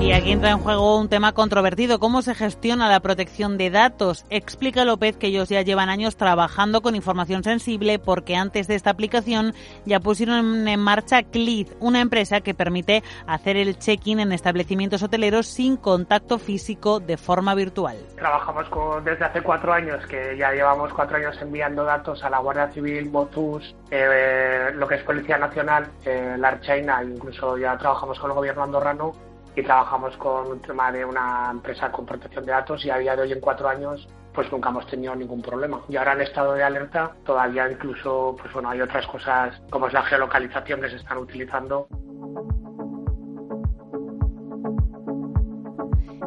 Y 0.00 0.12
aquí 0.12 0.32
entra 0.32 0.50
en 0.50 0.58
juego 0.58 0.98
un 0.98 1.10
tema 1.10 1.32
controvertido, 1.32 1.98
cómo 1.98 2.22
se 2.22 2.34
gestiona 2.34 2.88
la 2.88 3.00
protección 3.00 3.58
de 3.58 3.68
datos. 3.68 4.24
Explica 4.30 4.86
López 4.86 5.18
que 5.18 5.26
ellos 5.26 5.50
ya 5.50 5.60
llevan 5.60 5.90
años 5.90 6.16
trabajando 6.16 6.80
con 6.80 6.94
información 6.94 7.44
sensible 7.44 7.98
porque 7.98 8.34
antes 8.34 8.66
de 8.66 8.76
esta 8.76 8.88
aplicación 8.88 9.52
ya 9.84 10.00
pusieron 10.00 10.66
en 10.66 10.80
marcha 10.80 11.22
CLID, 11.22 11.72
una 11.80 12.00
empresa 12.00 12.40
que 12.40 12.54
permite 12.54 13.02
hacer 13.26 13.58
el 13.58 13.78
check-in 13.78 14.20
en 14.20 14.32
establecimientos 14.32 15.02
hoteleros 15.02 15.46
sin 15.46 15.76
contacto 15.76 16.38
físico 16.38 16.98
de 16.98 17.18
forma 17.18 17.54
virtual. 17.54 17.98
Trabajamos 18.16 18.70
con, 18.70 19.04
desde 19.04 19.26
hace 19.26 19.42
cuatro 19.42 19.74
años, 19.74 20.04
que 20.06 20.34
ya 20.34 20.50
llevamos 20.50 20.94
cuatro 20.94 21.18
años 21.18 21.36
enviando 21.42 21.84
datos 21.84 22.24
a 22.24 22.30
la 22.30 22.38
Guardia 22.38 22.68
Civil, 22.68 23.10
Motus, 23.10 23.76
eh, 23.90 24.70
lo 24.74 24.88
que 24.88 24.94
es 24.94 25.02
Policía 25.02 25.36
Nacional, 25.36 25.88
eh, 26.06 26.36
la 26.38 26.48
Archaina, 26.48 27.04
incluso 27.04 27.58
ya 27.58 27.76
trabajamos 27.76 28.18
con 28.18 28.30
el 28.30 28.36
gobierno 28.36 28.62
andorrano 28.62 29.29
y 29.56 29.62
trabajamos 29.62 30.16
con 30.16 30.46
un 30.46 30.60
tema 30.60 30.92
de 30.92 31.04
una 31.04 31.48
empresa 31.50 31.90
con 31.90 32.06
protección 32.06 32.44
de 32.44 32.52
datos 32.52 32.84
y 32.84 32.90
a 32.90 32.98
día 32.98 33.16
de 33.16 33.22
hoy 33.22 33.32
en 33.32 33.40
cuatro 33.40 33.68
años 33.68 34.08
pues 34.32 34.50
nunca 34.52 34.68
hemos 34.68 34.86
tenido 34.86 35.14
ningún 35.16 35.42
problema. 35.42 35.80
Y 35.88 35.96
ahora 35.96 36.12
en 36.12 36.20
estado 36.20 36.54
de 36.54 36.62
alerta 36.62 37.12
todavía 37.24 37.70
incluso 37.70 38.36
pues 38.40 38.52
bueno 38.52 38.70
hay 38.70 38.80
otras 38.80 39.06
cosas 39.06 39.60
como 39.70 39.88
es 39.88 39.92
la 39.92 40.02
geolocalización 40.02 40.80
que 40.80 40.90
se 40.90 40.96
están 40.96 41.18
utilizando 41.18 41.88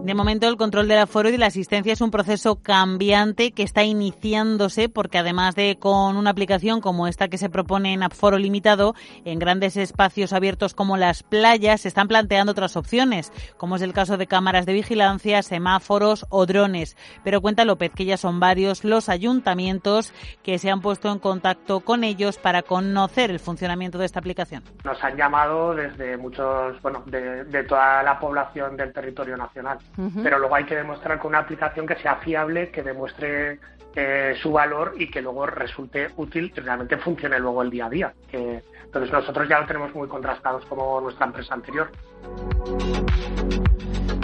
De 0.03 0.15
momento, 0.15 0.49
el 0.49 0.57
control 0.57 0.89
del 0.89 0.99
aforo 0.99 1.29
y 1.29 1.37
la 1.37 1.45
asistencia 1.45 1.93
es 1.93 2.01
un 2.01 2.11
proceso 2.11 2.61
cambiante 2.61 3.53
que 3.53 3.63
está 3.63 3.85
iniciándose 3.85 4.89
porque 4.89 5.17
además 5.17 5.55
de 5.55 5.77
con 5.79 6.17
una 6.17 6.29
aplicación 6.29 6.81
como 6.81 7.07
esta 7.07 7.29
que 7.29 7.37
se 7.37 7.49
propone 7.49 7.93
en 7.93 8.03
aforo 8.03 8.37
limitado, 8.37 8.95
en 9.23 9.39
grandes 9.39 9.77
espacios 9.77 10.33
abiertos 10.33 10.73
como 10.73 10.97
las 10.97 11.23
playas 11.23 11.79
se 11.79 11.87
están 11.87 12.09
planteando 12.09 12.51
otras 12.51 12.75
opciones, 12.75 13.31
como 13.55 13.77
es 13.77 13.81
el 13.81 13.93
caso 13.93 14.17
de 14.17 14.27
cámaras 14.27 14.65
de 14.65 14.73
vigilancia, 14.73 15.41
semáforos 15.41 16.25
o 16.27 16.45
drones. 16.45 16.97
Pero 17.23 17.39
cuenta 17.39 17.63
López 17.63 17.93
que 17.95 18.03
ya 18.03 18.17
son 18.17 18.41
varios 18.41 18.83
los 18.83 19.07
ayuntamientos 19.07 20.13
que 20.43 20.59
se 20.59 20.69
han 20.69 20.81
puesto 20.81 21.13
en 21.13 21.19
contacto 21.19 21.79
con 21.79 22.03
ellos 22.03 22.37
para 22.37 22.61
conocer 22.61 23.31
el 23.31 23.39
funcionamiento 23.39 23.99
de 23.99 24.05
esta 24.07 24.19
aplicación. 24.19 24.65
Nos 24.83 25.01
han 25.01 25.15
llamado 25.15 25.73
desde 25.73 26.17
muchos, 26.17 26.81
bueno, 26.81 27.03
de, 27.05 27.45
de 27.45 27.63
toda 27.63 28.03
la 28.03 28.19
población 28.19 28.75
del 28.75 28.91
territorio 28.91 29.37
nacional 29.37 29.79
pero 30.21 30.39
luego 30.39 30.55
hay 30.55 30.65
que 30.65 30.75
demostrar 30.75 31.19
con 31.19 31.29
una 31.29 31.39
aplicación 31.39 31.85
que 31.85 31.95
sea 31.95 32.15
fiable, 32.17 32.69
que 32.69 32.81
demuestre 32.83 33.59
eh, 33.95 34.35
su 34.41 34.51
valor 34.51 34.95
y 34.97 35.09
que 35.09 35.21
luego 35.21 35.45
resulte 35.45 36.09
útil 36.17 36.51
y 36.55 36.59
realmente 36.59 36.97
funcione 36.97 37.39
luego 37.39 37.61
el 37.61 37.69
día 37.69 37.85
a 37.85 37.89
día. 37.89 38.13
Entonces 38.31 39.11
nosotros 39.11 39.47
ya 39.47 39.59
lo 39.59 39.67
tenemos 39.67 39.93
muy 39.93 40.07
contrastados 40.07 40.65
como 40.65 40.99
nuestra 41.01 41.27
empresa 41.27 41.53
anterior. 41.53 41.91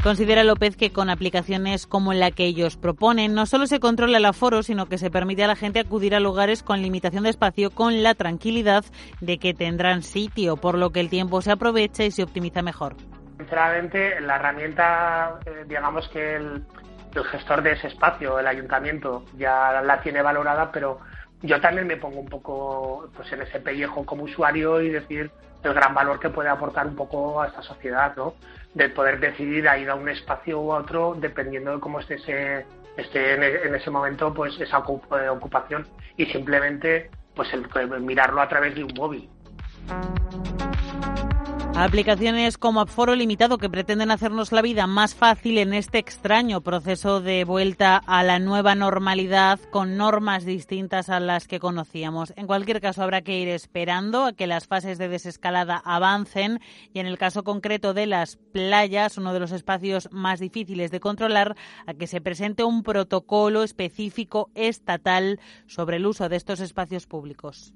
Considera 0.04 0.46
López 0.46 0.78
que 0.78 0.92
con 0.92 1.10
aplicaciones 1.10 1.86
como 1.86 2.14
la 2.14 2.32
que 2.32 2.46
ellos 2.46 2.78
proponen 2.78 3.34
no 3.34 3.46
solo 3.46 3.68
se 3.68 3.82
controla 3.82 4.18
el 4.18 4.26
aforo, 4.26 4.64
sino 4.64 4.86
que 4.86 4.98
se 4.98 5.12
permite 5.12 5.44
a 5.44 5.48
la 5.48 5.58
gente 5.58 5.80
acudir 5.80 6.16
a 6.16 6.22
lugares 6.22 6.64
con 6.64 6.82
limitación 6.82 7.24
de 7.26 7.32
espacio 7.32 7.70
con 7.70 8.02
la 8.02 8.16
tranquilidad 8.16 8.86
de 9.20 9.38
que 9.40 9.54
tendrán 9.54 10.02
sitio, 10.02 10.56
por 10.56 10.78
lo 10.78 10.92
que 10.92 11.02
el 11.02 11.10
tiempo 11.10 11.42
se 11.42 11.52
aprovecha 11.52 12.06
y 12.06 12.12
se 12.12 12.24
optimiza 12.24 12.62
mejor. 12.62 12.96
Sinceramente, 13.40 14.20
la 14.20 14.36
herramienta, 14.36 15.40
eh, 15.46 15.64
digamos 15.66 16.10
que 16.10 16.36
el, 16.36 16.66
gestor 17.32 17.64
de 17.64 17.72
ese 17.72 17.88
espacio, 17.88 18.38
el 18.38 18.46
ayuntamiento, 18.46 19.24
ya 19.38 19.82
la 19.82 20.02
tiene 20.02 20.22
valorada, 20.22 20.70
pero 20.74 21.00
yo 21.42 21.62
también 21.62 21.88
me 21.88 21.96
pongo 21.96 22.20
un 22.20 22.28
poco 22.28 23.10
pues 23.16 23.32
en 23.32 23.42
ese 23.42 23.62
pellejo 23.62 24.06
como 24.06 24.26
usuario 24.26 24.82
y 24.82 24.90
decir 24.90 25.32
el 25.64 25.74
gran 25.74 25.94
valor 25.94 26.20
que 26.20 26.30
puede 26.30 26.50
aportar 26.50 26.86
un 26.86 26.98
poco 26.98 27.42
a 27.42 27.48
esta 27.48 27.62
sociedad, 27.62 28.14
¿no? 28.18 28.36
De 28.74 28.90
poder 28.90 29.22
decidir 29.22 29.70
a 29.70 29.78
ir 29.78 29.90
a 29.90 29.96
un 29.96 30.10
espacio 30.10 30.60
u 30.60 30.74
otro 30.74 31.16
dependiendo 31.18 31.72
de 31.72 31.80
cómo 31.80 32.02
esté 32.02 32.16
ese, 32.16 32.66
esté 32.98 33.36
en, 33.36 33.74
ese 33.74 33.90
momento 33.90 34.34
pues 34.34 34.60
esa 34.60 34.80
eh, 34.80 35.30
ocupación 35.30 35.88
y 36.18 36.26
simplemente 36.26 37.10
pues 37.34 37.50
el 37.54 38.02
mirarlo 38.02 38.42
a 38.42 38.50
través 38.50 38.76
de 38.76 38.84
un 38.84 38.94
móvil. 38.98 39.30
Aplicaciones 41.76 42.58
como 42.58 42.86
Foro 42.88 43.16
Limitado 43.16 43.58
que 43.58 43.70
pretenden 43.70 44.12
hacernos 44.12 44.52
la 44.52 44.62
vida 44.62 44.86
más 44.86 45.16
fácil 45.16 45.58
en 45.58 45.74
este 45.74 45.98
extraño 45.98 46.60
proceso 46.60 47.22
de 47.22 47.46
vuelta 47.46 47.98
a 48.06 48.22
la 48.24 48.38
nueva 48.40 48.76
normalidad 48.76 49.60
con 49.72 49.96
normas 49.96 50.44
distintas 50.44 51.10
a 51.10 51.22
las 51.22 51.48
que 51.48 51.60
conocíamos. 51.60 52.34
En 52.36 52.48
cualquier 52.48 52.82
caso, 52.82 53.02
habrá 53.02 53.22
que 53.22 53.40
ir 53.40 53.48
esperando 53.48 54.26
a 54.26 54.34
que 54.34 54.46
las 54.46 54.68
fases 54.68 54.98
de 54.98 55.08
desescalada 55.08 55.82
avancen 55.86 56.60
y 56.94 57.00
en 57.00 57.06
el 57.06 57.18
caso 57.18 57.46
concreto 57.46 57.94
de 57.94 58.08
las 58.08 58.36
playas, 58.36 59.18
uno 59.18 59.34
de 59.34 59.40
los 59.40 59.54
espacios 59.54 60.10
más 60.12 60.42
difíciles 60.42 60.92
de 60.92 61.00
controlar, 61.00 61.56
a 61.86 61.94
que 61.94 62.08
se 62.08 62.20
presente 62.20 62.66
un 62.66 62.84
protocolo 62.84 63.64
específico 63.64 64.50
estatal 64.54 65.40
sobre 65.66 65.98
el 65.98 66.06
uso 66.06 66.28
de 66.28 66.36
estos 66.36 66.60
espacios 66.60 67.08
públicos. 67.08 67.74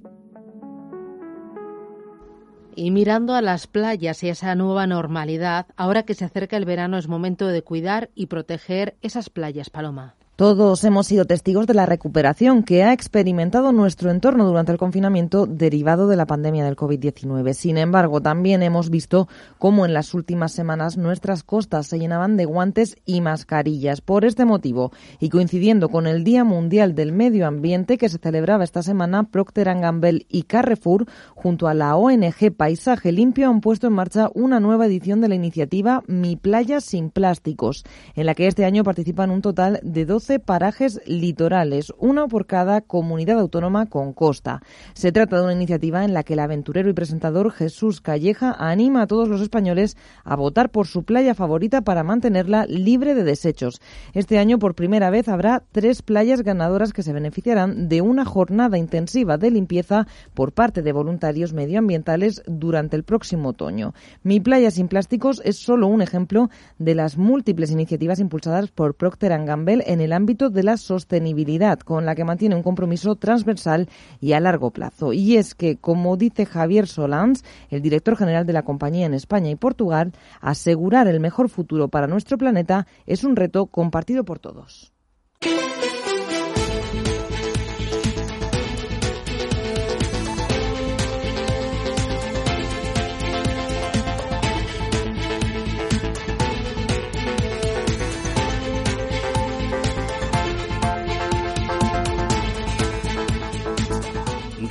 Y 2.75 2.91
mirando 2.91 3.35
a 3.35 3.41
las 3.41 3.67
playas 3.67 4.23
y 4.23 4.29
esa 4.29 4.55
nueva 4.55 4.87
normalidad, 4.87 5.67
ahora 5.75 6.03
que 6.03 6.15
se 6.15 6.25
acerca 6.25 6.57
el 6.57 6.65
verano 6.65 6.97
es 6.97 7.07
momento 7.07 7.47
de 7.47 7.61
cuidar 7.61 8.09
y 8.15 8.27
proteger 8.27 8.95
esas 9.01 9.29
playas, 9.29 9.69
Paloma. 9.69 10.15
Todos 10.43 10.83
hemos 10.83 11.07
sido 11.07 11.23
testigos 11.23 11.67
de 11.67 11.73
la 11.73 11.85
recuperación 11.85 12.63
que 12.63 12.83
ha 12.83 12.91
experimentado 12.91 13.71
nuestro 13.71 14.11
entorno 14.11 14.45
durante 14.45 14.73
el 14.73 14.77
confinamiento 14.77 15.45
derivado 15.47 16.09
de 16.09 16.17
la 16.17 16.25
pandemia 16.25 16.65
del 16.65 16.75
COVID-19. 16.75 17.53
Sin 17.53 17.77
embargo, 17.77 18.19
también 18.19 18.61
hemos 18.61 18.89
visto 18.89 19.29
cómo 19.57 19.85
en 19.85 19.93
las 19.93 20.13
últimas 20.13 20.51
semanas 20.51 20.97
nuestras 20.97 21.43
costas 21.43 21.87
se 21.87 21.97
llenaban 21.97 22.35
de 22.35 22.43
guantes 22.43 22.97
y 23.05 23.21
mascarillas. 23.21 24.01
Por 24.01 24.25
este 24.25 24.43
motivo, 24.43 24.91
y 25.21 25.29
coincidiendo 25.29 25.87
con 25.87 26.07
el 26.07 26.25
Día 26.25 26.43
Mundial 26.43 26.93
del 26.93 27.13
Medio 27.13 27.47
Ambiente 27.47 27.97
que 27.97 28.09
se 28.09 28.17
celebraba 28.17 28.65
esta 28.65 28.83
semana, 28.83 29.23
Procter 29.23 29.73
Gamble 29.79 30.25
y 30.27 30.43
Carrefour, 30.43 31.05
junto 31.35 31.69
a 31.69 31.73
la 31.73 31.95
ONG 31.95 32.51
Paisaje 32.57 33.13
Limpio, 33.13 33.49
han 33.49 33.61
puesto 33.61 33.87
en 33.87 33.93
marcha 33.93 34.29
una 34.33 34.59
nueva 34.59 34.87
edición 34.87 35.21
de 35.21 35.29
la 35.29 35.35
iniciativa 35.35 36.03
Mi 36.05 36.35
Playa 36.35 36.81
sin 36.81 37.11
Plásticos, 37.11 37.85
en 38.13 38.25
la 38.25 38.35
que 38.35 38.47
este 38.47 38.65
año 38.65 38.83
participan 38.83 39.31
un 39.31 39.41
total 39.41 39.79
de 39.83 40.03
12 40.03 40.32
parajes 40.39 41.01
litorales, 41.05 41.93
uno 41.97 42.27
por 42.27 42.45
cada 42.45 42.81
comunidad 42.81 43.39
autónoma 43.39 43.88
con 43.88 44.14
costa. 44.14 44.61
Se 44.93 45.11
trata 45.11 45.38
de 45.38 45.43
una 45.43 45.53
iniciativa 45.53 46.05
en 46.05 46.14
la 46.14 46.23
que 46.23 46.34
el 46.34 46.39
aventurero 46.39 46.89
y 46.89 46.93
presentador 46.93 47.51
Jesús 47.51 48.01
Calleja 48.01 48.55
anima 48.57 49.01
a 49.01 49.07
todos 49.07 49.27
los 49.27 49.41
españoles 49.41 49.97
a 50.23 50.35
votar 50.35 50.69
por 50.69 50.88
su 50.88 51.03
playa 51.03 51.35
favorita 51.35 51.81
para 51.81 52.03
mantenerla 52.03 52.65
libre 52.65 53.15
de 53.15 53.23
desechos. 53.23 53.81
Este 54.14 54.39
año, 54.39 54.60
por 54.60 54.76
primera 54.76 55.10
vez, 55.10 55.27
habrá 55.27 55.64
tres 55.72 56.01
playas 56.01 56.41
ganadoras 56.41 56.93
que 56.93 57.03
se 57.03 57.14
beneficiarán 57.14 57.89
de 57.89 58.01
una 58.01 58.23
jornada 58.23 58.77
intensiva 58.77 59.38
de 59.38 59.51
limpieza 59.51 60.07
por 60.34 60.53
parte 60.53 60.81
de 60.81 60.93
voluntarios 60.93 61.53
medioambientales 61.53 62.43
durante 62.47 62.95
el 62.95 63.03
próximo 63.03 63.49
otoño. 63.49 63.93
Mi 64.23 64.39
playa 64.39 64.72
sin 64.72 64.88
plásticos 64.88 65.41
es 65.43 65.57
solo 65.57 65.88
un 65.88 66.01
ejemplo 66.01 66.49
de 66.80 66.95
las 66.95 67.18
múltiples 67.18 67.72
iniciativas 67.72 68.19
impulsadas 68.19 68.72
por 68.72 68.95
Procter 68.95 69.34
Gamble 69.45 69.84
en 69.88 70.01
el 70.01 70.12
ámbito 70.14 70.49
de 70.49 70.64
la 70.64 70.77
sostenibilidad, 70.77 71.80
con 71.80 72.06
la 72.06 72.15
que 72.15 72.23
mantiene 72.23 72.56
un 72.56 72.64
compromiso 72.64 73.15
transversal 73.15 73.90
y 74.22 74.34
a 74.34 74.40
largo 74.40 74.72
plazo. 74.72 75.11
Y 75.14 75.38
es 75.38 75.56
que, 75.56 75.77
como 75.77 76.15
dice 76.15 76.45
Javier 76.45 76.88
Solans, 76.88 77.44
el 77.69 77.81
director 77.81 78.15
general 78.15 78.45
de 78.45 78.53
la 78.53 78.64
compañía 78.64 79.06
en 79.06 79.14
España 79.14 79.49
y 79.49 79.56
Portugal, 79.56 80.14
asegurar 80.40 81.07
el 81.07 81.19
mejor 81.19 81.49
futuro 81.49 81.90
para 81.90 82.07
nuestro 82.07 82.38
planeta 82.38 82.88
es 83.06 83.23
un 83.23 83.35
reto 83.35 83.65
compartido 83.65 84.23
por 84.23 84.40
todos. 84.40 84.92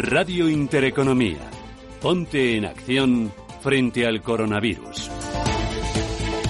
Radio 0.03 0.49
Intereconomía. 0.49 1.49
Ponte 2.01 2.57
en 2.57 2.65
acción 2.65 3.33
frente 3.63 4.05
al 4.05 4.21
coronavirus. 4.21 5.22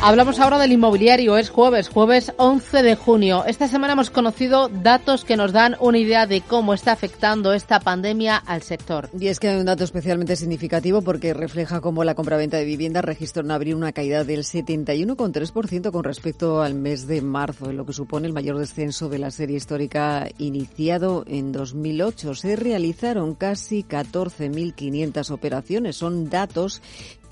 Hablamos 0.05 0.41
ahora 0.41 0.59
del 0.59 0.73
inmobiliario. 0.73 1.39
Es 1.39 1.49
jueves, 1.49 1.89
jueves 1.89 2.33
11 2.37 2.83
de 2.83 2.97
junio. 2.97 3.45
Esta 3.47 3.69
semana 3.69 3.93
hemos 3.93 4.11
conocido 4.11 4.69
datos 4.69 5.25
que 5.25 5.37
nos 5.37 5.53
dan 5.53 5.77
una 5.79 5.97
idea 5.97 6.27
de 6.27 6.41
cómo 6.41 6.75
está 6.75 6.91
afectando 6.91 7.53
esta 7.53 7.79
pandemia 7.79 8.37
al 8.37 8.63
sector. 8.63 9.11
Y 9.17 9.29
es 9.29 9.39
que 9.39 9.47
hay 9.47 9.61
un 9.61 9.65
dato 9.67 9.85
especialmente 9.85 10.35
significativo 10.35 11.03
porque 11.03 11.35
refleja 11.35 11.81
cómo 11.81 12.03
la 12.03 12.17
compraventa 12.17 12.57
de 12.57 12.65
viviendas 12.65 13.05
registró 13.05 13.45
en 13.45 13.53
abril 13.53 13.77
una 13.77 13.93
caída 13.93 14.25
del 14.25 14.41
71,3% 14.41 15.93
con 15.93 16.03
respecto 16.03 16.63
al 16.63 16.75
mes 16.75 17.07
de 17.07 17.23
marzo, 17.23 17.71
en 17.71 17.77
lo 17.77 17.87
que 17.87 17.93
supone 17.93 18.27
el 18.27 18.33
mayor 18.33 18.59
descenso 18.59 19.09
de 19.09 19.21
la 19.21 19.31
serie 19.31 19.57
histórica 19.57 20.29
iniciado 20.37 21.23
en 21.29 21.53
2008. 21.53 22.35
Se 22.35 22.57
realizaron 22.57 23.37
casi 23.37 23.85
14.500 23.85 25.31
operaciones. 25.31 25.95
Son 25.95 26.29
datos 26.29 26.83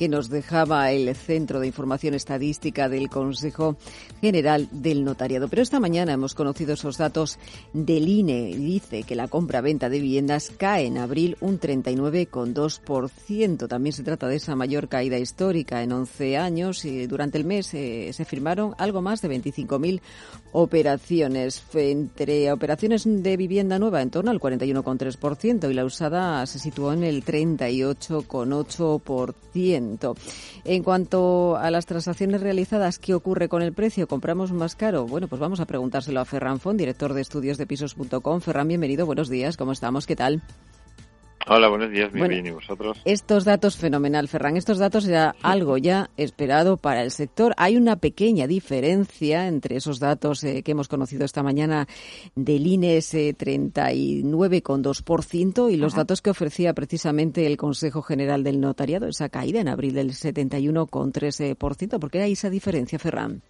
que 0.00 0.08
nos 0.08 0.30
dejaba 0.30 0.90
el 0.92 1.14
Centro 1.14 1.60
de 1.60 1.66
Información 1.66 2.14
Estadística 2.14 2.88
del 2.88 3.10
Consejo 3.10 3.76
General 4.22 4.66
del 4.72 5.04
Notariado. 5.04 5.48
Pero 5.48 5.60
esta 5.60 5.78
mañana 5.78 6.14
hemos 6.14 6.34
conocido 6.34 6.72
esos 6.72 6.96
datos 6.96 7.38
del 7.74 8.08
INE. 8.08 8.56
Dice 8.56 9.02
que 9.02 9.14
la 9.14 9.28
compra-venta 9.28 9.90
de 9.90 10.00
viviendas 10.00 10.52
cae 10.56 10.86
en 10.86 10.96
abril 10.96 11.36
un 11.42 11.60
39,2%. 11.60 13.68
También 13.68 13.92
se 13.92 14.02
trata 14.02 14.26
de 14.26 14.36
esa 14.36 14.56
mayor 14.56 14.88
caída 14.88 15.18
histórica 15.18 15.82
en 15.82 15.92
11 15.92 16.38
años 16.38 16.86
y 16.86 17.06
durante 17.06 17.36
el 17.36 17.44
mes 17.44 17.74
eh, 17.74 18.10
se 18.14 18.24
firmaron 18.24 18.74
algo 18.78 19.02
más 19.02 19.20
de 19.20 19.28
25.000 19.28 20.00
operaciones. 20.52 21.62
Entre 21.74 22.52
operaciones 22.52 23.04
de 23.06 23.36
vivienda 23.36 23.78
nueva 23.78 24.00
en 24.02 24.10
torno 24.10 24.30
al 24.30 24.40
41,3% 24.40 25.70
y 25.70 25.74
la 25.74 25.84
usada 25.84 26.46
se 26.46 26.58
situó 26.58 26.92
en 26.92 27.04
el 27.04 27.24
38,8%. 27.24 30.16
En 30.64 30.82
cuanto 30.82 31.56
a 31.56 31.70
las 31.70 31.86
transacciones 31.86 32.40
realizadas, 32.40 32.98
¿qué 32.98 33.14
ocurre 33.14 33.48
con 33.48 33.62
el 33.62 33.72
precio? 33.72 34.08
¿Compramos 34.08 34.50
más 34.52 34.74
caro? 34.76 35.06
Bueno, 35.06 35.28
pues 35.28 35.40
vamos 35.40 35.60
a 35.60 35.66
preguntárselo 35.66 36.20
a 36.20 36.24
Ferran 36.24 36.60
Font, 36.60 36.78
director 36.78 37.14
de 37.14 37.22
estudios 37.22 37.58
de 37.58 37.66
pisos.com. 37.66 38.40
Ferran, 38.40 38.68
bienvenido, 38.68 39.06
buenos 39.06 39.28
días, 39.28 39.56
¿cómo 39.56 39.72
estamos? 39.72 40.06
¿Qué 40.06 40.14
tal? 40.16 40.42
Hola, 41.46 41.68
buenos 41.68 41.90
días, 41.90 42.12
muy 42.14 42.28
bien, 42.28 42.46
¿y 42.46 42.50
vosotros? 42.50 43.00
Estos 43.04 43.44
datos, 43.44 43.76
fenomenal, 43.76 44.28
Ferran. 44.28 44.56
Estos 44.56 44.78
datos 44.78 45.06
era 45.08 45.34
algo 45.42 45.76
ya 45.78 46.10
esperado 46.16 46.76
para 46.76 47.02
el 47.02 47.10
sector. 47.10 47.54
Hay 47.56 47.76
una 47.76 47.96
pequeña 47.96 48.46
diferencia 48.46 49.48
entre 49.48 49.74
esos 49.76 49.98
datos 49.98 50.44
eh, 50.44 50.62
que 50.62 50.70
hemos 50.72 50.86
conocido 50.86 51.24
esta 51.24 51.42
mañana 51.42 51.88
del 52.34 52.66
INE, 52.66 52.98
ese 52.98 53.34
39,2%, 53.36 55.72
y 55.72 55.76
los 55.76 55.94
datos 55.94 56.20
que 56.20 56.28
ofrecía 56.30 56.74
precisamente 56.74 57.46
el 57.46 57.56
Consejo 57.56 58.02
General 58.02 58.44
del 58.44 58.60
Notariado, 58.60 59.08
esa 59.08 59.30
caída 59.30 59.60
en 59.60 59.68
abril 59.68 59.94
del 59.94 60.12
71,13%. 60.12 61.98
¿Por 61.98 62.10
qué 62.10 62.20
hay 62.22 62.32
esa 62.32 62.50
diferencia, 62.50 62.98
Ferran? 62.98 63.40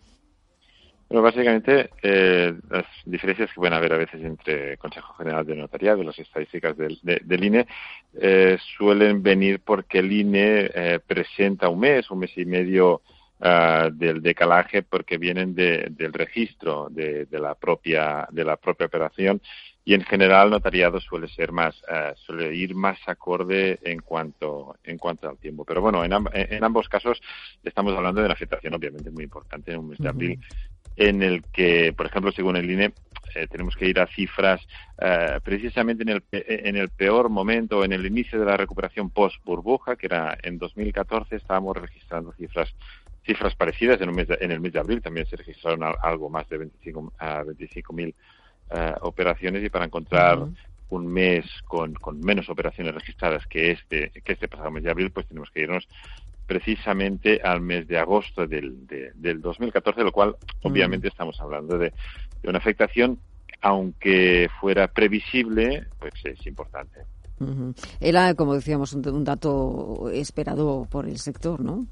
Bueno, 1.10 1.22
básicamente 1.24 1.90
eh, 2.04 2.54
las 2.70 2.84
diferencias 3.04 3.48
que 3.50 3.56
pueden 3.56 3.74
haber 3.74 3.94
a 3.94 3.98
veces 3.98 4.22
entre 4.22 4.76
Consejo 4.76 5.12
General 5.14 5.44
de 5.44 5.56
Notariado 5.56 6.00
y 6.00 6.06
las 6.06 6.16
estadísticas 6.16 6.76
del, 6.76 7.00
del 7.02 7.44
INE 7.44 7.66
eh, 8.14 8.56
suelen 8.78 9.20
venir 9.20 9.58
porque 9.58 9.98
el 9.98 10.12
INE 10.12 10.70
eh, 10.72 11.00
presenta 11.04 11.68
un 11.68 11.80
mes, 11.80 12.08
un 12.12 12.20
mes 12.20 12.30
y 12.38 12.44
medio 12.44 13.02
ah, 13.40 13.88
del 13.92 14.22
decalaje 14.22 14.84
porque 14.84 15.18
vienen 15.18 15.52
de, 15.52 15.88
del 15.90 16.12
registro 16.12 16.86
de, 16.88 17.26
de, 17.26 17.40
la 17.40 17.56
propia 17.56 18.28
de 18.30 18.44
la 18.44 18.56
propia 18.56 18.86
operación. 18.86 19.42
Y 19.84 19.94
en 19.94 20.04
general 20.04 20.50
notariado 20.50 21.00
suele 21.00 21.26
ser 21.26 21.50
más 21.50 21.74
uh, 21.88 22.14
suele 22.14 22.54
ir 22.54 22.76
más 22.76 22.98
acorde 23.06 23.80
en 23.82 24.00
cuanto 24.02 24.76
en 24.84 24.98
cuanto 24.98 25.28
al 25.28 25.38
tiempo. 25.38 25.64
Pero 25.64 25.80
bueno 25.80 26.04
en, 26.04 26.12
amb 26.12 26.28
en 26.34 26.62
ambos 26.62 26.88
casos 26.88 27.20
estamos 27.64 27.96
hablando 27.96 28.20
de 28.20 28.26
una 28.26 28.34
afectación 28.34 28.74
obviamente 28.74 29.10
muy 29.10 29.24
importante 29.24 29.72
en 29.72 29.78
un 29.78 29.88
mes 29.88 29.98
de 29.98 30.08
abril 30.08 30.38
en 30.96 31.22
el 31.22 31.42
que, 31.52 31.92
por 31.96 32.06
ejemplo, 32.06 32.32
según 32.32 32.56
el 32.56 32.70
INE, 32.70 32.92
eh, 33.34 33.46
tenemos 33.46 33.76
que 33.76 33.86
ir 33.88 34.00
a 34.00 34.06
cifras 34.06 34.60
eh, 35.00 35.38
precisamente 35.42 36.02
en 36.02 36.08
el, 36.08 36.22
en 36.32 36.76
el 36.76 36.88
peor 36.88 37.28
momento, 37.28 37.84
en 37.84 37.92
el 37.92 38.04
inicio 38.04 38.40
de 38.40 38.46
la 38.46 38.56
recuperación 38.56 39.10
post-burbuja, 39.10 39.96
que 39.96 40.06
era 40.06 40.36
en 40.42 40.58
2014, 40.58 41.36
estábamos 41.36 41.76
registrando 41.76 42.32
cifras 42.32 42.74
cifras 43.24 43.54
parecidas 43.54 44.00
en, 44.00 44.08
un 44.08 44.16
mes 44.16 44.28
de, 44.28 44.38
en 44.40 44.50
el 44.50 44.60
mes 44.60 44.72
de 44.72 44.80
abril 44.80 45.02
también 45.02 45.26
se 45.26 45.36
registraron 45.36 45.82
algo 46.02 46.30
más 46.30 46.48
de 46.48 46.58
25 46.58 47.12
a 47.18 47.42
25.000 47.42 48.14
uh, 48.70 49.06
operaciones 49.06 49.62
y 49.62 49.68
para 49.68 49.84
encontrar 49.84 50.38
uh 50.38 50.46
-huh. 50.46 50.56
un 50.90 51.06
mes 51.06 51.44
con, 51.66 51.94
con, 51.94 52.20
menos 52.20 52.48
operaciones 52.48 52.94
registradas 52.94 53.46
que 53.46 53.72
este 53.72 54.10
que 54.24 54.32
este 54.32 54.48
pasado 54.48 54.70
mes 54.70 54.84
de 54.84 54.90
abril 54.90 55.10
pues 55.10 55.26
tenemos 55.26 55.50
que 55.50 55.60
irnos 55.60 55.86
precisamente 56.50 57.40
al 57.44 57.60
mes 57.60 57.86
de 57.86 57.96
agosto 57.96 58.44
del, 58.44 58.84
de, 58.84 59.12
del 59.14 59.40
2014, 59.40 60.02
lo 60.02 60.10
cual 60.10 60.34
obviamente 60.62 61.06
mm. 61.06 61.12
estamos 61.12 61.40
hablando 61.40 61.78
de, 61.78 61.92
de, 62.42 62.48
una 62.48 62.58
afectación, 62.58 63.20
aunque 63.60 64.48
fuera 64.60 64.88
previsible, 64.88 65.86
pues 66.00 66.12
es 66.24 66.44
importante. 66.48 67.02
Uh 67.38 67.44
-huh. 67.44 67.86
Era, 68.00 68.34
como 68.34 68.54
decíamos, 68.54 68.92
un, 68.94 69.08
un, 69.08 69.22
dato 69.22 70.10
esperado 70.12 70.88
por 70.90 71.06
el 71.06 71.18
sector, 71.18 71.60
¿no? 71.60 71.86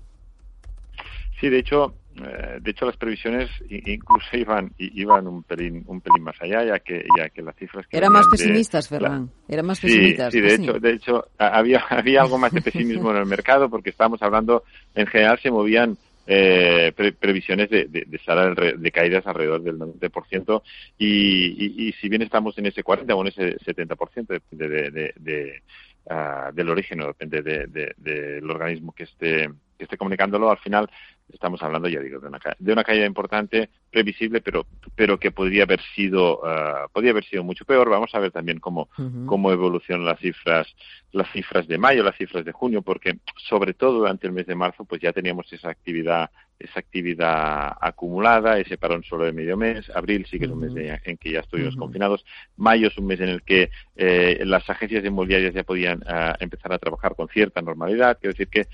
Sí, 1.39 1.49
de 1.49 1.61
hecho, 1.61 1.95
eh, 2.25 2.59
de 2.61 2.71
hecho 2.71 2.87
las 2.87 2.97
previsiones 2.97 3.51
incluso 3.69 4.37
iban 4.37 4.73
iban 4.79 5.27
un 5.27 5.43
pelín 5.43 5.85
un 5.87 6.01
pelín 6.01 6.23
más 6.23 6.37
allá 6.41 6.65
ya 6.65 6.79
que 6.81 7.05
ya 7.17 7.29
que 7.29 7.43
las 7.43 7.57
cifras 7.57 7.87
que 7.87 7.97
eran 7.97 8.13
más 8.13 8.27
pesimistas 8.29 8.89
Ferran. 8.89 9.31
Eran 9.49 9.67
más 9.67 9.81
pesimistas 9.81 10.33
sí, 10.33 10.39
sí 10.39 10.47
de 10.47 10.55
hecho 10.55 10.73
de 10.79 10.93
hecho 10.93 11.25
había 11.39 11.81
había 11.91 12.23
algo 12.23 12.39
más 12.39 12.53
de 12.53 12.63
pesimismo 12.63 13.11
en 13.11 13.19
el 13.19 13.27
mercado 13.27 13.69
porque 13.69 13.91
estábamos 13.91 14.23
hablando 14.23 14.65
en 14.95 15.07
general 15.07 15.39
se 15.41 15.51
movían 15.51 15.97
eh, 16.31 16.93
pre 16.95 17.13
previsiones 17.13 17.71
de, 17.71 17.87
de, 17.87 18.05
de, 18.05 18.75
de 18.77 18.93
caídas 18.93 19.27
alrededor 19.27 19.63
del 19.63 19.79
90% 19.79 20.63
y, 20.99 21.07
y, 21.07 21.89
y 21.89 21.93
si 21.95 22.11
bien 22.11 22.21
estamos 22.21 22.57
en 22.59 22.67
ese 22.67 22.83
40 22.83 23.15
o 23.15 23.23
en 23.23 23.29
ese 23.29 23.57
70% 23.61 24.27
depende 24.27 24.69
de, 24.69 24.91
de, 24.91 25.15
de 25.17 25.63
uh, 26.05 26.53
del 26.55 26.69
origen 26.69 27.01
o 27.01 27.07
depende 27.07 27.41
del 27.41 27.73
de, 27.73 27.95
de, 27.97 28.43
organismo 28.47 28.93
que 28.93 29.05
esté 29.05 29.49
que 29.79 29.85
esté 29.85 29.97
comunicándolo, 29.97 30.51
al 30.51 30.59
final 30.59 30.91
estamos 31.33 31.63
hablando, 31.63 31.89
ya 31.89 32.01
digo, 32.01 32.21
de 32.21 32.29
una, 32.29 32.41
de 32.59 32.73
una 32.73 32.85
caída 32.85 33.07
importante, 33.07 33.69
previsible, 33.91 34.41
pero, 34.41 34.67
pero 34.95 35.19
que 35.19 35.31
podría 35.31 35.65
haber 35.65 35.81
sido, 35.95 36.41
uh, 36.41 36.89
podría 36.93 37.13
haber 37.13 37.25
sido 37.25 37.45
mucho 37.45 37.65
peor. 37.65 37.89
Vamos 37.89 38.15
a 38.15 38.19
ver 38.19 38.31
también 38.31 38.61
cómo, 38.61 38.89
uh 38.99 39.03
-huh. 39.03 39.27
cómo 39.27 39.53
evolucionan 39.53 40.05
las 40.05 40.19
cifras, 40.21 40.67
las 41.13 41.31
cifras 41.33 41.67
de 41.67 41.79
mayo, 41.79 42.03
las 42.03 42.17
cifras 42.17 42.45
de 42.45 42.53
junio, 42.53 42.83
porque 42.83 43.19
sobre 43.37 43.75
todo 43.75 43.99
durante 43.99 44.27
el 44.27 44.33
mes 44.33 44.47
de 44.47 44.55
marzo, 44.55 44.85
pues 44.85 45.01
ya 45.01 45.13
teníamos 45.13 45.53
esa 45.53 45.71
actividad, 45.71 46.31
esa 46.59 46.81
actividad 46.81 47.77
acumulada, 47.81 48.59
ese 48.59 48.77
parón 48.77 49.05
solo 49.05 49.25
de 49.25 49.33
medio 49.33 49.57
mes. 49.57 49.89
Abril 49.95 50.27
sí 50.29 50.39
que 50.39 50.47
es 50.47 50.51
un 50.51 50.61
mes 50.61 50.75
de, 50.75 51.01
en 51.05 51.17
que 51.17 51.33
ya 51.33 51.41
estuvimos 51.41 51.77
confinados. 51.77 52.25
Mayo 52.57 52.89
es 52.89 52.99
un 52.99 53.07
mes 53.07 53.21
en 53.21 53.29
el 53.29 53.43
que 53.43 53.71
eh, 53.97 54.43
las 54.45 54.69
agencias 54.69 55.05
inmobiliarias 55.05 55.55
ya 55.55 55.63
podían 55.63 55.99
uh, 55.99 56.35
empezar 56.41 56.73
a 56.73 56.79
trabajar 56.79 57.15
con 57.15 57.29
cierta 57.29 57.63
normalidad. 57.63 58.19
Quiero 58.21 58.33
decir 58.33 58.49
que 58.49 58.67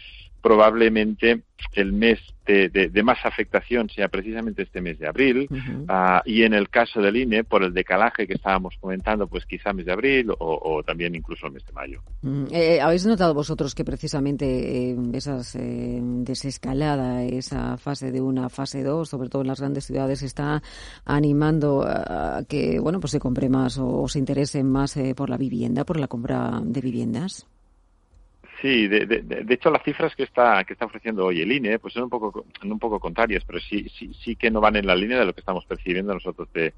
probablemente 0.45 1.41
el 1.73 1.95
mes 1.95 2.19
de, 2.45 2.69
de, 2.69 2.91
de, 2.91 3.03
más 3.03 3.17
afectación 3.25 3.89
sea 3.89 4.09
precisamente 4.09 4.61
este 4.65 4.83
mes 4.83 4.99
de 4.99 5.09
abril. 5.09 5.49
Uh 5.51 5.55
-huh. 5.55 6.19
uh, 6.19 6.23
y 6.27 6.43
en 6.43 6.53
el 6.53 6.69
caso 6.69 7.01
del 7.01 7.17
INE 7.17 7.45
por 7.45 7.65
el 7.65 7.73
decalaje 7.73 8.27
que 8.27 8.35
estábamos 8.35 8.75
comentando 8.79 9.27
pues 9.27 9.47
quizá 9.47 9.73
mes 9.73 9.87
de 9.87 9.93
abril 9.93 10.31
o, 10.31 10.37
o 10.39 10.83
también 10.83 11.15
incluso 11.15 11.47
el 11.47 11.53
mes 11.55 11.65
de 11.65 11.73
mayo. 11.73 12.03
Mm, 12.21 12.45
eh, 12.51 12.79
habéis 12.83 13.07
notado 13.07 13.33
vosotros 13.33 13.75
que 13.75 13.87
precisamente 13.87 14.45
eh, 14.91 14.97
esas 15.15 15.57
eh, 15.57 15.99
desescalada 16.03 17.23
esa 17.25 17.79
fase 17.79 18.13
de 18.13 18.21
una 18.21 18.51
fase 18.51 18.83
2 18.83 19.09
sobre 19.09 19.31
todo 19.31 19.41
en 19.41 19.49
las 19.49 19.61
grandes 19.61 19.87
ciudades 19.87 20.23
está 20.23 20.63
animando 21.07 21.83
a, 21.87 22.37
a 22.39 22.45
que 22.45 22.79
bueno 22.79 23.01
pues 23.01 23.13
se 23.13 23.19
compre 23.19 23.49
más 23.49 23.79
o, 23.79 24.03
o 24.03 24.09
se 24.09 24.19
interesen 24.19 24.71
más 24.71 24.99
eh, 24.99 25.15
por 25.15 25.31
la 25.31 25.39
vivienda 25.39 25.85
por 25.85 25.99
la 25.99 26.09
compra 26.09 26.61
de 26.63 26.81
viviendas 26.83 27.47
Sí, 28.65 28.89
de, 28.89 29.05
de, 29.05 29.55
hecho 29.55 29.69
las 29.69 29.83
cifras 29.83 30.17
que 30.17 30.23
está 30.23 30.65
que 30.65 30.73
está 30.73 30.87
ofreciendo 30.87 31.27
hoy 31.27 31.43
el 31.43 31.53
INE 31.53 31.79
pues 31.79 31.93
son 31.93 32.05
un 32.05 32.09
poco 32.09 32.47
un 32.63 32.79
poco 32.79 32.99
contrarias, 32.99 33.45
pero 33.45 33.61
sí 33.61 33.91
sí 33.91 34.11
sí 34.25 34.37
que 34.37 34.51
no 34.51 34.63
van 34.63 34.77
en 34.77 34.87
la 34.87 34.97
línea 34.97 35.19
de 35.19 35.27
lo 35.27 35.35
que 35.35 35.41
estamos 35.41 35.67
percibiendo 35.67 36.15
nosotros 36.15 36.51
de 36.55 36.73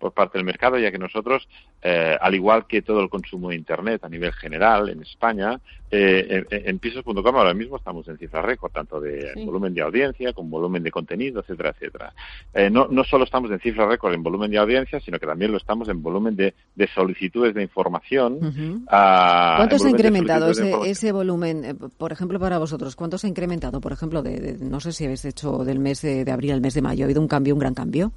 por 0.00 0.12
parte 0.12 0.38
del 0.38 0.44
mercado, 0.44 0.78
ya 0.78 0.90
que 0.90 0.98
nosotros, 0.98 1.46
eh, 1.82 2.16
al 2.20 2.34
igual 2.34 2.66
que 2.66 2.82
todo 2.82 3.00
el 3.00 3.08
consumo 3.08 3.50
de 3.50 3.56
Internet 3.56 4.02
a 4.02 4.08
nivel 4.08 4.32
general 4.32 4.88
en 4.88 5.02
España, 5.02 5.60
eh, 5.90 6.44
en, 6.50 6.68
en 6.68 6.78
pisos.com 6.78 7.36
ahora 7.36 7.52
mismo 7.54 7.76
estamos 7.76 8.08
en 8.08 8.16
cifras 8.16 8.44
récord, 8.44 8.72
tanto 8.72 9.00
de 9.00 9.32
sí. 9.34 9.44
volumen 9.44 9.74
de 9.74 9.82
audiencia 9.82 10.32
como 10.32 10.50
volumen 10.50 10.82
de 10.82 10.90
contenido, 10.90 11.40
etcétera, 11.40 11.70
etcétera. 11.70 12.12
Eh, 12.54 12.70
no, 12.70 12.88
no 12.88 13.04
solo 13.04 13.24
estamos 13.24 13.50
en 13.50 13.60
cifras 13.60 13.88
récord 13.88 14.14
en 14.14 14.22
volumen 14.22 14.50
de 14.50 14.58
audiencia, 14.58 15.00
sino 15.00 15.18
que 15.18 15.26
también 15.26 15.52
lo 15.52 15.58
estamos 15.58 15.88
en 15.88 16.02
volumen 16.02 16.34
de, 16.34 16.54
de 16.74 16.86
solicitudes 16.88 17.54
de 17.54 17.62
información. 17.62 18.34
Uh 18.34 18.50
-huh. 18.50 18.84
a, 18.88 19.54
¿Cuánto 19.58 19.78
se 19.78 19.88
ha 19.88 19.90
incrementado 19.90 20.50
ese, 20.50 20.74
ese 20.86 21.12
volumen, 21.12 21.64
eh, 21.64 21.74
por 21.74 22.12
ejemplo, 22.12 22.38
para 22.40 22.58
vosotros? 22.58 22.96
¿Cuánto 22.96 23.18
se 23.18 23.26
ha 23.26 23.30
incrementado, 23.30 23.80
por 23.80 23.92
ejemplo, 23.92 24.22
de, 24.22 24.40
de 24.40 24.64
no 24.64 24.80
sé 24.80 24.92
si 24.92 25.04
habéis 25.04 25.24
hecho 25.24 25.58
del 25.64 25.78
mes 25.78 26.00
de, 26.02 26.24
de 26.24 26.32
abril 26.32 26.52
al 26.52 26.60
mes 26.60 26.74
de 26.74 26.82
mayo? 26.82 27.04
¿Ha 27.04 27.06
habido 27.06 27.20
un 27.20 27.28
cambio, 27.28 27.54
un 27.54 27.60
gran 27.60 27.74
cambio? 27.74 28.12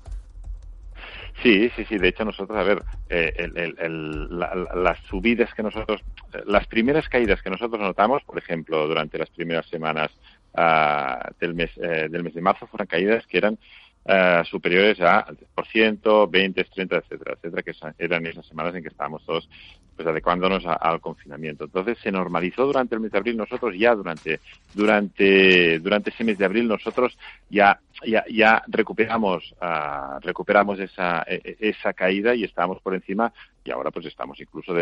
Sí, 1.42 1.70
sí, 1.76 1.84
sí. 1.86 1.98
De 1.98 2.10
hecho, 2.10 2.24
nosotros, 2.24 2.58
a 2.58 2.64
ver, 2.64 2.84
eh, 3.10 3.34
el, 3.38 3.58
el, 3.58 3.76
el, 3.80 4.40
la, 4.40 4.54
las 4.76 5.00
subidas 5.10 5.54
que 5.54 5.64
nosotros, 5.64 6.02
las 6.46 6.68
primeras 6.68 7.10
caídas 7.10 7.42
que 7.42 7.50
nosotros 7.50 7.82
notamos, 7.82 8.24
por 8.24 8.38
ejemplo, 8.38 8.88
durante 8.88 9.18
las 9.18 9.30
primeras 9.32 9.66
semanas 9.68 10.12
uh, 10.54 11.34
del 11.40 11.56
mes 11.56 11.72
eh, 11.78 12.08
del 12.10 12.24
mes 12.24 12.34
de 12.36 12.42
marzo, 12.42 12.68
fueron 12.68 12.88
caídas 12.88 13.26
que 13.28 13.40
eran 13.40 13.58
uh, 14.06 14.46
superiores 14.46 15.02
a 15.02 15.20
al 15.22 15.38
10%, 15.38 16.30
20, 16.30 16.64
30, 16.64 16.98
etcétera, 16.98 17.34
etcétera, 17.34 17.64
que 17.64 17.74
eran 17.98 18.26
esas 18.28 18.46
semanas 18.46 18.76
en 18.76 18.84
que 18.84 18.90
estábamos 18.90 19.26
todos 19.26 19.50
pues 19.96 20.08
adecuándonos 20.08 20.66
al 20.66 21.00
confinamiento. 21.00 21.66
Entonces 21.66 21.98
se 22.00 22.12
normalizó 22.12 22.66
durante 22.66 22.96
el 22.96 23.02
mes 23.02 23.12
de 23.12 23.18
abril. 23.18 23.38
Nosotros 23.38 23.76
ya 23.78 23.96
durante 23.96 24.40
durante 24.74 25.80
durante 25.80 26.10
ese 26.10 26.24
mes 26.24 26.38
de 26.38 26.46
abril 26.46 26.68
nosotros 26.68 27.18
ya 27.50 27.80
ya, 28.06 28.26
ya 28.30 28.64
recuperamos 28.68 29.54
uh, 29.62 30.20
recuperamos 30.22 30.80
esa 30.80 31.24
e, 31.28 31.42
e, 31.44 31.70
esa 31.70 31.94
caída 31.94 32.34
y 32.34 32.44
estamos 32.44 32.82
por 32.82 32.96
encima 32.96 33.32
y 33.64 33.72
ahora 33.72 33.92
pues 33.92 34.08
estamos 34.08 34.40
incluso 34.40 34.74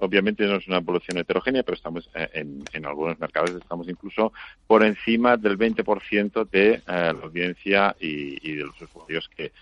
obviamente 0.00 0.44
no 0.46 0.56
es 0.56 0.66
una 0.66 0.78
evolución 0.78 1.18
heterogénea 1.18 1.62
pero 1.62 1.76
estamos 1.76 2.10
eh, 2.14 2.28
en, 2.34 2.64
en 2.72 2.86
algunos 2.86 3.18
mercados 3.18 3.50
estamos 3.50 3.88
incluso 3.88 4.32
por 4.66 4.84
encima 4.84 5.36
del 5.36 5.56
20% 5.56 6.50
de 6.50 6.82
uh, 6.86 6.90
la 6.90 7.24
audiencia 7.24 7.96
y 8.00 8.56
de 8.56 8.64
los 8.64 8.82
usuarios 8.82 9.28
que 9.34 9.52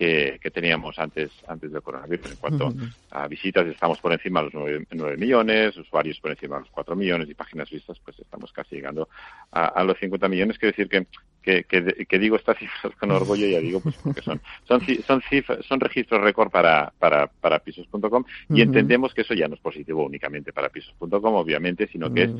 que, 0.00 0.50
teníamos 0.50 0.98
antes, 0.98 1.30
antes 1.46 1.70
del 1.70 1.82
coronavirus. 1.82 2.30
En 2.30 2.36
cuanto 2.38 2.72
a 3.10 3.28
visitas, 3.28 3.66
estamos 3.66 3.98
por 3.98 4.10
encima 4.12 4.40
de 4.40 4.50
los 4.50 4.86
9, 4.90 5.16
millones, 5.18 5.76
usuarios 5.76 6.18
por 6.20 6.30
encima 6.30 6.56
de 6.56 6.62
los 6.62 6.70
4 6.70 6.96
millones 6.96 7.28
y 7.28 7.34
páginas 7.34 7.68
vistas, 7.68 7.98
pues 8.02 8.18
estamos 8.18 8.50
casi 8.50 8.76
llegando 8.76 9.10
a, 9.52 9.84
los 9.84 9.98
50 9.98 10.26
millones. 10.28 10.58
Quiero 10.58 10.74
decir 10.74 11.06
que, 11.42 11.64
que, 11.64 12.18
digo 12.18 12.36
estas 12.36 12.56
cifras 12.58 12.96
con 12.96 13.10
orgullo, 13.10 13.46
ya 13.46 13.60
digo, 13.60 13.80
pues 13.80 13.94
porque 14.02 14.22
son, 14.22 14.40
son, 14.64 14.80
son, 15.06 15.20
cifras, 15.28 15.66
son 15.66 15.80
registros 15.80 16.22
récord 16.22 16.50
para, 16.50 16.90
para, 16.98 17.26
para 17.26 17.58
pisos.com 17.58 18.24
y 18.48 18.62
entendemos 18.62 19.12
que 19.12 19.20
eso 19.20 19.34
ya 19.34 19.48
no 19.48 19.54
es 19.54 19.60
positivo 19.60 20.06
únicamente 20.06 20.50
para 20.54 20.70
pisos.com, 20.70 21.34
obviamente, 21.34 21.86
sino 21.88 22.10
que 22.10 22.22
es 22.22 22.30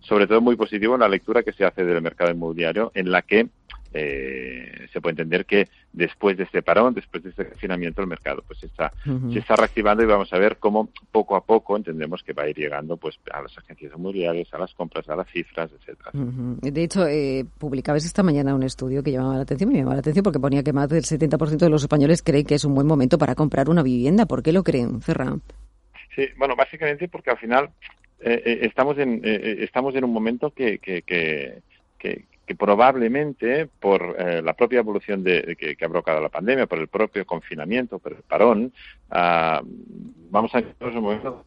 sobre 0.00 0.26
todo 0.26 0.40
muy 0.40 0.56
positivo 0.56 0.94
en 0.94 1.00
la 1.00 1.08
lectura 1.08 1.42
que 1.42 1.52
se 1.52 1.66
hace 1.66 1.84
del 1.84 2.00
mercado 2.00 2.30
inmobiliario 2.30 2.92
en 2.94 3.10
la 3.10 3.20
que 3.20 3.48
eh, 3.92 4.86
se 4.92 5.00
puede 5.00 5.12
entender 5.12 5.46
que 5.46 5.68
después 5.92 6.36
de 6.36 6.44
este 6.44 6.62
parón, 6.62 6.94
después 6.94 7.22
de 7.22 7.30
este 7.30 7.46
confinamiento, 7.46 8.00
el 8.00 8.06
mercado 8.06 8.42
pues 8.46 8.62
está, 8.62 8.92
se 9.32 9.38
está 9.38 9.56
reactivando 9.56 10.02
y 10.02 10.06
vamos 10.06 10.32
a 10.32 10.38
ver 10.38 10.58
cómo 10.58 10.90
poco 11.10 11.34
a 11.34 11.44
poco 11.44 11.76
entendemos 11.76 12.22
que 12.22 12.32
va 12.32 12.44
a 12.44 12.48
ir 12.48 12.56
llegando 12.56 12.96
pues 12.96 13.18
a 13.32 13.42
las 13.42 13.56
agencias 13.58 13.92
inmobiliarias, 13.96 14.52
a 14.54 14.58
las 14.58 14.72
compras, 14.74 15.08
a 15.08 15.16
las 15.16 15.28
cifras, 15.30 15.70
etcétera. 15.72 16.10
De 16.12 16.82
hecho, 16.82 17.06
eh, 17.06 17.44
publicabais 17.58 18.04
esta 18.04 18.22
mañana 18.22 18.54
un 18.54 18.62
estudio 18.62 19.02
que 19.02 19.10
llamaba 19.10 19.36
la 19.36 19.42
atención, 19.42 19.70
me 19.70 19.78
llamaba 19.78 19.96
la 19.96 20.00
atención 20.00 20.22
porque 20.22 20.38
ponía 20.38 20.62
que 20.62 20.72
más 20.72 20.88
del 20.88 21.02
70% 21.02 21.58
de 21.58 21.70
los 21.70 21.82
españoles 21.82 22.22
creen 22.22 22.46
que 22.46 22.54
es 22.54 22.64
un 22.64 22.74
buen 22.74 22.86
momento 22.86 23.18
para 23.18 23.34
comprar 23.34 23.68
una 23.68 23.82
vivienda. 23.82 24.26
¿Por 24.26 24.42
qué 24.42 24.52
lo 24.52 24.62
creen, 24.62 25.02
Ferran? 25.02 25.42
Sí, 26.14 26.26
bueno, 26.38 26.54
básicamente 26.56 27.08
porque 27.08 27.30
al 27.30 27.38
final 27.38 27.70
eh, 28.20 28.42
eh, 28.44 28.58
estamos 28.62 28.98
en 28.98 29.20
estamos 29.24 29.94
en 29.96 30.04
un 30.04 30.12
momento 30.12 30.50
que, 30.50 30.78
que, 30.78 31.02
que, 31.02 31.62
que 31.98 32.24
probablemente 32.54 33.68
por 33.78 34.16
eh, 34.18 34.42
la 34.42 34.54
propia 34.54 34.80
evolución 34.80 35.22
de, 35.22 35.56
que, 35.58 35.72
ha 35.84 35.88
provocado 35.88 36.20
la 36.20 36.28
pandemia, 36.28 36.66
por 36.66 36.78
el 36.78 36.88
propio 36.88 37.24
confinamiento, 37.26 37.98
por 37.98 38.12
el 38.12 38.22
parón, 38.22 38.72
uh, 39.10 39.64
vamos 40.30 40.54
a 40.54 40.58
encontrar 40.58 40.96
un 40.96 41.02
momento 41.02 41.44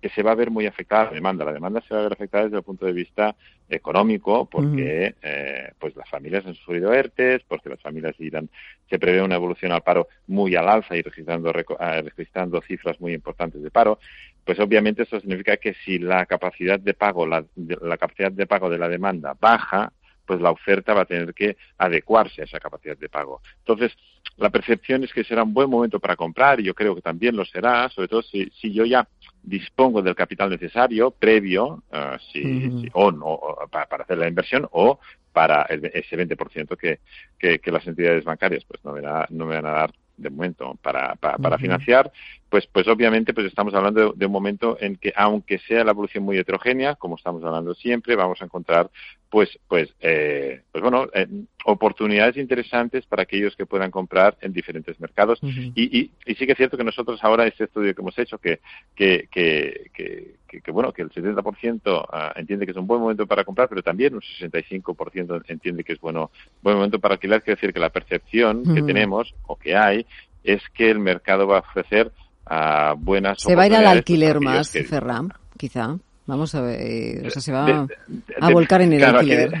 que 0.00 0.08
se 0.10 0.22
va 0.22 0.32
a 0.32 0.36
ver 0.36 0.50
muy 0.50 0.66
afectada 0.66 1.06
la 1.06 1.10
demanda. 1.12 1.44
La 1.44 1.52
demanda 1.52 1.80
se 1.80 1.92
va 1.92 2.00
a 2.00 2.02
ver 2.04 2.12
afectada 2.12 2.44
desde 2.44 2.58
el 2.58 2.62
punto 2.62 2.86
de 2.86 2.92
vista 2.92 3.34
económico, 3.68 4.46
porque 4.46 5.16
eh, 5.22 5.72
pues 5.78 5.96
las 5.96 6.08
familias 6.08 6.46
han 6.46 6.54
sufrido 6.54 6.92
ERTES, 6.92 7.42
porque 7.48 7.70
las 7.70 7.80
familias 7.80 8.14
irán, 8.20 8.48
se 8.88 8.98
prevé 8.98 9.22
una 9.22 9.34
evolución 9.34 9.72
al 9.72 9.82
paro 9.82 10.08
muy 10.28 10.54
al 10.54 10.68
alza 10.68 10.94
y 10.94 11.02
registrando, 11.02 11.52
ah, 11.80 12.00
registrando 12.00 12.60
cifras 12.60 13.00
muy 13.00 13.12
importantes 13.12 13.60
de 13.60 13.70
paro 13.70 13.98
pues 14.46 14.60
obviamente 14.60 15.02
eso 15.02 15.18
significa 15.18 15.56
que 15.56 15.74
si 15.84 15.98
la 15.98 16.24
capacidad 16.24 16.78
de 16.78 16.94
pago, 16.94 17.26
la, 17.26 17.44
la 17.56 17.98
capacidad 17.98 18.30
de 18.30 18.46
pago 18.46 18.70
de 18.70 18.78
la 18.78 18.88
demanda 18.88 19.36
baja, 19.38 19.92
pues 20.26 20.40
la 20.40 20.50
oferta 20.50 20.94
va 20.94 21.02
a 21.02 21.06
tener 21.06 21.32
que 21.34 21.56
adecuarse 21.78 22.42
a 22.42 22.44
esa 22.44 22.60
capacidad 22.60 22.96
de 22.96 23.08
pago. 23.08 23.40
Entonces, 23.58 23.92
la 24.36 24.50
percepción 24.50 25.04
es 25.04 25.12
que 25.12 25.24
será 25.24 25.44
un 25.44 25.54
buen 25.54 25.70
momento 25.70 25.98
para 25.98 26.16
comprar 26.16 26.60
y 26.60 26.64
yo 26.64 26.74
creo 26.74 26.94
que 26.94 27.00
también 27.00 27.36
lo 27.36 27.44
será, 27.44 27.88
sobre 27.88 28.08
todo 28.08 28.22
si, 28.22 28.50
si 28.60 28.72
yo 28.72 28.84
ya 28.84 29.08
dispongo 29.42 30.02
del 30.02 30.14
capital 30.14 30.50
necesario 30.50 31.10
previo, 31.12 31.82
uh, 31.92 32.18
si, 32.32 32.90
o 32.92 33.12
no, 33.12 33.40
para, 33.70 34.02
hacer 34.02 34.18
la 34.18 34.28
inversión 34.28 34.68
o 34.72 34.98
para 35.32 35.62
ese 35.62 36.16
20% 36.16 36.76
que, 36.76 37.00
que, 37.38 37.58
que 37.58 37.70
las 37.70 37.86
entidades 37.86 38.24
bancarias 38.24 38.64
pues 38.64 38.84
no 38.84 38.92
me, 38.92 39.02
no 39.02 39.46
me 39.46 39.54
van 39.54 39.66
a 39.66 39.70
dar 39.70 39.92
de 40.16 40.30
momento 40.30 40.78
para, 40.82 41.14
para, 41.16 41.58
financiar, 41.58 42.10
pues, 42.56 42.66
pues 42.68 42.88
obviamente 42.88 43.34
pues 43.34 43.48
estamos 43.48 43.74
hablando 43.74 44.14
de, 44.16 44.24
un 44.24 44.32
momento 44.32 44.78
en 44.80 44.96
que 44.96 45.12
aunque 45.14 45.58
sea 45.58 45.84
la 45.84 45.90
evolución 45.90 46.24
muy 46.24 46.38
heterogénea, 46.38 46.94
como 46.94 47.16
estamos 47.16 47.44
hablando 47.44 47.74
siempre, 47.74 48.16
vamos 48.16 48.40
a 48.40 48.46
encontrar 48.46 48.88
pues, 49.28 49.58
pues, 49.68 49.92
eh, 50.00 50.62
pues 50.72 50.80
bueno, 50.80 51.06
eh, 51.12 51.26
oportunidades 51.66 52.38
interesantes 52.38 53.04
para 53.04 53.24
aquellos 53.24 53.54
que 53.56 53.66
puedan 53.66 53.90
comprar 53.90 54.38
en 54.40 54.54
diferentes 54.54 54.98
mercados. 55.00 55.38
y, 55.42 55.98
y, 55.98 56.10
y, 56.24 56.34
sí 56.34 56.46
que 56.46 56.52
es 56.52 56.56
cierto 56.56 56.78
que 56.78 56.84
nosotros 56.84 57.22
ahora 57.22 57.46
este 57.46 57.64
estudio 57.64 57.94
que 57.94 58.00
hemos 58.00 58.18
hecho, 58.18 58.38
que, 58.38 58.60
que, 58.94 59.28
que, 59.30 59.90
que, 60.48 60.70
bueno, 60.70 60.94
que 60.94 61.02
el 61.02 61.10
70% 61.10 62.06
ah, 62.10 62.32
entiende 62.36 62.64
que 62.64 62.72
es 62.72 62.78
un 62.78 62.86
buen 62.86 63.02
momento 63.02 63.26
para 63.26 63.44
comprar, 63.44 63.68
pero 63.68 63.82
también 63.82 64.14
un 64.14 64.22
65% 64.22 65.42
entiende 65.48 65.84
que 65.84 65.92
es 65.92 66.00
bueno, 66.00 66.30
buen 66.62 66.76
momento 66.76 66.98
para 67.00 67.16
alquilar, 67.16 67.42
quiere 67.42 67.56
decir 67.56 67.74
que 67.74 67.80
la 67.80 67.90
percepción 67.90 68.62
que 68.74 68.80
tenemos 68.80 69.34
o 69.46 69.56
que 69.56 69.76
hay 69.76 70.06
es 70.46 70.62
que 70.70 70.88
el 70.88 71.00
mercado 71.00 71.46
va 71.46 71.58
a 71.58 71.60
ofrecer 71.60 72.12
a 72.46 72.94
buenas 72.96 73.38
Se 73.40 73.54
va 73.54 73.64
a 73.64 73.66
ir 73.66 73.74
al 73.74 73.86
alquiler 73.86 74.40
más, 74.40 74.70
Ferran, 74.70 75.32
quizá. 75.58 75.96
Vamos 76.26 76.56
a 76.56 76.60
ver, 76.60 76.80
eh, 76.80 77.22
o 77.24 77.30
sea, 77.30 77.40
se 77.40 77.52
va 77.52 77.86
a 78.40 78.50
volcar 78.50 78.82
en 78.82 78.92
el 78.94 79.04
alquiler. 79.04 79.54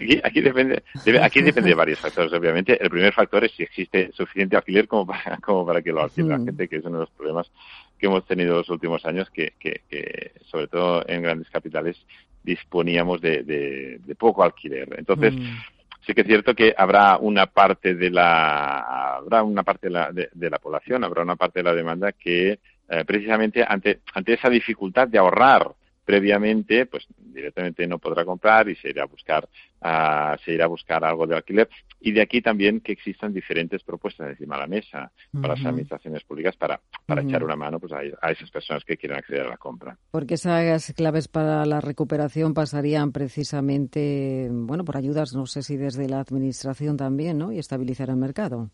Aquí, 0.00 0.20
aquí, 0.24 0.40
depende, 0.40 0.82
aquí 1.20 1.42
depende 1.42 1.68
de 1.68 1.74
varios 1.74 1.98
factores, 2.00 2.32
obviamente. 2.32 2.82
El 2.82 2.88
primer 2.88 3.12
factor 3.12 3.44
es 3.44 3.52
si 3.52 3.62
existe 3.62 4.10
suficiente 4.12 4.56
alquiler 4.56 4.88
como 4.88 5.06
para, 5.06 5.36
como 5.44 5.66
para 5.66 5.82
que 5.82 5.92
lo 5.92 6.02
alquile 6.02 6.30
la 6.30 6.38
gente, 6.38 6.66
que 6.66 6.76
es 6.76 6.84
uno 6.84 6.94
de 6.94 7.04
los 7.04 7.10
problemas 7.10 7.50
que 7.98 8.06
hemos 8.06 8.24
tenido 8.26 8.56
los 8.56 8.70
últimos 8.70 9.04
años, 9.04 9.28
que, 9.30 9.52
que, 9.58 9.82
que 9.88 10.32
sobre 10.46 10.66
todo 10.66 11.04
en 11.06 11.22
grandes 11.22 11.50
capitales 11.50 11.96
disponíamos 12.42 13.20
de, 13.20 13.42
de, 13.42 14.00
de 14.04 14.14
poco 14.14 14.42
alquiler. 14.42 14.94
Entonces, 14.96 15.34
mm. 15.34 15.56
Sí 16.06 16.14
que 16.14 16.22
es 16.22 16.26
cierto 16.26 16.54
que 16.54 16.74
habrá 16.76 17.16
una 17.18 17.46
parte 17.46 17.94
de 17.94 18.10
la 18.10 19.16
habrá 19.16 19.42
una 19.42 19.62
parte 19.62 19.88
de 19.88 19.92
la, 19.92 20.10
de 20.12 20.50
la 20.50 20.58
población, 20.58 21.04
habrá 21.04 21.22
una 21.22 21.36
parte 21.36 21.60
de 21.60 21.64
la 21.64 21.74
demanda 21.74 22.12
que 22.12 22.58
eh, 22.88 23.04
precisamente 23.06 23.64
ante, 23.66 24.00
ante 24.12 24.34
esa 24.34 24.50
dificultad 24.50 25.08
de 25.08 25.18
ahorrar 25.18 25.72
previamente, 26.04 26.86
pues 26.86 27.06
directamente 27.16 27.86
no 27.86 27.98
podrá 27.98 28.24
comprar 28.24 28.68
y 28.68 28.76
se 28.76 28.90
irá 28.90 29.04
a 29.04 29.06
buscar, 29.06 29.48
uh, 29.80 30.36
se 30.44 30.52
irá 30.52 30.66
a 30.66 30.68
buscar 30.68 31.04
algo 31.04 31.26
de 31.26 31.36
alquiler. 31.36 31.68
Y 32.00 32.12
de 32.12 32.20
aquí 32.20 32.42
también 32.42 32.80
que 32.80 32.92
existan 32.92 33.32
diferentes 33.32 33.82
propuestas 33.82 34.28
encima 34.28 34.56
de 34.56 34.60
la 34.60 34.66
mesa 34.66 35.12
para 35.32 35.54
las 35.54 35.64
administraciones 35.64 36.22
públicas 36.24 36.54
para, 36.56 36.80
para 37.06 37.22
echar 37.22 37.42
una 37.42 37.56
mano 37.56 37.80
pues, 37.80 37.92
a, 37.92 38.30
esas 38.30 38.50
personas 38.50 38.84
que 38.84 38.96
quieren 38.96 39.18
acceder 39.18 39.46
a 39.46 39.50
la 39.50 39.56
compra. 39.56 39.96
Porque 40.10 40.34
esas 40.34 40.92
claves 40.92 41.28
para 41.28 41.64
la 41.64 41.80
recuperación 41.80 42.52
pasarían 42.52 43.12
precisamente, 43.12 44.48
bueno, 44.50 44.84
por 44.84 44.98
ayudas, 44.98 45.34
no 45.34 45.46
sé 45.46 45.62
si 45.62 45.76
desde 45.76 46.08
la 46.08 46.20
administración 46.20 46.96
también, 46.98 47.38
¿no? 47.38 47.52
Y 47.52 47.58
estabilizar 47.58 48.10
el 48.10 48.16
mercado. 48.16 48.70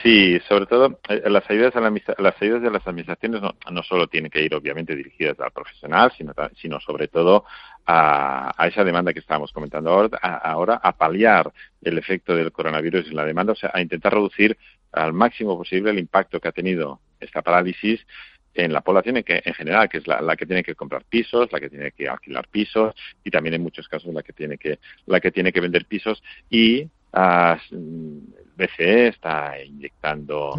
Sí, 0.00 0.40
sobre 0.48 0.66
todo 0.66 1.00
eh, 1.08 1.22
las 1.28 1.48
ayudas, 1.50 1.76
a 1.76 1.80
las 1.80 2.42
ayudas 2.42 2.62
de 2.62 2.70
las 2.70 2.86
administraciones 2.86 3.42
no, 3.42 3.54
no, 3.70 3.82
solo 3.82 4.06
tienen 4.06 4.30
que 4.30 4.42
ir 4.42 4.54
obviamente 4.54 4.96
dirigidas 4.96 5.38
al 5.40 5.50
profesional, 5.50 6.12
sino, 6.16 6.32
sino 6.60 6.80
sobre 6.80 7.08
todo 7.08 7.44
a, 7.86 8.52
a, 8.56 8.66
esa 8.68 8.84
demanda 8.84 9.12
que 9.12 9.18
estábamos 9.18 9.52
comentando 9.52 9.90
ahora, 9.90 10.18
a, 10.22 10.36
ahora, 10.36 10.80
a 10.82 10.96
paliar 10.96 11.52
el 11.82 11.98
efecto 11.98 12.34
del 12.34 12.52
coronavirus 12.52 13.08
en 13.08 13.16
la 13.16 13.24
demanda, 13.24 13.52
o 13.52 13.56
sea, 13.56 13.70
a 13.74 13.82
intentar 13.82 14.14
reducir 14.14 14.56
al 14.92 15.12
máximo 15.12 15.58
posible 15.58 15.90
el 15.90 15.98
impacto 15.98 16.40
que 16.40 16.48
ha 16.48 16.52
tenido 16.52 17.00
esta 17.20 17.42
parálisis 17.42 18.04
en 18.54 18.72
la 18.72 18.80
población 18.80 19.16
en, 19.18 19.24
que, 19.24 19.42
en 19.44 19.54
general, 19.54 19.88
que 19.88 19.98
es 19.98 20.06
la, 20.06 20.20
la, 20.20 20.36
que 20.36 20.46
tiene 20.46 20.62
que 20.62 20.74
comprar 20.74 21.04
pisos, 21.08 21.50
la 21.52 21.60
que 21.60 21.70
tiene 21.70 21.92
que 21.92 22.08
alquilar 22.08 22.48
pisos 22.48 22.94
y 23.24 23.30
también 23.30 23.54
en 23.54 23.62
muchos 23.62 23.88
casos 23.88 24.12
la 24.12 24.22
que 24.22 24.32
tiene 24.32 24.58
que, 24.58 24.78
la 25.06 25.20
que 25.20 25.30
tiene 25.30 25.52
que 25.52 25.60
vender 25.60 25.86
pisos 25.86 26.22
y 26.50 26.88
BCE 28.56 29.08
está 29.08 29.62
inyectando 29.62 30.54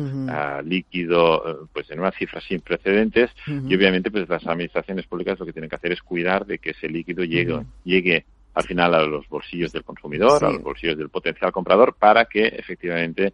líquido 0.64 1.44
eh, 1.48 1.68
pues 1.74 1.90
en 1.90 2.00
unas 2.00 2.16
cifras 2.16 2.44
sin 2.44 2.62
precedentes 2.62 3.32
y 3.48 3.76
obviamente 3.76 4.12
pues 4.12 4.30
las 4.30 4.46
administraciones 4.46 5.08
públicas 5.08 5.40
lo 5.40 5.46
que 5.48 5.54
tienen 5.54 5.70
que 5.70 5.76
hacer 5.76 5.94
es 5.94 6.02
cuidar 6.02 6.46
de 6.46 6.60
que 6.60 6.72
ese 6.72 6.90
líquido 6.90 7.24
llegue, 7.24 7.60
llegue 7.84 8.26
al 8.54 8.64
final 8.66 8.94
a 8.94 9.02
los 9.02 9.28
bolsillos 9.28 9.72
del 9.72 9.84
consumidor, 9.84 10.46
a 10.46 10.52
los 10.52 10.62
bolsillos 10.62 10.98
del 10.98 11.10
potencial 11.10 11.52
comprador 11.52 11.96
para 11.98 12.26
que 12.26 12.46
efectivamente 12.46 13.34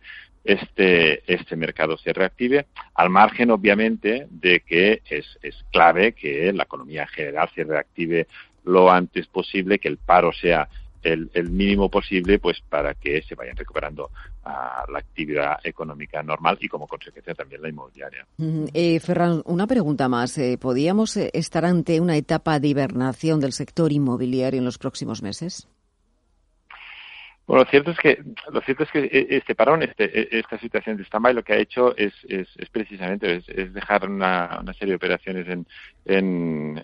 este, 0.49 1.31
este 1.31 1.55
mercado 1.55 1.95
se 1.97 2.11
reactive, 2.11 2.65
al 2.95 3.11
margen 3.11 3.51
obviamente 3.51 4.25
de 4.31 4.61
que 4.61 5.03
es, 5.07 5.27
clave 5.71 6.13
que 6.13 6.51
la 6.51 6.63
economía 6.63 7.03
en 7.03 7.07
general 7.09 7.49
se 7.53 7.63
reactive 7.63 8.27
lo 8.63 8.89
antes 8.89 9.27
posible, 9.27 9.77
que 9.77 9.87
el 9.87 9.97
paro 9.97 10.33
sea 10.33 10.67
el, 11.03 11.29
mínimo 11.51 11.89
posible 11.89 12.39
pues 12.39 12.61
para 12.67 12.95
que 12.95 13.21
se 13.21 13.35
vayan 13.35 13.55
recuperando 13.55 14.09
a 14.43 14.85
la 14.91 14.99
actividad 14.99 15.59
económica 15.63 16.23
normal 16.23 16.57
y 16.59 16.67
como 16.67 16.87
consecuencia 16.87 17.35
también 17.35 17.61
la 17.61 17.69
inmobiliaria. 17.69 18.25
Eh, 18.73 18.99
Ferran, 18.99 19.43
una 19.45 19.67
pregunta 19.67 20.09
más. 20.09 20.35
Eh, 20.39 20.57
¿Podríamos 20.59 21.15
eh, 21.15 21.29
estar 21.33 21.63
ante 21.63 22.01
una 22.01 22.17
etapa 22.17 22.59
de 22.59 22.69
hibernación 22.69 23.39
del 23.39 23.53
sector 23.53 23.91
inmobiliario 23.91 24.57
en 24.57 24.65
los 24.65 24.79
próximos 24.79 25.21
meses? 25.21 25.67
Bueno, 27.49 27.63
lo 27.63 27.69
cierto 27.71 27.89
es 27.89 27.97
que 27.97 28.21
lo 28.51 28.61
cierto 28.61 28.83
es 28.83 28.91
que 28.91 28.99
e, 28.99 29.37
este 29.37 29.55
parón, 29.55 29.81
este, 29.81 30.03
e, 30.05 30.37
esta 30.37 30.59
situación 30.59 30.97
de 30.97 31.03
stand 31.03 31.33
lo 31.33 31.43
que 31.43 31.53
ha 31.53 31.57
hecho 31.57 31.97
es, 31.97 32.13
es, 32.27 32.47
precisamente 32.71 33.41
es, 33.47 33.73
dejar 33.73 34.07
una, 34.07 34.61
serie 34.77 34.91
de 34.91 34.97
operaciones 34.97 35.47
en, 35.47 35.65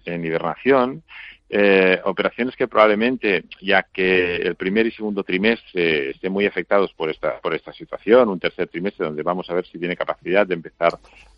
en, 0.03 0.25
hibernación, 0.25 1.03
eh, 1.51 2.01
operaciones 2.03 2.55
que 2.55 2.67
probablemente, 2.67 3.43
ya 3.61 3.83
que 3.83 4.37
el 4.37 4.55
primer 4.55 4.87
y 4.87 4.91
segundo 4.91 5.23
trimestre 5.23 6.09
estén 6.09 6.33
muy 6.33 6.47
afectados 6.47 6.91
por 6.93 7.11
esta 7.11 7.39
por 7.41 7.53
esta 7.53 7.71
situación, 7.71 8.29
un 8.29 8.39
tercer 8.39 8.67
trimestre 8.67 9.05
donde 9.05 9.21
vamos 9.21 9.47
a 9.51 9.53
ver 9.53 9.67
si 9.67 9.77
tiene 9.77 9.95
capacidad 9.95 10.47
de 10.47 10.55
empezar 10.55 10.97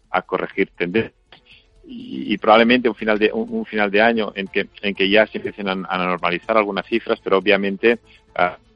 a 0.10 0.22
corregir 0.22 0.70
tendencias 0.70 1.12
y, 1.86 2.38
probablemente 2.38 2.88
un 2.88 2.96
final 2.96 3.20
de 3.20 3.30
un, 3.34 3.66
final 3.66 3.92
de 3.92 4.02
año 4.02 4.32
en 4.36 4.48
que 4.48 4.70
en 4.82 4.96
que 4.96 5.10
ya 5.10 5.28
se 5.28 5.40
empiecen 5.40 5.68
a, 5.68 5.76
normalizar 5.76 6.56
algunas 6.56 6.86
cifras, 6.86 7.20
pero 7.22 7.38
obviamente 7.38 8.00
uh, 8.40 8.67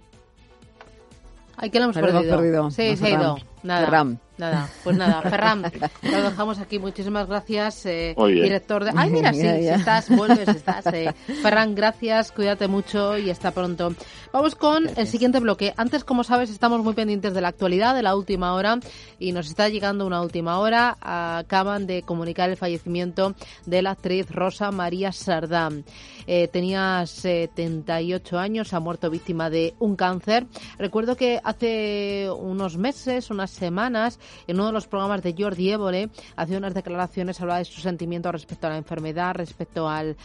Ay, 1.61 1.69
que 1.69 1.77
lo 1.79 1.85
hemos 1.85 1.95
perdido. 1.97 2.71
Sí, 2.71 2.97
se 2.97 3.05
ha 3.05 3.09
ido. 3.11 3.37
Nada. 3.63 4.17
Nada, 4.41 4.69
pues 4.83 4.97
nada, 4.97 5.21
Ferran, 5.29 5.61
lo 5.61 6.21
dejamos 6.23 6.57
aquí. 6.57 6.79
Muchísimas 6.79 7.27
gracias, 7.27 7.85
eh, 7.85 8.15
director 8.17 8.83
de... 8.83 8.91
Ay, 8.95 9.11
mira, 9.11 9.33
sí, 9.33 9.41
si 9.41 9.67
estás, 9.67 10.09
vuelves, 10.09 10.47
estás. 10.47 10.87
Eh. 10.87 11.13
Ferran, 11.43 11.75
gracias, 11.75 12.31
cuídate 12.31 12.67
mucho 12.67 13.19
y 13.19 13.29
hasta 13.29 13.51
pronto. 13.51 13.93
Vamos 14.33 14.55
con 14.55 14.89
el 14.97 15.05
siguiente 15.05 15.39
bloque. 15.39 15.73
Antes, 15.77 16.03
como 16.03 16.23
sabes, 16.23 16.49
estamos 16.49 16.83
muy 16.83 16.95
pendientes 16.95 17.35
de 17.35 17.41
la 17.41 17.49
actualidad, 17.49 17.93
de 17.93 18.01
la 18.01 18.15
última 18.15 18.53
hora, 18.55 18.79
y 19.19 19.31
nos 19.31 19.47
está 19.47 19.69
llegando 19.69 20.07
una 20.07 20.21
última 20.21 20.57
hora. 20.57 20.97
Acaban 21.01 21.85
de 21.85 22.01
comunicar 22.01 22.49
el 22.49 22.57
fallecimiento 22.57 23.35
de 23.67 23.83
la 23.83 23.91
actriz 23.91 24.31
Rosa 24.31 24.71
María 24.71 25.11
Sardán. 25.11 25.85
Eh, 26.25 26.47
tenía 26.47 27.05
78 27.05 28.39
años, 28.39 28.73
ha 28.73 28.79
muerto 28.79 29.09
víctima 29.09 29.49
de 29.49 29.75
un 29.79 29.95
cáncer. 29.95 30.47
Recuerdo 30.79 31.15
que 31.15 31.39
hace 31.43 32.29
unos 32.31 32.77
meses, 32.77 33.29
unas 33.29 33.50
semanas, 33.51 34.19
en 34.47 34.57
uno 34.57 34.67
de 34.67 34.73
los 34.73 34.87
programas 34.87 35.21
de 35.23 35.35
Jordi 35.37 35.71
Évole, 35.71 36.09
hacía 36.35 36.57
unas 36.57 36.73
declaraciones, 36.73 37.39
hablaba 37.41 37.59
de 37.59 37.65
sus 37.65 37.83
sentimientos 37.83 38.31
respecto 38.31 38.67
a 38.67 38.71
la 38.71 38.77
enfermedad, 38.77 39.35
respecto 39.35 39.89
al, 39.89 40.15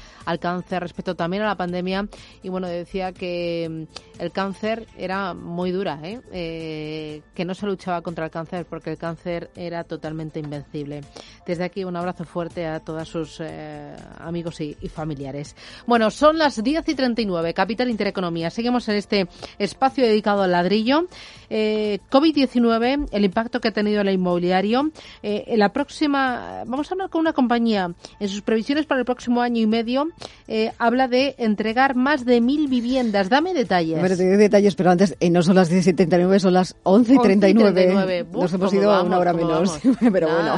cáncer, 0.41 0.83
respecto 0.83 1.15
también 1.15 1.43
a 1.43 1.47
la 1.47 1.57
pandemia. 1.57 2.09
Y 2.43 2.49
bueno, 2.49 2.69
decía 2.69 3.13
que 3.13 3.87
mm, 3.89 4.23
el 4.23 4.33
cáncer 4.33 4.87
era 4.97 5.35
muy 5.35 5.71
dura, 5.71 6.01
¿eh? 6.03 6.21
¿eh? 6.33 7.23
que 7.35 7.45
no 7.45 7.55
se 7.55 7.67
luchaba 7.67 8.03
contra 8.03 8.27
el 8.27 8.31
cáncer 8.31 8.67
porque 8.67 8.91
el 8.91 8.99
cáncer 8.99 9.51
era 9.57 9.85
totalmente 9.85 10.41
invencible. 10.41 11.03
Desde 11.47 11.65
aquí 11.65 11.85
un 11.85 11.97
abrazo 11.97 12.25
fuerte 12.25 12.67
a 12.67 12.81
todos 12.81 13.09
sus 13.09 13.39
eh, 13.41 13.95
amigos 14.19 14.61
y, 14.61 14.75
familiares. 14.89 15.57
Bueno, 15.87 16.11
son 16.11 16.39
las 16.39 16.63
10 16.63 16.89
y 16.89 16.95
39, 16.95 17.55
Capital 17.55 17.91
Intereconomía. 17.91 18.51
Seguimos 18.51 18.89
en 18.89 18.97
este 18.97 19.29
espacio 19.59 20.05
dedicado 20.05 20.43
al 20.43 20.53
ladrillo. 20.53 21.09
Eh, 21.51 21.99
COVID-19, 22.11 23.09
el 23.17 23.25
impacto 23.25 23.61
que 23.61 23.69
ha 23.69 23.73
tenido 23.73 24.03
el 24.03 24.11
inmobiliario. 24.11 24.91
Eh, 25.23 25.45
en 25.49 25.59
la 25.59 25.73
próxima, 25.73 26.63
vamos 26.67 26.91
a 26.91 26.95
hablar 26.95 27.11
con 27.11 27.21
una 27.21 27.33
compañía. 27.33 27.91
En 28.21 28.29
sus 28.29 28.43
previsiones 28.43 28.87
para 28.87 29.01
el 29.01 29.05
próximo 29.05 29.41
año 29.41 29.61
y 29.61 29.67
medio, 29.67 30.09
eh, 30.49 30.73
habla 30.79 31.09
de 31.09 31.35
entregar 31.39 31.95
más 31.97 32.25
de 32.25 32.41
mil 32.41 32.69
viviendas. 32.69 33.29
Dame 33.29 33.55
detalles. 33.55 33.99
Bueno, 33.99 34.17
te 34.17 34.25
detalles, 34.25 34.75
pero 34.75 34.91
antes 34.91 35.17
no 35.31 35.43
son 35.43 35.57
las 35.57 35.73
10.79, 35.73 36.39
son 36.39 36.55
las 36.55 36.77
11.39. 36.85 38.27
Nos 38.33 38.53
hemos 38.53 38.73
ido 38.75 38.93
a 38.93 39.03
una 39.03 39.19
hora 39.19 39.33
menos. 39.33 39.79
pero 40.13 40.29
bueno, 40.29 40.57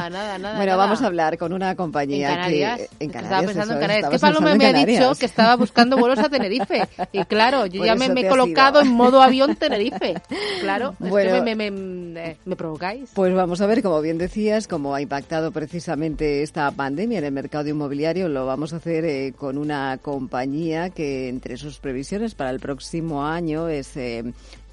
bueno 0.55 0.77
vamos 0.77 1.01
a 1.01 1.07
hablar 1.07 1.37
con 1.37 1.53
una 1.53 1.75
compañía 1.75 2.29
¿En 2.29 2.35
Canarias? 2.35 2.79
que 2.79 3.05
en 3.05 3.11
Canarias. 3.11 3.23
Estaba 3.23 3.47
pensando 3.47 3.73
en 3.73 3.79
Canarias. 3.79 4.09
¿Qué 4.09 4.19
Paloma 4.19 4.55
me 4.55 4.65
ha 4.65 4.73
dicho 4.73 5.15
que 5.15 5.25
estaba 5.25 5.55
buscando 5.55 5.97
vuelos 5.97 6.19
a 6.19 6.29
Tenerife? 6.29 6.87
Y 7.11 7.23
claro, 7.25 7.65
yo 7.65 7.85
ya 7.85 7.95
me, 7.95 8.05
he 8.07 8.27
colocado 8.27 8.81
en 8.81 8.89
modo 8.89 9.21
avión 9.21 9.55
Tenerife. 9.55 10.15
Claro, 10.61 10.95
bueno, 10.99 11.29
es 11.29 11.35
que 11.35 11.55
me, 11.55 11.71
me, 11.71 12.37
me 12.45 12.48
provocáis. 12.55 13.11
Pues 13.13 13.33
vamos 13.33 13.61
a 13.61 13.67
ver, 13.67 13.81
como 13.81 14.01
bien 14.01 14.17
decías, 14.17 14.67
cómo 14.67 14.93
ha 14.95 15.01
impactado 15.01 15.51
precisamente 15.51 16.43
esta 16.43 16.69
pandemia 16.71 17.19
en 17.19 17.25
el 17.25 17.31
mercado 17.31 17.69
inmobiliario. 17.69 18.29
Lo 18.29 18.45
vamos 18.45 18.73
a 18.73 18.77
hacer 18.77 19.05
eh, 19.05 19.33
con 19.35 19.57
una 19.57 19.97
compañía 20.01 20.89
que 20.89 21.29
entre 21.29 21.57
sus 21.57 21.79
previsiones 21.79 22.35
para 22.35 22.49
el 22.49 22.59
próximo 22.59 23.25
año 23.25 23.67
es 23.67 23.95
eh, 23.97 24.23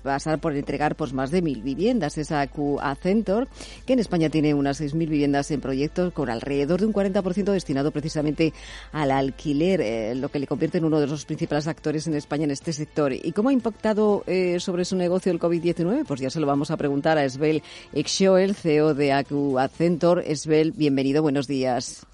pasar 0.07 0.39
por 0.39 0.57
entregar 0.57 0.97
pues 0.97 1.13
más 1.13 1.31
de 1.31 1.43
mil 1.43 1.63
viviendas. 1.63 2.17
Es 2.17 2.33
AQ 2.33 2.79
Accentor, 2.81 3.49
que 3.85 3.93
en 3.93 3.99
España 3.99 4.31
tiene 4.31 4.55
unas 4.55 4.79
seis 4.79 4.95
mil 4.95 5.09
viviendas 5.09 5.51
en 5.51 5.61
proyectos 5.61 6.13
con 6.13 6.31
alrededor 6.31 6.81
de 6.81 6.87
un 6.87 6.93
40% 6.95 7.53
destinado 7.53 7.91
precisamente 7.91 8.55
al 8.93 9.11
alquiler, 9.11 9.81
eh, 9.81 10.15
lo 10.15 10.31
que 10.31 10.39
le 10.39 10.47
convierte 10.47 10.79
en 10.79 10.85
uno 10.85 11.01
de 11.01 11.07
los 11.07 11.25
principales 11.25 11.67
actores 11.67 12.07
en 12.07 12.15
España 12.15 12.45
en 12.45 12.53
este 12.53 12.73
sector. 12.73 13.13
¿Y 13.13 13.33
cómo 13.33 13.51
ha 13.51 13.53
impactado 13.53 14.25
eh, 14.27 14.59
sobre 14.61 14.85
su 14.85 14.97
negocio 14.97 15.33
el 15.33 15.41
COVID-19? 15.41 16.05
Pues 16.07 16.21
ya 16.21 16.31
se 16.31 16.41
lo 16.41 16.47
vamos 16.47 16.71
a 16.71 16.77
preguntar 16.77 17.19
a 17.19 17.25
Esbel 17.25 17.63
Exoel, 17.93 18.55
CEO 18.55 18.95
de 18.95 19.13
AQ 19.13 19.59
Accentor. 19.59 20.23
Esbel, 20.27 20.73
bienvenido, 20.73 21.23
buenos 21.23 21.47
días. 21.47 22.07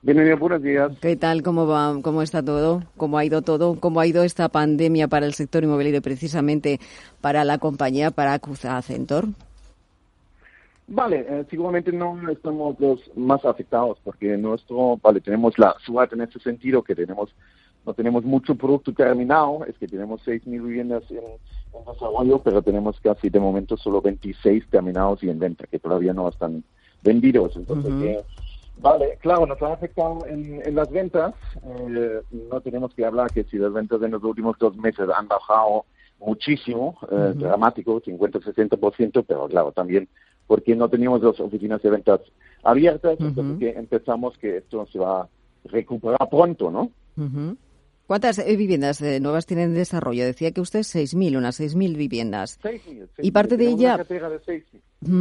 Bienvenido, 0.00 0.36
buenos 0.38 0.62
días. 0.62 0.92
¿Qué 1.00 1.16
tal? 1.16 1.42
¿Cómo 1.42 1.66
va? 1.66 1.96
¿Cómo 2.02 2.22
está 2.22 2.40
todo? 2.40 2.84
¿Cómo 2.96 3.18
ha 3.18 3.24
ido 3.24 3.42
todo? 3.42 3.80
¿Cómo 3.80 3.98
ha 3.98 4.06
ido 4.06 4.22
esta 4.22 4.48
pandemia 4.48 5.08
para 5.08 5.26
el 5.26 5.34
sector 5.34 5.64
inmobiliario, 5.64 6.00
precisamente 6.00 6.78
para 7.20 7.44
la 7.44 7.58
compañía, 7.58 8.12
para 8.12 8.34
Acuza 8.34 8.80
Centor? 8.82 9.26
Vale, 10.86 11.26
eh, 11.28 11.44
seguramente 11.50 11.90
no 11.90 12.16
estamos 12.30 12.78
los 12.78 13.00
más 13.16 13.44
afectados 13.44 13.98
porque 14.04 14.36
nuestro, 14.36 14.98
vale, 15.02 15.20
tenemos 15.20 15.58
la 15.58 15.74
suerte 15.84 16.14
en 16.14 16.22
este 16.22 16.38
sentido 16.38 16.82
que 16.82 16.94
tenemos 16.94 17.34
no 17.88 17.94
tenemos 17.94 18.22
mucho 18.22 18.54
producto 18.54 18.92
terminado, 18.92 19.64
es 19.64 19.76
que 19.78 19.88
tenemos 19.88 20.20
6.000 20.26 20.62
viviendas 20.62 21.02
en, 21.10 21.22
desarrollo, 21.86 22.38
pero 22.42 22.60
tenemos 22.60 23.00
casi 23.00 23.30
de 23.30 23.40
momento 23.40 23.76
solo 23.76 24.02
26 24.02 24.68
terminados 24.68 25.22
y 25.22 25.30
en 25.30 25.38
venta, 25.38 25.64
que 25.66 25.78
todavía 25.78 26.12
no 26.12 26.28
están 26.28 26.62
vendidos. 27.02 27.56
Entonces, 27.56 28.24
Vale, 28.80 29.18
claro, 29.20 29.46
nos 29.46 29.60
ha 29.62 29.72
afectado 29.72 30.24
en, 30.26 30.74
las 30.74 30.90
ventas. 30.90 31.34
Eh, 31.64 32.22
no 32.50 32.60
tenemos 32.60 32.94
que 32.94 33.04
hablar 33.04 33.30
que 33.30 33.44
si 33.44 33.58
las 33.58 33.72
ventas 33.72 34.00
en 34.02 34.12
los 34.12 34.22
últimos 34.22 34.56
dos 34.58 34.76
meses 34.76 35.08
han 35.14 35.26
bajado 35.26 35.84
muchísimo, 36.20 36.96
eh, 37.10 37.32
dramático, 37.34 38.00
50-60%, 38.00 39.24
pero 39.26 39.48
claro, 39.48 39.72
también 39.72 40.08
porque 40.46 40.74
no 40.74 40.88
teníamos 40.88 41.22
las 41.22 41.38
oficinas 41.40 41.82
de 41.82 41.90
ventas 41.90 42.20
abiertas, 42.62 43.16
entonces 43.20 43.58
que 43.58 43.78
empezamos 43.78 44.36
que 44.38 44.58
esto 44.58 44.86
se 44.86 44.98
va 44.98 45.22
a 45.22 45.28
recuperar 45.64 46.28
pronto, 46.30 46.70
¿no? 46.70 46.90
¿Cuántas 48.08 48.38
eh, 48.38 48.56
viviendas 48.56 49.02
nuevas 49.20 49.44
tienen 49.44 49.68
en 49.68 49.74
desarrollo? 49.74 50.24
Decía 50.24 50.50
que 50.52 50.62
usted 50.62 50.80
6.000, 50.80 51.36
unas 51.36 51.60
6.000 51.60 51.94
viviendas. 51.94 52.58
6.000. 52.62 53.06
Y 53.18 53.32
parte 53.32 53.58
de 53.58 53.68
ella... 53.68 54.02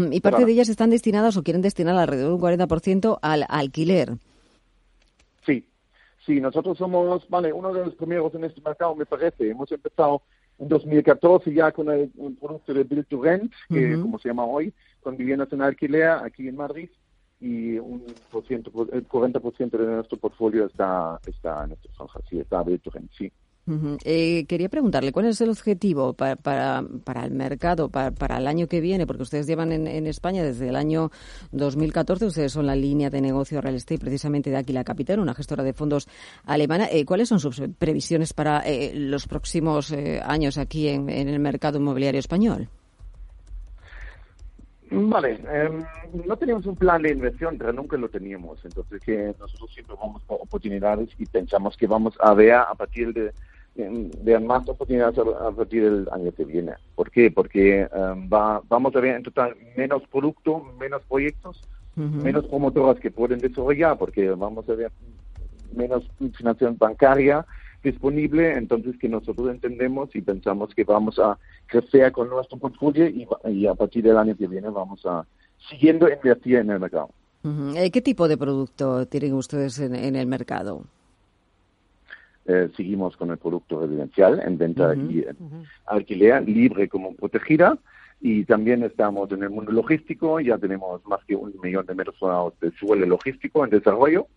y 0.09 0.21
parte 0.21 0.45
de 0.45 0.51
ellas 0.53 0.69
están 0.69 0.89
destinadas 0.89 1.35
o 1.35 1.43
quieren 1.43 1.61
destinar 1.61 1.97
alrededor 1.97 2.29
de 2.29 2.35
un 2.35 2.41
40% 2.41 3.19
al 3.21 3.43
alquiler. 3.49 4.13
Sí, 5.45 5.67
sí, 6.25 6.39
nosotros 6.39 6.77
somos, 6.77 7.27
vale, 7.27 7.51
uno 7.51 7.73
de 7.73 7.87
los 7.87 7.95
primeros 7.95 8.33
en 8.35 8.45
este 8.45 8.61
mercado, 8.61 8.95
me 8.95 9.05
parece. 9.05 9.49
Hemos 9.49 9.69
empezado 9.69 10.21
en 10.57 10.69
2014 10.69 11.53
ya 11.53 11.73
con 11.73 11.89
el, 11.89 12.09
producto 12.39 12.73
de 12.73 12.85
Build 12.85 13.07
to 13.07 13.21
Rent, 13.21 13.51
que 13.67 13.99
como 13.99 14.17
se 14.17 14.29
llama 14.29 14.45
hoy, 14.45 14.73
con 15.01 15.17
viviendas 15.17 15.51
en 15.51 15.61
alquiler 15.61 16.07
aquí 16.07 16.47
en 16.47 16.55
Madrid 16.55 16.89
y 17.39 17.77
un 17.77 18.03
por 18.31 18.45
ciento, 18.47 18.71
el 18.91 19.07
40% 19.07 19.69
de 19.69 19.85
nuestro 19.85 20.17
portfolio 20.17 20.65
está, 20.65 21.19
está 21.25 21.65
en 21.65 21.73
estas 21.73 21.95
franjas, 21.95 22.23
sí, 22.29 22.39
está 22.39 22.59
abierto 22.59 22.91
en 22.95 23.09
sí. 23.15 23.31
eh, 24.05 24.45
quería 24.47 24.69
preguntarle, 24.69 25.11
¿cuál 25.11 25.25
es 25.25 25.41
el 25.41 25.49
objetivo 25.49 26.13
para, 26.13 26.35
para, 26.37 26.83
para 27.03 27.25
el 27.25 27.31
mercado, 27.31 27.89
para, 27.89 28.11
para, 28.11 28.37
el 28.37 28.47
año 28.47 28.67
que 28.67 28.81
viene? 28.81 29.05
Porque 29.05 29.23
ustedes 29.23 29.45
llevan 29.45 29.71
en, 29.71 29.87
en, 29.87 30.07
España 30.07 30.41
desde 30.41 30.69
el 30.69 30.75
año 30.75 31.11
2014, 31.51 32.25
ustedes 32.25 32.53
son 32.53 32.65
la 32.65 32.75
línea 32.75 33.09
de 33.09 33.21
negocio 33.21 33.61
real 33.61 33.75
estate 33.75 33.99
precisamente 33.99 34.49
de 34.49 34.57
Aquila 34.57 34.83
Capital, 34.83 35.19
una 35.19 35.35
gestora 35.35 35.63
de 35.63 35.73
fondos 35.73 36.07
alemana. 36.45 36.87
Eh, 36.89 37.05
¿Cuáles 37.05 37.29
son 37.29 37.39
sus 37.39 37.61
previsiones 37.77 38.33
para 38.33 38.61
eh, 38.61 38.93
los 38.95 39.27
próximos 39.27 39.91
eh, 39.91 40.21
años 40.23 40.57
aquí 40.57 40.87
en 40.87 41.09
el 41.09 41.39
mercado 41.39 41.77
inmobiliario 41.77 42.19
español? 42.19 42.69
Vale, 44.89 45.39
em, 45.51 45.83
no 46.25 46.37
teníamos 46.37 46.65
un 46.65 46.75
plan 46.75 47.01
de 47.01 47.11
inversión, 47.11 47.57
pero 47.57 47.73
nunca 47.73 47.97
lo 47.97 48.09
teníamos. 48.09 48.63
Entonces, 48.63 49.01
que 49.01 49.33
nosotros 49.39 49.73
siempre 49.73 49.95
vamos 49.99 50.21
por 50.23 50.39
oportunidades 50.41 51.09
y 51.17 51.25
pensamos 51.25 51.75
que 51.75 51.87
vamos 51.87 52.15
a 52.19 52.33
ver 52.33 52.53
a 52.53 52.73
partir 52.73 53.13
de, 53.13 53.33
de, 53.75 54.39
más 54.39 54.67
oportunidades 54.69 55.17
a, 55.17 55.51
partir 55.51 55.83
del 55.83 56.07
año 56.11 56.31
que 56.31 56.45
viene. 56.45 56.73
¿Por 56.95 57.11
qué? 57.11 57.31
Porque 57.31 57.81
em, 57.81 58.29
va, 58.29 58.61
vamos 58.67 58.95
a 58.95 58.99
ver 58.99 59.15
en 59.15 59.23
total 59.23 59.55
menos 59.75 60.03
producto, 60.07 60.73
menos 60.79 61.01
proyectos, 61.03 61.63
menos 61.95 62.45
promotoras 62.45 62.99
que 62.99 63.09
pueden 63.09 63.39
desarrollar, 63.39 63.97
porque 63.97 64.29
vamos 64.29 64.69
a 64.69 64.75
ver 64.75 64.91
menos 65.73 66.07
financiación 66.17 66.77
bancaria 66.77 67.43
disponible, 67.83 68.53
entonces 68.53 68.97
que 68.97 69.09
nosotros 69.09 69.49
entendemos 69.49 70.15
y 70.15 70.21
pensamos 70.21 70.73
que 70.73 70.83
vamos 70.83 71.19
a 71.19 71.37
crecer 71.67 72.11
con 72.11 72.29
nuestro 72.29 72.57
portfolio 72.57 73.07
y, 73.07 73.67
a 73.67 73.75
partir 73.75 74.03
del 74.03 74.17
año 74.17 74.35
que 74.35 74.47
viene 74.47 74.69
vamos 74.69 75.05
a 75.05 75.25
siguiendo 75.69 76.09
invertir 76.09 76.57
en 76.57 76.69
el 76.71 76.79
mercado. 76.79 77.09
Eh, 77.75 77.91
¿Qué 77.91 78.01
tipo 78.01 78.27
de 78.27 78.37
producto 78.37 79.05
tienen 79.05 79.33
ustedes 79.33 79.79
en, 79.79 80.15
el 80.15 80.27
mercado? 80.27 80.83
eh, 82.47 82.69
seguimos 82.75 83.15
con 83.17 83.29
el 83.29 83.37
producto 83.37 83.81
residencial 83.81 84.41
en 84.45 84.57
venta 84.57 84.95
y 84.95 85.25
alquiler 85.85 86.47
libre 86.47 86.87
como 86.87 87.13
protegida 87.13 87.77
y 88.21 88.45
también 88.45 88.83
estamos 88.83 89.31
en 89.31 89.43
el 89.43 89.49
mundo 89.49 89.71
logístico, 89.71 90.39
ya 90.39 90.57
tenemos 90.57 91.05
más 91.05 91.23
que 91.25 91.35
un 91.35 91.53
millón 91.61 91.85
de 91.85 91.93
metros 91.93 92.15
cuadrados 92.17 92.53
de 92.61 92.71
suelo 92.71 93.05
logístico 93.05 93.63
en 93.63 93.69
desarrollo. 93.69 94.27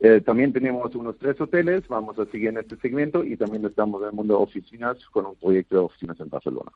Eh, 0.00 0.20
también 0.20 0.52
tenemos 0.52 0.94
unos 0.94 1.18
tres 1.18 1.40
hoteles, 1.40 1.86
vamos 1.88 2.18
a 2.18 2.26
seguir 2.26 2.48
en 2.48 2.58
este 2.58 2.76
segmento 2.76 3.24
y 3.24 3.36
también 3.36 3.64
estamos 3.64 4.00
en 4.02 4.08
el 4.08 4.14
mundo 4.14 4.36
de 4.36 4.42
oficinas 4.44 4.96
con 5.10 5.26
un 5.26 5.34
proyecto 5.34 5.74
de 5.74 5.80
oficinas 5.82 6.20
en 6.20 6.28
Barcelona. 6.28 6.70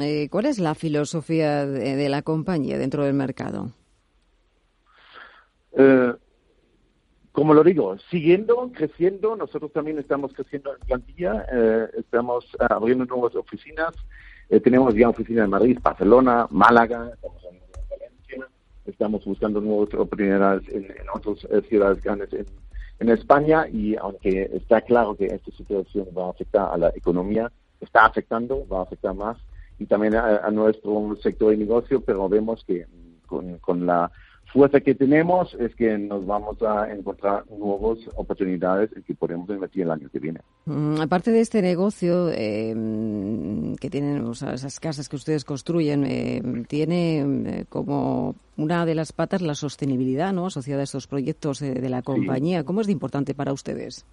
Eh, 0.00 0.28
¿Cuál 0.30 0.46
es 0.46 0.58
la 0.60 0.74
filosofía 0.74 1.66
de, 1.66 2.08
la 2.08 2.22
compañía 2.22 2.78
dentro 2.78 3.04
del 3.04 3.14
mercado? 3.14 3.70
como 7.34 7.52
lo 7.52 7.64
digo, 7.64 7.98
siguiendo, 8.12 8.70
creciendo, 8.72 9.34
nosotros 9.34 9.72
también 9.72 9.98
estamos 9.98 10.32
creciendo 10.32 10.72
en 10.72 10.86
plantilla, 10.86 11.44
eh, 11.52 11.88
estamos 11.98 12.46
abriendo 12.60 13.04
nuevas 13.06 13.34
oficinas, 13.34 13.92
eh, 14.48 14.60
tenemos 14.60 14.94
ya 14.94 15.08
oficinas 15.08 15.46
en 15.46 15.50
Madrid, 15.50 15.76
Barcelona, 15.82 16.46
Málaga, 16.50 17.10
estamos 17.12 17.42
en 17.50 17.58
estamos 18.86 19.24
buscando 19.24 19.60
nuevas 19.60 19.92
oportunidades 19.94 20.68
en, 20.68 20.86
otras 21.12 21.44
eh, 21.50 21.62
ciudades 21.68 22.02
grandes 22.02 22.30
en, 22.32 23.08
España 23.08 23.66
y 23.68 23.96
aunque 23.96 24.50
está 24.54 24.80
claro 24.80 25.14
que 25.14 25.26
esta 25.26 25.50
situación 25.50 26.06
va 26.16 26.28
a 26.28 26.30
afectar 26.30 26.72
a 26.72 26.78
la 26.78 26.88
economía, 26.94 27.52
está 27.80 28.06
afectando, 28.06 28.66
va 28.66 28.78
a 28.78 28.82
afectar 28.84 29.14
más 29.14 29.36
y 29.78 29.84
también 29.84 30.14
a, 30.14 30.50
nuestro 30.50 31.14
sector 31.22 31.50
de 31.50 31.58
negocio, 31.58 32.00
pero 32.00 32.28
vemos 32.30 32.64
que 32.64 32.86
con 33.26 33.84
la 33.84 34.10
fuerza 34.54 34.80
que 34.80 34.94
tenemos 34.94 35.52
es 35.58 35.74
que 35.74 35.98
nos 35.98 36.24
vamos 36.24 36.62
a 36.62 36.88
encontrar 36.92 37.44
nuevas 37.50 37.98
oportunidades 38.14 38.88
en 38.96 39.02
que 39.02 39.12
podemos 39.12 39.50
invertir 39.50 39.82
el 39.82 39.90
año 39.90 40.08
que 40.08 40.20
viene. 40.20 40.40
Mm, 40.66 41.00
aparte 41.00 41.32
de 41.32 41.40
este 41.40 41.60
negocio 41.60 42.30
eh, 42.30 42.72
que 43.80 43.90
tienen 43.90 44.24
esas 44.30 44.78
casas 44.78 45.08
que 45.08 45.16
ustedes 45.16 45.44
construyen, 45.44 46.04
eh, 46.04 46.40
tiene 46.68 47.18
eh, 47.20 47.64
como 47.68 48.36
una 48.56 48.86
de 48.86 48.94
las 48.94 49.12
patas 49.12 49.42
la 49.42 49.56
sostenibilidad 49.56 50.32
¿no? 50.32 50.46
asociada 50.46 50.82
a 50.82 50.84
estos 50.84 51.08
proyectos 51.08 51.58
de 51.58 51.88
la 51.88 52.02
compañía. 52.02 52.62
¿Cómo 52.62 52.80
es 52.80 52.86
de 52.86 52.92
importante 52.92 53.34
para 53.34 53.52
ustedes? 53.52 54.06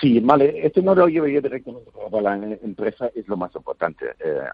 Sí, 0.00 0.18
vale, 0.18 0.66
esto 0.66 0.82
no 0.82 0.96
lo 0.96 1.06
llevaría 1.06 1.40
directamente 1.40 1.90
para 2.10 2.36
la 2.36 2.56
empresa, 2.62 3.10
es 3.14 3.28
lo 3.28 3.36
más 3.36 3.54
importante. 3.54 4.06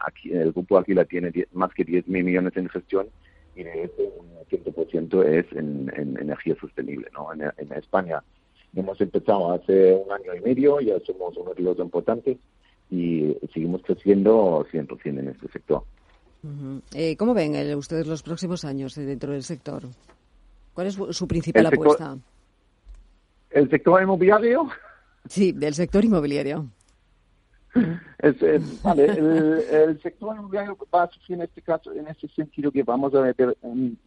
aquí 0.07 0.33
El 0.33 0.53
grupo 0.53 0.77
Aquila 0.77 1.07
tiene 1.07 1.33
más 1.53 1.73
que 1.73 1.85
10 1.85 2.09
mil 2.09 2.25
millones 2.25 2.55
en 2.57 2.69
gestión 2.69 3.07
y 3.55 3.63
de 3.63 3.85
este 3.85 4.03
un 4.03 4.35
100% 4.51 5.25
es 5.25 5.53
en, 5.53 5.93
energía 6.19 6.57
sostenible. 6.61 7.09
¿no? 7.13 7.29
En, 7.33 7.73
España 7.73 8.23
hemos 8.75 9.01
empezado 9.01 9.53
hace 9.53 9.95
un 9.95 10.13
año 10.13 10.35
y 10.35 10.41
medio, 10.41 10.81
ya 10.81 10.99
somos 11.07 11.37
uno 11.37 11.55
de 11.55 11.63
los 11.63 11.79
importantes 11.79 12.39
y 12.91 13.37
seguimos 13.53 13.83
creciendo 13.83 14.67
100% 14.73 15.07
en 15.07 15.29
este 15.29 15.49
sector. 15.49 15.83
Eh, 16.95 17.17
¿Cómo 17.17 17.33
ven 17.33 17.75
ustedes 17.77 18.07
los 18.07 18.23
próximos 18.23 18.65
años 18.65 18.95
dentro 18.95 19.33
del 19.33 19.43
sector? 19.43 19.83
¿Cuál 20.75 20.89
es 20.89 20.95
su 20.95 21.27
principal 21.27 21.67
apuesta? 21.67 22.19
¿El 23.51 23.71
sector 23.71 24.03
inmobiliario? 24.03 24.69
Sí, 25.27 25.53
del 25.53 25.75
sector 25.75 26.05
inmobiliario. 26.05 26.67
Es, 28.19 28.83
vale, 28.83 29.05
el, 29.05 30.01
sector 30.01 30.35
inmobiliario 30.35 30.79
va 30.95 31.03
a 31.03 31.11
sufrir 31.11 31.37
en 31.37 31.43
este 31.43 31.61
caso, 31.61 31.93
en 31.93 32.09
este 32.09 32.27
sentido, 32.29 32.73
que 32.73 32.83
vamos 32.83 33.15
a 33.15 33.21
meter 33.21 33.57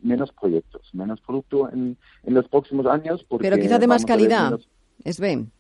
menos 0.02 0.32
proyectos, 0.32 0.90
menos 0.94 1.22
producto 1.22 1.70
en, 1.72 1.98
los 2.24 2.48
próximos 2.48 2.88
años. 2.88 3.26
pero 3.40 3.58
quizá 3.58 3.78
de 3.78 3.88
más 3.88 4.06
calidad, 4.06 4.60
es 5.04 5.20
bien. 5.20 5.52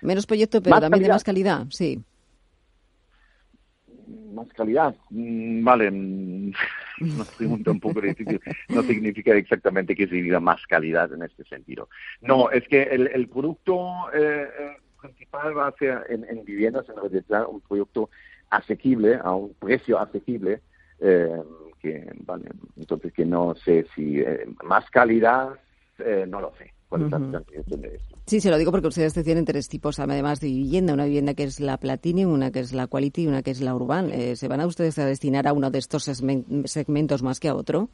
Menos 0.00 0.26
proyectos, 0.26 0.62
pero 0.62 0.80
también 0.80 1.02
de 1.02 1.08
más 1.08 1.24
calidad, 1.24 1.66
sí. 1.70 2.02
Más 4.32 4.48
calidad, 4.54 4.94
mm, 5.10 5.64
vale, 5.64 5.90
mm, 5.90 6.52
nos 7.18 7.28
pregunta 7.32 7.70
un 7.70 7.80
poco 7.80 8.00
difícil. 8.00 8.40
No 8.68 8.82
significa 8.82 9.34
exactamente 9.34 9.94
que 9.94 10.06
se 10.06 10.14
diga 10.14 10.40
más 10.40 10.64
calidad 10.66 11.12
en 11.12 11.22
este 11.22 11.44
sentido. 11.44 11.88
No, 12.22 12.50
es 12.50 12.66
que 12.68 12.82
el, 12.82 13.08
el 13.08 13.28
producto. 13.28 14.10
Eh, 14.14 14.48
eh 14.58 14.76
principal 15.06 15.56
va 15.56 15.68
a 15.68 15.72
ser 15.72 16.04
en, 16.08 16.44
viviendas, 16.44 16.88
en 16.88 16.96
realidad, 16.96 17.46
un 17.48 17.60
producto 17.60 18.10
asequible, 18.50 19.18
a 19.22 19.34
un 19.34 19.54
precio 19.54 19.98
asequible, 19.98 20.60
eh, 21.00 21.42
que, 21.80 22.10
vale, 22.24 22.48
entonces 22.76 23.12
que 23.12 23.24
no 23.24 23.54
sé 23.64 23.86
si 23.94 24.20
eh, 24.20 24.46
más 24.64 24.88
calidad, 24.90 25.50
eh, 25.98 26.24
no 26.28 26.40
lo 26.40 26.52
sé. 26.56 26.72
Sí, 28.26 28.40
se 28.40 28.48
lo 28.48 28.56
digo 28.58 28.70
porque 28.70 28.86
ustedes 28.86 29.12
tienen 29.12 29.44
tres 29.44 29.68
tipos, 29.68 29.98
además 29.98 30.40
de 30.40 30.46
vivienda, 30.46 30.94
una 30.94 31.04
vivienda 31.04 31.34
que 31.34 31.42
es 31.42 31.58
la 31.58 31.78
Platinum, 31.78 32.32
una 32.32 32.52
que 32.52 32.60
es 32.60 32.72
la 32.72 32.86
Quality 32.86 33.24
y 33.24 33.26
una 33.26 33.42
que 33.42 33.50
es 33.50 33.60
la 33.60 33.74
Urban. 33.74 34.10
¿Se 34.36 34.46
van 34.46 34.60
a 34.60 34.66
ustedes 34.66 34.96
a 34.98 35.04
destinar 35.04 35.48
a 35.48 35.52
uno 35.52 35.70
de 35.70 35.80
estos 35.80 36.04
segmentos 36.04 37.22
más 37.24 37.40
que 37.40 37.48
a 37.48 37.56
otro? 37.56 37.90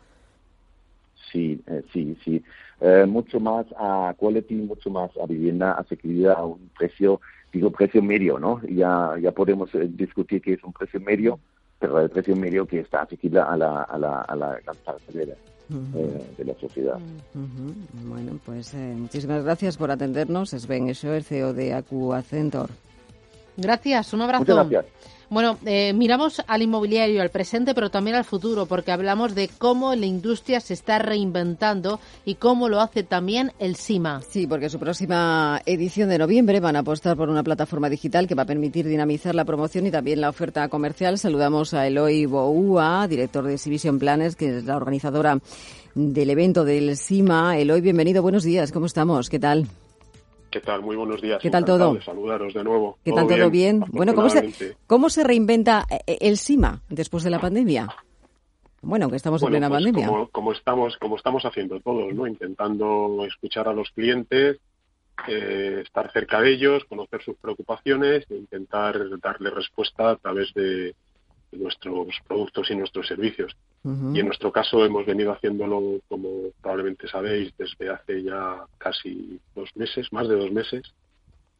Sí, 1.32 1.58
sí, 1.90 2.16
sí. 2.22 2.44
Eh, 2.84 3.06
mucho 3.06 3.38
más 3.38 3.64
a 3.78 4.12
quality, 4.18 4.56
mucho 4.56 4.90
más 4.90 5.08
a 5.16 5.24
vivienda 5.26 5.74
asequible 5.74 6.28
a 6.30 6.42
un 6.42 6.68
precio, 6.76 7.20
digo 7.52 7.70
precio 7.70 8.02
medio, 8.02 8.40
¿no? 8.40 8.60
Ya, 8.62 9.14
ya 9.20 9.30
podemos 9.30 9.72
eh, 9.76 9.88
discutir 9.88 10.42
qué 10.42 10.54
es 10.54 10.64
un 10.64 10.72
precio 10.72 10.98
medio, 10.98 11.38
pero 11.78 12.00
el 12.00 12.10
precio 12.10 12.34
medio 12.34 12.66
que 12.66 12.80
está 12.80 13.02
asequible 13.02 13.38
a 13.38 13.56
la, 13.56 13.82
a 13.82 13.96
la, 13.96 14.22
a 14.22 14.34
la 14.34 14.58
gran 14.64 14.76
parte 14.84 15.16
de 15.16 15.26
la, 15.26 15.34
eh, 15.96 16.44
la 16.44 16.54
sociedad. 16.54 16.98
Bueno, 18.04 18.40
pues 18.44 18.74
muchísimas 18.74 19.44
gracias 19.44 19.76
por 19.76 19.92
atendernos. 19.92 20.50
Sven 20.50 20.88
el 20.88 21.22
CEO 21.22 21.52
de 21.52 21.74
Acu 21.74 22.12
Accentor. 22.12 22.68
Gracias, 23.56 24.12
un 24.12 24.22
abrazo. 24.22 24.42
Muchas 24.42 24.68
gracias. 24.68 24.92
Bueno, 25.32 25.56
eh, 25.64 25.94
miramos 25.94 26.42
al 26.46 26.60
inmobiliario, 26.60 27.22
al 27.22 27.30
presente, 27.30 27.74
pero 27.74 27.88
también 27.88 28.16
al 28.16 28.24
futuro, 28.26 28.66
porque 28.66 28.92
hablamos 28.92 29.34
de 29.34 29.48
cómo 29.48 29.94
la 29.94 30.04
industria 30.04 30.60
se 30.60 30.74
está 30.74 30.98
reinventando 30.98 32.00
y 32.26 32.34
cómo 32.34 32.68
lo 32.68 32.82
hace 32.82 33.02
también 33.02 33.50
el 33.58 33.76
SIMA. 33.76 34.20
Sí, 34.28 34.46
porque 34.46 34.68
su 34.68 34.78
próxima 34.78 35.62
edición 35.64 36.10
de 36.10 36.18
noviembre 36.18 36.60
van 36.60 36.76
a 36.76 36.80
apostar 36.80 37.16
por 37.16 37.30
una 37.30 37.42
plataforma 37.42 37.88
digital 37.88 38.28
que 38.28 38.34
va 38.34 38.42
a 38.42 38.46
permitir 38.46 38.86
dinamizar 38.86 39.34
la 39.34 39.46
promoción 39.46 39.86
y 39.86 39.90
también 39.90 40.20
la 40.20 40.28
oferta 40.28 40.68
comercial. 40.68 41.18
Saludamos 41.18 41.72
a 41.72 41.86
Eloy 41.86 42.26
Boua, 42.26 43.08
director 43.08 43.42
de 43.46 43.54
Exhibition 43.54 43.98
Planes, 43.98 44.36
que 44.36 44.58
es 44.58 44.64
la 44.64 44.76
organizadora 44.76 45.38
del 45.94 46.28
evento 46.28 46.62
del 46.66 46.94
SIMA. 46.94 47.56
Eloy, 47.56 47.80
bienvenido, 47.80 48.20
buenos 48.20 48.44
días, 48.44 48.70
¿cómo 48.70 48.84
estamos? 48.84 49.30
¿Qué 49.30 49.38
tal? 49.38 49.66
¿Qué 50.52 50.60
tal? 50.60 50.82
Muy 50.82 50.96
buenos 50.96 51.22
días. 51.22 51.40
¿Qué 51.40 51.48
tal 51.48 51.64
todo? 51.64 51.94
De 51.94 52.02
saludaros 52.02 52.52
de 52.52 52.62
nuevo. 52.62 52.98
¿Qué 53.02 53.10
tal 53.10 53.26
todo 53.26 53.50
bien? 53.50 53.82
Bueno, 53.88 54.14
¿cómo 54.14 54.28
se, 54.28 54.76
¿cómo 54.86 55.08
se 55.08 55.24
reinventa 55.24 55.86
eh, 55.88 56.18
el 56.20 56.36
SIMA 56.36 56.82
después 56.90 57.24
de 57.24 57.30
la 57.30 57.40
pandemia? 57.40 57.88
Bueno, 58.82 59.08
que 59.08 59.16
estamos 59.16 59.42
en 59.42 59.48
plena 59.48 59.70
pues 59.70 59.82
pandemia. 59.82 60.28
Como, 60.30 60.52
estamos, 60.52 60.98
como 60.98 61.16
estamos 61.16 61.42
haciendo 61.46 61.80
todos, 61.80 62.12
¿no? 62.12 62.26
Intentando 62.26 63.24
escuchar 63.26 63.66
a 63.66 63.72
los 63.72 63.90
clientes, 63.92 64.58
eh, 65.26 65.80
estar 65.86 66.12
cerca 66.12 66.42
de 66.42 66.52
ellos, 66.52 66.84
conocer 66.84 67.22
sus 67.22 67.36
preocupaciones 67.36 68.26
e 68.28 68.34
intentar 68.34 68.98
darle 69.20 69.48
respuesta 69.48 70.10
a 70.10 70.16
través 70.16 70.52
de, 70.52 70.94
nuestros 71.52 72.08
productos 72.28 72.70
y 72.70 72.76
nuestros 72.76 73.06
servicios. 73.06 73.56
Y 73.84 74.20
en 74.20 74.26
nuestro 74.26 74.52
caso 74.52 74.84
hemos 74.84 75.04
venido 75.04 75.32
haciéndolo, 75.32 76.00
como 76.08 76.50
probablemente 76.60 77.08
sabéis, 77.08 77.52
desde 77.58 77.90
hace 77.90 78.22
ya 78.22 78.64
casi 78.78 79.40
dos 79.56 79.70
meses, 79.74 80.12
más 80.12 80.28
de 80.28 80.36
dos 80.36 80.52
meses, 80.52 80.82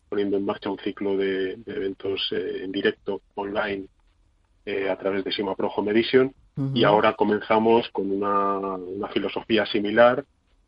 poniendo 0.09 0.37
en 0.37 0.45
marcha 0.45 0.71
un 0.71 0.79
ciclo 0.79 1.17
de, 1.17 1.59
eventos 1.67 2.29
eh, 2.31 2.61
en 2.63 2.71
directo, 2.71 3.23
online, 3.35 3.87
eh, 4.65 4.89
a 4.89 4.97
través 4.97 5.25
de 5.25 5.33
Sima 5.33 5.57
Pro 5.57 5.69
Home 5.69 5.91
Edition. 5.91 6.33
Y 6.75 6.85
ahora 6.85 7.15
comenzamos 7.15 7.89
con 7.93 8.11
una, 8.11 8.59
una 8.59 9.09
filosofía 9.09 9.65
similar 9.67 10.23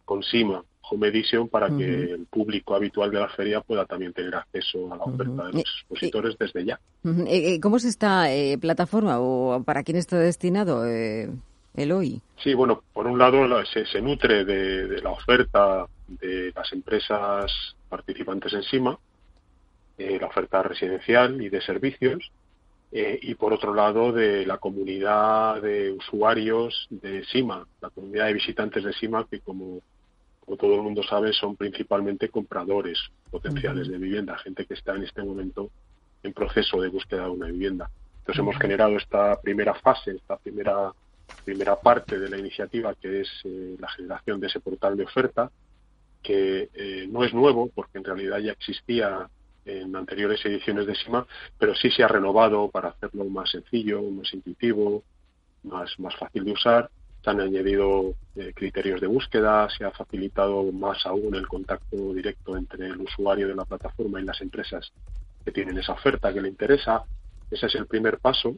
con 0.07 0.23
Sima, 0.23 0.65
Home 0.90 1.09
Edition 1.09 1.48
para 1.48 1.69
que 1.69 2.12
el 2.12 2.27
público 2.27 2.74
habitual 2.74 3.11
de 3.11 3.20
la 3.20 3.28
feria 3.28 3.61
pueda 3.61 3.85
también 3.86 4.12
tener 4.12 4.35
acceso 4.35 4.93
a 4.93 4.97
la 4.97 5.05
oferta 5.05 5.47
de 5.47 5.52
los 5.52 5.62
expositores 5.62 6.36
desde 6.39 6.65
ya. 6.65 6.81
Eh, 7.05 7.55
eh, 7.55 7.61
¿Cómo 7.61 7.77
es 7.77 7.85
esta 7.85 8.32
eh, 8.32 8.59
plataforma 8.59 9.19
o 9.20 9.62
para 9.65 9.82
quién 9.82 9.97
está 9.97 10.19
destinado 10.19 10.86
eh, 10.86 11.31
el 11.74 11.93
hoy? 11.93 12.20
Sí, 12.43 12.55
bueno, 12.55 12.82
por 12.93 13.06
un 13.06 13.19
lado 13.19 13.47
se, 13.66 14.01
nutre 14.01 14.44
de, 14.44 15.01
la 15.01 15.11
oferta 15.11 15.86
de 16.09 16.52
las 16.55 16.73
empresas 16.73 17.51
participantes 17.89 18.52
en 18.52 18.62
SIMA, 18.62 18.98
la 19.97 20.27
oferta 20.27 20.62
residencial 20.62 21.40
y 21.40 21.48
de 21.48 21.61
servicios, 21.62 22.31
y 22.93 23.35
por 23.35 23.52
otro 23.52 23.74
lado 23.74 24.12
de 24.12 24.44
la 24.47 24.59
comunidad 24.59 25.62
de 25.62 25.93
usuarios 25.93 26.86
de 26.90 27.24
SIMA, 27.24 27.66
la 27.81 27.90
comunidad 27.90 28.27
de 28.27 28.35
visitantes 28.35 28.85
de 28.85 28.93
SIMA 28.93 29.27
que 29.28 29.40
como 29.40 29.81
como 30.45 30.57
todo 30.57 30.75
el 30.75 30.83
mundo 30.83 31.03
sabe, 31.03 31.33
son 31.33 31.57
principalmente 31.57 32.29
compradores 32.29 32.99
potenciales 33.31 33.89
de 33.89 33.99
vivienda, 33.99 34.39
gente 34.39 34.66
que 34.66 34.75
está 34.75 34.95
en 34.95 35.05
este 35.05 35.23
momento 35.23 35.71
en 36.23 36.33
proceso 36.33 36.81
de 36.81 36.89
búsqueda 36.89 37.25
de 37.25 37.31
una 37.31 37.47
vivienda. 37.47 37.91
Entonces 38.19 38.41
hemos 38.41 38.57
generado 38.59 38.97
esta 38.97 39.41
primera 39.41 39.75
fase, 39.75 40.12
esta 40.12 40.37
primera 40.37 40.93
primera 41.45 41.77
parte 41.77 42.19
de 42.19 42.29
la 42.29 42.39
iniciativa, 42.39 42.95
que 42.95 43.23
es 43.23 43.29
eh, 43.45 43.77
la 43.79 43.89
generación 43.89 44.41
de 44.41 44.47
ese 44.47 44.61
portal 44.61 44.97
de 44.97 45.05
oferta, 45.05 45.51
que 46.23 46.71
eh, 46.75 47.07
no 47.09 47.25
es 47.25 47.35
nuevo, 47.35 47.71
porque 47.75 47.99
en 47.99 48.05
realidad 48.05 48.39
ya 48.39 48.53
existía 48.53 49.29
en 49.66 49.95
anteriores 49.97 50.45
ediciones 50.45 50.87
de 50.87 50.95
SIMA, 50.95 51.27
pero 51.59 51.75
sí 51.75 51.91
se 51.91 52.03
ha 52.03 52.09
renovado 52.09 52.71
para 52.71 52.91
hacerlo 52.91 53.25
más 53.25 53.51
sencillo, 53.51 54.03
más 54.03 54.33
intuitivo, 54.33 55.03
más, 55.62 55.99
más 55.99 56.15
fácil 56.16 56.45
de 56.45 56.53
usar. 56.53 56.91
Se 57.25 57.31
han 57.31 57.41
añadido 57.41 58.15
eh, 58.37 58.53
criterios 58.55 59.01
de 59.01 59.07
búsqueda, 59.07 59.67
se 59.71 59.85
ha 59.85 59.91
facilitado 59.91 60.71
más 60.73 61.07
aún 61.07 61.35
el 61.35 61.49
contacto 61.49 62.13
directo 62.13 62.55
entre 62.55 62.87
el 62.87 63.01
usuario 63.01 63.49
de 63.49 63.55
la 63.55 63.65
plataforma 63.65 64.21
y 64.21 64.25
las 64.25 64.43
empresas 64.43 64.93
que 65.43 65.51
tienen 65.51 65.79
esa 65.79 65.93
oferta 65.93 66.35
que 66.35 66.43
le 66.43 66.49
interesa. 66.49 67.03
Ese 67.51 67.67
es 67.67 67.75
el 67.77 67.87
primer 67.87 68.19
paso, 68.19 68.57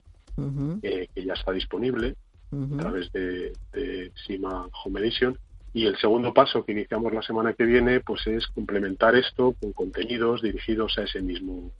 eh, 0.82 1.08
que 1.14 1.24
ya 1.24 1.34
está 1.34 1.52
disponible 1.52 2.16
a 2.52 2.76
través 2.78 3.12
de, 3.12 3.52
de 3.72 4.12
SIMA 4.26 4.68
Home 4.84 5.00
Edition. 5.00 5.38
Y 5.72 5.86
el 5.86 5.96
segundo 5.98 6.32
paso 6.34 6.64
que 6.64 6.72
iniciamos 6.72 7.12
la 7.12 7.22
semana 7.22 7.52
que 7.52 7.64
viene, 7.64 8.00
pues 8.00 8.26
es 8.26 8.46
complementar 8.48 9.14
esto 9.14 9.54
con 9.60 9.72
contenidos 9.72 10.42
dirigidos 10.42 10.98
a 10.98 11.02
ese 11.02 11.20
mismo 11.20 11.70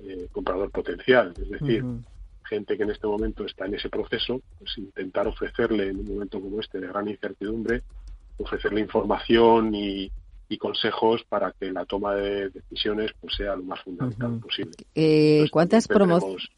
eh, 0.00 0.26
comprador 0.32 0.70
potencial. 0.70 1.34
Es 1.40 1.50
decir, 1.50 1.84
gente 2.46 2.76
que 2.76 2.84
en 2.84 2.90
este 2.90 3.06
momento 3.06 3.44
está 3.44 3.66
en 3.66 3.74
ese 3.74 3.88
proceso, 3.88 4.40
pues 4.58 4.78
intentar 4.78 5.26
ofrecerle 5.26 5.88
en 5.88 6.00
un 6.00 6.06
momento 6.06 6.40
como 6.40 6.60
este 6.60 6.80
de 6.80 6.88
gran 6.88 7.08
incertidumbre, 7.08 7.82
ofrecerle 8.38 8.80
información 8.80 9.74
y, 9.74 10.10
consejos 10.58 11.22
para 11.28 11.52
que 11.52 11.70
la 11.70 11.84
toma 11.84 12.14
de 12.14 12.48
decisiones 12.48 13.10
pues 13.20 13.34
sea 13.36 13.56
lo 13.56 13.64
más 13.64 13.80
fundamental 13.82 14.38
posible. 14.40 14.72
Eh, 14.94 15.48
¿cuántas, 15.50 15.86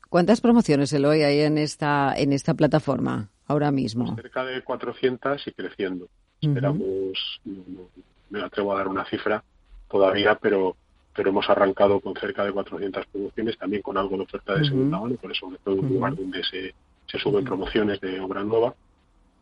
¿Cuántas 0.09 0.41
promociones, 0.41 0.93
Eloy, 0.93 1.23
hay 1.23 1.41
en 1.41 1.59
esta, 1.59 2.15
en 2.17 2.33
esta 2.33 2.55
plataforma 2.55 3.29
ahora 3.49 3.73
mismo? 3.73 4.05
Pues 4.05 4.23
cerca 4.23 4.45
de 4.45 4.63
400 4.63 5.45
y 5.49 5.53
creciendo. 5.53 6.09
Esperamos, 6.41 7.41
no, 7.45 7.89
me 8.31 8.41
atrevo 8.41 8.73
a 8.73 8.79
dar 8.79 8.89
una 8.89 9.05
cifra 9.07 9.43
todavía, 9.91 10.37
pero 10.37 10.77
pero 11.19 11.31
hemos 11.31 11.51
arrancado 11.51 11.99
con 11.99 12.15
cerca 12.15 12.45
de 12.45 12.53
400 12.53 13.07
promociones, 13.07 13.59
también 13.59 13.83
con 13.83 13.99
algo 13.99 14.17
de 14.17 14.23
oferta 14.23 14.55
de 14.55 14.65
segunda 14.65 15.01
mano, 15.01 15.17
por 15.17 15.33
eso 15.33 15.51
me 15.51 15.59
todo 15.59 15.75
un 15.75 15.89
lugar 15.89 16.15
donde 16.15 16.45
se, 16.45 16.73
se 17.07 17.19
suben 17.19 17.45
promociones 17.45 18.01
de 18.01 18.21
obra 18.21 18.45
nueva 18.45 18.73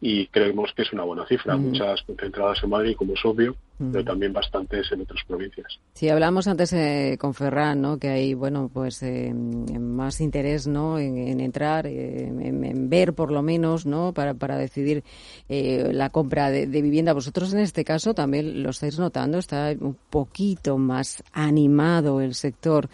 y 0.01 0.27
creemos 0.27 0.73
que 0.75 0.83
es 0.83 0.93
una 0.93 1.05
buena 1.05 1.27
cifra, 1.27 1.57
muchas 1.57 2.03
concentradas 2.03 2.63
en 2.63 2.71
Madrid, 2.71 2.95
como 2.97 3.15
es 3.15 3.25
obvio, 3.25 3.57
pero 3.79 4.05
también 4.05 4.33
bastantes 4.33 4.91
en 4.93 5.01
otras 5.01 5.23
provincias. 5.27 5.79
Sí, 5.95 6.09
hablamos 6.11 6.47
antes 6.49 6.73
eh, 6.75 7.17
con 7.19 7.33
Ferran, 7.33 7.81
¿no? 7.81 7.99
que 7.99 8.09
hay 8.09 8.35
bueno, 8.35 8.71
pues 8.73 9.03
eh, 9.03 9.33
más 9.33 10.21
interés 10.21 10.67
¿no? 10.67 10.99
en, 10.99 11.41
entrar, 11.41 11.87
eh, 11.87 12.27
en, 12.27 12.91
ver 12.91 13.15
por 13.15 13.33
lo 13.33 13.43
menos 13.43 13.87
¿no? 13.87 14.13
para, 14.13 14.35
para 14.35 14.59
decidir 14.59 15.03
la 15.49 16.11
compra 16.11 16.51
de, 16.51 16.67
vivienda. 16.67 17.15
Vosotros 17.15 17.55
en 17.55 17.61
este 17.61 17.85
caso 17.85 18.13
también 18.13 18.63
lo 18.63 18.71
estáis 18.71 18.99
notando, 18.99 19.39
está 19.39 19.75
un 19.81 19.97
poquito 20.11 20.77
más 20.77 21.25
animado 21.33 22.21
el 22.21 22.35
sector 22.35 22.89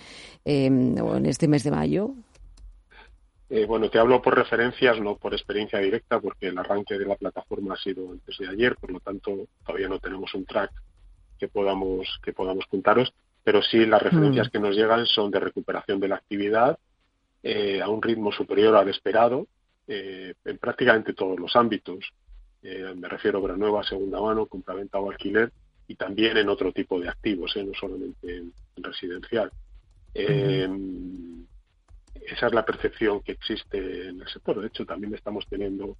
en 0.44 1.26
este 1.26 1.48
mes 1.48 1.64
de 1.64 1.70
mayo. 1.72 2.14
Eh, 3.54 3.66
bueno, 3.66 3.90
te 3.90 3.98
hablo 3.98 4.22
por 4.22 4.34
referencias, 4.34 4.98
no 4.98 5.16
por 5.16 5.34
experiencia 5.34 5.78
directa, 5.78 6.18
porque 6.18 6.46
el 6.46 6.56
arranque 6.56 6.96
de 6.96 7.04
la 7.04 7.16
plataforma 7.16 7.74
ha 7.74 7.76
sido 7.76 8.10
antes 8.10 8.38
de 8.38 8.48
ayer, 8.48 8.76
por 8.76 8.90
lo 8.90 8.98
tanto 9.00 9.46
todavía 9.62 9.88
no 9.88 9.98
tenemos 9.98 10.32
un 10.32 10.46
track 10.46 10.70
que 11.38 11.48
podamos 11.48 12.18
que 12.24 12.32
podamos 12.32 12.64
contaros, 12.64 13.12
pero 13.44 13.60
sí 13.60 13.84
las 13.84 14.00
referencias 14.00 14.46
mm. 14.46 14.50
que 14.50 14.58
nos 14.58 14.74
llegan 14.74 15.04
son 15.04 15.30
de 15.30 15.38
recuperación 15.38 16.00
de 16.00 16.08
la 16.08 16.16
actividad 16.16 16.78
eh, 17.42 17.82
a 17.82 17.90
un 17.90 18.00
ritmo 18.00 18.32
superior 18.32 18.74
al 18.74 18.88
esperado 18.88 19.46
eh, 19.86 20.32
en 20.46 20.56
prácticamente 20.56 21.12
todos 21.12 21.38
los 21.38 21.54
ámbitos. 21.54 22.10
me 22.62 23.06
refiero 23.06 23.36
a 23.36 23.42
obra 23.42 23.56
nueva, 23.58 23.84
segunda 23.84 24.18
mano, 24.18 24.46
compraventa 24.46 24.98
o 24.98 25.10
alquiler 25.10 25.52
y 25.86 25.94
también 25.96 26.38
en 26.38 26.48
otro 26.48 26.72
tipo 26.72 26.98
de 26.98 27.10
activos, 27.10 27.54
no 27.56 27.74
solamente 27.74 28.34
en, 28.34 28.50
residencial 28.78 29.52
esa 32.26 32.46
es 32.46 32.52
la 32.52 32.64
percepción 32.64 33.20
que 33.22 33.32
existe 33.32 34.08
en 34.08 34.20
el 34.20 34.28
sector. 34.28 34.60
De 34.60 34.68
hecho, 34.68 34.84
también 34.86 35.14
estamos 35.14 35.46
teniendo 35.48 35.96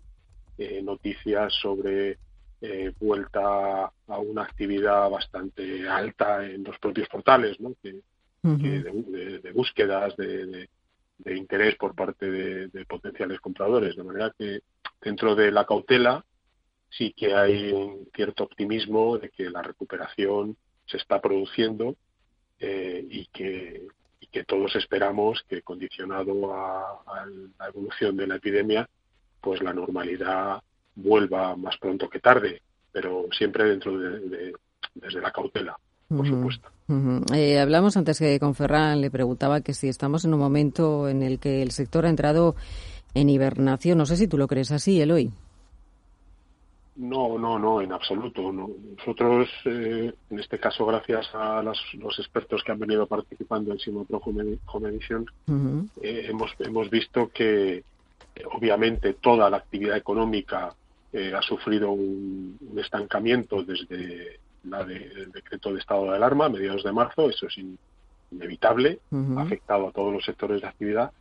eh, 0.58 0.82
noticias 0.82 1.52
sobre 1.54 2.18
eh, 2.60 2.92
vuelta 3.00 3.92
a 4.06 4.18
una 4.18 4.42
actividad 4.42 5.10
bastante 5.10 5.88
alta 5.88 6.44
en 6.46 6.62
los 6.62 6.78
propios 6.78 7.08
portales, 7.08 7.58
¿no? 7.58 7.74
de, 7.82 9.52
búsquedas, 9.52 10.16
de, 10.16 10.68
interés 11.26 11.76
por 11.76 11.94
parte 11.94 12.30
de, 12.30 12.84
potenciales 12.84 13.40
compradores. 13.40 13.96
De 13.96 14.04
manera 14.04 14.32
que 14.38 14.60
dentro 15.00 15.34
de 15.34 15.50
la 15.50 15.66
cautela 15.66 16.24
sí 16.88 17.12
que 17.16 17.34
hay 17.34 17.72
un 17.72 18.08
cierto 18.14 18.44
optimismo 18.44 19.18
de 19.18 19.30
que 19.30 19.50
la 19.50 19.62
recuperación 19.62 20.56
se 20.86 20.98
está 20.98 21.20
produciendo 21.20 21.96
eh, 22.60 23.04
y 23.10 23.26
que 23.26 23.88
que 24.32 24.44
todos 24.44 24.74
esperamos 24.76 25.44
que 25.48 25.62
condicionado 25.62 26.52
a, 26.54 27.26
la 27.58 27.68
evolución 27.68 28.16
de 28.16 28.26
la 28.26 28.36
epidemia, 28.36 28.88
pues 29.40 29.62
la 29.62 29.72
normalidad 29.72 30.62
vuelva 30.94 31.54
más 31.56 31.76
pronto 31.76 32.08
que 32.08 32.18
tarde, 32.18 32.62
pero 32.90 33.26
siempre 33.36 33.64
dentro 33.64 33.98
de, 33.98 34.52
desde 34.94 35.20
la 35.20 35.30
cautela, 35.30 35.76
por 36.08 36.26
supuesto. 36.26 36.68
Eh, 37.34 37.58
hablamos 37.58 37.96
antes 37.96 38.18
que 38.18 38.38
con 38.38 38.54
Ferran, 38.54 39.00
le 39.00 39.10
preguntaba 39.10 39.60
que 39.60 39.72
si 39.72 39.88
estamos 39.88 40.24
en 40.24 40.34
un 40.34 40.40
momento 40.40 41.08
en 41.08 41.22
el 41.22 41.38
que 41.38 41.62
el 41.62 41.70
sector 41.70 42.04
ha 42.04 42.10
entrado 42.10 42.54
en 43.14 43.30
hibernación. 43.30 43.98
No 43.98 44.06
sé 44.06 44.16
si 44.16 44.28
tú 44.28 44.36
lo 44.36 44.48
crees 44.48 44.72
así, 44.72 45.00
Eloy. 45.00 45.30
No, 46.96 47.38
no, 47.38 47.58
no, 47.58 47.80
en 47.80 47.92
absoluto. 47.92 48.52
Nosotros, 48.52 49.48
eh, 49.64 50.12
en 50.30 50.38
este 50.38 50.58
caso, 50.58 50.84
gracias 50.84 51.34
a 51.34 51.62
los 51.62 52.18
expertos 52.18 52.62
que 52.62 52.72
han 52.72 52.78
venido 52.78 53.06
participando 53.06 53.72
en 53.72 53.78
Simopro 53.78 54.18
Home, 54.18 54.58
Edition, 54.90 55.26
eh, 56.02 56.26
hemos, 56.28 56.54
hemos 56.58 56.90
visto 56.90 57.30
que, 57.30 57.76
eh, 57.76 57.84
obviamente, 58.52 59.14
toda 59.14 59.48
la 59.48 59.58
actividad 59.58 59.96
económica 59.96 60.74
ha 61.14 61.42
sufrido 61.42 61.90
un, 61.90 62.58
estancamiento 62.78 63.62
desde 63.62 64.40
la 64.64 64.80
el 64.80 65.30
decreto 65.30 65.70
de 65.70 65.78
estado 65.78 66.04
de 66.04 66.16
alarma 66.16 66.46
a 66.46 66.48
mediados 66.48 66.82
de 66.84 66.92
marzo. 66.92 67.28
Eso 67.28 67.48
es 67.48 67.58
inevitable, 68.30 68.98
ha 69.12 69.42
afectado 69.42 69.88
a 69.88 69.92
todos 69.92 70.12
los 70.12 70.24
sectores 70.24 70.62
de 70.62 70.68
actividad 70.68 71.12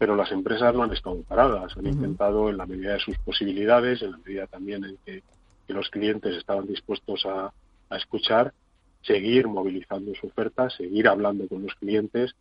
pero 0.00 0.16
las 0.16 0.32
empresas 0.32 0.74
no 0.74 0.82
han 0.82 0.94
estado 0.94 1.22
paradas, 1.24 1.76
han 1.76 1.86
intentado 1.86 2.48
en 2.48 2.56
la 2.56 2.64
medida 2.64 2.94
de 2.94 3.00
sus 3.00 3.18
posibilidades, 3.18 4.00
en 4.00 4.12
la 4.12 4.16
medida 4.16 4.46
también 4.46 4.82
en 4.82 4.96
que, 5.04 5.22
los 5.68 5.90
clientes 5.90 6.34
estaban 6.36 6.66
dispuestos 6.66 7.26
a, 7.26 7.52
escuchar, 7.94 8.52
seguir 9.02 9.46
movilizando 9.46 10.12
su 10.14 10.26
oferta, 10.26 10.70
seguir 10.70 11.06
hablando 11.06 11.46
con 11.46 11.62
los 11.62 11.74
clientes. 11.74 12.34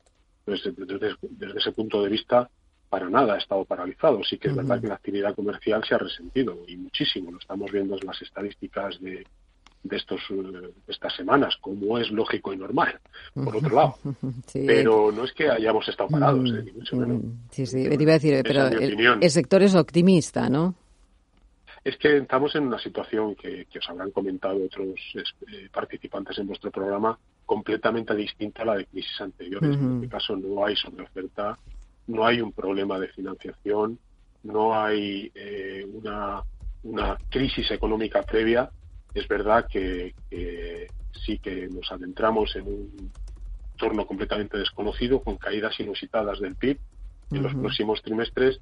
Entonces, 0.46 0.74
desde, 0.78 1.60
ese 1.60 1.72
punto 1.74 2.02
de 2.02 2.10
vista, 2.10 2.50
para 2.90 3.10
nada 3.10 3.34
ha 3.34 3.38
estado 3.38 3.66
paralizado. 3.66 4.24
Sí 4.24 4.38
que 4.38 4.48
es 4.48 4.56
verdad 4.56 4.80
que 4.80 4.88
la 4.88 4.96
actividad 4.96 5.36
comercial 5.36 5.84
se 5.84 5.94
ha 5.94 6.00
resentido 6.00 6.58
y 6.66 6.78
muchísimo. 6.78 7.30
Lo 7.30 7.40
estamos 7.40 7.72
viendo 7.72 7.98
en 7.98 8.08
las 8.08 8.20
estadísticas 8.22 9.00
de, 9.02 9.28
de 9.84 9.98
estos 9.98 10.20
eh, 10.30 10.72
estas 10.88 11.16
semanas, 11.16 11.56
como 11.62 11.98
es 11.98 12.12
lógico 12.12 12.54
y 12.54 12.58
normal, 12.58 13.00
por 13.34 13.56
otro 13.56 13.76
lado. 13.76 13.96
Pero 14.54 15.12
no 15.12 15.24
es 15.24 15.34
que 15.34 15.50
hayamos 15.50 15.88
estado 15.88 16.10
parados, 16.10 16.50
eh, 16.50 16.64
ni 16.66 16.72
mucho 16.72 16.96
menos. 16.98 17.22
Sí, 17.52 17.66
sí, 17.66 17.88
te 17.88 18.02
iba 18.02 18.12
a 18.12 18.20
decir, 18.20 18.42
pero 18.44 18.68
el, 18.68 19.30
sector 19.30 19.64
es 19.64 19.76
optimista, 19.76 20.50
¿no? 20.50 20.76
Es 21.84 21.96
que 21.98 22.18
estamos 22.18 22.54
en 22.56 22.68
una 22.68 22.78
situación 22.78 23.36
que, 23.36 23.66
os 23.78 23.90
habrán 23.90 24.12
comentado 24.12 24.64
otros 24.66 25.00
eh, 25.16 25.70
participantes 25.72 26.38
en 26.38 26.48
vuestro 26.48 26.72
programa, 26.72 27.18
completamente 27.46 28.14
distinta 28.16 28.64
a 28.64 28.66
la 28.66 28.76
de 28.76 28.86
crisis 28.86 29.22
anteriores. 29.22 29.76
En 29.76 29.96
este 29.96 30.10
caso 30.10 30.36
no 30.36 30.66
hay 30.66 30.76
sobreoferta, 30.76 31.58
no 32.08 32.26
hay 32.26 32.42
un 32.42 32.52
problema 32.52 33.00
de 33.00 33.08
financiación, 33.08 33.98
no 34.44 34.76
hay 34.76 35.32
una, 35.94 36.44
una 36.84 37.18
crisis 37.30 37.72
económica 37.72 38.24
previa, 38.24 38.70
es 39.14 39.28
verdad 39.28 39.68
que, 39.68 40.14
sí 41.26 41.40
que 41.40 41.68
nos 41.68 41.92
adentramos 41.92 42.56
en 42.56 42.68
un 42.68 43.12
entorno 43.74 44.06
completamente 44.06 44.58
desconocido, 44.58 45.22
con 45.22 45.38
caídas 45.38 45.80
inusitadas 45.80 46.40
del 46.40 46.56
PIB 46.56 46.78
en 47.32 47.44
los 47.44 47.54
próximos 47.54 48.02
trimestres, 48.02 48.60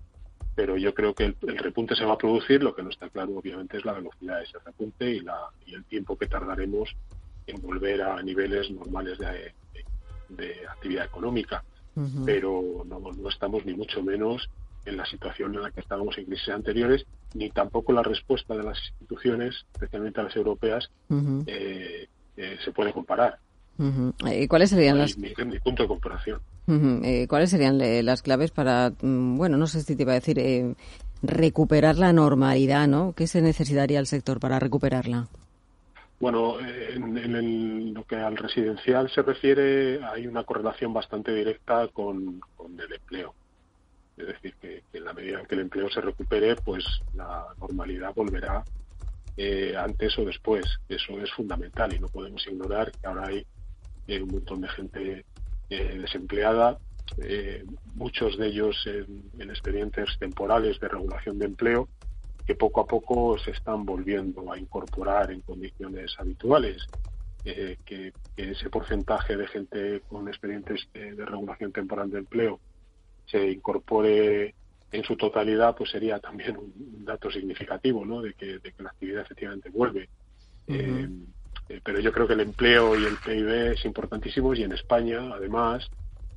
pero 0.56 0.78
yo 0.78 0.94
creo 0.94 1.14
que 1.14 1.26
el, 1.26 1.58
repunte 1.58 1.96
se 1.96 2.06
va 2.06 2.14
a 2.14 2.18
producir. 2.18 2.62
Lo 2.64 2.76
que 2.76 2.84
no 2.84 2.90
está 2.90 3.10
claro, 3.10 3.38
obviamente, 3.38 3.78
es 3.78 3.86
la 3.86 3.94
velocidad 3.94 4.38
de 4.38 4.44
ese 4.44 4.58
repunte 4.66 5.10
y, 5.10 5.20
la, 5.22 5.38
y 5.66 5.74
el 5.74 5.84
tiempo 5.86 6.18
que 6.18 6.28
tardaremos 6.28 6.96
en 7.46 7.62
volver 7.62 8.02
a 8.02 8.22
niveles 8.22 8.70
normales 8.72 9.18
de, 9.20 9.54
actividad 10.70 11.06
económica. 11.06 11.64
Pero 12.26 12.84
no, 12.86 13.00
no 13.00 13.30
estamos 13.30 13.66
ni 13.66 13.74
mucho 13.74 14.04
menos 14.04 14.48
en 14.88 14.98
la 14.98 15.06
situación 15.06 15.54
en 15.56 15.62
la 15.62 15.72
que 15.72 15.82
estábamos 15.82 16.18
en 16.18 16.26
crisis 16.26 16.50
anteriores, 16.50 17.06
ni 17.34 17.50
tampoco 17.50 17.92
la 17.94 18.04
respuesta 18.04 18.56
de 18.56 18.64
las 18.64 18.78
instituciones, 19.00 19.66
especialmente 19.74 20.24
las 20.24 20.36
europeas, 20.36 20.90
eh, 21.46 22.08
eh, 22.38 22.58
se 22.64 22.72
puede 22.72 22.94
comparar. 22.94 23.38
¿Y 24.26 24.48
cuáles 24.48 24.72
serían 24.72 24.98
las... 24.98 25.18
Mi, 25.18 25.30
punto 25.60 25.84
de 25.84 25.88
comparación. 25.88 26.40
Eh, 26.68 27.28
¿Cuáles 27.30 27.52
serían 27.52 27.78
las 28.06 28.22
claves 28.22 28.52
para, 28.52 28.92
mm, 29.02 29.38
bueno, 29.38 29.58
no 29.58 29.68
sé 29.68 29.82
si 29.82 29.96
te 29.96 30.04
iba 30.04 30.14
a 30.14 30.16
decir, 30.16 30.76
recuperar 31.22 31.98
la 31.98 32.14
normalidad, 32.14 32.88
¿no? 32.88 33.14
¿Qué 33.14 33.28
se 33.28 33.42
necesitaría 33.42 34.00
el 34.00 34.08
sector 34.08 34.40
para 34.40 34.60
recuperarla? 34.60 35.28
Bueno, 36.20 36.60
en, 36.60 37.94
lo 37.94 38.04
que 38.04 38.16
al 38.16 38.38
residencial 38.38 39.10
se 39.12 39.22
refiere, 39.22 40.04
hay 40.04 40.26
una 40.26 40.44
correlación 40.44 40.92
bastante 40.92 41.32
directa 41.34 41.88
con, 41.90 42.42
el 42.60 42.94
empleo. 42.94 43.34
Es 44.18 44.28
decir, 44.28 44.56
que, 44.60 44.84
en 44.94 45.06
la 45.06 45.14
medida 45.14 45.40
en 45.40 45.46
que 45.46 45.56
el 45.56 45.62
empleo 45.62 45.90
se 45.90 46.02
recupere, 46.02 46.56
pues 46.56 46.84
la 47.14 47.46
normalidad 47.60 48.14
volverá 48.16 48.64
eh, 49.40 49.76
antes 49.78 50.18
o 50.18 50.26
después. 50.26 50.66
Eso 50.90 51.22
es 51.22 51.32
fundamental 51.32 51.94
y 51.94 52.00
no 52.00 52.08
podemos 52.08 52.46
ignorar 52.48 52.92
que 52.92 53.06
ahora 53.06 53.28
hay 53.28 53.46
eh, 54.08 54.22
un 54.24 54.30
montón 54.30 54.62
de 54.62 54.70
gente 54.70 55.26
eh, 55.70 56.00
desempleada, 56.00 56.80
muchos 57.96 58.38
de 58.38 58.48
ellos 58.48 58.86
en 58.86 59.50
expedientes 59.50 60.10
temporales 60.20 60.78
de 60.80 60.90
regulación 60.90 61.40
de 61.40 61.46
empleo 61.46 61.88
que 62.46 62.54
poco 62.54 62.82
a 62.82 62.86
poco 62.86 63.38
se 63.40 63.52
están 63.52 63.86
volviendo 63.86 64.52
a 64.52 64.58
incorporar 64.58 65.32
en 65.32 65.40
condiciones 65.42 66.16
habituales. 66.20 66.86
Que, 67.44 68.12
ese 68.36 68.70
porcentaje 68.70 69.38
de 69.38 69.48
gente 69.48 70.02
con 70.10 70.28
expedientes 70.28 70.90
de, 70.94 71.26
regulación 71.26 71.72
temporal 71.72 72.12
de 72.12 72.20
empleo 72.20 72.60
se 73.28 73.52
incorpore 73.52 74.56
en 74.92 75.04
su 75.04 75.16
totalidad, 75.16 75.76
pues 75.76 75.92
sería 75.92 76.20
también 76.20 76.58
un, 76.58 77.06
dato 77.06 77.30
significativo, 77.30 78.06
¿no? 78.06 78.22
De 78.22 78.34
que, 78.34 78.60
la 78.80 78.90
actividad 78.90 79.22
efectivamente 79.22 79.70
vuelve. 79.70 80.10
Eh, 80.68 81.08
eh, 81.70 81.82
pero 81.84 82.00
yo 82.00 82.12
creo 82.12 82.28
que 82.28 82.34
el 82.34 82.42
empleo 82.42 82.98
y 82.98 83.06
el 83.06 83.18
PIB 83.18 83.74
es 83.74 83.86
importantísimo 83.86 84.54
y 84.54 84.64
en 84.64 84.72
España, 84.72 85.34
además, 85.34 85.90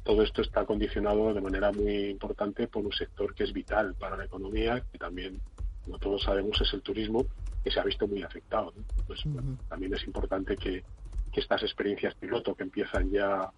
todo 0.05 0.23
esto 0.23 0.43
está 0.43 0.65
condicionado 0.65 1.33
de 1.33 1.41
manera 1.41 1.73
muy 1.73 2.11
importante 2.11 2.67
por 2.67 2.85
un 2.85 2.93
sector 2.93 3.35
que 3.35 3.45
es 3.45 3.53
vital 3.53 3.95
para 3.95 4.17
la 4.17 4.25
economía, 4.25 4.83
que 4.91 4.99
también 4.99 5.41
como 5.85 5.99
todos 5.99 6.23
sabemos, 6.23 6.61
es 6.61 6.73
el 6.73 6.83
turismo 6.83 7.27
que 7.65 7.71
se 7.71 7.81
ha 7.81 7.85
visto 7.85 8.07
muy 8.07 8.23
afectado. 8.23 8.73
Pues, 9.07 9.23
también 9.69 9.95
es 9.95 10.05
importante 10.05 10.57
que, 10.57 10.85
estas 11.35 11.63
experiencias 11.63 12.15
piloto 12.17 12.55
que 12.55 12.65
empiezan 12.65 13.11
ya, 13.11 13.51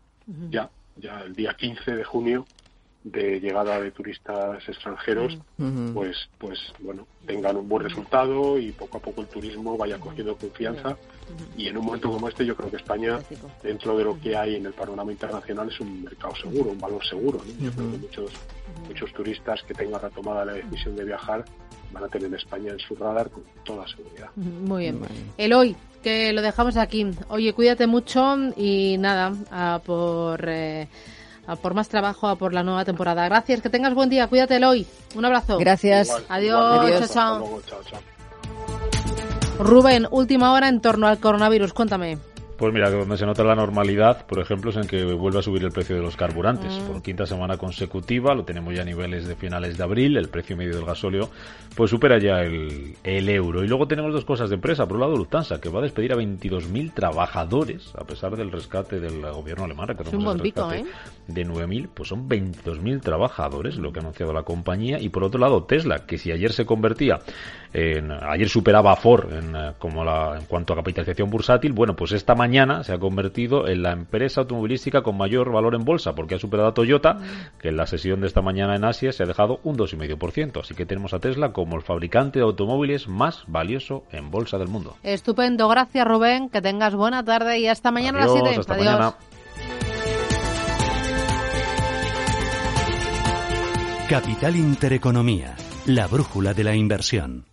ya, 0.50 0.70
ya 0.96 1.22
el 1.22 1.34
día 1.34 1.54
15 1.54 1.96
de 1.96 2.04
junio 2.04 2.46
de 3.04 3.40
llegada 3.40 3.80
de 3.80 3.90
turistas 3.90 4.66
extranjeros, 4.68 5.38
pues, 5.92 6.28
pues 6.38 6.58
bueno, 6.80 7.06
tengan 7.26 7.56
un 7.56 7.68
buen 7.68 7.84
resultado 7.84 8.58
y 8.58 8.70
poco 8.72 8.98
a 8.98 9.00
poco 9.00 9.22
el 9.22 9.26
turismo 9.28 9.76
vaya 9.76 9.98
cogiendo 9.98 10.36
confianza. 10.36 10.96
Y 11.56 11.68
en 11.68 11.78
un 11.78 11.86
momento 11.86 12.10
como 12.10 12.28
este, 12.28 12.44
yo 12.44 12.54
creo 12.56 12.70
que 12.70 12.76
España, 12.76 13.18
dentro 13.62 13.96
de 13.96 14.04
lo 14.04 14.20
que 14.20 14.36
hay 14.36 14.56
en 14.56 14.66
el 14.66 14.72
panorama 14.72 15.10
internacional, 15.10 15.68
es 15.68 15.80
un 15.80 16.04
mercado 16.04 16.34
seguro, 16.36 16.70
un 16.70 16.78
valor 16.78 17.04
seguro. 17.06 17.40
Yo 17.60 17.72
creo 17.72 17.90
que 17.90 17.98
muchos, 17.98 18.30
muchos 18.86 19.12
turistas 19.12 19.62
que 19.62 19.74
tengan 19.74 20.00
retomada 20.00 20.44
la 20.44 20.52
decisión 20.52 20.94
de 20.96 21.04
viajar 21.04 21.44
van 21.92 22.04
a 22.04 22.08
tener 22.08 22.32
España 22.34 22.72
en 22.72 22.78
su 22.78 22.94
radar 22.94 23.30
con 23.30 23.42
toda 23.64 23.86
seguridad. 23.88 24.30
Muy 24.36 24.82
bien. 24.82 25.00
Eloy, 25.36 25.76
que 26.02 26.32
lo 26.32 26.42
dejamos 26.42 26.76
aquí. 26.76 27.06
Oye, 27.28 27.52
cuídate 27.52 27.86
mucho 27.86 28.36
y 28.56 28.96
nada, 28.98 29.32
a 29.50 29.80
por, 29.84 30.44
eh, 30.48 30.88
por 31.60 31.74
más 31.74 31.88
trabajo, 31.88 32.28
a 32.28 32.36
por 32.36 32.54
la 32.54 32.62
nueva 32.62 32.84
temporada. 32.84 33.24
Gracias, 33.24 33.60
que 33.60 33.70
tengas 33.70 33.94
buen 33.94 34.08
día. 34.08 34.26
Cuídate, 34.28 34.56
Eloy. 34.56 34.86
Un 35.14 35.24
abrazo. 35.24 35.58
Gracias. 35.58 36.10
Adiós. 36.28 37.12
Chao, 37.12 37.48
chao. 37.84 38.00
Rubén, 39.58 40.06
última 40.10 40.52
hora 40.52 40.68
en 40.68 40.80
torno 40.80 41.06
al 41.06 41.18
coronavirus. 41.18 41.72
Cuéntame. 41.72 42.18
Pues 42.62 42.72
mira, 42.72 42.92
donde 42.92 43.16
se 43.16 43.26
nota 43.26 43.42
la 43.42 43.56
normalidad, 43.56 44.24
por 44.24 44.38
ejemplo, 44.38 44.70
es 44.70 44.76
en 44.76 44.86
que 44.86 45.02
vuelve 45.14 45.40
a 45.40 45.42
subir 45.42 45.64
el 45.64 45.72
precio 45.72 45.96
de 45.96 46.02
los 46.02 46.16
carburantes. 46.16 46.72
Mm. 46.72 46.86
Por 46.86 47.02
quinta 47.02 47.26
semana 47.26 47.56
consecutiva, 47.56 48.36
lo 48.36 48.44
tenemos 48.44 48.72
ya 48.72 48.82
a 48.82 48.84
niveles 48.84 49.26
de 49.26 49.34
finales 49.34 49.76
de 49.76 49.82
abril, 49.82 50.16
el 50.16 50.28
precio 50.28 50.56
medio 50.56 50.76
del 50.76 50.84
gasóleo 50.84 51.28
pues 51.74 51.90
supera 51.90 52.18
ya 52.18 52.42
el, 52.42 53.28
euro. 53.28 53.64
Y 53.64 53.68
luego 53.68 53.86
tenemos 53.86 54.12
dos 54.12 54.24
cosas 54.24 54.50
de 54.50 54.56
empresa. 54.56 54.86
Por 54.86 54.96
un 54.96 55.00
lado, 55.00 55.16
Lufthansa, 55.16 55.60
que 55.60 55.68
va 55.68 55.80
a 55.80 55.82
despedir 55.82 56.12
a 56.12 56.16
22.000 56.16 56.92
trabajadores, 56.92 57.92
a 57.96 58.04
pesar 58.04 58.36
del 58.36 58.50
rescate 58.50 59.00
del 59.00 59.22
gobierno 59.32 59.64
alemán. 59.64 59.96
Es 59.98 60.12
un 60.12 60.24
buen 60.24 60.40
¿eh? 60.40 60.84
De 61.26 61.46
9.000, 61.46 61.88
pues 61.92 62.08
son 62.08 62.28
22.000 62.28 63.00
trabajadores, 63.00 63.76
lo 63.76 63.92
que 63.92 64.00
ha 64.00 64.02
anunciado 64.02 64.32
la 64.32 64.42
compañía. 64.42 65.00
Y 65.00 65.08
por 65.08 65.24
otro 65.24 65.40
lado, 65.40 65.64
Tesla, 65.64 66.06
que 66.06 66.18
si 66.18 66.30
ayer 66.30 66.52
se 66.52 66.66
convertía 66.66 67.20
en... 67.72 68.10
Ayer 68.12 68.48
superaba 68.48 68.92
a 68.92 68.96
Ford 68.96 69.32
en, 69.32 69.56
eh, 69.56 69.72
como 69.78 70.04
la, 70.04 70.36
en 70.38 70.44
cuanto 70.46 70.74
a 70.74 70.76
capitalización 70.76 71.30
bursátil, 71.30 71.72
bueno, 71.72 71.96
pues 71.96 72.12
esta 72.12 72.34
mañana 72.34 72.52
mañana 72.52 72.84
se 72.84 72.92
ha 72.92 72.98
convertido 72.98 73.66
en 73.66 73.82
la 73.82 73.92
empresa 73.92 74.42
automovilística 74.42 75.02
con 75.02 75.16
mayor 75.16 75.50
valor 75.50 75.74
en 75.74 75.84
bolsa, 75.84 76.14
porque 76.14 76.34
ha 76.34 76.38
superado 76.38 76.68
a 76.68 76.74
Toyota, 76.74 77.18
que 77.58 77.68
en 77.68 77.78
la 77.78 77.86
sesión 77.86 78.20
de 78.20 78.26
esta 78.26 78.42
mañana 78.42 78.76
en 78.76 78.84
Asia 78.84 79.10
se 79.10 79.22
ha 79.22 79.26
dejado 79.26 79.60
un 79.64 79.76
2,5%. 79.78 80.60
Así 80.60 80.74
que 80.74 80.84
tenemos 80.84 81.14
a 81.14 81.18
Tesla 81.18 81.52
como 81.52 81.76
el 81.76 81.82
fabricante 81.82 82.40
de 82.40 82.44
automóviles 82.44 83.08
más 83.08 83.44
valioso 83.46 84.04
en 84.12 84.30
bolsa 84.30 84.58
del 84.58 84.68
mundo. 84.68 84.96
Estupendo, 85.02 85.66
gracias 85.68 86.06
Rubén, 86.06 86.50
que 86.50 86.60
tengas 86.60 86.94
buena 86.94 87.24
tarde 87.24 87.58
y 87.58 87.68
hasta 87.68 87.90
mañana 87.90 88.18
a 88.18 88.26
las 88.26 88.32
7. 88.32 88.60
Hasta 88.60 88.76
Mañana. 88.76 89.14
Capital 94.10 94.56
Intereconomía, 94.56 95.54
la 95.86 96.06
brújula 96.06 96.52
de 96.52 96.64
la 96.64 96.74
inversión. 96.74 97.51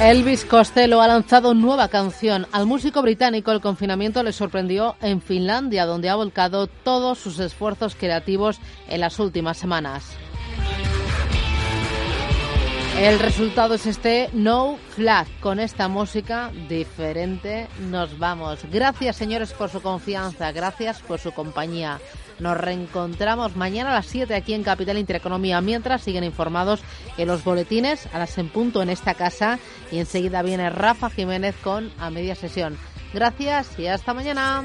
Elvis 0.00 0.44
Costello 0.44 1.02
ha 1.02 1.08
lanzado 1.08 1.54
nueva 1.54 1.88
canción. 1.88 2.46
Al 2.52 2.66
músico 2.66 3.02
británico 3.02 3.50
el 3.50 3.60
confinamiento 3.60 4.22
le 4.22 4.32
sorprendió 4.32 4.94
en 5.00 5.20
Finlandia, 5.20 5.86
donde 5.86 6.08
ha 6.08 6.14
volcado 6.14 6.68
todos 6.68 7.18
sus 7.18 7.40
esfuerzos 7.40 7.96
creativos 7.96 8.60
en 8.86 9.00
las 9.00 9.18
últimas 9.18 9.58
semanas. 9.58 10.16
El 13.00 13.18
resultado 13.18 13.74
es 13.74 13.86
este 13.86 14.30
No 14.32 14.78
Flag. 14.90 15.26
Con 15.40 15.58
esta 15.58 15.88
música 15.88 16.52
diferente 16.68 17.66
nos 17.90 18.20
vamos. 18.20 18.60
Gracias 18.70 19.16
señores 19.16 19.52
por 19.52 19.68
su 19.68 19.82
confianza, 19.82 20.52
gracias 20.52 21.00
por 21.00 21.18
su 21.18 21.32
compañía. 21.32 21.98
Nos 22.40 22.56
reencontramos 22.56 23.56
mañana 23.56 23.90
a 23.90 23.94
las 23.94 24.06
7 24.06 24.34
aquí 24.34 24.54
en 24.54 24.62
Capital 24.62 24.98
Intereconomía, 24.98 25.60
mientras 25.60 26.02
siguen 26.02 26.24
informados 26.24 26.80
en 27.16 27.28
los 27.28 27.42
boletines 27.44 28.08
a 28.12 28.18
las 28.18 28.38
en 28.38 28.48
punto 28.48 28.82
en 28.82 28.90
esta 28.90 29.14
casa 29.14 29.58
y 29.90 29.98
enseguida 29.98 30.42
viene 30.42 30.70
Rafa 30.70 31.10
Jiménez 31.10 31.56
con 31.62 31.92
a 31.98 32.10
media 32.10 32.34
sesión. 32.34 32.78
Gracias 33.12 33.78
y 33.78 33.86
hasta 33.86 34.14
mañana. 34.14 34.64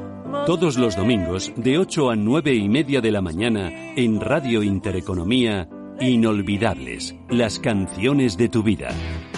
Todos 0.31 0.77
los 0.77 0.95
domingos, 0.95 1.51
de 1.55 1.77
8 1.77 2.09
a 2.09 2.15
9 2.15 2.55
y 2.55 2.67
media 2.67 2.99
de 2.99 3.11
la 3.11 3.21
mañana, 3.21 3.69
en 3.95 4.19
Radio 4.19 4.63
Intereconomía, 4.63 5.69
Inolvidables, 5.99 7.15
las 7.29 7.59
canciones 7.59 8.37
de 8.37 8.49
tu 8.49 8.63
vida. 8.63 8.89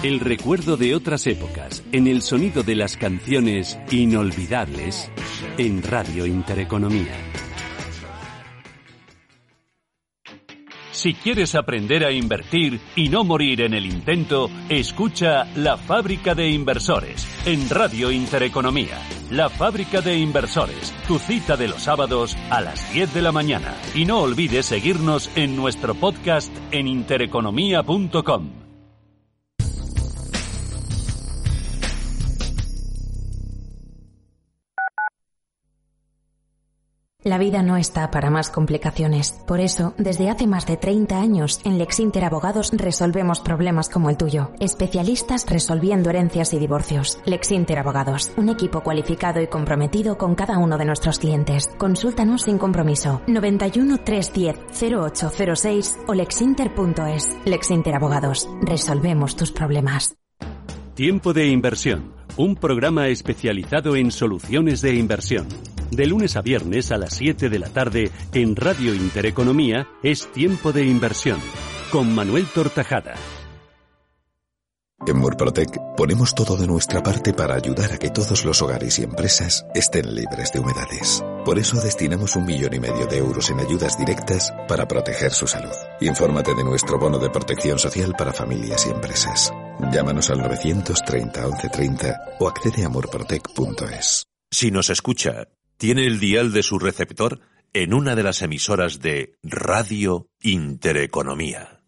El 0.02 0.22
recuerdo 0.22 0.78
de 0.78 0.96
otras 0.96 1.28
épocas, 1.28 1.84
en 1.92 2.08
el 2.08 2.22
sonido 2.22 2.64
de 2.64 2.76
las 2.76 2.96
canciones 2.96 3.78
inolvidables, 3.92 5.12
en 5.58 5.84
Radio 5.84 6.26
Intereconomía. 6.26 7.18
Si 11.04 11.14
quieres 11.14 11.54
aprender 11.54 12.06
a 12.06 12.14
invertir 12.14 12.80
y 12.96 13.10
no 13.10 13.26
morir 13.26 13.60
en 13.60 13.74
el 13.74 13.86
intento, 13.86 14.50
escucha 14.70 15.44
La 15.54 15.76
Fábrica 15.76 16.34
de 16.34 16.50
Inversores 16.50 17.28
en 17.46 17.70
Radio 17.70 18.10
Intereconomía. 18.10 19.02
La 19.30 19.50
Fábrica 19.50 20.00
de 20.00 20.18
Inversores, 20.18 20.94
tu 21.06 21.20
cita 21.20 21.58
de 21.58 21.68
los 21.68 21.84
sábados 21.84 22.38
a 22.50 22.62
las 22.62 22.94
10 22.94 23.14
de 23.14 23.22
la 23.22 23.34
mañana. 23.34 23.76
Y 23.94 24.06
no 24.06 24.22
olvides 24.22 24.66
seguirnos 24.68 25.30
en 25.36 25.58
nuestro 25.58 25.94
podcast 25.94 26.56
en 26.72 26.88
intereconomía.com. 26.88 28.73
La 37.24 37.38
vida 37.38 37.64
no 37.64 37.78
está 37.78 38.12
para 38.12 38.30
más 38.30 38.50
complicaciones. 38.50 39.32
Por 39.48 39.62
eso, 39.62 39.94
desde 39.98 40.30
hace 40.30 40.46
más 40.46 40.66
de 40.66 40.76
30 40.76 41.22
años, 41.22 41.62
en 41.64 41.78
Lexinter 41.78 42.26
Abogados 42.26 42.72
resolvemos 42.74 43.40
problemas 43.40 43.88
como 43.88 44.10
el 44.10 44.18
tuyo. 44.18 44.52
Especialistas 44.60 45.46
resolviendo 45.50 46.10
herencias 46.10 46.54
y 46.54 46.60
divorcios. 46.60 47.20
Lexinter 47.26 47.80
Abogados, 47.80 48.34
un 48.36 48.50
equipo 48.50 48.82
cualificado 48.82 49.42
y 49.42 49.48
comprometido 49.48 50.18
con 50.18 50.36
cada 50.36 50.58
uno 50.58 50.78
de 50.78 50.84
nuestros 50.84 51.18
clientes. 51.18 51.70
Consúltanos 51.78 52.42
sin 52.42 52.58
compromiso. 52.58 53.22
91 53.28 54.00
310 54.00 54.60
0806 55.24 56.00
o 56.08 56.14
lexinter.es. 56.14 57.38
Lexinter 57.46 57.96
Abogados, 57.96 58.50
resolvemos 58.62 59.38
tus 59.38 59.54
problemas. 59.54 60.18
Tiempo 60.94 61.34
de 61.34 61.48
inversión, 61.48 62.14
un 62.38 62.56
programa 62.56 63.08
especializado 63.08 63.96
en 63.96 64.12
soluciones 64.12 64.82
de 64.82 64.96
inversión. 64.96 65.48
De 65.92 66.08
lunes 66.08 66.36
a 66.36 66.42
viernes 66.42 66.92
a 66.92 66.98
las 66.98 67.14
7 67.14 67.50
de 67.50 67.60
la 67.60 67.70
tarde 67.70 68.12
en 68.34 68.56
Radio 68.56 68.94
Intereconomía 68.94 69.88
es 70.02 70.32
Tiempo 70.32 70.72
de 70.72 70.86
Inversión 70.86 71.40
con 71.92 72.14
Manuel 72.14 72.48
Tortajada. 72.48 73.14
En 75.06 75.18
Murprotec 75.18 75.96
ponemos 75.98 76.34
todo 76.34 76.56
de 76.56 76.66
nuestra 76.66 77.04
parte 77.04 77.34
para 77.34 77.56
ayudar 77.56 77.92
a 77.92 77.98
que 77.98 78.10
todos 78.10 78.46
los 78.46 78.62
hogares 78.62 78.98
y 79.00 79.04
empresas 79.04 79.66
estén 79.76 80.16
libres 80.16 80.52
de 80.54 80.60
humedades. 80.60 81.24
Por 81.44 81.60
eso 81.60 81.80
destinamos 81.82 82.38
un 82.38 82.46
millón 82.46 82.74
y 82.74 82.80
medio 82.80 83.06
de 83.06 83.18
euros 83.18 83.50
en 83.50 83.60
ayudas 83.60 83.98
directas 84.00 84.54
para 84.68 84.88
proteger 84.88 85.32
su 85.32 85.46
salud. 85.46 85.76
Infórmate 86.00 86.56
de 86.56 86.64
nuestro 86.64 86.98
bono 86.98 87.20
de 87.20 87.30
protección 87.30 87.78
social 87.78 88.16
para 88.18 88.32
familias 88.32 88.88
y 88.88 88.92
empresas. 88.92 89.52
Llámanos 89.92 90.30
al 90.30 90.40
930 90.40 91.42
1130 91.42 92.22
o 92.40 92.48
accede 92.48 92.86
a 92.86 92.90
murprotec.es. 92.90 94.28
Si 94.52 94.72
nos 94.72 94.90
escucha, 94.90 95.48
tiene 95.78 96.06
el 96.06 96.20
dial 96.20 96.54
de 96.54 96.64
su 96.64 96.80
receptor 96.80 97.40
en 97.74 97.94
una 97.94 98.16
de 98.16 98.24
las 98.24 98.42
emisoras 98.42 99.00
de 99.00 99.36
Radio 99.42 100.28
Intereconomía. 100.42 101.82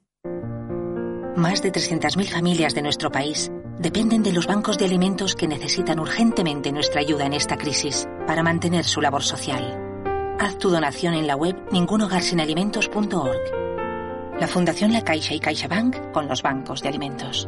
Más 1.35 1.61
de 1.61 1.71
300.000 1.71 2.31
familias 2.31 2.73
de 2.73 2.81
nuestro 2.81 3.11
país 3.11 3.51
dependen 3.77 4.23
de 4.23 4.31
los 4.31 4.47
bancos 4.47 4.77
de 4.77 4.85
alimentos 4.85 5.35
que 5.35 5.47
necesitan 5.47 5.99
urgentemente 5.99 6.71
nuestra 6.71 7.01
ayuda 7.01 7.25
en 7.25 7.33
esta 7.33 7.57
crisis 7.57 8.07
para 8.25 8.41
mantener 8.41 8.85
su 8.85 9.01
labor 9.01 9.21
social. 9.21 9.81
Haz 10.39 10.57
tu 10.57 10.69
donación 10.69 11.13
en 11.13 11.27
la 11.27 11.35
web 11.35 11.55
ningunogarsinalimentos.org. 11.71 14.39
La 14.39 14.47
Fundación 14.47 14.91
La 14.91 15.03
Caixa 15.03 15.33
y 15.33 15.39
CaixaBank 15.39 16.11
con 16.11 16.27
los 16.27 16.41
bancos 16.41 16.81
de 16.81 16.89
alimentos. 16.89 17.47